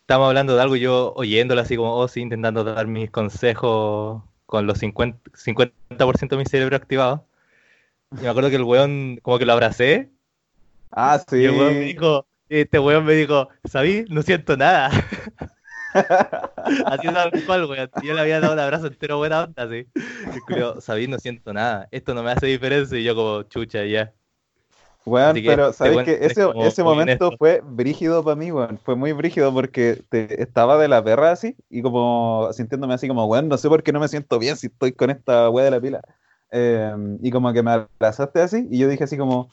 estamos 0.00 0.26
hablando 0.26 0.56
de 0.56 0.62
algo 0.62 0.74
y 0.74 0.80
yo 0.80 1.12
oyéndolo 1.14 1.60
así 1.60 1.76
como, 1.76 1.94
oh, 1.94 2.08
sí, 2.08 2.20
intentando 2.20 2.64
dar 2.64 2.86
mis 2.88 3.10
consejos 3.10 4.22
con 4.46 4.66
los 4.66 4.78
50%, 4.78 5.20
50 5.34 6.26
de 6.30 6.36
mi 6.36 6.44
cerebro 6.46 6.76
activado. 6.76 7.24
Y 8.12 8.22
me 8.22 8.28
acuerdo 8.28 8.50
que 8.50 8.56
el 8.56 8.64
weón 8.64 9.18
como 9.22 9.38
que 9.38 9.46
lo 9.46 9.52
abracé 9.52 10.08
Ah, 10.96 11.20
sí. 11.28 11.38
y 11.38 11.44
el 11.44 11.50
weón 11.52 11.74
me 11.74 11.80
dijo, 11.80 12.26
este 12.48 12.78
weón 12.78 13.04
me 13.04 13.14
dijo, 13.14 13.48
¿sabí? 13.64 14.04
No 14.08 14.22
siento 14.22 14.56
nada. 14.56 14.90
así 16.86 17.06
tal 17.08 17.32
cual, 17.46 17.64
weón. 17.66 17.90
Yo 18.02 18.14
le 18.14 18.20
había 18.20 18.40
dado 18.40 18.52
un 18.52 18.58
abrazo 18.60 18.86
entero 18.86 19.18
buena 19.18 19.44
onda, 19.44 19.64
así. 19.64 19.86
Y 20.48 20.80
¿sabí? 20.80 21.08
No 21.08 21.18
siento 21.18 21.52
nada. 21.52 21.88
Esto 21.90 22.14
no 22.14 22.22
me 22.22 22.30
hace 22.30 22.46
diferencia. 22.46 22.98
Y 22.98 23.04
yo 23.04 23.14
como, 23.14 23.42
chucha, 23.44 23.84
ya. 23.84 24.12
Weón, 25.06 25.34
que 25.34 25.42
pero 25.42 25.66
este 25.66 25.78
¿sabes 25.78 25.94
weón 25.94 26.06
que 26.06 26.12
es 26.12 26.32
ese, 26.32 26.46
ese 26.60 26.82
momento 26.82 27.26
honesto. 27.26 27.36
fue 27.38 27.60
brígido 27.62 28.24
para 28.24 28.36
mí, 28.36 28.50
weón? 28.50 28.78
Fue 28.78 28.94
muy 28.94 29.12
brígido 29.12 29.52
porque 29.52 30.02
te, 30.08 30.42
estaba 30.42 30.78
de 30.78 30.88
la 30.88 31.04
perra 31.04 31.32
así 31.32 31.56
y 31.68 31.82
como 31.82 32.48
sintiéndome 32.52 32.94
así 32.94 33.06
como, 33.06 33.26
weón, 33.26 33.48
no 33.48 33.58
sé 33.58 33.68
por 33.68 33.82
qué 33.82 33.92
no 33.92 34.00
me 34.00 34.08
siento 34.08 34.38
bien 34.38 34.56
si 34.56 34.68
estoy 34.68 34.92
con 34.92 35.10
esta 35.10 35.50
weá 35.50 35.66
de 35.66 35.70
la 35.72 35.80
pila. 35.80 36.00
Eh, 36.52 36.94
y 37.20 37.30
como 37.30 37.52
que 37.52 37.62
me 37.62 37.72
abrazaste 37.72 38.40
así 38.40 38.66
y 38.70 38.78
yo 38.78 38.88
dije 38.88 39.04
así 39.04 39.18
como, 39.18 39.50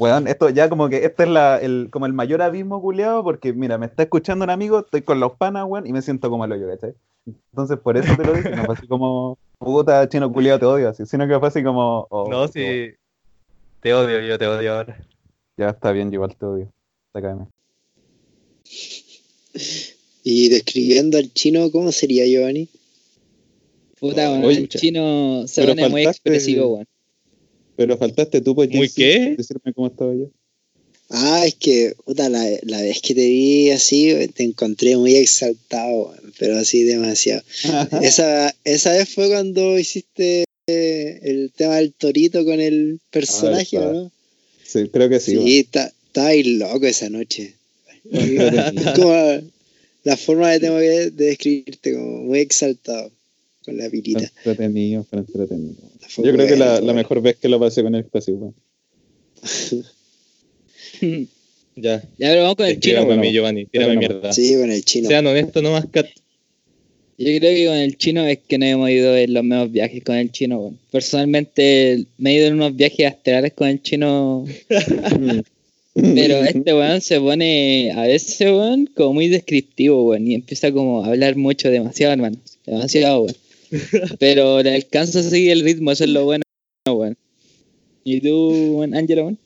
weón, 0.00 0.26
esto 0.28 0.48
ya 0.48 0.70
como 0.70 0.88
que 0.88 1.04
este 1.04 1.24
es 1.24 1.28
la, 1.28 1.58
el, 1.58 1.88
como 1.90 2.06
el 2.06 2.14
mayor 2.14 2.40
abismo 2.40 2.80
culiado 2.80 3.22
porque 3.22 3.52
mira, 3.52 3.76
me 3.76 3.84
está 3.84 4.04
escuchando 4.04 4.44
un 4.44 4.50
amigo, 4.50 4.80
estoy 4.80 5.02
con 5.02 5.20
los 5.20 5.32
panas, 5.32 5.66
weón, 5.68 5.86
y 5.86 5.92
me 5.92 6.00
siento 6.00 6.30
como 6.30 6.46
el 6.46 6.52
hoyo, 6.52 6.68
¿cachai? 6.68 6.94
Entonces 7.26 7.78
por 7.78 7.98
eso 7.98 8.16
te 8.16 8.24
lo 8.24 8.32
dije, 8.32 8.50
no 8.56 8.64
fue 8.64 8.74
así 8.76 8.86
como, 8.86 9.38
puta, 9.58 10.08
chino 10.08 10.32
culiado, 10.32 10.58
te 10.58 10.64
odio, 10.64 10.88
así, 10.88 11.04
sino 11.04 11.28
que 11.28 11.38
fue 11.38 11.48
así 11.48 11.62
como, 11.62 12.06
oh, 12.08 12.30
No, 12.30 12.48
sí. 12.48 12.92
Te 13.80 13.92
odio, 13.92 14.20
yo 14.20 14.38
te 14.38 14.46
odio 14.46 14.74
ahora. 14.74 14.98
Ya 15.58 15.68
está 15.68 15.92
bien, 15.92 16.12
igual 16.12 16.34
te 16.34 16.46
odio. 16.46 16.72
Sácame. 17.12 17.46
Y 20.22 20.48
describiendo 20.48 21.18
al 21.18 21.30
chino, 21.34 21.70
¿cómo 21.70 21.92
sería 21.92 22.24
Giovanni? 22.26 22.70
Puta, 23.98 24.30
weón, 24.30 24.44
Oye, 24.44 24.60
el 24.60 24.68
chino 24.70 25.46
se 25.46 25.66
pone 25.66 25.88
muy 25.90 26.06
expresivo, 26.06 26.68
weón. 26.68 26.86
Pero 27.80 27.96
faltaste 27.96 28.42
tú, 28.42 28.54
pues, 28.54 28.68
¿Muy 28.68 28.90
qué? 28.90 29.36
decirme 29.38 29.72
cómo 29.72 29.86
estaba 29.86 30.12
yo. 30.14 30.28
Ah, 31.08 31.44
es 31.46 31.54
que, 31.54 31.94
puta, 32.04 32.28
la, 32.28 32.46
la 32.64 32.82
vez 32.82 33.00
que 33.00 33.14
te 33.14 33.26
vi 33.26 33.70
así, 33.70 34.14
te 34.34 34.42
encontré 34.42 34.98
muy 34.98 35.16
exaltado, 35.16 36.14
pero 36.38 36.58
así 36.58 36.82
demasiado. 36.82 37.42
Esa, 38.02 38.54
esa 38.64 38.92
vez 38.92 39.08
fue 39.08 39.28
cuando 39.28 39.78
hiciste 39.78 40.44
eh, 40.66 41.20
el 41.22 41.52
tema 41.56 41.76
del 41.76 41.94
torito 41.94 42.44
con 42.44 42.60
el 42.60 43.00
personaje, 43.10 43.78
Ah, 43.78 43.80
¿o 43.80 43.86
verdad. 43.86 44.02
¿no? 44.02 44.12
Sí, 44.62 44.88
creo 44.92 45.08
que 45.08 45.20
sí. 45.20 45.38
Sí, 45.38 45.58
está- 45.60 45.90
estaba 46.08 46.26
ahí 46.26 46.42
loco 46.42 46.84
esa 46.86 47.08
noche. 47.08 47.54
Es 48.12 48.90
como 48.94 49.40
la 50.04 50.16
forma 50.18 50.52
que 50.52 50.60
tengo 50.60 50.78
que 50.80 50.86
de 50.90 51.10
describirte, 51.12 51.94
como 51.94 52.24
muy 52.24 52.40
exaltado 52.40 53.10
con 53.70 53.78
la 53.78 53.84
Fue 53.84 53.90
pirita. 53.90 54.32
entretenido, 54.36 55.04
fue 55.04 55.18
entretenido. 55.20 55.74
Fue 56.08 56.24
Yo 56.24 56.32
creo 56.32 56.46
que 56.46 56.56
la, 56.56 56.72
bueno, 56.72 56.86
la 56.86 56.92
mejor 56.94 57.22
vez 57.22 57.36
que 57.36 57.48
lo 57.48 57.60
pasé 57.60 57.82
con 57.82 57.94
el 57.94 58.00
espacio, 58.02 58.34
weón. 58.34 58.54
Ya. 61.76 62.02
Ya, 62.18 62.28
pero 62.28 62.42
vamos 62.42 62.56
con 62.56 62.66
el 62.66 62.78
chino, 62.80 63.06
mí, 63.06 63.32
Giovanni, 63.32 63.64
tírame 63.64 63.96
mierda. 63.96 64.32
Sí, 64.32 64.54
con 64.56 64.70
el 64.70 64.84
chino. 64.84 65.08
Sean 65.08 65.26
honestos 65.26 65.62
nomás, 65.62 65.86
Cat. 65.86 66.06
Yo 67.16 67.26
creo 67.38 67.54
que 67.54 67.66
con 67.66 67.76
el 67.76 67.96
chino 67.96 68.26
es 68.26 68.38
que 68.46 68.58
no 68.58 68.66
hemos 68.66 68.90
ido 68.90 69.16
en 69.16 69.32
los 69.32 69.44
mismos 69.44 69.70
viajes 69.70 70.02
con 70.02 70.16
el 70.16 70.30
chino, 70.32 70.58
weón. 70.58 70.78
Personalmente 70.90 72.04
me 72.18 72.32
he 72.32 72.34
ido 72.38 72.48
en 72.48 72.54
unos 72.54 72.76
viajes 72.76 73.06
astrales 73.06 73.52
con 73.52 73.68
el 73.68 73.80
chino, 73.82 74.44
pero 75.94 76.36
este 76.44 76.74
weón 76.74 77.00
se 77.00 77.20
pone 77.20 77.92
a 77.92 78.02
veces, 78.02 78.40
weón, 78.40 78.90
como 78.94 79.14
muy 79.14 79.28
descriptivo, 79.28 80.08
weón, 80.08 80.26
y 80.26 80.34
empieza 80.34 80.72
como 80.72 81.04
a 81.04 81.08
hablar 81.08 81.36
mucho, 81.36 81.70
demasiado, 81.70 82.12
hermano. 82.12 82.36
Demasiado, 82.66 83.22
weón. 83.22 83.36
Pero 84.18 84.62
le 84.62 84.74
alcanza 84.74 85.20
a 85.20 85.22
seguir 85.22 85.52
el 85.52 85.62
ritmo, 85.62 85.92
eso 85.92 86.04
es 86.04 86.10
lo 86.10 86.24
bueno, 86.24 86.42
weón. 86.86 87.16
¿Y 88.04 88.20
tú, 88.20 88.82
Ángelo, 88.82 89.22
weón? 89.22 89.38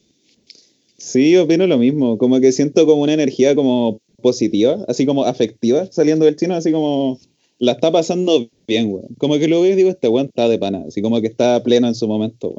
Sí, 0.96 1.36
opino 1.36 1.66
lo 1.66 1.78
mismo. 1.78 2.16
Como 2.18 2.40
que 2.40 2.52
siento 2.52 2.86
como 2.86 3.02
una 3.02 3.14
energía 3.14 3.54
como 3.54 3.98
positiva, 4.22 4.84
así 4.88 5.04
como 5.04 5.24
afectiva, 5.24 5.86
saliendo 5.92 6.24
del 6.24 6.36
chino, 6.36 6.54
así 6.54 6.72
como 6.72 7.20
la 7.58 7.72
está 7.72 7.92
pasando 7.92 8.48
bien, 8.66 8.90
weón. 8.90 9.14
Como 9.18 9.38
que 9.38 9.48
lo 9.48 9.60
veo 9.60 9.72
y 9.72 9.76
digo, 9.76 9.90
este 9.90 10.08
weón 10.08 10.26
está 10.26 10.48
de 10.48 10.58
pana, 10.58 10.84
así 10.88 11.02
como 11.02 11.20
que 11.20 11.26
está 11.26 11.62
pleno 11.62 11.88
en 11.88 11.94
su 11.94 12.08
momento, 12.08 12.50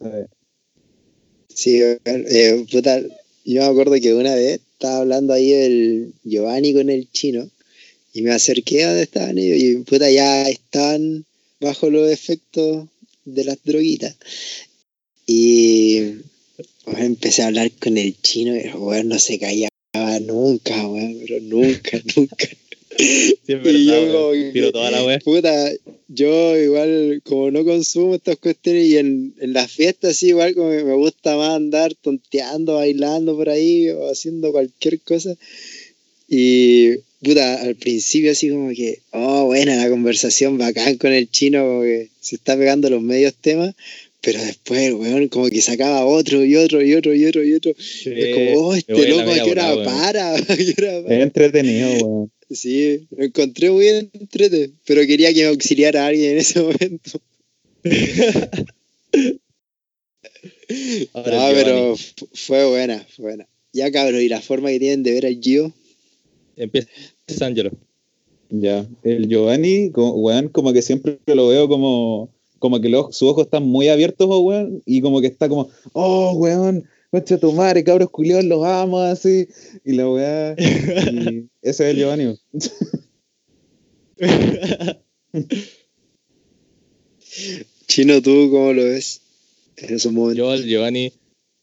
weón. 0.00 0.26
Sí, 1.48 1.80
eh, 1.82 2.64
puta, 2.70 3.00
yo 3.44 3.62
me 3.62 3.66
acuerdo 3.66 3.94
que 4.00 4.14
una 4.14 4.34
vez 4.34 4.60
estaba 4.72 4.98
hablando 4.98 5.34
ahí 5.34 5.52
el 5.52 6.14
Giovanni 6.24 6.72
con 6.72 6.88
el 6.88 7.10
chino 7.10 7.50
y 8.12 8.22
me 8.22 8.32
acerqué 8.32 8.84
a 8.84 8.88
donde 8.88 9.02
estaban 9.02 9.38
ellos 9.38 9.58
y 9.58 9.76
puta 9.84 10.10
ya 10.10 10.48
estaban 10.48 11.24
bajo 11.60 11.90
los 11.90 12.10
efectos 12.10 12.88
de 13.24 13.44
las 13.44 13.62
droguitas. 13.62 14.16
Y 15.26 16.00
bueno, 16.84 17.04
empecé 17.04 17.42
a 17.42 17.48
hablar 17.48 17.70
con 17.72 17.96
el 17.96 18.20
chino 18.20 18.56
y 18.56 18.60
el 18.60 18.74
weón 18.74 19.08
no 19.08 19.18
se 19.18 19.38
callaba 19.38 19.70
nunca, 20.22 20.88
weón, 20.88 21.18
pero 21.20 21.40
nunca, 21.40 22.02
nunca. 22.16 22.48
Sí, 22.98 23.38
es 23.46 23.66
Y 23.66 23.86
yo 23.86 24.12
como 24.12 24.52
Tiro 24.52 24.72
toda 24.72 24.90
la 24.90 25.04
wea. 25.04 25.18
Puta, 25.20 25.70
yo 26.08 26.58
igual 26.58 27.22
como 27.24 27.50
no 27.50 27.64
consumo 27.64 28.16
estas 28.16 28.36
cuestiones 28.38 28.86
y 28.86 28.96
en, 28.96 29.34
en 29.38 29.52
las 29.52 29.70
fiestas 29.70 30.16
sí, 30.16 30.28
igual 30.28 30.54
como 30.54 30.70
que 30.70 30.84
me 30.84 30.94
gusta 30.94 31.36
más 31.36 31.50
andar 31.50 31.94
tonteando, 31.94 32.74
bailando 32.74 33.36
por 33.36 33.48
ahí 33.48 33.88
o 33.90 34.10
haciendo 34.10 34.50
cualquier 34.50 35.00
cosa. 35.00 35.34
Y 36.28 36.96
puta, 37.22 37.62
al 37.62 37.76
principio 37.76 38.32
así 38.32 38.50
como 38.50 38.70
que, 38.70 39.00
oh, 39.12 39.46
buena 39.46 39.76
la 39.76 39.88
conversación, 39.88 40.58
bacán 40.58 40.96
con 40.96 41.12
el 41.12 41.30
chino, 41.30 41.62
como 41.62 41.82
que 41.82 42.08
se 42.20 42.36
está 42.36 42.56
pegando 42.56 42.90
los 42.90 43.02
medios 43.02 43.34
temas. 43.34 43.74
Pero 44.22 44.42
después, 44.44 44.92
weón, 44.92 45.28
como 45.28 45.48
que 45.48 45.62
sacaba 45.62 46.04
otro 46.04 46.44
y 46.44 46.54
otro 46.54 46.82
y 46.82 46.94
otro 46.94 47.14
y 47.14 47.24
otro 47.24 47.42
y 47.42 47.54
otro. 47.54 47.72
Sí, 47.78 48.10
es 48.14 48.34
como, 48.34 48.68
oh, 48.68 48.74
este 48.74 49.08
loco, 49.08 49.30
¿a 49.30 49.34
qué 49.34 49.50
hora 49.50 49.82
para? 49.82 50.34
¿A 50.36 50.42
qué 50.44 50.74
hora 50.76 51.02
para? 51.02 51.16
Es 51.16 51.22
entretenido, 51.22 52.06
weón. 52.06 52.30
Sí, 52.50 53.06
lo 53.16 53.24
encontré 53.24 53.70
muy 53.70 53.86
entrete, 53.86 54.70
pero 54.84 55.06
quería 55.06 55.32
que 55.32 55.42
me 55.42 55.48
auxiliara 55.48 56.06
alguien 56.06 56.32
en 56.32 56.38
ese 56.38 56.60
momento. 56.60 57.20
Ahora 61.12 61.36
no, 61.36 61.48
el 61.48 61.54
pero 61.54 61.96
fue 62.34 62.66
buena, 62.66 63.06
fue 63.14 63.24
buena. 63.24 63.46
Ya 63.72 63.90
cabrón, 63.92 64.20
y 64.20 64.28
la 64.28 64.40
forma 64.40 64.70
que 64.70 64.80
tienen 64.80 65.04
de 65.04 65.12
ver 65.12 65.26
al 65.26 65.40
Gio, 65.40 65.72
Empieza 66.60 67.46
Angelo. 67.46 67.70
Ya. 68.50 68.86
El 69.02 69.28
Giovanni, 69.28 69.90
como, 69.90 70.12
weón, 70.14 70.48
como 70.48 70.72
que 70.72 70.82
siempre 70.82 71.18
lo 71.26 71.48
veo 71.48 71.68
como, 71.68 72.30
como 72.58 72.80
que 72.80 72.88
los, 72.88 73.16
sus 73.16 73.30
ojos 73.30 73.44
están 73.44 73.64
muy 73.64 73.88
abiertos, 73.88 74.26
oh, 74.30 74.40
weón, 74.40 74.82
y 74.84 75.00
como 75.00 75.20
que 75.20 75.28
está 75.28 75.48
como, 75.48 75.68
oh, 75.92 76.32
weón, 76.32 76.84
concha 77.10 77.38
tu 77.38 77.52
madre, 77.52 77.84
cabros 77.84 78.10
culiados, 78.10 78.44
los 78.44 78.64
amo, 78.64 79.00
así. 79.00 79.48
Y 79.84 79.92
la 79.92 80.08
weá. 80.08 80.54
y 80.58 81.48
ese 81.62 81.90
es 81.90 81.96
el 81.96 81.96
Giovanni. 81.96 82.38
Chino, 87.86 88.20
¿tú 88.22 88.48
cómo 88.50 88.72
lo 88.72 88.84
ves? 88.84 89.22
En 89.76 89.94
esos 89.94 90.12
momentos. 90.12 90.38
Yo, 90.38 90.52
el 90.54 90.66
Giovanni, 90.66 91.12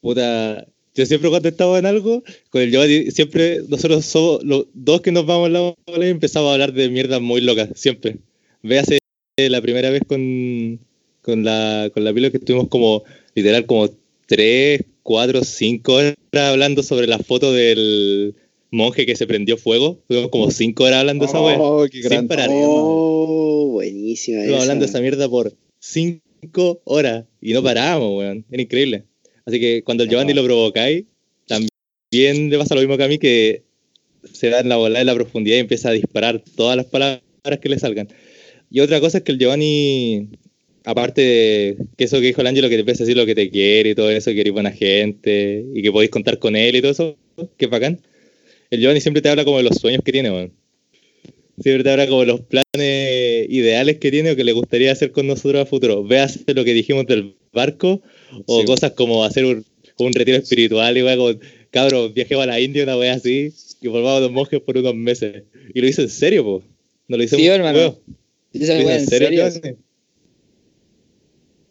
puta. 0.01 0.67
Yo 0.97 1.05
siempre 1.05 1.29
cuando 1.29 1.47
estaba 1.47 1.77
en 1.77 1.85
algo, 1.85 2.23
con 2.49 2.63
el 2.63 2.71
Giovanni, 2.71 3.11
siempre 3.11 3.61
nosotros 3.69 4.03
somos 4.03 4.43
los 4.43 4.65
dos 4.73 5.01
que 5.01 5.11
nos 5.11 5.27
vamos 5.27 5.45
a 5.45 5.49
la 5.49 5.59
bola 5.85 6.07
y 6.07 6.09
empezamos 6.09 6.49
a 6.49 6.53
hablar 6.53 6.73
de 6.73 6.89
mierdas 6.89 7.21
muy 7.21 7.39
locas, 7.39 7.69
siempre. 7.75 8.17
Véase 8.63 8.97
la 9.37 9.61
primera 9.61 9.91
vez 9.91 10.01
con, 10.07 10.79
con 11.21 11.43
la 11.43 11.91
con 11.93 12.03
la 12.03 12.11
pila 12.11 12.31
que 12.31 12.37
estuvimos 12.37 12.67
como, 12.69 13.03
literal, 13.35 13.67
como 13.67 13.91
tres, 14.25 14.81
cuatro, 15.03 15.43
cinco 15.43 15.93
horas 15.93 16.15
hablando 16.33 16.81
sobre 16.81 17.05
la 17.05 17.19
foto 17.19 17.53
del 17.53 18.33
monje 18.71 19.05
que 19.05 19.15
se 19.15 19.27
prendió 19.27 19.55
fuego. 19.57 19.99
Estuvimos 20.01 20.31
como 20.31 20.49
cinco 20.49 20.85
horas 20.85 21.01
hablando 21.01 21.25
de 21.25 21.29
esa 21.29 21.41
wea. 21.41 21.59
Oh, 21.59 21.85
qué 21.85 22.01
Sin 22.01 22.09
gran 22.09 22.27
parar. 22.27 22.49
Oh, 22.51 23.69
buenísima 23.73 24.39
Estuvimos 24.39 24.63
esa. 24.63 24.63
hablando 24.63 24.85
de 24.85 24.89
esa 24.89 25.01
mierda 25.01 25.29
por 25.29 25.53
cinco 25.79 26.81
horas 26.85 27.25
y 27.39 27.53
no 27.53 27.61
parábamos, 27.61 28.17
weón. 28.17 28.45
Era 28.49 28.63
increíble. 28.63 29.03
Así 29.47 29.61
que 29.61 29.81
cuando 29.81 30.03
el 30.03 30.09
Giovanni 30.09 30.33
lo 30.33 30.43
provocáis, 30.43 31.05
también 31.47 32.49
le 32.49 32.57
pasa 32.57 32.75
lo 32.75 32.81
mismo 32.81 32.97
que 32.97 33.03
a 33.03 33.07
mí, 33.07 33.17
que 33.17 33.63
se 34.33 34.49
da 34.49 34.59
en 34.59 34.67
la 34.67 34.75
bola 34.75 34.99
de 34.99 35.05
la 35.05 35.15
profundidad 35.15 35.55
y 35.55 35.59
empieza 35.59 35.87
a 35.87 35.93
disparar 35.93 36.43
todas 36.57 36.75
las 36.75 36.85
palabras 36.87 37.21
que 37.61 37.69
le 37.69 37.79
salgan. 37.79 38.09
Y 38.69 38.81
otra 38.81 38.99
cosa 38.99 39.19
es 39.19 39.23
que 39.23 39.31
el 39.31 39.39
Giovanni, 39.39 40.27
aparte 40.83 41.21
de 41.21 41.77
que 41.95 42.03
eso 42.03 42.19
que 42.19 42.27
dijo 42.27 42.41
el 42.41 42.47
Ángelo, 42.47 42.67
que 42.67 42.75
te 42.75 42.81
empieza 42.81 43.03
a 43.03 43.05
decir 43.05 43.15
lo 43.15 43.25
que 43.25 43.35
te 43.35 43.49
quiere 43.49 43.91
y 43.91 43.95
todo 43.95 44.11
eso, 44.11 44.31
que 44.31 44.41
eres 44.41 44.51
buena 44.51 44.71
gente 44.71 45.63
y 45.73 45.81
que 45.81 45.93
podéis 45.93 46.11
contar 46.11 46.39
con 46.39 46.57
él 46.57 46.75
y 46.75 46.81
todo 46.81 46.91
eso, 46.91 47.17
que 47.55 47.65
es 47.65 47.71
bacán. 47.71 48.01
El 48.69 48.81
Giovanni 48.81 48.99
siempre 48.99 49.21
te 49.21 49.29
habla 49.29 49.45
como 49.45 49.57
de 49.57 49.63
los 49.63 49.77
sueños 49.77 50.01
que 50.03 50.11
tiene, 50.11 50.29
weón. 50.29 50.51
Siempre 51.61 51.85
te 51.85 51.89
habla 51.89 52.05
como 52.05 52.19
de 52.19 52.27
los 52.27 52.41
planes 52.41 53.49
ideales 53.49 53.97
que 53.97 54.11
tiene 54.11 54.31
o 54.31 54.35
que 54.35 54.43
le 54.43 54.51
gustaría 54.51 54.91
hacer 54.91 55.13
con 55.13 55.25
nosotros 55.25 55.61
a 55.61 55.65
futuro. 55.65 56.03
Veas 56.03 56.43
lo 56.45 56.65
que 56.65 56.73
dijimos 56.73 57.05
del 57.05 57.37
barco 57.53 58.01
o 58.45 58.59
Sí. 58.61 58.65
cosas 58.65 58.91
como 58.93 59.23
hacer 59.23 59.45
un, 59.45 59.65
un 59.97 60.13
retiro 60.13 60.37
espiritual 60.37 60.97
y 60.97 61.01
como, 61.01 61.39
cabros, 61.71 62.13
viajemos 62.13 62.43
a 62.43 62.47
la 62.47 62.59
India, 62.59 62.83
una 62.83 62.97
wea 62.97 63.13
así, 63.13 63.51
y 63.81 63.87
formamos 63.87 64.21
dos 64.21 64.31
monjes 64.31 64.61
por 64.61 64.77
unos 64.77 64.95
meses. 64.95 65.43
Y 65.73 65.81
lo 65.81 65.87
hizo 65.87 66.01
en 66.01 66.09
serio, 66.09 66.43
po. 66.43 66.63
No 67.07 67.17
lo 67.17 67.23
hizo 67.23 67.35
Sí, 67.37 67.45
en 67.47 67.53
hermano. 67.53 67.79
Lo 67.79 68.59
wea, 68.85 68.97
en 68.99 69.07
serio. 69.07 69.29
Giovanni? 69.29 69.75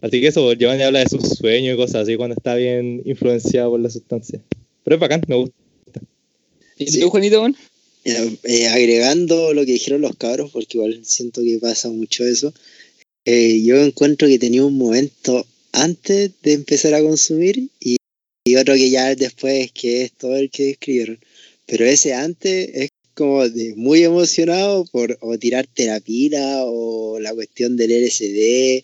Así 0.01 0.21
que 0.21 0.27
eso, 0.27 0.53
Giovanni 0.53 0.83
habla 0.83 0.99
de 0.99 1.09
sus 1.09 1.21
sueños 1.37 1.73
y 1.73 1.77
cosas 1.77 2.03
así 2.03 2.15
cuando 2.15 2.35
está 2.35 2.55
bien 2.55 3.01
influenciado 3.05 3.71
por 3.71 3.79
la 3.79 3.89
sustancia. 3.89 4.39
Pero 4.83 4.95
es 4.95 4.99
bacán, 4.99 5.21
me 5.27 5.35
gusta. 5.35 5.55
¿Y 6.77 6.87
Sí. 6.87 6.99
tú, 6.99 7.09
Juanito? 7.09 7.47
Eh, 8.05 8.37
eh, 8.43 8.67
agregando 8.67 9.53
lo 9.53 9.65
que 9.65 9.71
dijeron 9.73 10.01
los 10.01 10.15
cabros, 10.15 10.51
porque 10.51 10.77
igual 10.77 10.99
siento 11.03 11.41
que 11.41 11.57
pasa 11.59 11.89
mucho 11.89 12.23
eso, 12.25 12.53
eh, 13.25 13.61
yo 13.65 13.75
encuentro 13.83 14.27
que 14.27 14.39
tenía 14.39 14.63
un 14.63 14.77
momento 14.77 15.45
antes 15.77 16.31
de 16.41 16.53
empezar 16.53 16.93
a 16.93 17.01
consumir 17.01 17.69
y, 17.79 17.97
y 18.45 18.55
otro 18.55 18.75
que 18.75 18.89
ya 18.89 19.15
después, 19.15 19.71
que 19.71 20.03
es 20.03 20.11
todo 20.13 20.35
el 20.35 20.49
que 20.49 20.65
describieron. 20.65 21.19
Pero 21.65 21.85
ese 21.85 22.13
antes 22.13 22.69
es 22.73 22.89
como 23.13 23.47
de 23.47 23.73
muy 23.75 24.03
emocionado 24.03 24.85
por 24.85 25.17
o 25.21 25.37
tirarte 25.37 25.85
la 25.87 25.99
pila 25.99 26.63
o 26.65 27.19
la 27.19 27.33
cuestión 27.33 27.75
del 27.75 27.91
LSD 27.91 28.83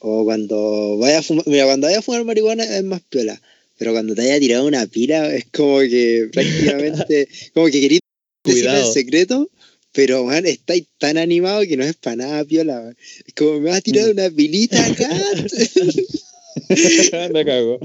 o 0.00 0.24
cuando 0.24 0.98
vaya 0.98 1.20
a 1.20 1.22
fumar, 1.22 1.46
mira, 1.46 1.64
cuando 1.64 1.86
vaya 1.86 2.00
a 2.00 2.02
fumar 2.02 2.24
marihuana 2.24 2.64
es 2.64 2.84
más 2.84 3.00
piola. 3.02 3.40
Pero 3.78 3.92
cuando 3.92 4.14
te 4.14 4.22
haya 4.22 4.38
tirado 4.38 4.66
una 4.66 4.86
pila 4.86 5.34
es 5.34 5.46
como 5.52 5.80
que 5.80 6.28
prácticamente, 6.32 7.28
como 7.54 7.66
que 7.66 7.80
querís 7.80 8.00
decir 8.44 8.66
el 8.66 8.84
secreto, 8.92 9.50
pero 9.92 10.24
man, 10.24 10.46
estáis 10.46 10.84
tan 10.98 11.18
animado 11.18 11.62
que 11.62 11.76
no 11.76 11.84
es 11.84 11.96
para 11.96 12.16
nada 12.16 12.44
piola. 12.44 12.80
man. 12.80 12.96
Es 13.26 13.34
como 13.34 13.60
me 13.60 13.70
vas 13.70 13.78
a 13.78 13.82
tirar 13.82 14.10
una 14.10 14.30
pilita 14.30 14.84
acá. 14.84 15.08
La 17.30 17.44
cago. 17.44 17.78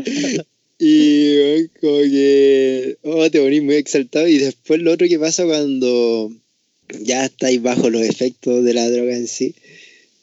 y 0.80 1.36
man, 1.38 1.72
como 1.82 2.00
que 2.00 2.98
oh, 3.04 3.30
te 3.30 3.40
ponís 3.40 3.62
muy 3.62 3.76
exaltado. 3.76 4.28
Y 4.28 4.38
después 4.38 4.82
lo 4.82 4.94
otro 4.94 5.08
que 5.08 5.20
pasa 5.20 5.46
cuando 5.46 6.32
ya 7.02 7.26
estáis 7.26 7.62
bajo 7.62 7.90
los 7.90 8.04
efectos 8.04 8.64
de 8.64 8.74
la 8.74 8.90
droga 8.90 9.16
en 9.16 9.28
sí, 9.28 9.56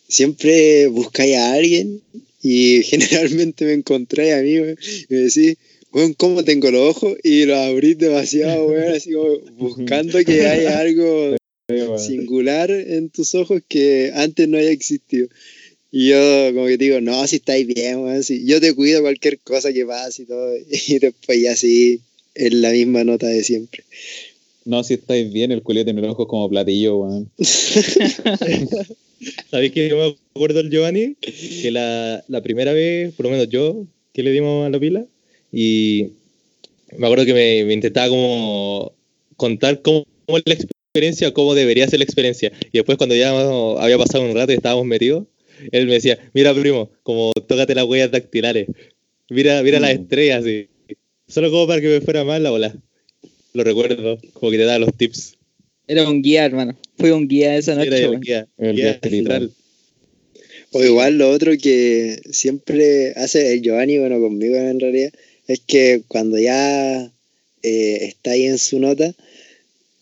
siempre 0.09 0.87
buscáis 0.87 1.37
a 1.37 1.53
alguien 1.53 2.01
y 2.43 2.83
generalmente 2.85 3.67
me 3.67 3.75
encontráis 3.75 4.33
a 4.33 4.43
mí 4.43 4.59
weón, 4.59 4.79
y 5.09 5.15
me 5.15 5.21
decís, 5.21 5.57
weón, 5.93 6.15
¿cómo 6.15 6.45
tengo 6.45 6.71
los 6.71 6.97
ojos? 6.97 7.19
Y 7.23 7.45
los 7.45 7.59
abrís 7.59 7.99
demasiado, 7.99 8.69
weón, 8.69 8.95
así 8.95 9.13
como 9.13 9.39
buscando 9.59 10.25
que 10.25 10.47
haya 10.47 10.79
algo 10.79 11.37
singular 11.99 12.71
en 12.71 13.09
tus 13.11 13.35
ojos 13.35 13.63
que 13.67 14.13
antes 14.15 14.49
no 14.49 14.59
haya 14.59 14.71
existido. 14.71 15.29
Y 15.91 16.09
yo 16.09 16.53
como 16.53 16.67
que 16.67 16.77
te 16.77 16.85
digo, 16.85 17.01
no, 17.01 17.27
si 17.27 17.37
estáis 17.37 17.67
bien, 17.67 18.23
si 18.23 18.45
yo 18.45 18.61
te 18.61 18.75
cuido 18.75 19.01
cualquier 19.03 19.39
cosa 19.39 19.73
que 19.73 19.87
pase 19.87 20.23
y 20.23 20.27
todo. 20.27 20.53
Y 20.89 20.99
después 20.99 21.41
ya 21.41 21.57
sí, 21.57 22.01
en 22.35 22.63
la 22.63 22.73
misma 22.73 23.05
nota 23.05 23.29
de 23.29 23.45
siempre. 23.45 23.85
No, 24.65 24.83
si 24.83 24.95
estáis 24.95 25.33
bien, 25.33 25.53
el 25.53 25.63
culio 25.63 25.85
tiene 25.85 26.01
los 26.01 26.11
ojos 26.13 26.27
como 26.27 26.49
platillo, 26.49 26.97
weón. 26.97 27.31
¿Sabéis 29.51 29.73
que 29.73 29.89
yo 29.89 29.97
me 29.97 30.17
acuerdo 30.33 30.63
del 30.63 30.71
Giovanni? 30.71 31.17
Que 31.63 31.71
la, 31.71 32.25
la 32.29 32.43
primera 32.43 32.73
vez, 32.73 33.15
por 33.15 33.27
lo 33.27 33.31
menos 33.31 33.49
yo, 33.49 33.87
que 34.13 34.23
le 34.23 34.33
dimos 34.33 34.67
a 34.67 34.71
la 34.71 34.81
pila, 34.81 35.07
y 35.53 36.09
me 36.97 37.07
acuerdo 37.07 37.25
que 37.25 37.35
me, 37.35 37.65
me 37.65 37.75
intentaba 37.75 38.09
como 38.09 38.93
contar 39.37 39.81
cómo, 39.83 40.07
cómo 40.27 40.39
la 40.45 40.57
experiencia, 40.95 41.33
cómo 41.35 41.55
debería 41.57 41.89
ser 41.89 41.99
la 41.99 42.05
experiencia. 42.05 42.53
Y 42.71 42.79
después 42.79 42.97
cuando 42.97 43.17
ya 43.17 43.31
había 43.81 43.99
pasado 43.99 44.25
un 44.25 44.33
rato 44.33 44.53
y 44.53 44.55
estábamos 44.55 44.87
metidos, 44.87 45.25
él 45.73 45.87
me 45.89 45.95
decía, 45.95 46.21
mira 46.35 46.55
primo, 46.55 46.89
como 47.03 47.33
tócate 47.33 47.75
las 47.75 47.85
huellas 47.85 48.13
dactilares, 48.13 48.69
mira, 49.29 49.61
mira 49.65 49.81
las 49.81 49.93
Mm. 49.99 50.03
estrellas, 50.03 50.47
y 50.47 50.69
solo 51.27 51.51
como 51.51 51.67
para 51.67 51.81
que 51.81 51.89
me 51.89 52.01
fuera 52.01 52.23
mal 52.23 52.45
la 52.45 52.51
bola. 52.51 52.77
Lo 53.55 53.65
recuerdo, 53.65 54.19
como 54.35 54.53
que 54.53 54.59
te 54.59 54.65
daba 54.67 54.79
los 54.79 54.95
tips. 54.97 55.35
Era 55.89 56.09
un 56.09 56.23
guía, 56.23 56.45
hermano. 56.45 56.79
Fui 56.97 57.11
un 57.11 57.27
guía 57.27 57.57
esa 57.57 57.75
noche, 57.75 57.89
Era 57.89 57.99
el 57.99 58.21
guía, 58.21 58.47
El 58.57 58.77
guía 58.77 59.01
guía. 59.03 59.49
O 60.71 60.85
igual 60.85 61.19
lo 61.19 61.29
otro 61.31 61.53
que 61.61 62.21
siempre 62.31 63.15
hace 63.17 63.53
el 63.53 63.63
Giovanni, 63.63 63.99
bueno, 63.99 64.21
conmigo 64.21 64.55
en 64.57 64.79
realidad, 64.79 65.13
es 65.49 65.61
que 65.67 66.03
cuando 66.07 66.39
ya 66.39 67.11
eh, 67.65 67.99
está 68.03 68.31
ahí 68.33 68.45
en 68.45 68.59
su 68.59 68.79
nota, 68.79 69.13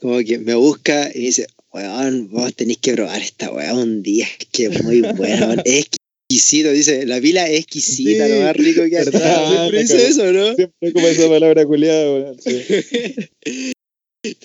como 0.03 0.19
que 0.19 0.39
me 0.39 0.55
busca 0.57 1.11
y 1.15 1.20
dice, 1.27 1.47
weón, 1.73 2.29
vos 2.29 2.53
tenéis 2.55 2.79
que 2.79 2.93
probar 2.93 3.23
esta 3.23 3.53
weón 3.53 3.79
un 3.79 4.03
día, 4.03 4.27
es 4.27 4.47
que 4.47 4.65
es 4.65 4.83
muy 4.83 5.01
weón, 5.19 5.62
es 5.65 5.87
exquisito, 5.87 6.73
dice, 6.73 7.07
la 7.07 7.20
pila 7.20 7.49
es 7.49 7.61
exquisita, 7.61 8.27
Sí, 8.27 8.33
lo 8.33 8.41
más 8.41 8.57
rico 8.57 8.83
que 8.91 8.99
hay. 8.99 9.05
Siempre 9.07 9.81
dice 9.81 10.07
eso, 10.09 10.33
¿no? 10.33 10.57
Siempre 10.57 10.93
como 10.93 11.07
esa 11.07 11.29
palabra 11.29 11.65
culiada, 11.65 12.12
weón. 12.12 12.37
sí. 12.41 13.73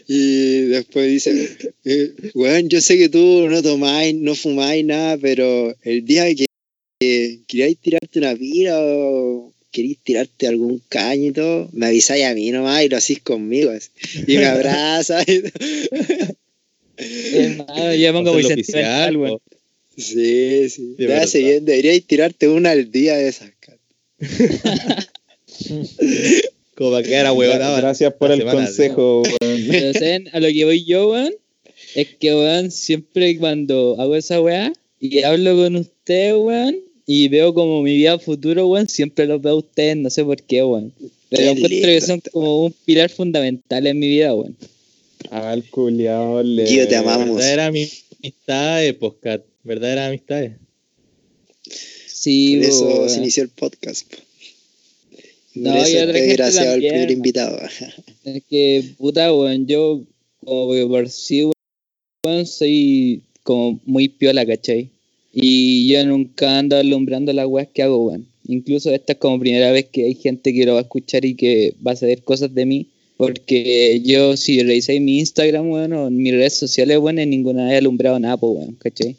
Y 0.07 0.61
después 0.69 1.07
dice, 1.07 1.55
eh, 1.85 2.11
weón, 2.33 2.67
yo 2.67 2.81
sé 2.81 2.97
que 2.97 3.09
tú 3.09 3.47
no 3.47 3.61
tomáis, 3.61 4.15
no 4.15 4.33
fumáis 4.33 4.83
nada, 4.83 5.19
pero 5.19 5.75
el 5.83 6.03
día 6.03 6.33
que, 6.33 6.47
que 6.99 7.41
queráis 7.47 7.77
tirarte 7.77 8.17
una 8.17 8.35
pira 8.35 8.75
o 8.81 9.53
queréis 9.71 9.97
tirarte 10.03 10.47
algún 10.47 10.81
caño 10.89 11.29
y 11.29 11.31
todo, 11.31 11.69
me 11.73 11.87
avisáis 11.87 12.25
a 12.25 12.33
mí 12.33 12.51
nomás 12.51 12.83
y 12.83 12.89
lo 12.89 12.97
hacís 12.97 13.21
conmigo. 13.21 13.71
así. 13.71 13.89
Y 14.27 14.37
me 14.37 14.45
abrazas. 14.45 15.25
y 15.27 15.41
todo. 15.41 16.37
Hermano, 16.97 17.93
yo 17.93 18.13
me 18.13 18.19
pongo 18.19 18.33
muy 18.33 18.43
sentimental, 18.43 19.17
weón. 19.17 19.39
Sí, 19.95 20.69
sí. 20.69 20.95
De 20.97 21.07
Te 21.07 21.13
hace 21.15 21.39
bien, 21.39 21.65
deberíais 21.65 22.05
tirarte 22.05 22.47
una 22.47 22.71
al 22.71 22.91
día 22.91 23.15
de 23.15 23.27
esas. 23.29 23.51
Como 26.75 26.91
para 26.91 27.03
quedar 27.03 27.25
ahueonado. 27.27 27.77
Gracias 27.77 28.13
por 28.13 28.31
el 28.31 28.39
semana, 28.39 28.65
consejo, 28.65 29.23
weón. 29.23 30.29
A 30.31 30.39
lo 30.39 30.47
que 30.47 30.65
voy 30.65 30.85
yo, 30.85 31.09
weón, 31.09 31.33
es 31.95 32.07
que, 32.19 32.33
weón, 32.33 32.71
siempre 32.71 33.37
cuando 33.37 33.95
hago 33.99 34.15
esa 34.15 34.39
weá 34.41 34.71
y 34.99 35.21
hablo 35.23 35.55
con 35.55 35.75
ustedes, 35.75 36.35
weón, 36.35 36.79
y 37.09 37.29
veo 37.29 37.53
como 37.53 37.81
mi 37.81 37.95
vida 37.95 38.19
futuro, 38.19 38.67
weón, 38.67 38.89
siempre 38.89 39.25
los 39.25 39.41
veo 39.41 39.53
a 39.53 39.57
ustedes, 39.59 39.95
no 39.95 40.09
sé 40.09 40.25
por 40.25 40.43
qué, 40.43 40.61
weón. 40.61 40.93
Pero 41.29 41.41
Qué 41.41 41.49
encuentro 41.51 41.79
que 41.87 42.01
son 42.01 42.21
como 42.33 42.65
un 42.65 42.75
pilar 42.83 43.09
fundamental 43.09 43.87
en 43.87 43.97
mi 43.97 44.09
vida, 44.09 44.35
weón. 44.35 44.57
El 45.31 45.63
culiao 45.69 46.43
le. 46.43 46.67
Gio, 46.67 46.85
te 46.85 46.97
amamos. 46.97 47.37
Verdadera 47.37 47.67
amistades, 47.67 48.93
podcast. 48.95 49.45
Verdadera 49.63 50.07
amistades. 50.07 50.57
Sí, 52.07 52.57
Por 52.57 52.65
eso 52.65 52.85
weón. 52.87 53.09
se 53.09 53.17
inició 53.19 53.43
el 53.43 53.49
podcast. 53.49 54.13
No, 55.55 55.71
por 55.71 55.87
y 55.87 55.91
eso 55.93 56.03
otra 56.03 56.19
estoy 56.19 56.35
gracias 56.35 56.67
al 56.67 56.79
primer 56.79 57.11
invitado. 57.11 57.57
Es 58.25 58.43
que, 58.49 58.83
puta, 58.97 59.33
weón, 59.33 59.65
yo, 59.65 60.03
como 60.43 60.73
que 60.73 60.85
por 60.85 61.09
sí, 61.09 61.49
weón, 62.25 62.45
soy 62.45 63.23
como 63.43 63.79
muy 63.85 64.09
piola, 64.09 64.45
¿cachai? 64.45 64.91
Y 65.39 65.87
yo 65.87 66.03
nunca 66.03 66.57
ando 66.57 66.77
alumbrando 66.77 67.31
las 67.31 67.45
weas 67.45 67.67
que 67.71 67.83
hago, 67.83 67.97
weón. 68.07 68.27
Incluso 68.47 68.91
esta 68.91 69.13
es 69.13 69.19
como 69.19 69.39
primera 69.39 69.71
vez 69.71 69.85
que 69.91 70.05
hay 70.05 70.15
gente 70.15 70.51
que 70.51 70.65
lo 70.65 70.73
va 70.73 70.79
a 70.79 70.81
escuchar 70.81 71.25
y 71.25 71.35
que 71.35 71.75
va 71.85 71.91
a 71.91 71.95
saber 71.95 72.23
cosas 72.23 72.55
de 72.55 72.65
mí. 72.65 72.87
Porque 73.17 74.01
yo, 74.03 74.35
si 74.35 74.63
revisáis 74.63 74.99
mi 74.99 75.19
Instagram, 75.19 75.69
weón, 75.69 75.93
o 75.93 76.09
mis 76.09 76.33
redes 76.33 76.55
sociales, 76.57 76.97
weón, 76.97 77.19
en 77.19 77.29
ninguna 77.29 77.71
he 77.71 77.77
alumbrado 77.77 78.19
nada, 78.19 78.37
pues, 78.37 78.57
weón, 78.57 78.75
¿cachai? 78.75 79.15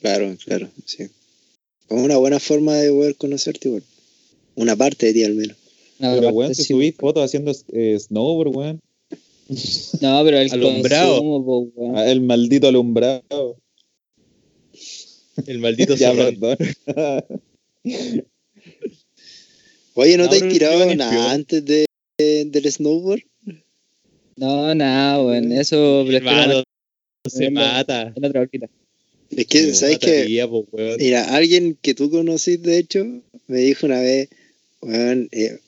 Claro, 0.00 0.36
claro, 0.44 0.68
sí. 0.86 1.04
Es 1.04 1.10
una 1.88 2.16
buena 2.16 2.40
forma 2.40 2.74
de 2.74 2.90
poder 2.90 3.14
conocerte, 3.16 3.68
igual. 3.68 3.84
Una 4.56 4.74
parte 4.74 5.06
de 5.06 5.12
ti 5.12 5.22
al 5.22 5.34
menos. 5.34 5.56
No, 6.00 6.14
Pero, 6.14 6.28
weón, 6.30 6.52
si 6.54 6.64
sí, 6.64 6.72
subís 6.72 6.96
fotos 6.96 7.24
haciendo 7.24 7.52
eh, 7.72 7.96
snowboard, 8.00 8.56
weón. 8.56 8.80
No, 10.00 10.24
pero 10.24 10.38
el 10.38 10.50
Alumbrado. 10.50 11.10
consumo, 11.18 11.44
po, 11.44 11.58
weón. 11.76 11.96
Ah, 11.96 12.10
El 12.10 12.22
maldito 12.22 12.66
alumbrado. 12.66 13.56
El 15.46 15.58
maldito 15.58 15.94
ya, 15.96 16.12
perdón. 16.12 16.56
Oye, 19.94 20.16
¿no 20.16 20.24
No, 20.24 20.30
te 20.30 20.36
has 20.36 20.52
tirado 20.52 20.94
nada 20.94 21.32
antes 21.32 21.64
de, 21.64 21.84
del 22.18 22.72
snowboard? 22.72 23.22
No, 24.36 24.74
nada, 24.74 25.22
weón. 25.22 25.52
Eso 25.52 26.04
prefiero 26.06 26.30
Hermano, 26.30 26.62
se 27.28 27.50
mata. 27.50 28.12
en 28.14 28.24
otra 28.24 28.40
horquita. 28.40 28.68
Es 29.30 29.46
que, 29.46 29.58
Se 29.60 29.74
¿sabes 29.74 29.98
qué? 29.98 30.46
Mira, 30.98 31.34
alguien 31.34 31.78
que 31.80 31.94
tú 31.94 32.10
conocís, 32.10 32.62
de 32.62 32.78
hecho, 32.78 33.04
me 33.46 33.58
dijo 33.60 33.86
una 33.86 34.00
vez, 34.00 34.28
weón, 34.80 35.28
eh, 35.32 35.58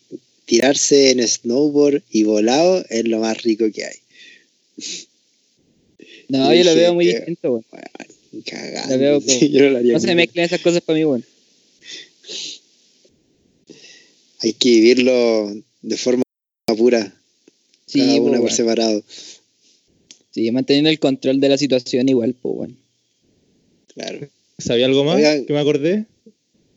tirarse 0.45 1.11
en 1.11 1.27
snowboard 1.27 2.03
y 2.11 2.25
volado 2.25 2.85
es 2.91 3.07
lo 3.07 3.21
más 3.21 3.43
rico 3.43 3.67
que 3.73 3.85
hay. 3.85 3.97
No, 6.29 6.53
Yo 6.55 6.65
lo 6.65 6.75
veo 6.75 6.95
muy 6.95 7.07
distinto, 7.07 7.53
weón. 7.53 7.65
Cagando. 8.43 8.91
La 8.91 8.97
veo 8.97 9.21
como- 9.21 9.39
Sí, 9.39 9.51
yo 9.51 9.63
no 9.63 9.71
lo 9.71 9.79
haría 9.79 9.93
No 9.95 10.01
se 10.01 10.07
nunca. 10.09 10.17
mezclan 10.17 10.45
esas 10.47 10.61
cosas 10.61 10.81
para 10.83 10.99
mí, 10.99 11.05
weón. 11.05 11.25
Hay 14.43 14.53
que 14.53 14.69
vivirlo 14.71 15.55
de 15.83 15.97
forma 15.97 16.23
pura, 16.77 17.15
Sí, 17.87 18.01
cada 18.01 18.17
po, 18.17 18.23
una 18.25 18.41
por 18.41 18.53
separado. 18.53 19.03
sí, 20.33 20.51
manteniendo 20.51 20.91
el 20.91 20.99
control 20.99 21.41
de 21.41 21.49
la 21.49 21.59
situación 21.59 22.09
igual, 22.09 22.35
pues, 22.41 22.55
weón. 22.57 22.77
Claro. 23.95 24.29
¿Sabía 24.59 24.87
algo 24.87 25.05
más 25.05 25.17
Oigan. 25.17 25.47
que 25.47 25.53
me 25.53 25.61
acordé? 25.61 26.07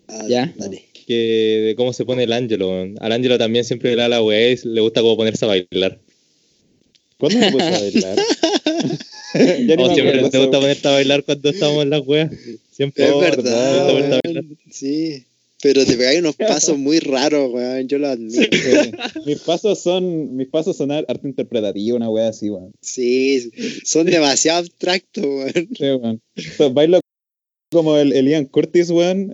Ah, 0.07 0.25
Ya. 0.27 0.53
Dale. 0.57 0.85
Que 1.07 1.63
de 1.67 1.75
cómo 1.75 1.93
se 1.93 2.05
pone 2.05 2.23
el 2.23 2.33
Ángelo. 2.33 2.69
weón. 2.69 2.95
Al 2.99 3.11
Ángelo 3.11 3.37
también 3.37 3.65
siempre 3.65 3.91
le 3.91 3.95
da 3.97 4.09
la 4.09 4.21
weá 4.21 4.51
y 4.51 4.59
le 4.63 4.81
gusta 4.81 5.01
como 5.01 5.15
ponerse 5.17 5.45
a 5.45 5.47
bailar. 5.47 5.99
¿Cuándo 7.17 7.39
puse 7.51 7.63
a 7.63 7.79
bailar? 7.79 8.17
ya 9.33 9.75
ni 9.75 9.83
O 9.83 9.87
me 9.87 9.93
siempre 9.95 10.29
te 10.29 10.37
gusta 10.39 10.59
ponerte 10.59 10.87
a 10.87 10.91
bailar 10.91 11.23
cuando 11.23 11.49
estamos 11.49 11.83
en 11.83 11.89
las 11.89 12.01
weas. 12.05 12.31
Siempre. 12.71 13.05
Es 13.05 13.19
verdad, 13.19 13.93
verdad, 13.93 14.19
weón. 14.25 14.57
Sí. 14.71 15.23
Pero 15.61 15.83
te 15.85 15.97
pegáis 15.97 16.19
unos 16.19 16.35
pasos 16.35 16.77
muy 16.77 16.99
raros, 16.99 17.51
weón. 17.51 17.87
Yo 17.87 17.97
lo 17.97 18.07
admito. 18.09 18.41
Sí. 18.55 18.91
mis 19.25 19.39
pasos 19.39 19.81
son 19.81 20.35
mis 20.35 20.47
pasos 20.47 20.77
son 20.77 20.91
ar- 20.91 21.05
arte 21.07 21.27
interpretativo, 21.27 21.97
una 21.97 22.09
wea 22.09 22.29
así, 22.29 22.49
weón. 22.49 22.71
Sí, 22.81 23.51
son 23.83 24.05
demasiado 24.05 24.59
abstractos, 24.59 25.25
weón. 25.25 25.67
Sí, 25.75 25.83
weón. 25.83 26.21
O 26.37 26.41
sea, 26.57 26.69
bailo 26.69 26.99
como 27.71 27.97
el, 27.97 28.13
el 28.13 28.29
Ian 28.29 28.45
Curtis, 28.45 28.89
weón. 28.91 29.33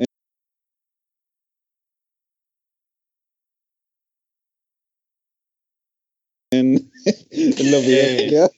En, 6.52 6.92
en 7.32 7.72
los 7.72 7.86
videos. 7.86 8.52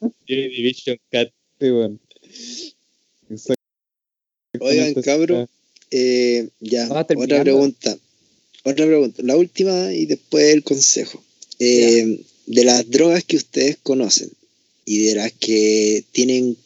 Joy 0.00 0.48
Division 0.48 0.98
Cat. 1.10 1.30
Weón. 1.60 2.00
Oigan, 4.60 4.94
cabro. 5.02 5.48
Eh, 5.90 6.48
ya, 6.60 6.88
otra 6.90 7.42
pregunta. 7.42 7.98
Otra 8.64 8.86
pregunta. 8.86 9.22
La 9.22 9.36
última 9.36 9.92
y 9.92 10.06
después 10.06 10.52
el 10.54 10.62
consejo. 10.62 11.22
Eh, 11.58 12.24
de 12.46 12.64
las 12.64 12.88
drogas 12.88 13.24
que 13.24 13.36
ustedes 13.36 13.76
conocen 13.82 14.30
y 14.84 15.04
de 15.06 15.14
las 15.16 15.32
que 15.32 16.04
tienen 16.12 16.56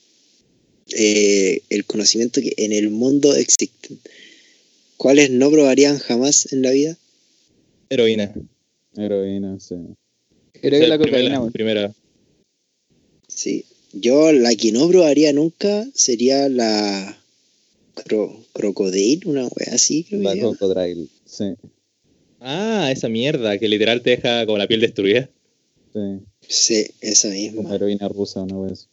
eh, 0.95 1.63
el 1.71 1.85
conocimiento 1.85 2.41
que 2.41 2.55
en 2.57 2.73
el 2.73 2.91
mundo 2.91 3.35
existen, 3.35 3.99
¿cuáles 4.97 5.31
no 5.31 5.51
probarían 5.51 5.99
jamás 5.99 6.53
en 6.53 6.63
la 6.63 6.71
vida? 6.71 6.99
Heroína. 7.89 8.33
Heroína, 8.97 9.59
sí. 9.59 9.75
Creo 10.53 10.71
Esa 10.71 10.79
que 10.79 10.83
es 10.83 10.89
la 10.89 10.99
primera, 10.99 11.19
cocaína, 11.19 11.41
weón. 11.41 11.53
Primera. 11.53 11.95
Sí. 13.35 13.65
Yo 13.93 14.33
la 14.33 14.55
que 14.55 14.73
no 14.73 14.89
probaría 14.89 15.33
nunca 15.33 15.87
sería 15.95 16.49
la 16.49 17.19
cro 17.95 18.45
crocodile, 18.53 19.21
una 19.27 19.47
wea 19.47 19.75
así, 19.75 20.05
creo 20.05 20.21
que 20.21 20.37
La. 20.37 20.43
Cocodrile, 20.43 21.07
sí. 21.27 21.55
Ah, 22.41 22.91
esa 22.91 23.09
mierda 23.09 23.59
que 23.59 23.69
literal 23.69 24.03
te 24.03 24.11
deja 24.11 24.47
como 24.47 24.59
la 24.59 24.67
piel 24.67 24.81
destruida. 24.81 25.29
sí. 25.93 26.01
Sí, 26.49 26.87
esa 27.01 27.29
misma. 27.29 27.75
Heroína 27.75 28.09
rusa, 28.09 28.43
una 28.43 28.57
wea 28.57 28.73
así. 28.73 28.87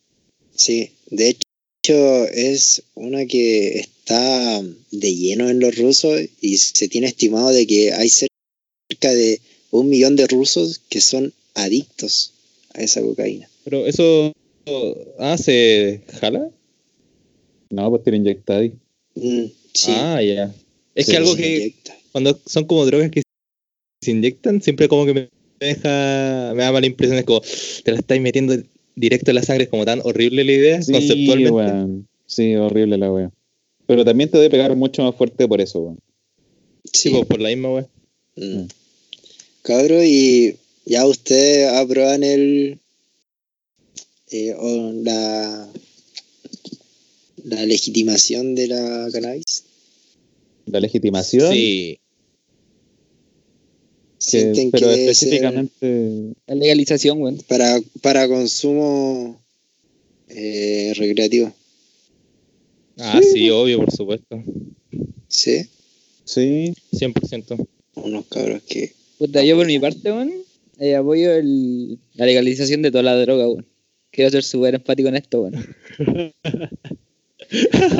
Sí, 0.56 0.92
de 1.10 1.30
hecho 1.30 2.28
es 2.28 2.84
una 2.96 3.26
que 3.26 3.80
está 3.80 4.62
de 4.92 5.16
lleno 5.16 5.50
en 5.50 5.60
los 5.60 5.78
rusos 5.78 6.22
y 6.42 6.58
se 6.58 6.88
tiene 6.88 7.08
estimado 7.08 7.50
de 7.50 7.66
que 7.66 7.94
hay 7.94 8.10
cerca 8.10 9.14
de 9.14 9.40
un 9.72 9.90
millón 9.90 10.16
de 10.16 10.28
rusos 10.28 10.82
que 10.90 11.02
son 11.02 11.34
adictos 11.56 12.34
a 12.74 12.82
esa 12.82 13.02
cocaína. 13.02 13.50
Pero 13.70 13.86
eso. 13.86 14.32
Ah, 15.20 15.38
¿se 15.38 16.02
jala? 16.20 16.50
No, 17.70 17.90
pues 17.92 18.04
te 18.04 18.10
lo 18.12 18.18
inyectáis. 18.18 18.74
Mm, 19.14 19.46
sí, 19.74 19.92
Ah, 19.96 20.22
ya. 20.24 20.52
Es 20.96 21.06
Sí, 21.06 21.12
que 21.12 21.18
algo 21.18 21.36
que 21.36 21.56
inyecta. 21.58 21.96
cuando 22.12 22.40
son 22.48 22.66
como 22.66 22.84
drogas 22.88 23.12
que 23.12 23.22
se 24.04 24.12
inyectan, 24.12 24.62
siempre 24.64 24.88
como 24.88 25.06
que 25.06 25.14
me 25.14 25.30
deja, 25.60 26.54
me 26.56 26.64
da 26.64 26.72
mala 26.72 26.88
impresión, 26.88 27.20
es 27.20 27.26
como, 27.26 27.42
te 27.84 27.92
la 27.92 28.00
estáis 28.00 28.22
metiendo 28.22 28.56
directo 28.96 29.30
en 29.32 29.36
la 29.36 29.44
sangre, 29.44 29.66
es 29.66 29.70
como 29.70 29.86
tan 29.86 30.02
horrible 30.04 30.44
la 30.44 30.52
idea, 30.52 30.82
Sí, 30.82 30.92
conceptualmente. 30.92 32.08
Sí, 32.26 32.56
horrible 32.56 32.98
la 32.98 33.12
wea. 33.12 33.32
Pero 33.86 34.04
también 34.04 34.30
te 34.32 34.38
debe 34.38 34.50
pegar 34.50 34.76
mucho 34.76 35.04
más 35.04 35.16
fuerte 35.16 35.48
por 35.48 35.62
eso, 35.62 35.80
weón. 35.80 36.00
Sí, 36.92 37.10
pues, 37.12 37.26
por 37.26 37.40
la 37.40 37.50
misma 37.50 37.72
wea. 37.74 37.88
Mm. 38.36 38.66
Cabro, 39.62 40.04
y 40.04 40.56
ya 40.86 41.06
ustedes 41.06 41.72
aprueban 41.74 42.24
el 42.24 42.80
eh, 44.32 44.54
o 44.58 44.92
la 45.04 45.70
la 47.46 47.66
legitimación 47.66 48.54
de 48.56 48.68
la 48.68 49.10
cannabis. 49.12 49.64
La 50.66 50.80
legitimación. 50.80 51.52
Sí. 51.54 52.00
que- 54.30 54.70
pero 54.72 54.88
que 54.88 55.06
específicamente. 55.06 56.34
La 56.48 56.56
legalización, 56.56 57.22
weón. 57.22 57.38
para, 57.48 57.80
para 58.02 58.28
consumo 58.28 59.42
eh, 60.28 60.94
recreativo. 60.96 61.52
Ah, 62.98 63.22
sí, 63.24 63.50
obvio, 63.50 63.80
por 63.80 63.92
supuesto. 63.92 64.44
Sí, 65.28 65.66
Sí, 66.26 66.74
100%. 66.92 67.66
unos 67.96 68.26
cabros 68.28 68.62
que. 68.64 68.94
Puta, 69.18 69.44
yo 69.44 69.56
por 69.56 69.66
mi 69.66 69.80
parte, 69.80 70.12
weón, 70.12 70.32
eh, 70.80 70.96
apoyo 70.96 71.32
el- 71.34 71.98
la 72.16 72.26
legalización 72.26 72.82
de 72.84 72.92
toda 72.92 73.04
la 73.04 73.16
droga, 73.16 73.48
weón. 73.48 73.66
Quiero 74.12 74.32
ser 74.32 74.44
súper 74.44 74.76
enfático 74.76 75.10
en 75.10 75.16
esto, 75.16 75.42
weón. 75.42 75.66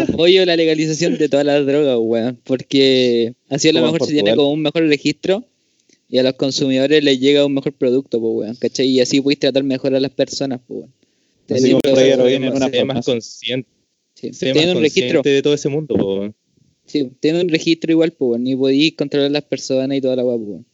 apoyo 0.10 0.46
la 0.46 0.56
legalización 0.56 1.18
de 1.18 1.30
todas 1.30 1.46
las 1.46 1.66
drogas, 1.66 1.98
weón. 2.00 2.40
Porque 2.44 3.34
así 3.50 3.70
a 3.70 3.74
lo 3.74 3.82
mejor 3.82 4.06
se 4.06 4.14
tiene 4.14 4.36
como 4.36 4.52
un 4.52 4.62
mejor 4.62 4.84
registro 4.88 5.46
y 6.08 6.18
a 6.18 6.24
los 6.24 6.34
consumidores 6.34 7.04
les 7.04 7.20
llega 7.20 7.46
un 7.46 7.54
mejor 7.54 7.74
producto, 7.74 8.20
pues, 8.20 8.34
weón. 8.34 8.56
¿Cachai? 8.56 8.88
Y 8.88 9.00
así 9.00 9.22
puedes 9.22 9.40
tratar 9.40 9.64
mejor 9.64 9.96
a 9.96 10.00
las 10.00 10.12
personas, 10.12 10.60
pues, 10.68 10.82
weón. 10.82 10.94
Así 11.50 11.72
como 11.72 12.56
una 12.56 12.86
más 12.86 13.06
consciente, 13.06 13.68
sí, 14.14 14.30
más 14.30 14.66
un 14.66 14.82
registro. 14.82 15.22
consciente 15.22 15.30
de 15.30 15.42
todo 15.42 15.54
ese 15.54 15.70
mundo, 15.70 15.96
weón. 15.96 16.36
Sí, 16.86 17.12
tiene 17.20 17.42
un 17.42 17.50
registro 17.50 17.92
igual, 17.92 18.12
pues, 18.12 18.30
weón. 18.30 18.48
Y 18.48 18.56
podéis 18.56 18.96
controlar 18.96 19.28
a 19.28 19.34
las 19.34 19.44
personas 19.44 19.98
y 19.98 20.02
toda 20.02 20.16
la 20.16 20.26
weá, 20.26 20.38
pues, 20.38 20.50
weón. 20.50 20.66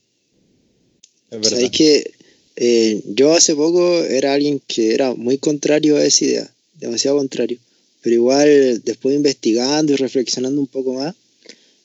Es 1.31 1.37
verdad. 1.37 1.49
Sabéis 1.49 1.71
que 1.71 2.11
eh, 2.55 3.01
yo 3.05 3.33
hace 3.33 3.55
poco 3.55 4.03
era 4.03 4.33
alguien 4.33 4.61
que 4.65 4.93
era 4.93 5.13
muy 5.13 5.37
contrario 5.37 5.97
a 5.97 6.05
esa 6.05 6.25
idea, 6.25 6.51
demasiado 6.79 7.17
contrario. 7.17 7.59
Pero 8.01 8.15
igual, 8.15 8.81
después 8.83 9.15
investigando 9.15 9.93
y 9.93 9.95
reflexionando 9.95 10.61
un 10.61 10.67
poco 10.67 10.93
más, 10.93 11.15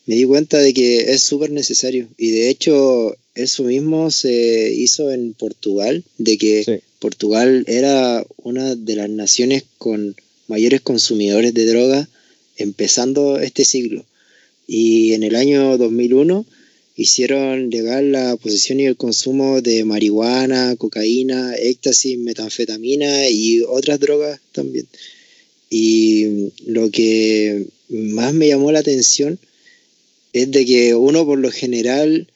me 0.06 0.14
di 0.14 0.24
cuenta 0.24 0.58
de 0.58 0.74
que 0.74 1.12
es 1.12 1.22
súper 1.22 1.50
necesario. 1.50 2.08
Y 2.18 2.30
de 2.30 2.50
hecho, 2.50 3.16
eso 3.34 3.64
mismo 3.64 4.10
se 4.10 4.72
hizo 4.72 5.10
en 5.10 5.34
Portugal, 5.34 6.04
de 6.18 6.36
que 6.36 6.64
sí. 6.64 6.72
Portugal 7.00 7.64
era 7.66 8.24
una 8.36 8.76
de 8.76 8.96
las 8.96 9.08
naciones 9.08 9.64
con 9.78 10.14
mayores 10.46 10.82
consumidores 10.82 11.54
de 11.54 11.66
droga 11.66 12.08
empezando 12.56 13.40
este 13.40 13.64
siglo. 13.64 14.04
Y 14.66 15.14
en 15.14 15.22
el 15.22 15.34
año 15.34 15.78
2001 15.78 16.44
hicieron 17.00 17.70
legal 17.70 18.12
la 18.12 18.36
posesión 18.36 18.78
y 18.78 18.84
el 18.84 18.96
consumo 18.96 19.62
de 19.62 19.84
marihuana, 19.84 20.76
cocaína, 20.76 21.54
éxtasis, 21.54 22.18
metanfetamina 22.18 23.30
y 23.30 23.62
otras 23.62 23.98
drogas 23.98 24.38
también. 24.52 24.86
Y 25.70 26.50
lo 26.66 26.90
que 26.90 27.66
más 27.88 28.34
me 28.34 28.48
llamó 28.48 28.70
la 28.70 28.80
atención 28.80 29.38
es 30.34 30.50
de 30.50 30.66
que 30.66 30.94
uno 30.94 31.24
por 31.24 31.38
lo 31.38 31.50
general 31.50 32.28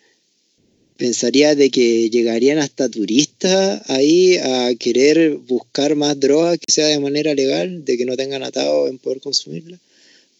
pensaría 0.96 1.54
de 1.54 1.68
que 1.68 2.08
llegarían 2.08 2.56
hasta 2.56 2.88
turistas 2.88 3.82
ahí 3.90 4.38
a 4.38 4.74
querer 4.76 5.36
buscar 5.36 5.94
más 5.94 6.18
drogas 6.18 6.58
que 6.58 6.72
sea 6.72 6.86
de 6.86 7.00
manera 7.00 7.34
legal, 7.34 7.84
de 7.84 7.98
que 7.98 8.06
no 8.06 8.16
tengan 8.16 8.42
atado 8.42 8.88
en 8.88 8.96
poder 8.96 9.20
consumirla. 9.20 9.78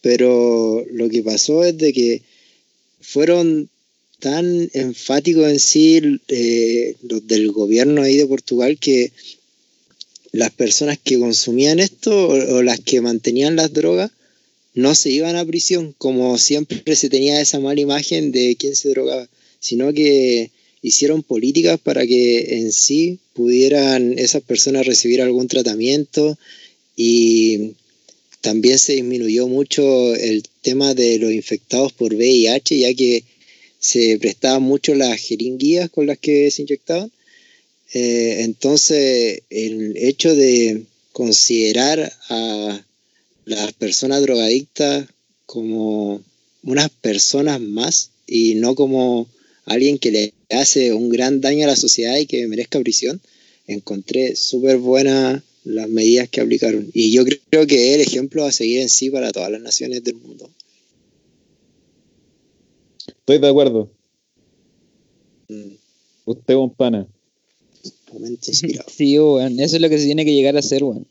Pero 0.01 0.83
lo 0.89 1.09
que 1.09 1.21
pasó 1.21 1.63
es 1.63 1.77
de 1.77 1.93
que 1.93 2.21
fueron 3.01 3.69
tan 4.19 4.69
enfáticos 4.73 5.49
en 5.49 5.59
sí 5.59 6.19
eh, 6.27 6.95
los 7.03 7.25
del 7.27 7.51
gobierno 7.51 8.01
ahí 8.01 8.17
de 8.17 8.27
Portugal 8.27 8.77
que 8.79 9.11
las 10.31 10.51
personas 10.51 10.97
que 11.01 11.19
consumían 11.19 11.79
esto 11.79 12.27
o, 12.27 12.55
o 12.55 12.61
las 12.63 12.79
que 12.79 13.01
mantenían 13.01 13.55
las 13.55 13.73
drogas 13.73 14.11
no 14.73 14.93
se 14.93 15.09
iban 15.09 15.37
a 15.37 15.45
prisión, 15.45 15.95
como 15.97 16.37
siempre 16.37 16.95
se 16.95 17.09
tenía 17.09 17.39
esa 17.39 17.59
mala 17.59 17.79
imagen 17.79 18.31
de 18.31 18.57
quién 18.59 18.75
se 18.75 18.89
drogaba, 18.89 19.27
sino 19.59 19.93
que 19.93 20.51
hicieron 20.81 21.23
políticas 21.23 21.79
para 21.79 22.05
que 22.05 22.57
en 22.59 22.71
sí 22.71 23.17
pudieran 23.33 24.19
esas 24.19 24.43
personas 24.43 24.85
recibir 24.85 25.21
algún 25.21 25.47
tratamiento 25.47 26.37
y 26.95 27.71
también 28.41 28.77
se 28.77 28.93
disminuyó 28.93 29.47
mucho 29.47 30.13
el 30.15 30.43
tema 30.61 30.93
de 30.93 31.17
los 31.17 31.31
infectados 31.31 31.91
por 31.93 32.13
VIH, 32.13 32.77
ya 32.77 32.93
que 32.93 33.23
se 33.85 34.17
prestaban 34.17 34.63
mucho 34.63 34.95
las 34.95 35.21
jeringuillas 35.21 35.91
con 35.91 36.07
las 36.07 36.17
que 36.17 36.49
se 36.49 36.63
inyectaban. 36.63 37.11
Eh, 37.93 38.37
entonces, 38.39 39.43
el 39.51 39.95
hecho 39.97 40.35
de 40.35 40.85
considerar 41.11 42.11
a 42.29 42.83
las 43.45 43.73
personas 43.73 44.23
drogadictas 44.23 45.07
como 45.45 46.23
unas 46.63 46.89
personas 46.89 47.61
más 47.61 48.09
y 48.25 48.55
no 48.55 48.73
como 48.73 49.27
alguien 49.65 49.99
que 49.99 50.11
le 50.11 50.33
hace 50.49 50.91
un 50.91 51.09
gran 51.09 51.39
daño 51.39 51.65
a 51.65 51.67
la 51.67 51.75
sociedad 51.75 52.17
y 52.17 52.25
que 52.25 52.47
merezca 52.47 52.79
prisión, 52.79 53.21
encontré 53.67 54.35
súper 54.35 54.77
buenas 54.77 55.43
las 55.63 55.87
medidas 55.87 56.27
que 56.27 56.41
aplicaron. 56.41 56.89
Y 56.91 57.11
yo 57.11 57.23
creo 57.23 57.67
que 57.67 57.89
es 57.89 57.95
el 57.95 58.01
ejemplo 58.01 58.45
a 58.45 58.51
seguir 58.51 58.79
en 58.79 58.89
sí 58.89 59.11
para 59.11 59.31
todas 59.31 59.51
las 59.51 59.61
naciones 59.61 60.03
del 60.03 60.15
mundo. 60.15 60.49
Estoy 63.25 63.39
de 63.39 63.47
acuerdo. 63.49 63.89
Mm, 65.49 65.73
Usted 66.25 66.53
es 66.53 66.59
un 66.59 66.69
pana. 66.69 67.07
Sí, 68.87 69.17
weón, 69.19 69.59
eso 69.59 69.75
es 69.77 69.81
lo 69.81 69.89
que 69.89 69.97
se 69.97 70.05
tiene 70.05 70.23
que 70.25 70.33
llegar 70.33 70.55
a 70.55 70.59
hacer, 70.59 70.83
weón. 70.83 71.07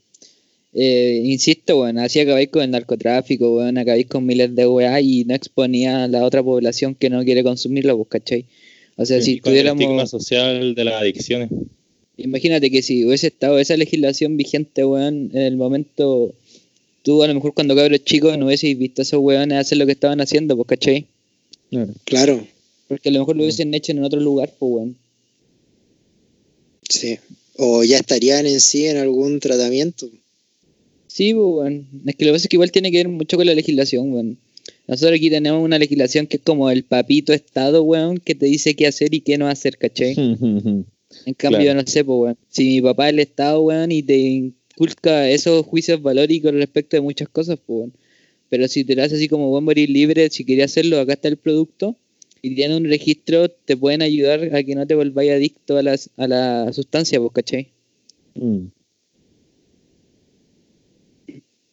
Eh, 0.72 1.22
insisto, 1.24 1.80
weón, 1.80 1.98
así 1.98 2.20
acabáis 2.20 2.50
con 2.50 2.62
el 2.62 2.70
narcotráfico, 2.70 3.56
weón, 3.56 3.78
acabáis 3.78 4.06
con 4.06 4.24
miles 4.26 4.54
de 4.54 4.66
weá 4.66 5.00
y 5.00 5.24
no 5.24 5.34
exponía 5.34 6.04
a 6.04 6.08
la 6.08 6.24
otra 6.24 6.40
población 6.42 6.94
que 6.94 7.10
no 7.10 7.24
quiere 7.24 7.42
consumirlo, 7.42 7.96
pues, 7.96 8.08
¿cachai? 8.10 8.44
O 8.96 9.04
sea, 9.04 9.18
Y 9.18 9.22
si 9.22 9.40
con 9.40 9.52
el 9.52 9.58
estigma 9.58 9.74
tuviéramos, 9.74 10.10
social 10.10 10.74
de 10.76 10.84
las 10.84 10.94
adicciones. 11.02 11.50
imagínate 12.16 12.70
que 12.70 12.80
si 12.82 13.04
hubiese 13.04 13.26
estado 13.26 13.58
esa 13.58 13.76
legislación 13.76 14.36
vigente, 14.36 14.84
weón, 14.84 15.30
en 15.32 15.42
el 15.42 15.56
momento, 15.56 16.32
tú 17.02 17.24
a 17.24 17.26
lo 17.26 17.34
mejor 17.34 17.54
cuando 17.54 17.74
cabros 17.74 18.04
chicos 18.04 18.38
no 18.38 18.46
hubieses 18.46 18.78
visto 18.78 19.02
a 19.02 19.04
esos 19.04 19.18
weones 19.20 19.58
hacer 19.58 19.78
lo 19.78 19.86
que 19.86 19.92
estaban 19.92 20.20
haciendo, 20.20 20.54
pues, 20.56 20.68
¿cachai? 20.68 21.06
Claro, 22.04 22.46
Porque 22.88 23.08
a 23.08 23.12
lo 23.12 23.18
mejor 23.20 23.36
lo 23.36 23.42
hubiesen 23.42 23.72
hecho 23.74 23.92
en 23.92 24.04
otro 24.04 24.20
lugar, 24.20 24.52
pues, 24.58 24.72
weón. 24.72 24.96
sí. 26.88 27.18
O 27.56 27.84
ya 27.84 27.98
estarían 27.98 28.46
en 28.46 28.60
sí 28.60 28.86
en 28.86 28.96
algún 28.96 29.38
tratamiento. 29.38 30.08
Sí, 31.06 31.32
pues, 31.34 31.46
weón. 31.46 31.86
Es 32.06 32.16
que 32.16 32.24
lo 32.24 32.30
que 32.30 32.34
pasa 32.34 32.44
es 32.44 32.48
que 32.48 32.56
igual 32.56 32.72
tiene 32.72 32.90
que 32.90 32.96
ver 32.98 33.08
mucho 33.08 33.36
con 33.36 33.46
la 33.46 33.54
legislación, 33.54 34.12
weón. 34.12 34.38
Nosotros 34.88 35.16
aquí 35.16 35.30
tenemos 35.30 35.62
una 35.62 35.78
legislación 35.78 36.26
que 36.26 36.36
es 36.38 36.42
como 36.42 36.70
el 36.70 36.84
papito 36.84 37.32
Estado, 37.32 37.82
weón, 37.82 38.18
que 38.18 38.34
te 38.34 38.46
dice 38.46 38.74
qué 38.74 38.86
hacer 38.86 39.14
y 39.14 39.20
qué 39.20 39.38
no 39.38 39.48
hacer, 39.48 39.78
¿cachai? 39.78 40.14
En 41.26 41.34
cambio, 41.34 41.60
Claro. 41.60 41.80
no 41.80 41.86
sé, 41.86 42.04
pues, 42.04 42.18
weón. 42.18 42.38
Si 42.50 42.64
mi 42.64 42.80
papá 42.82 43.06
es 43.08 43.12
el 43.14 43.20
Estado, 43.20 43.60
weón, 43.62 43.92
y 43.92 44.02
te 44.02 44.16
inculca 44.18 45.30
esos 45.30 45.64
juicios 45.64 46.02
valóricos 46.02 46.52
respecto 46.52 46.96
de 46.96 47.02
muchas 47.02 47.28
cosas, 47.28 47.56
pues, 47.64 47.78
weón. 47.78 47.92
Pero 48.54 48.68
si 48.68 48.84
te 48.84 48.94
lo 48.94 49.02
hace 49.02 49.16
así 49.16 49.26
como 49.28 49.48
buen 49.50 49.64
morir 49.64 49.90
libre, 49.90 50.30
si 50.30 50.44
querías 50.44 50.70
hacerlo, 50.70 51.00
acá 51.00 51.14
está 51.14 51.26
el 51.26 51.38
producto. 51.38 51.96
Y 52.40 52.54
tiene 52.54 52.76
un 52.76 52.84
registro, 52.84 53.48
te 53.48 53.76
pueden 53.76 54.00
ayudar 54.00 54.54
a 54.54 54.62
que 54.62 54.76
no 54.76 54.86
te 54.86 54.94
volváis 54.94 55.32
adicto 55.32 55.76
a, 55.76 55.82
las, 55.82 56.08
a 56.16 56.28
la 56.28 56.72
sustancia, 56.72 57.18
pues, 57.18 57.32
¿cachai? 57.32 57.72
Mm. 58.36 58.66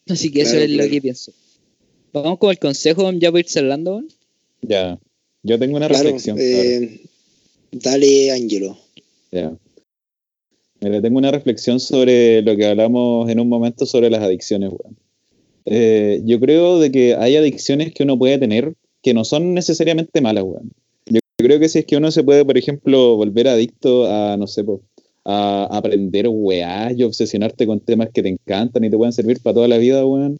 Así 0.09 0.31
que 0.31 0.41
eso 0.41 0.53
Claro, 0.53 0.65
es 0.65 0.71
lo 0.71 0.89
que 0.89 1.01
pienso. 1.03 1.33
Vamos 2.13 2.39
con 2.39 2.49
el 2.49 2.57
consejo, 2.57 3.11
ya 3.13 3.31
para 3.31 3.41
ir 3.41 3.47
cerrando. 3.47 4.03
Ya. 4.63 4.97
Yo 5.43 5.59
tengo 5.59 5.77
una 5.77 5.87
Claro, 5.87 6.03
reflexión. 6.05 6.37
eh, 6.39 6.99
dale, 7.71 8.31
Ángelo. 8.31 8.75
Ya. 9.31 9.55
Mira, 10.79 10.99
tengo 10.99 11.19
una 11.19 11.29
reflexión 11.29 11.79
sobre 11.79 12.41
lo 12.41 12.55
que 12.55 12.65
hablamos 12.65 13.29
en 13.29 13.39
un 13.39 13.49
momento 13.49 13.85
sobre 13.85 14.09
las 14.09 14.21
adicciones, 14.23 14.71
weón. 14.71 14.97
Eh, 15.65 16.21
yo 16.25 16.39
creo 16.39 16.79
de 16.79 16.91
que 16.91 17.15
hay 17.15 17.35
adicciones 17.35 17.93
que 17.93 18.03
uno 18.03 18.17
puede 18.17 18.37
tener 18.37 18.73
que 19.03 19.13
no 19.13 19.23
son 19.23 19.53
necesariamente 19.53 20.21
malas, 20.21 20.43
weón. 20.43 20.71
Yo 21.07 21.19
creo 21.37 21.59
que 21.59 21.69
si 21.69 21.79
es 21.79 21.85
que 21.85 21.97
uno 21.97 22.11
se 22.11 22.23
puede, 22.23 22.45
por 22.45 22.57
ejemplo, 22.57 23.15
volver 23.15 23.47
adicto 23.47 24.05
a, 24.05 24.37
no 24.37 24.45
sé, 24.45 24.63
a 25.25 25.67
aprender 25.71 26.27
weá 26.27 26.91
y 26.91 27.03
obsesionarte 27.03 27.65
con 27.65 27.79
temas 27.79 28.09
que 28.13 28.21
te 28.21 28.29
encantan 28.29 28.83
y 28.83 28.89
te 28.91 28.97
pueden 28.97 29.13
servir 29.13 29.39
para 29.41 29.55
toda 29.55 29.67
la 29.67 29.77
vida, 29.77 30.05
weón. 30.05 30.39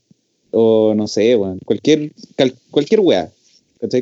O 0.52 0.94
no 0.96 1.08
sé, 1.08 1.36
weón. 1.36 1.60
Cualquier, 1.66 2.12
cal- 2.36 2.54
cualquier 2.70 3.00
weá. 3.00 3.32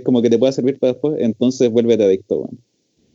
Como 0.04 0.22
que 0.22 0.30
te 0.30 0.38
pueda 0.38 0.52
servir 0.52 0.78
para 0.78 0.92
después, 0.94 1.16
entonces 1.22 1.72
vuélvete 1.72 2.04
adicto, 2.04 2.40
weón. 2.40 2.60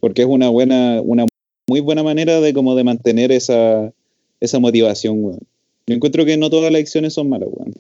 Porque 0.01 0.23
es 0.23 0.29
una 0.29 0.49
buena, 0.49 1.01
una 1.03 1.27
muy 1.69 1.81
buena 1.81 2.03
manera 2.03 2.41
de 2.41 2.55
como 2.55 2.75
de 2.75 2.85
mantener 2.85 3.33
esa, 3.33 3.93
esa 4.41 4.59
motivación, 4.61 5.23
weón. 5.23 5.41
Yo 5.87 5.95
encuentro 5.95 6.25
que 6.25 6.39
no 6.39 6.49
todas 6.49 6.73
las 6.73 6.79
adicciones 6.79 7.13
son 7.13 7.29
malas, 7.29 7.51
weón. 7.53 7.75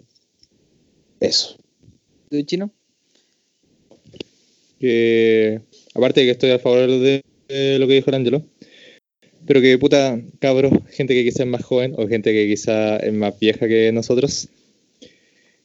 Eso. 1.24 1.56
¿Tú, 2.30 2.42
chino? 2.42 2.70
que 4.84 5.62
aparte 5.94 6.20
de 6.20 6.26
que 6.26 6.32
estoy 6.32 6.50
a 6.50 6.58
favor 6.58 6.86
de, 6.86 7.22
de 7.48 7.78
lo 7.78 7.88
que 7.88 7.94
dijo 7.94 8.10
el 8.10 8.16
Angelo, 8.16 8.42
pero 9.46 9.62
que 9.62 9.78
puta 9.78 10.20
cabros, 10.40 10.72
gente 10.90 11.14
que 11.14 11.24
quizás 11.24 11.40
es 11.40 11.46
más 11.46 11.64
joven 11.64 11.94
o 11.96 12.06
gente 12.06 12.34
que 12.34 12.46
quizás 12.46 13.02
es 13.02 13.12
más 13.14 13.38
vieja 13.40 13.66
que 13.66 13.92
nosotros, 13.92 14.48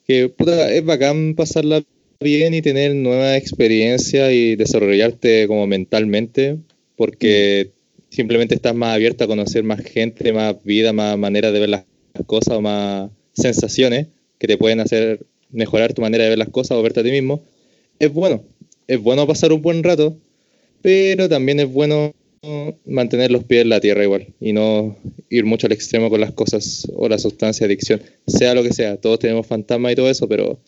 que 0.07 0.29
puta 0.29 0.71
es 0.71 0.85
bacán 0.85 1.35
pasarla 1.35 1.83
bien 2.21 2.53
y 2.53 2.61
tener 2.61 2.95
nueva 2.95 3.35
experiencia 3.35 4.31
y 4.31 4.55
desarrollarte 4.55 5.47
como 5.47 5.67
mentalmente, 5.67 6.57
porque 6.95 7.71
simplemente 8.07 8.55
estás 8.55 8.73
más 8.75 8.95
abierto 8.95 9.25
a 9.25 9.27
conocer 9.27 9.63
más 9.63 9.81
gente, 9.81 10.31
más 10.31 10.63
vida, 10.63 10.93
más 10.93 11.17
maneras 11.17 11.51
de 11.51 11.59
ver 11.59 11.69
las 11.69 11.83
cosas 12.25 12.55
o 12.55 12.61
más 12.61 13.11
sensaciones 13.33 14.07
que 14.37 14.47
te 14.47 14.57
pueden 14.57 14.79
hacer 14.79 15.25
mejorar 15.51 15.93
tu 15.93 16.01
manera 16.01 16.23
de 16.23 16.29
ver 16.31 16.39
las 16.39 16.49
cosas 16.49 16.77
o 16.77 16.83
verte 16.83 16.99
a 17.01 17.03
ti 17.03 17.11
mismo, 17.11 17.43
es 17.99 18.11
bueno. 18.13 18.43
Es 18.87 19.01
bueno 19.01 19.27
pasar 19.27 19.53
un 19.53 19.61
buen 19.61 19.83
rato, 19.83 20.17
pero 20.81 21.29
también 21.29 21.59
es 21.59 21.71
bueno 21.71 22.13
mantener 22.85 23.31
los 23.31 23.43
pies 23.43 23.63
en 23.63 23.69
la 23.69 23.81
tierra 23.81 24.03
igual 24.03 24.27
y 24.39 24.53
no 24.53 24.95
ir 25.29 25.45
mucho 25.45 25.67
al 25.67 25.73
extremo 25.73 26.09
con 26.09 26.21
las 26.21 26.31
cosas 26.33 26.87
o 26.95 27.09
la 27.09 27.17
sustancia 27.19 27.65
adicción, 27.65 28.01
sea 28.27 28.55
lo 28.55 28.63
que 28.63 28.73
sea. 28.73 28.97
Todos 28.97 29.19
tenemos 29.19 29.45
fantasmas 29.47 29.93
y 29.93 29.95
todo 29.95 30.09
eso, 30.09 30.27
pero 30.27 30.59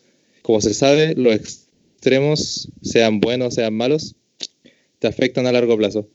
como 0.42 0.60
se 0.60 0.74
sabe, 0.74 1.14
los 1.16 1.34
extremos, 1.34 2.68
sean 2.82 3.20
buenos, 3.20 3.54
sean 3.54 3.74
malos, 3.74 4.16
te 4.98 5.08
afectan 5.08 5.46
a 5.46 5.52
largo 5.52 5.76
plazo. 5.76 6.08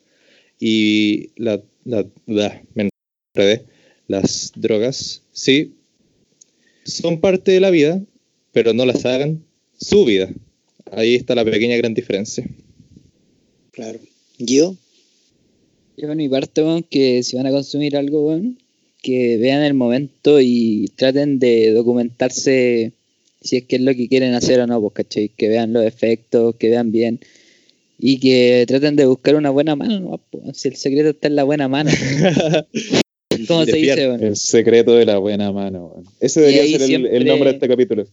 Y 0.60 1.32
la, 1.36 1.62
la, 1.86 2.06
la- 2.28 2.62
me 2.76 2.90
enredé. 3.36 3.66
las 4.08 4.52
drogas, 4.56 5.24
sí, 5.32 5.76
son 6.86 7.20
parte 7.20 7.52
de 7.52 7.60
la 7.60 7.70
vida, 7.70 8.02
pero 8.58 8.74
no 8.74 8.88
las 8.88 9.06
hagan 9.06 9.44
su 9.80 10.04
vida. 10.04 10.34
Ahí 10.92 11.14
está 11.14 11.36
la 11.36 11.46
pequeña 11.46 11.78
gran 11.78 11.94
diferencia. 11.94 12.44
Claro. 13.70 14.00
¿Yo? 14.40 14.76
Yo 15.96 16.12
en 16.12 16.18
mi 16.18 16.28
parte, 16.28 16.64
weón, 16.64 16.82
que 16.82 17.22
si 17.22 17.38
van 17.38 17.46
a 17.46 17.52
consumir 17.52 17.96
algo, 17.96 18.30
weón, 18.30 18.58
que 19.04 19.38
vean 19.38 19.62
el 19.62 19.76
momento 19.76 20.42
y 20.42 20.92
traten 20.96 21.38
de 21.38 21.70
documentarse 21.72 22.94
si 23.42 23.58
es 23.58 23.66
que 23.66 23.76
es 23.76 23.84
lo 23.84 23.94
que 23.94 24.08
quieren 24.08 24.34
hacer 24.34 24.60
o 24.60 24.66
no, 24.66 24.82
pues, 24.82 24.94
¿cachai? 25.06 25.30
Que 25.30 25.50
vean 25.50 25.72
los 25.72 25.86
efectos, 25.86 26.56
que 26.56 26.72
vean 26.72 26.92
bien 26.92 27.20
y 28.00 28.20
que 28.20 28.66
traten 28.68 28.96
de 28.96 29.06
buscar 29.06 29.36
una 29.36 29.52
buena 29.52 29.76
mano, 29.76 30.00
¿no? 30.00 30.22
Pues, 30.32 30.58
si 30.58 30.70
el 30.70 30.78
secreto 30.78 31.10
está 31.10 31.28
en 31.28 31.36
la 31.36 31.44
buena 31.44 31.68
mano. 31.68 31.92
¿Cómo 33.48 33.66
se 33.66 33.78
dice, 33.78 34.08
weón? 34.08 34.24
El 34.24 34.36
secreto 34.36 34.96
de 34.96 35.06
la 35.06 35.20
buena 35.20 35.52
mano. 35.52 35.92
weón. 35.94 36.06
Ese 36.20 36.42
Y 36.42 36.56
debería 36.56 36.80
ser 36.80 37.06
el, 37.06 37.26
nombre 37.28 37.50
de 37.50 37.56
este 37.58 37.68
capítulo. 37.68 38.08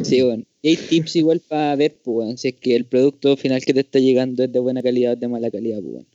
Sí, 0.00 0.22
bueno. 0.22 0.44
Y 0.62 0.70
hay 0.70 0.76
tips 0.76 1.16
igual 1.16 1.40
para 1.40 1.76
ver, 1.76 1.96
pues, 2.02 2.40
si 2.40 2.48
es 2.48 2.54
que 2.54 2.74
el 2.74 2.86
producto 2.86 3.36
final 3.36 3.62
que 3.64 3.74
te 3.74 3.80
está 3.80 3.98
llegando 3.98 4.44
es 4.44 4.52
de 4.52 4.58
buena 4.58 4.82
calidad 4.82 5.14
o 5.14 5.16
de 5.16 5.28
mala 5.28 5.50
calidad, 5.50 5.80
pues, 5.80 5.92
weón. 5.92 6.06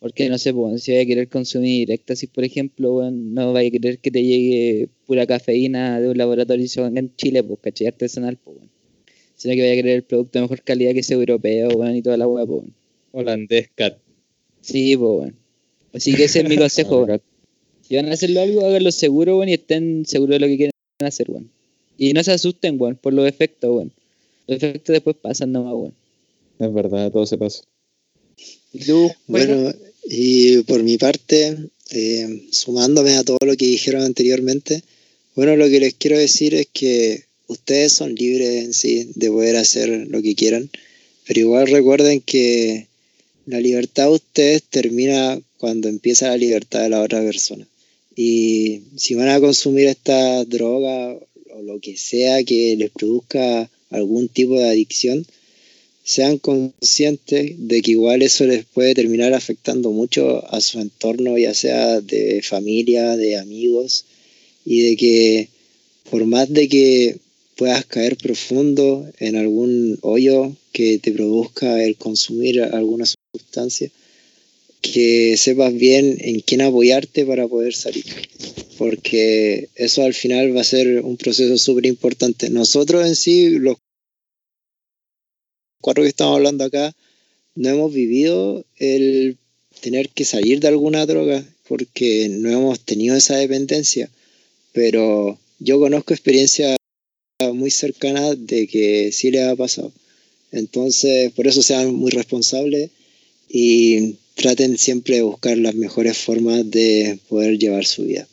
Porque 0.00 0.28
no 0.28 0.38
sé, 0.38 0.52
pues, 0.52 0.82
si 0.82 0.90
vaya 0.90 1.02
a 1.02 1.06
querer 1.06 1.28
consumir 1.28 1.90
éxtasis, 1.92 2.28
por 2.28 2.42
ejemplo, 2.42 2.94
weón, 2.96 3.34
no 3.34 3.52
vaya 3.52 3.68
a 3.68 3.70
querer 3.70 3.98
que 3.98 4.10
te 4.10 4.24
llegue 4.24 4.88
pura 5.06 5.26
cafeína 5.26 6.00
de 6.00 6.08
un 6.08 6.18
laboratorio 6.18 6.66
en 6.86 7.14
Chile, 7.16 7.44
pues, 7.44 7.60
¿cachai? 7.62 7.86
Artesanal, 7.86 8.38
pues, 8.42 8.56
weón. 8.56 8.70
Sino 9.36 9.54
que 9.54 9.60
vaya 9.60 9.72
a 9.72 9.76
querer 9.76 9.96
el 9.96 10.04
producto 10.04 10.38
de 10.38 10.42
mejor 10.42 10.62
calidad 10.62 10.92
que 10.92 11.02
sea 11.04 11.16
europeo, 11.16 11.68
weón, 11.76 11.96
y 11.96 12.02
toda 12.02 12.16
la 12.16 12.26
weá, 12.26 12.44
pues. 12.44 12.64
Holandés 13.12 13.70
Cat. 13.76 13.98
Sí, 14.62 14.96
pues, 14.96 15.10
weón. 15.10 15.36
Así 15.92 16.14
que 16.14 16.24
ese 16.24 16.40
es 16.40 16.48
mi 16.48 16.56
consejo. 16.58 17.06
Si 17.82 17.94
van 17.94 18.08
a 18.08 18.12
hacerlo 18.12 18.40
algo, 18.40 18.66
háganlo 18.66 18.90
seguro, 18.90 19.36
weón, 19.36 19.50
y 19.50 19.54
estén 19.54 20.04
seguros 20.06 20.34
de 20.36 20.40
lo 20.40 20.46
que 20.46 20.56
quieren 20.56 20.72
hacer, 21.00 21.30
weón. 21.30 21.50
Y 21.98 22.12
no 22.12 22.22
se 22.22 22.32
asusten, 22.32 22.80
weón, 22.80 22.96
por 22.96 23.12
los 23.12 23.28
efectos, 23.28 23.70
weón. 23.70 23.92
Los 24.46 24.56
efectos 24.56 24.92
después 24.94 25.16
pasan 25.20 25.52
nomás, 25.52 25.74
weón. 25.74 25.94
Es 26.58 26.72
verdad, 26.72 27.10
todo 27.10 27.26
se 27.26 27.38
pasa. 27.38 27.62
¿Y 28.72 28.78
tú? 28.80 29.10
Bueno, 29.26 29.72
y 30.04 30.62
por 30.62 30.82
mi 30.82 30.98
parte, 30.98 31.56
eh, 31.90 32.48
sumándome 32.50 33.14
a 33.14 33.24
todo 33.24 33.38
lo 33.44 33.56
que 33.56 33.66
dijeron 33.66 34.02
anteriormente, 34.02 34.82
bueno, 35.34 35.56
lo 35.56 35.68
que 35.68 35.80
les 35.80 35.94
quiero 35.94 36.18
decir 36.18 36.54
es 36.54 36.68
que 36.72 37.24
ustedes 37.46 37.92
son 37.92 38.14
libres 38.14 38.64
en 38.64 38.74
sí 38.74 39.10
de 39.14 39.30
poder 39.30 39.56
hacer 39.56 39.88
lo 40.08 40.22
que 40.22 40.34
quieran, 40.34 40.70
pero 41.26 41.40
igual 41.40 41.68
recuerden 41.68 42.20
que 42.20 42.86
la 43.46 43.60
libertad 43.60 44.04
de 44.04 44.14
ustedes 44.14 44.62
termina 44.62 45.40
cuando 45.58 45.88
empieza 45.88 46.28
la 46.28 46.36
libertad 46.36 46.82
de 46.82 46.90
la 46.90 47.02
otra 47.02 47.22
persona. 47.22 47.66
Y 48.14 48.82
si 48.96 49.14
van 49.14 49.28
a 49.28 49.40
consumir 49.40 49.86
esta 49.86 50.44
droga 50.44 51.16
lo 51.64 51.80
que 51.80 51.96
sea 51.96 52.42
que 52.44 52.76
les 52.76 52.90
produzca 52.90 53.70
algún 53.90 54.28
tipo 54.28 54.58
de 54.58 54.68
adicción, 54.68 55.26
sean 56.04 56.38
conscientes 56.38 57.54
de 57.56 57.82
que 57.82 57.92
igual 57.92 58.22
eso 58.22 58.44
les 58.44 58.64
puede 58.64 58.94
terminar 58.94 59.34
afectando 59.34 59.90
mucho 59.90 60.44
a 60.52 60.60
su 60.60 60.80
entorno, 60.80 61.38
ya 61.38 61.54
sea 61.54 62.00
de 62.00 62.42
familia, 62.42 63.16
de 63.16 63.36
amigos, 63.36 64.04
y 64.64 64.80
de 64.82 64.96
que 64.96 65.48
por 66.10 66.24
más 66.26 66.52
de 66.52 66.68
que 66.68 67.16
puedas 67.56 67.84
caer 67.86 68.16
profundo 68.16 69.06
en 69.18 69.36
algún 69.36 69.98
hoyo 70.02 70.56
que 70.72 70.98
te 70.98 71.12
produzca 71.12 71.84
el 71.84 71.96
consumir 71.96 72.62
alguna 72.62 73.04
sustancia, 73.32 73.90
que 74.82 75.36
sepas 75.38 75.72
bien 75.72 76.18
en 76.20 76.40
quién 76.40 76.60
apoyarte 76.60 77.24
para 77.24 77.48
poder 77.48 77.74
salir. 77.74 78.04
Porque 78.76 79.70
eso 79.76 80.02
al 80.02 80.12
final 80.12 80.54
va 80.54 80.60
a 80.60 80.64
ser 80.64 81.00
un 81.00 81.16
proceso 81.16 81.56
súper 81.56 81.86
importante. 81.86 82.50
Nosotros 82.50 83.06
en 83.06 83.16
sí, 83.16 83.50
los 83.50 83.76
cuatro 85.80 86.02
que 86.02 86.08
estamos 86.08 86.36
hablando 86.36 86.64
acá, 86.64 86.94
no 87.54 87.68
hemos 87.68 87.94
vivido 87.94 88.64
el 88.76 89.38
tener 89.80 90.08
que 90.10 90.24
salir 90.24 90.60
de 90.60 90.68
alguna 90.68 91.06
droga 91.06 91.44
porque 91.68 92.28
no 92.28 92.50
hemos 92.50 92.80
tenido 92.80 93.16
esa 93.16 93.36
dependencia. 93.36 94.10
Pero 94.72 95.38
yo 95.60 95.78
conozco 95.78 96.12
experiencias 96.12 96.76
muy 97.54 97.70
cercanas 97.70 98.36
de 98.46 98.66
que 98.66 99.12
sí 99.12 99.30
les 99.30 99.44
ha 99.44 99.56
pasado. 99.56 99.92
Entonces, 100.50 101.32
por 101.32 101.46
eso 101.46 101.62
sean 101.62 101.94
muy 101.94 102.10
responsables 102.10 102.90
y 103.54 104.14
traten 104.34 104.78
siempre 104.78 105.16
de 105.16 105.22
buscar 105.22 105.58
las 105.58 105.74
mejores 105.74 106.16
formas 106.16 106.68
de 106.70 107.18
poder 107.28 107.58
llevar 107.58 107.84
su 107.84 108.04
vida. 108.04 108.26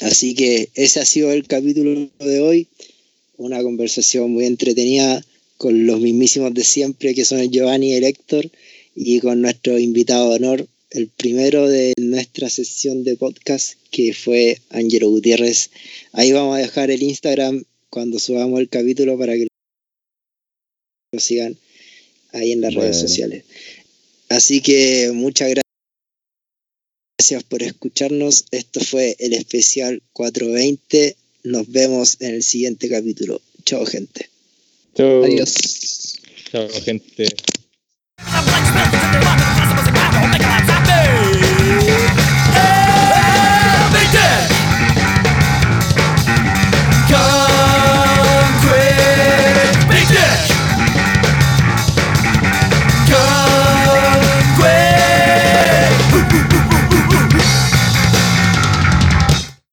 Así 0.00 0.34
que 0.34 0.70
ese 0.74 0.98
ha 1.00 1.04
sido 1.04 1.30
el 1.30 1.46
capítulo 1.46 2.08
de 2.20 2.40
hoy. 2.40 2.66
Una 3.36 3.62
conversación 3.62 4.30
muy 4.32 4.46
entretenida 4.46 5.22
con 5.58 5.86
los 5.86 6.00
mismísimos 6.00 6.54
de 6.54 6.64
siempre, 6.64 7.14
que 7.14 7.26
son 7.26 7.40
el 7.40 7.50
Giovanni 7.50 7.90
y 7.90 7.94
el 7.94 8.04
Héctor, 8.04 8.50
y 8.94 9.20
con 9.20 9.42
nuestro 9.42 9.78
invitado 9.78 10.30
de 10.30 10.36
honor, 10.36 10.68
el 10.90 11.08
primero 11.08 11.68
de 11.68 11.92
nuestra 11.98 12.48
sesión 12.48 13.04
de 13.04 13.16
podcast, 13.16 13.74
que 13.90 14.14
fue 14.14 14.58
Ángelo 14.70 15.10
Gutiérrez. 15.10 15.70
Ahí 16.12 16.32
vamos 16.32 16.56
a 16.56 16.60
dejar 16.60 16.90
el 16.90 17.02
Instagram 17.02 17.64
cuando 17.90 18.18
subamos 18.18 18.58
el 18.60 18.70
capítulo 18.70 19.18
para 19.18 19.34
que 19.34 19.48
lo 21.12 21.20
sigan 21.20 21.58
ahí 22.32 22.52
en 22.52 22.60
las 22.62 22.74
redes 22.74 22.96
Bueno. 22.96 23.08
sociales. 23.08 23.44
Así 24.28 24.60
que 24.60 25.10
muchas 25.14 25.54
gracias 27.18 27.44
por 27.44 27.62
escucharnos. 27.62 28.44
Esto 28.50 28.80
fue 28.80 29.16
el 29.18 29.32
especial 29.32 30.02
420. 30.12 31.16
Nos 31.44 31.70
vemos 31.70 32.16
en 32.20 32.34
el 32.34 32.42
siguiente 32.42 32.88
capítulo. 32.88 33.40
Chao, 33.64 33.86
gente. 33.86 34.28
Chao. 34.94 35.24
Adiós. 35.24 35.54
Chao, 36.50 36.68
gente. 36.84 37.28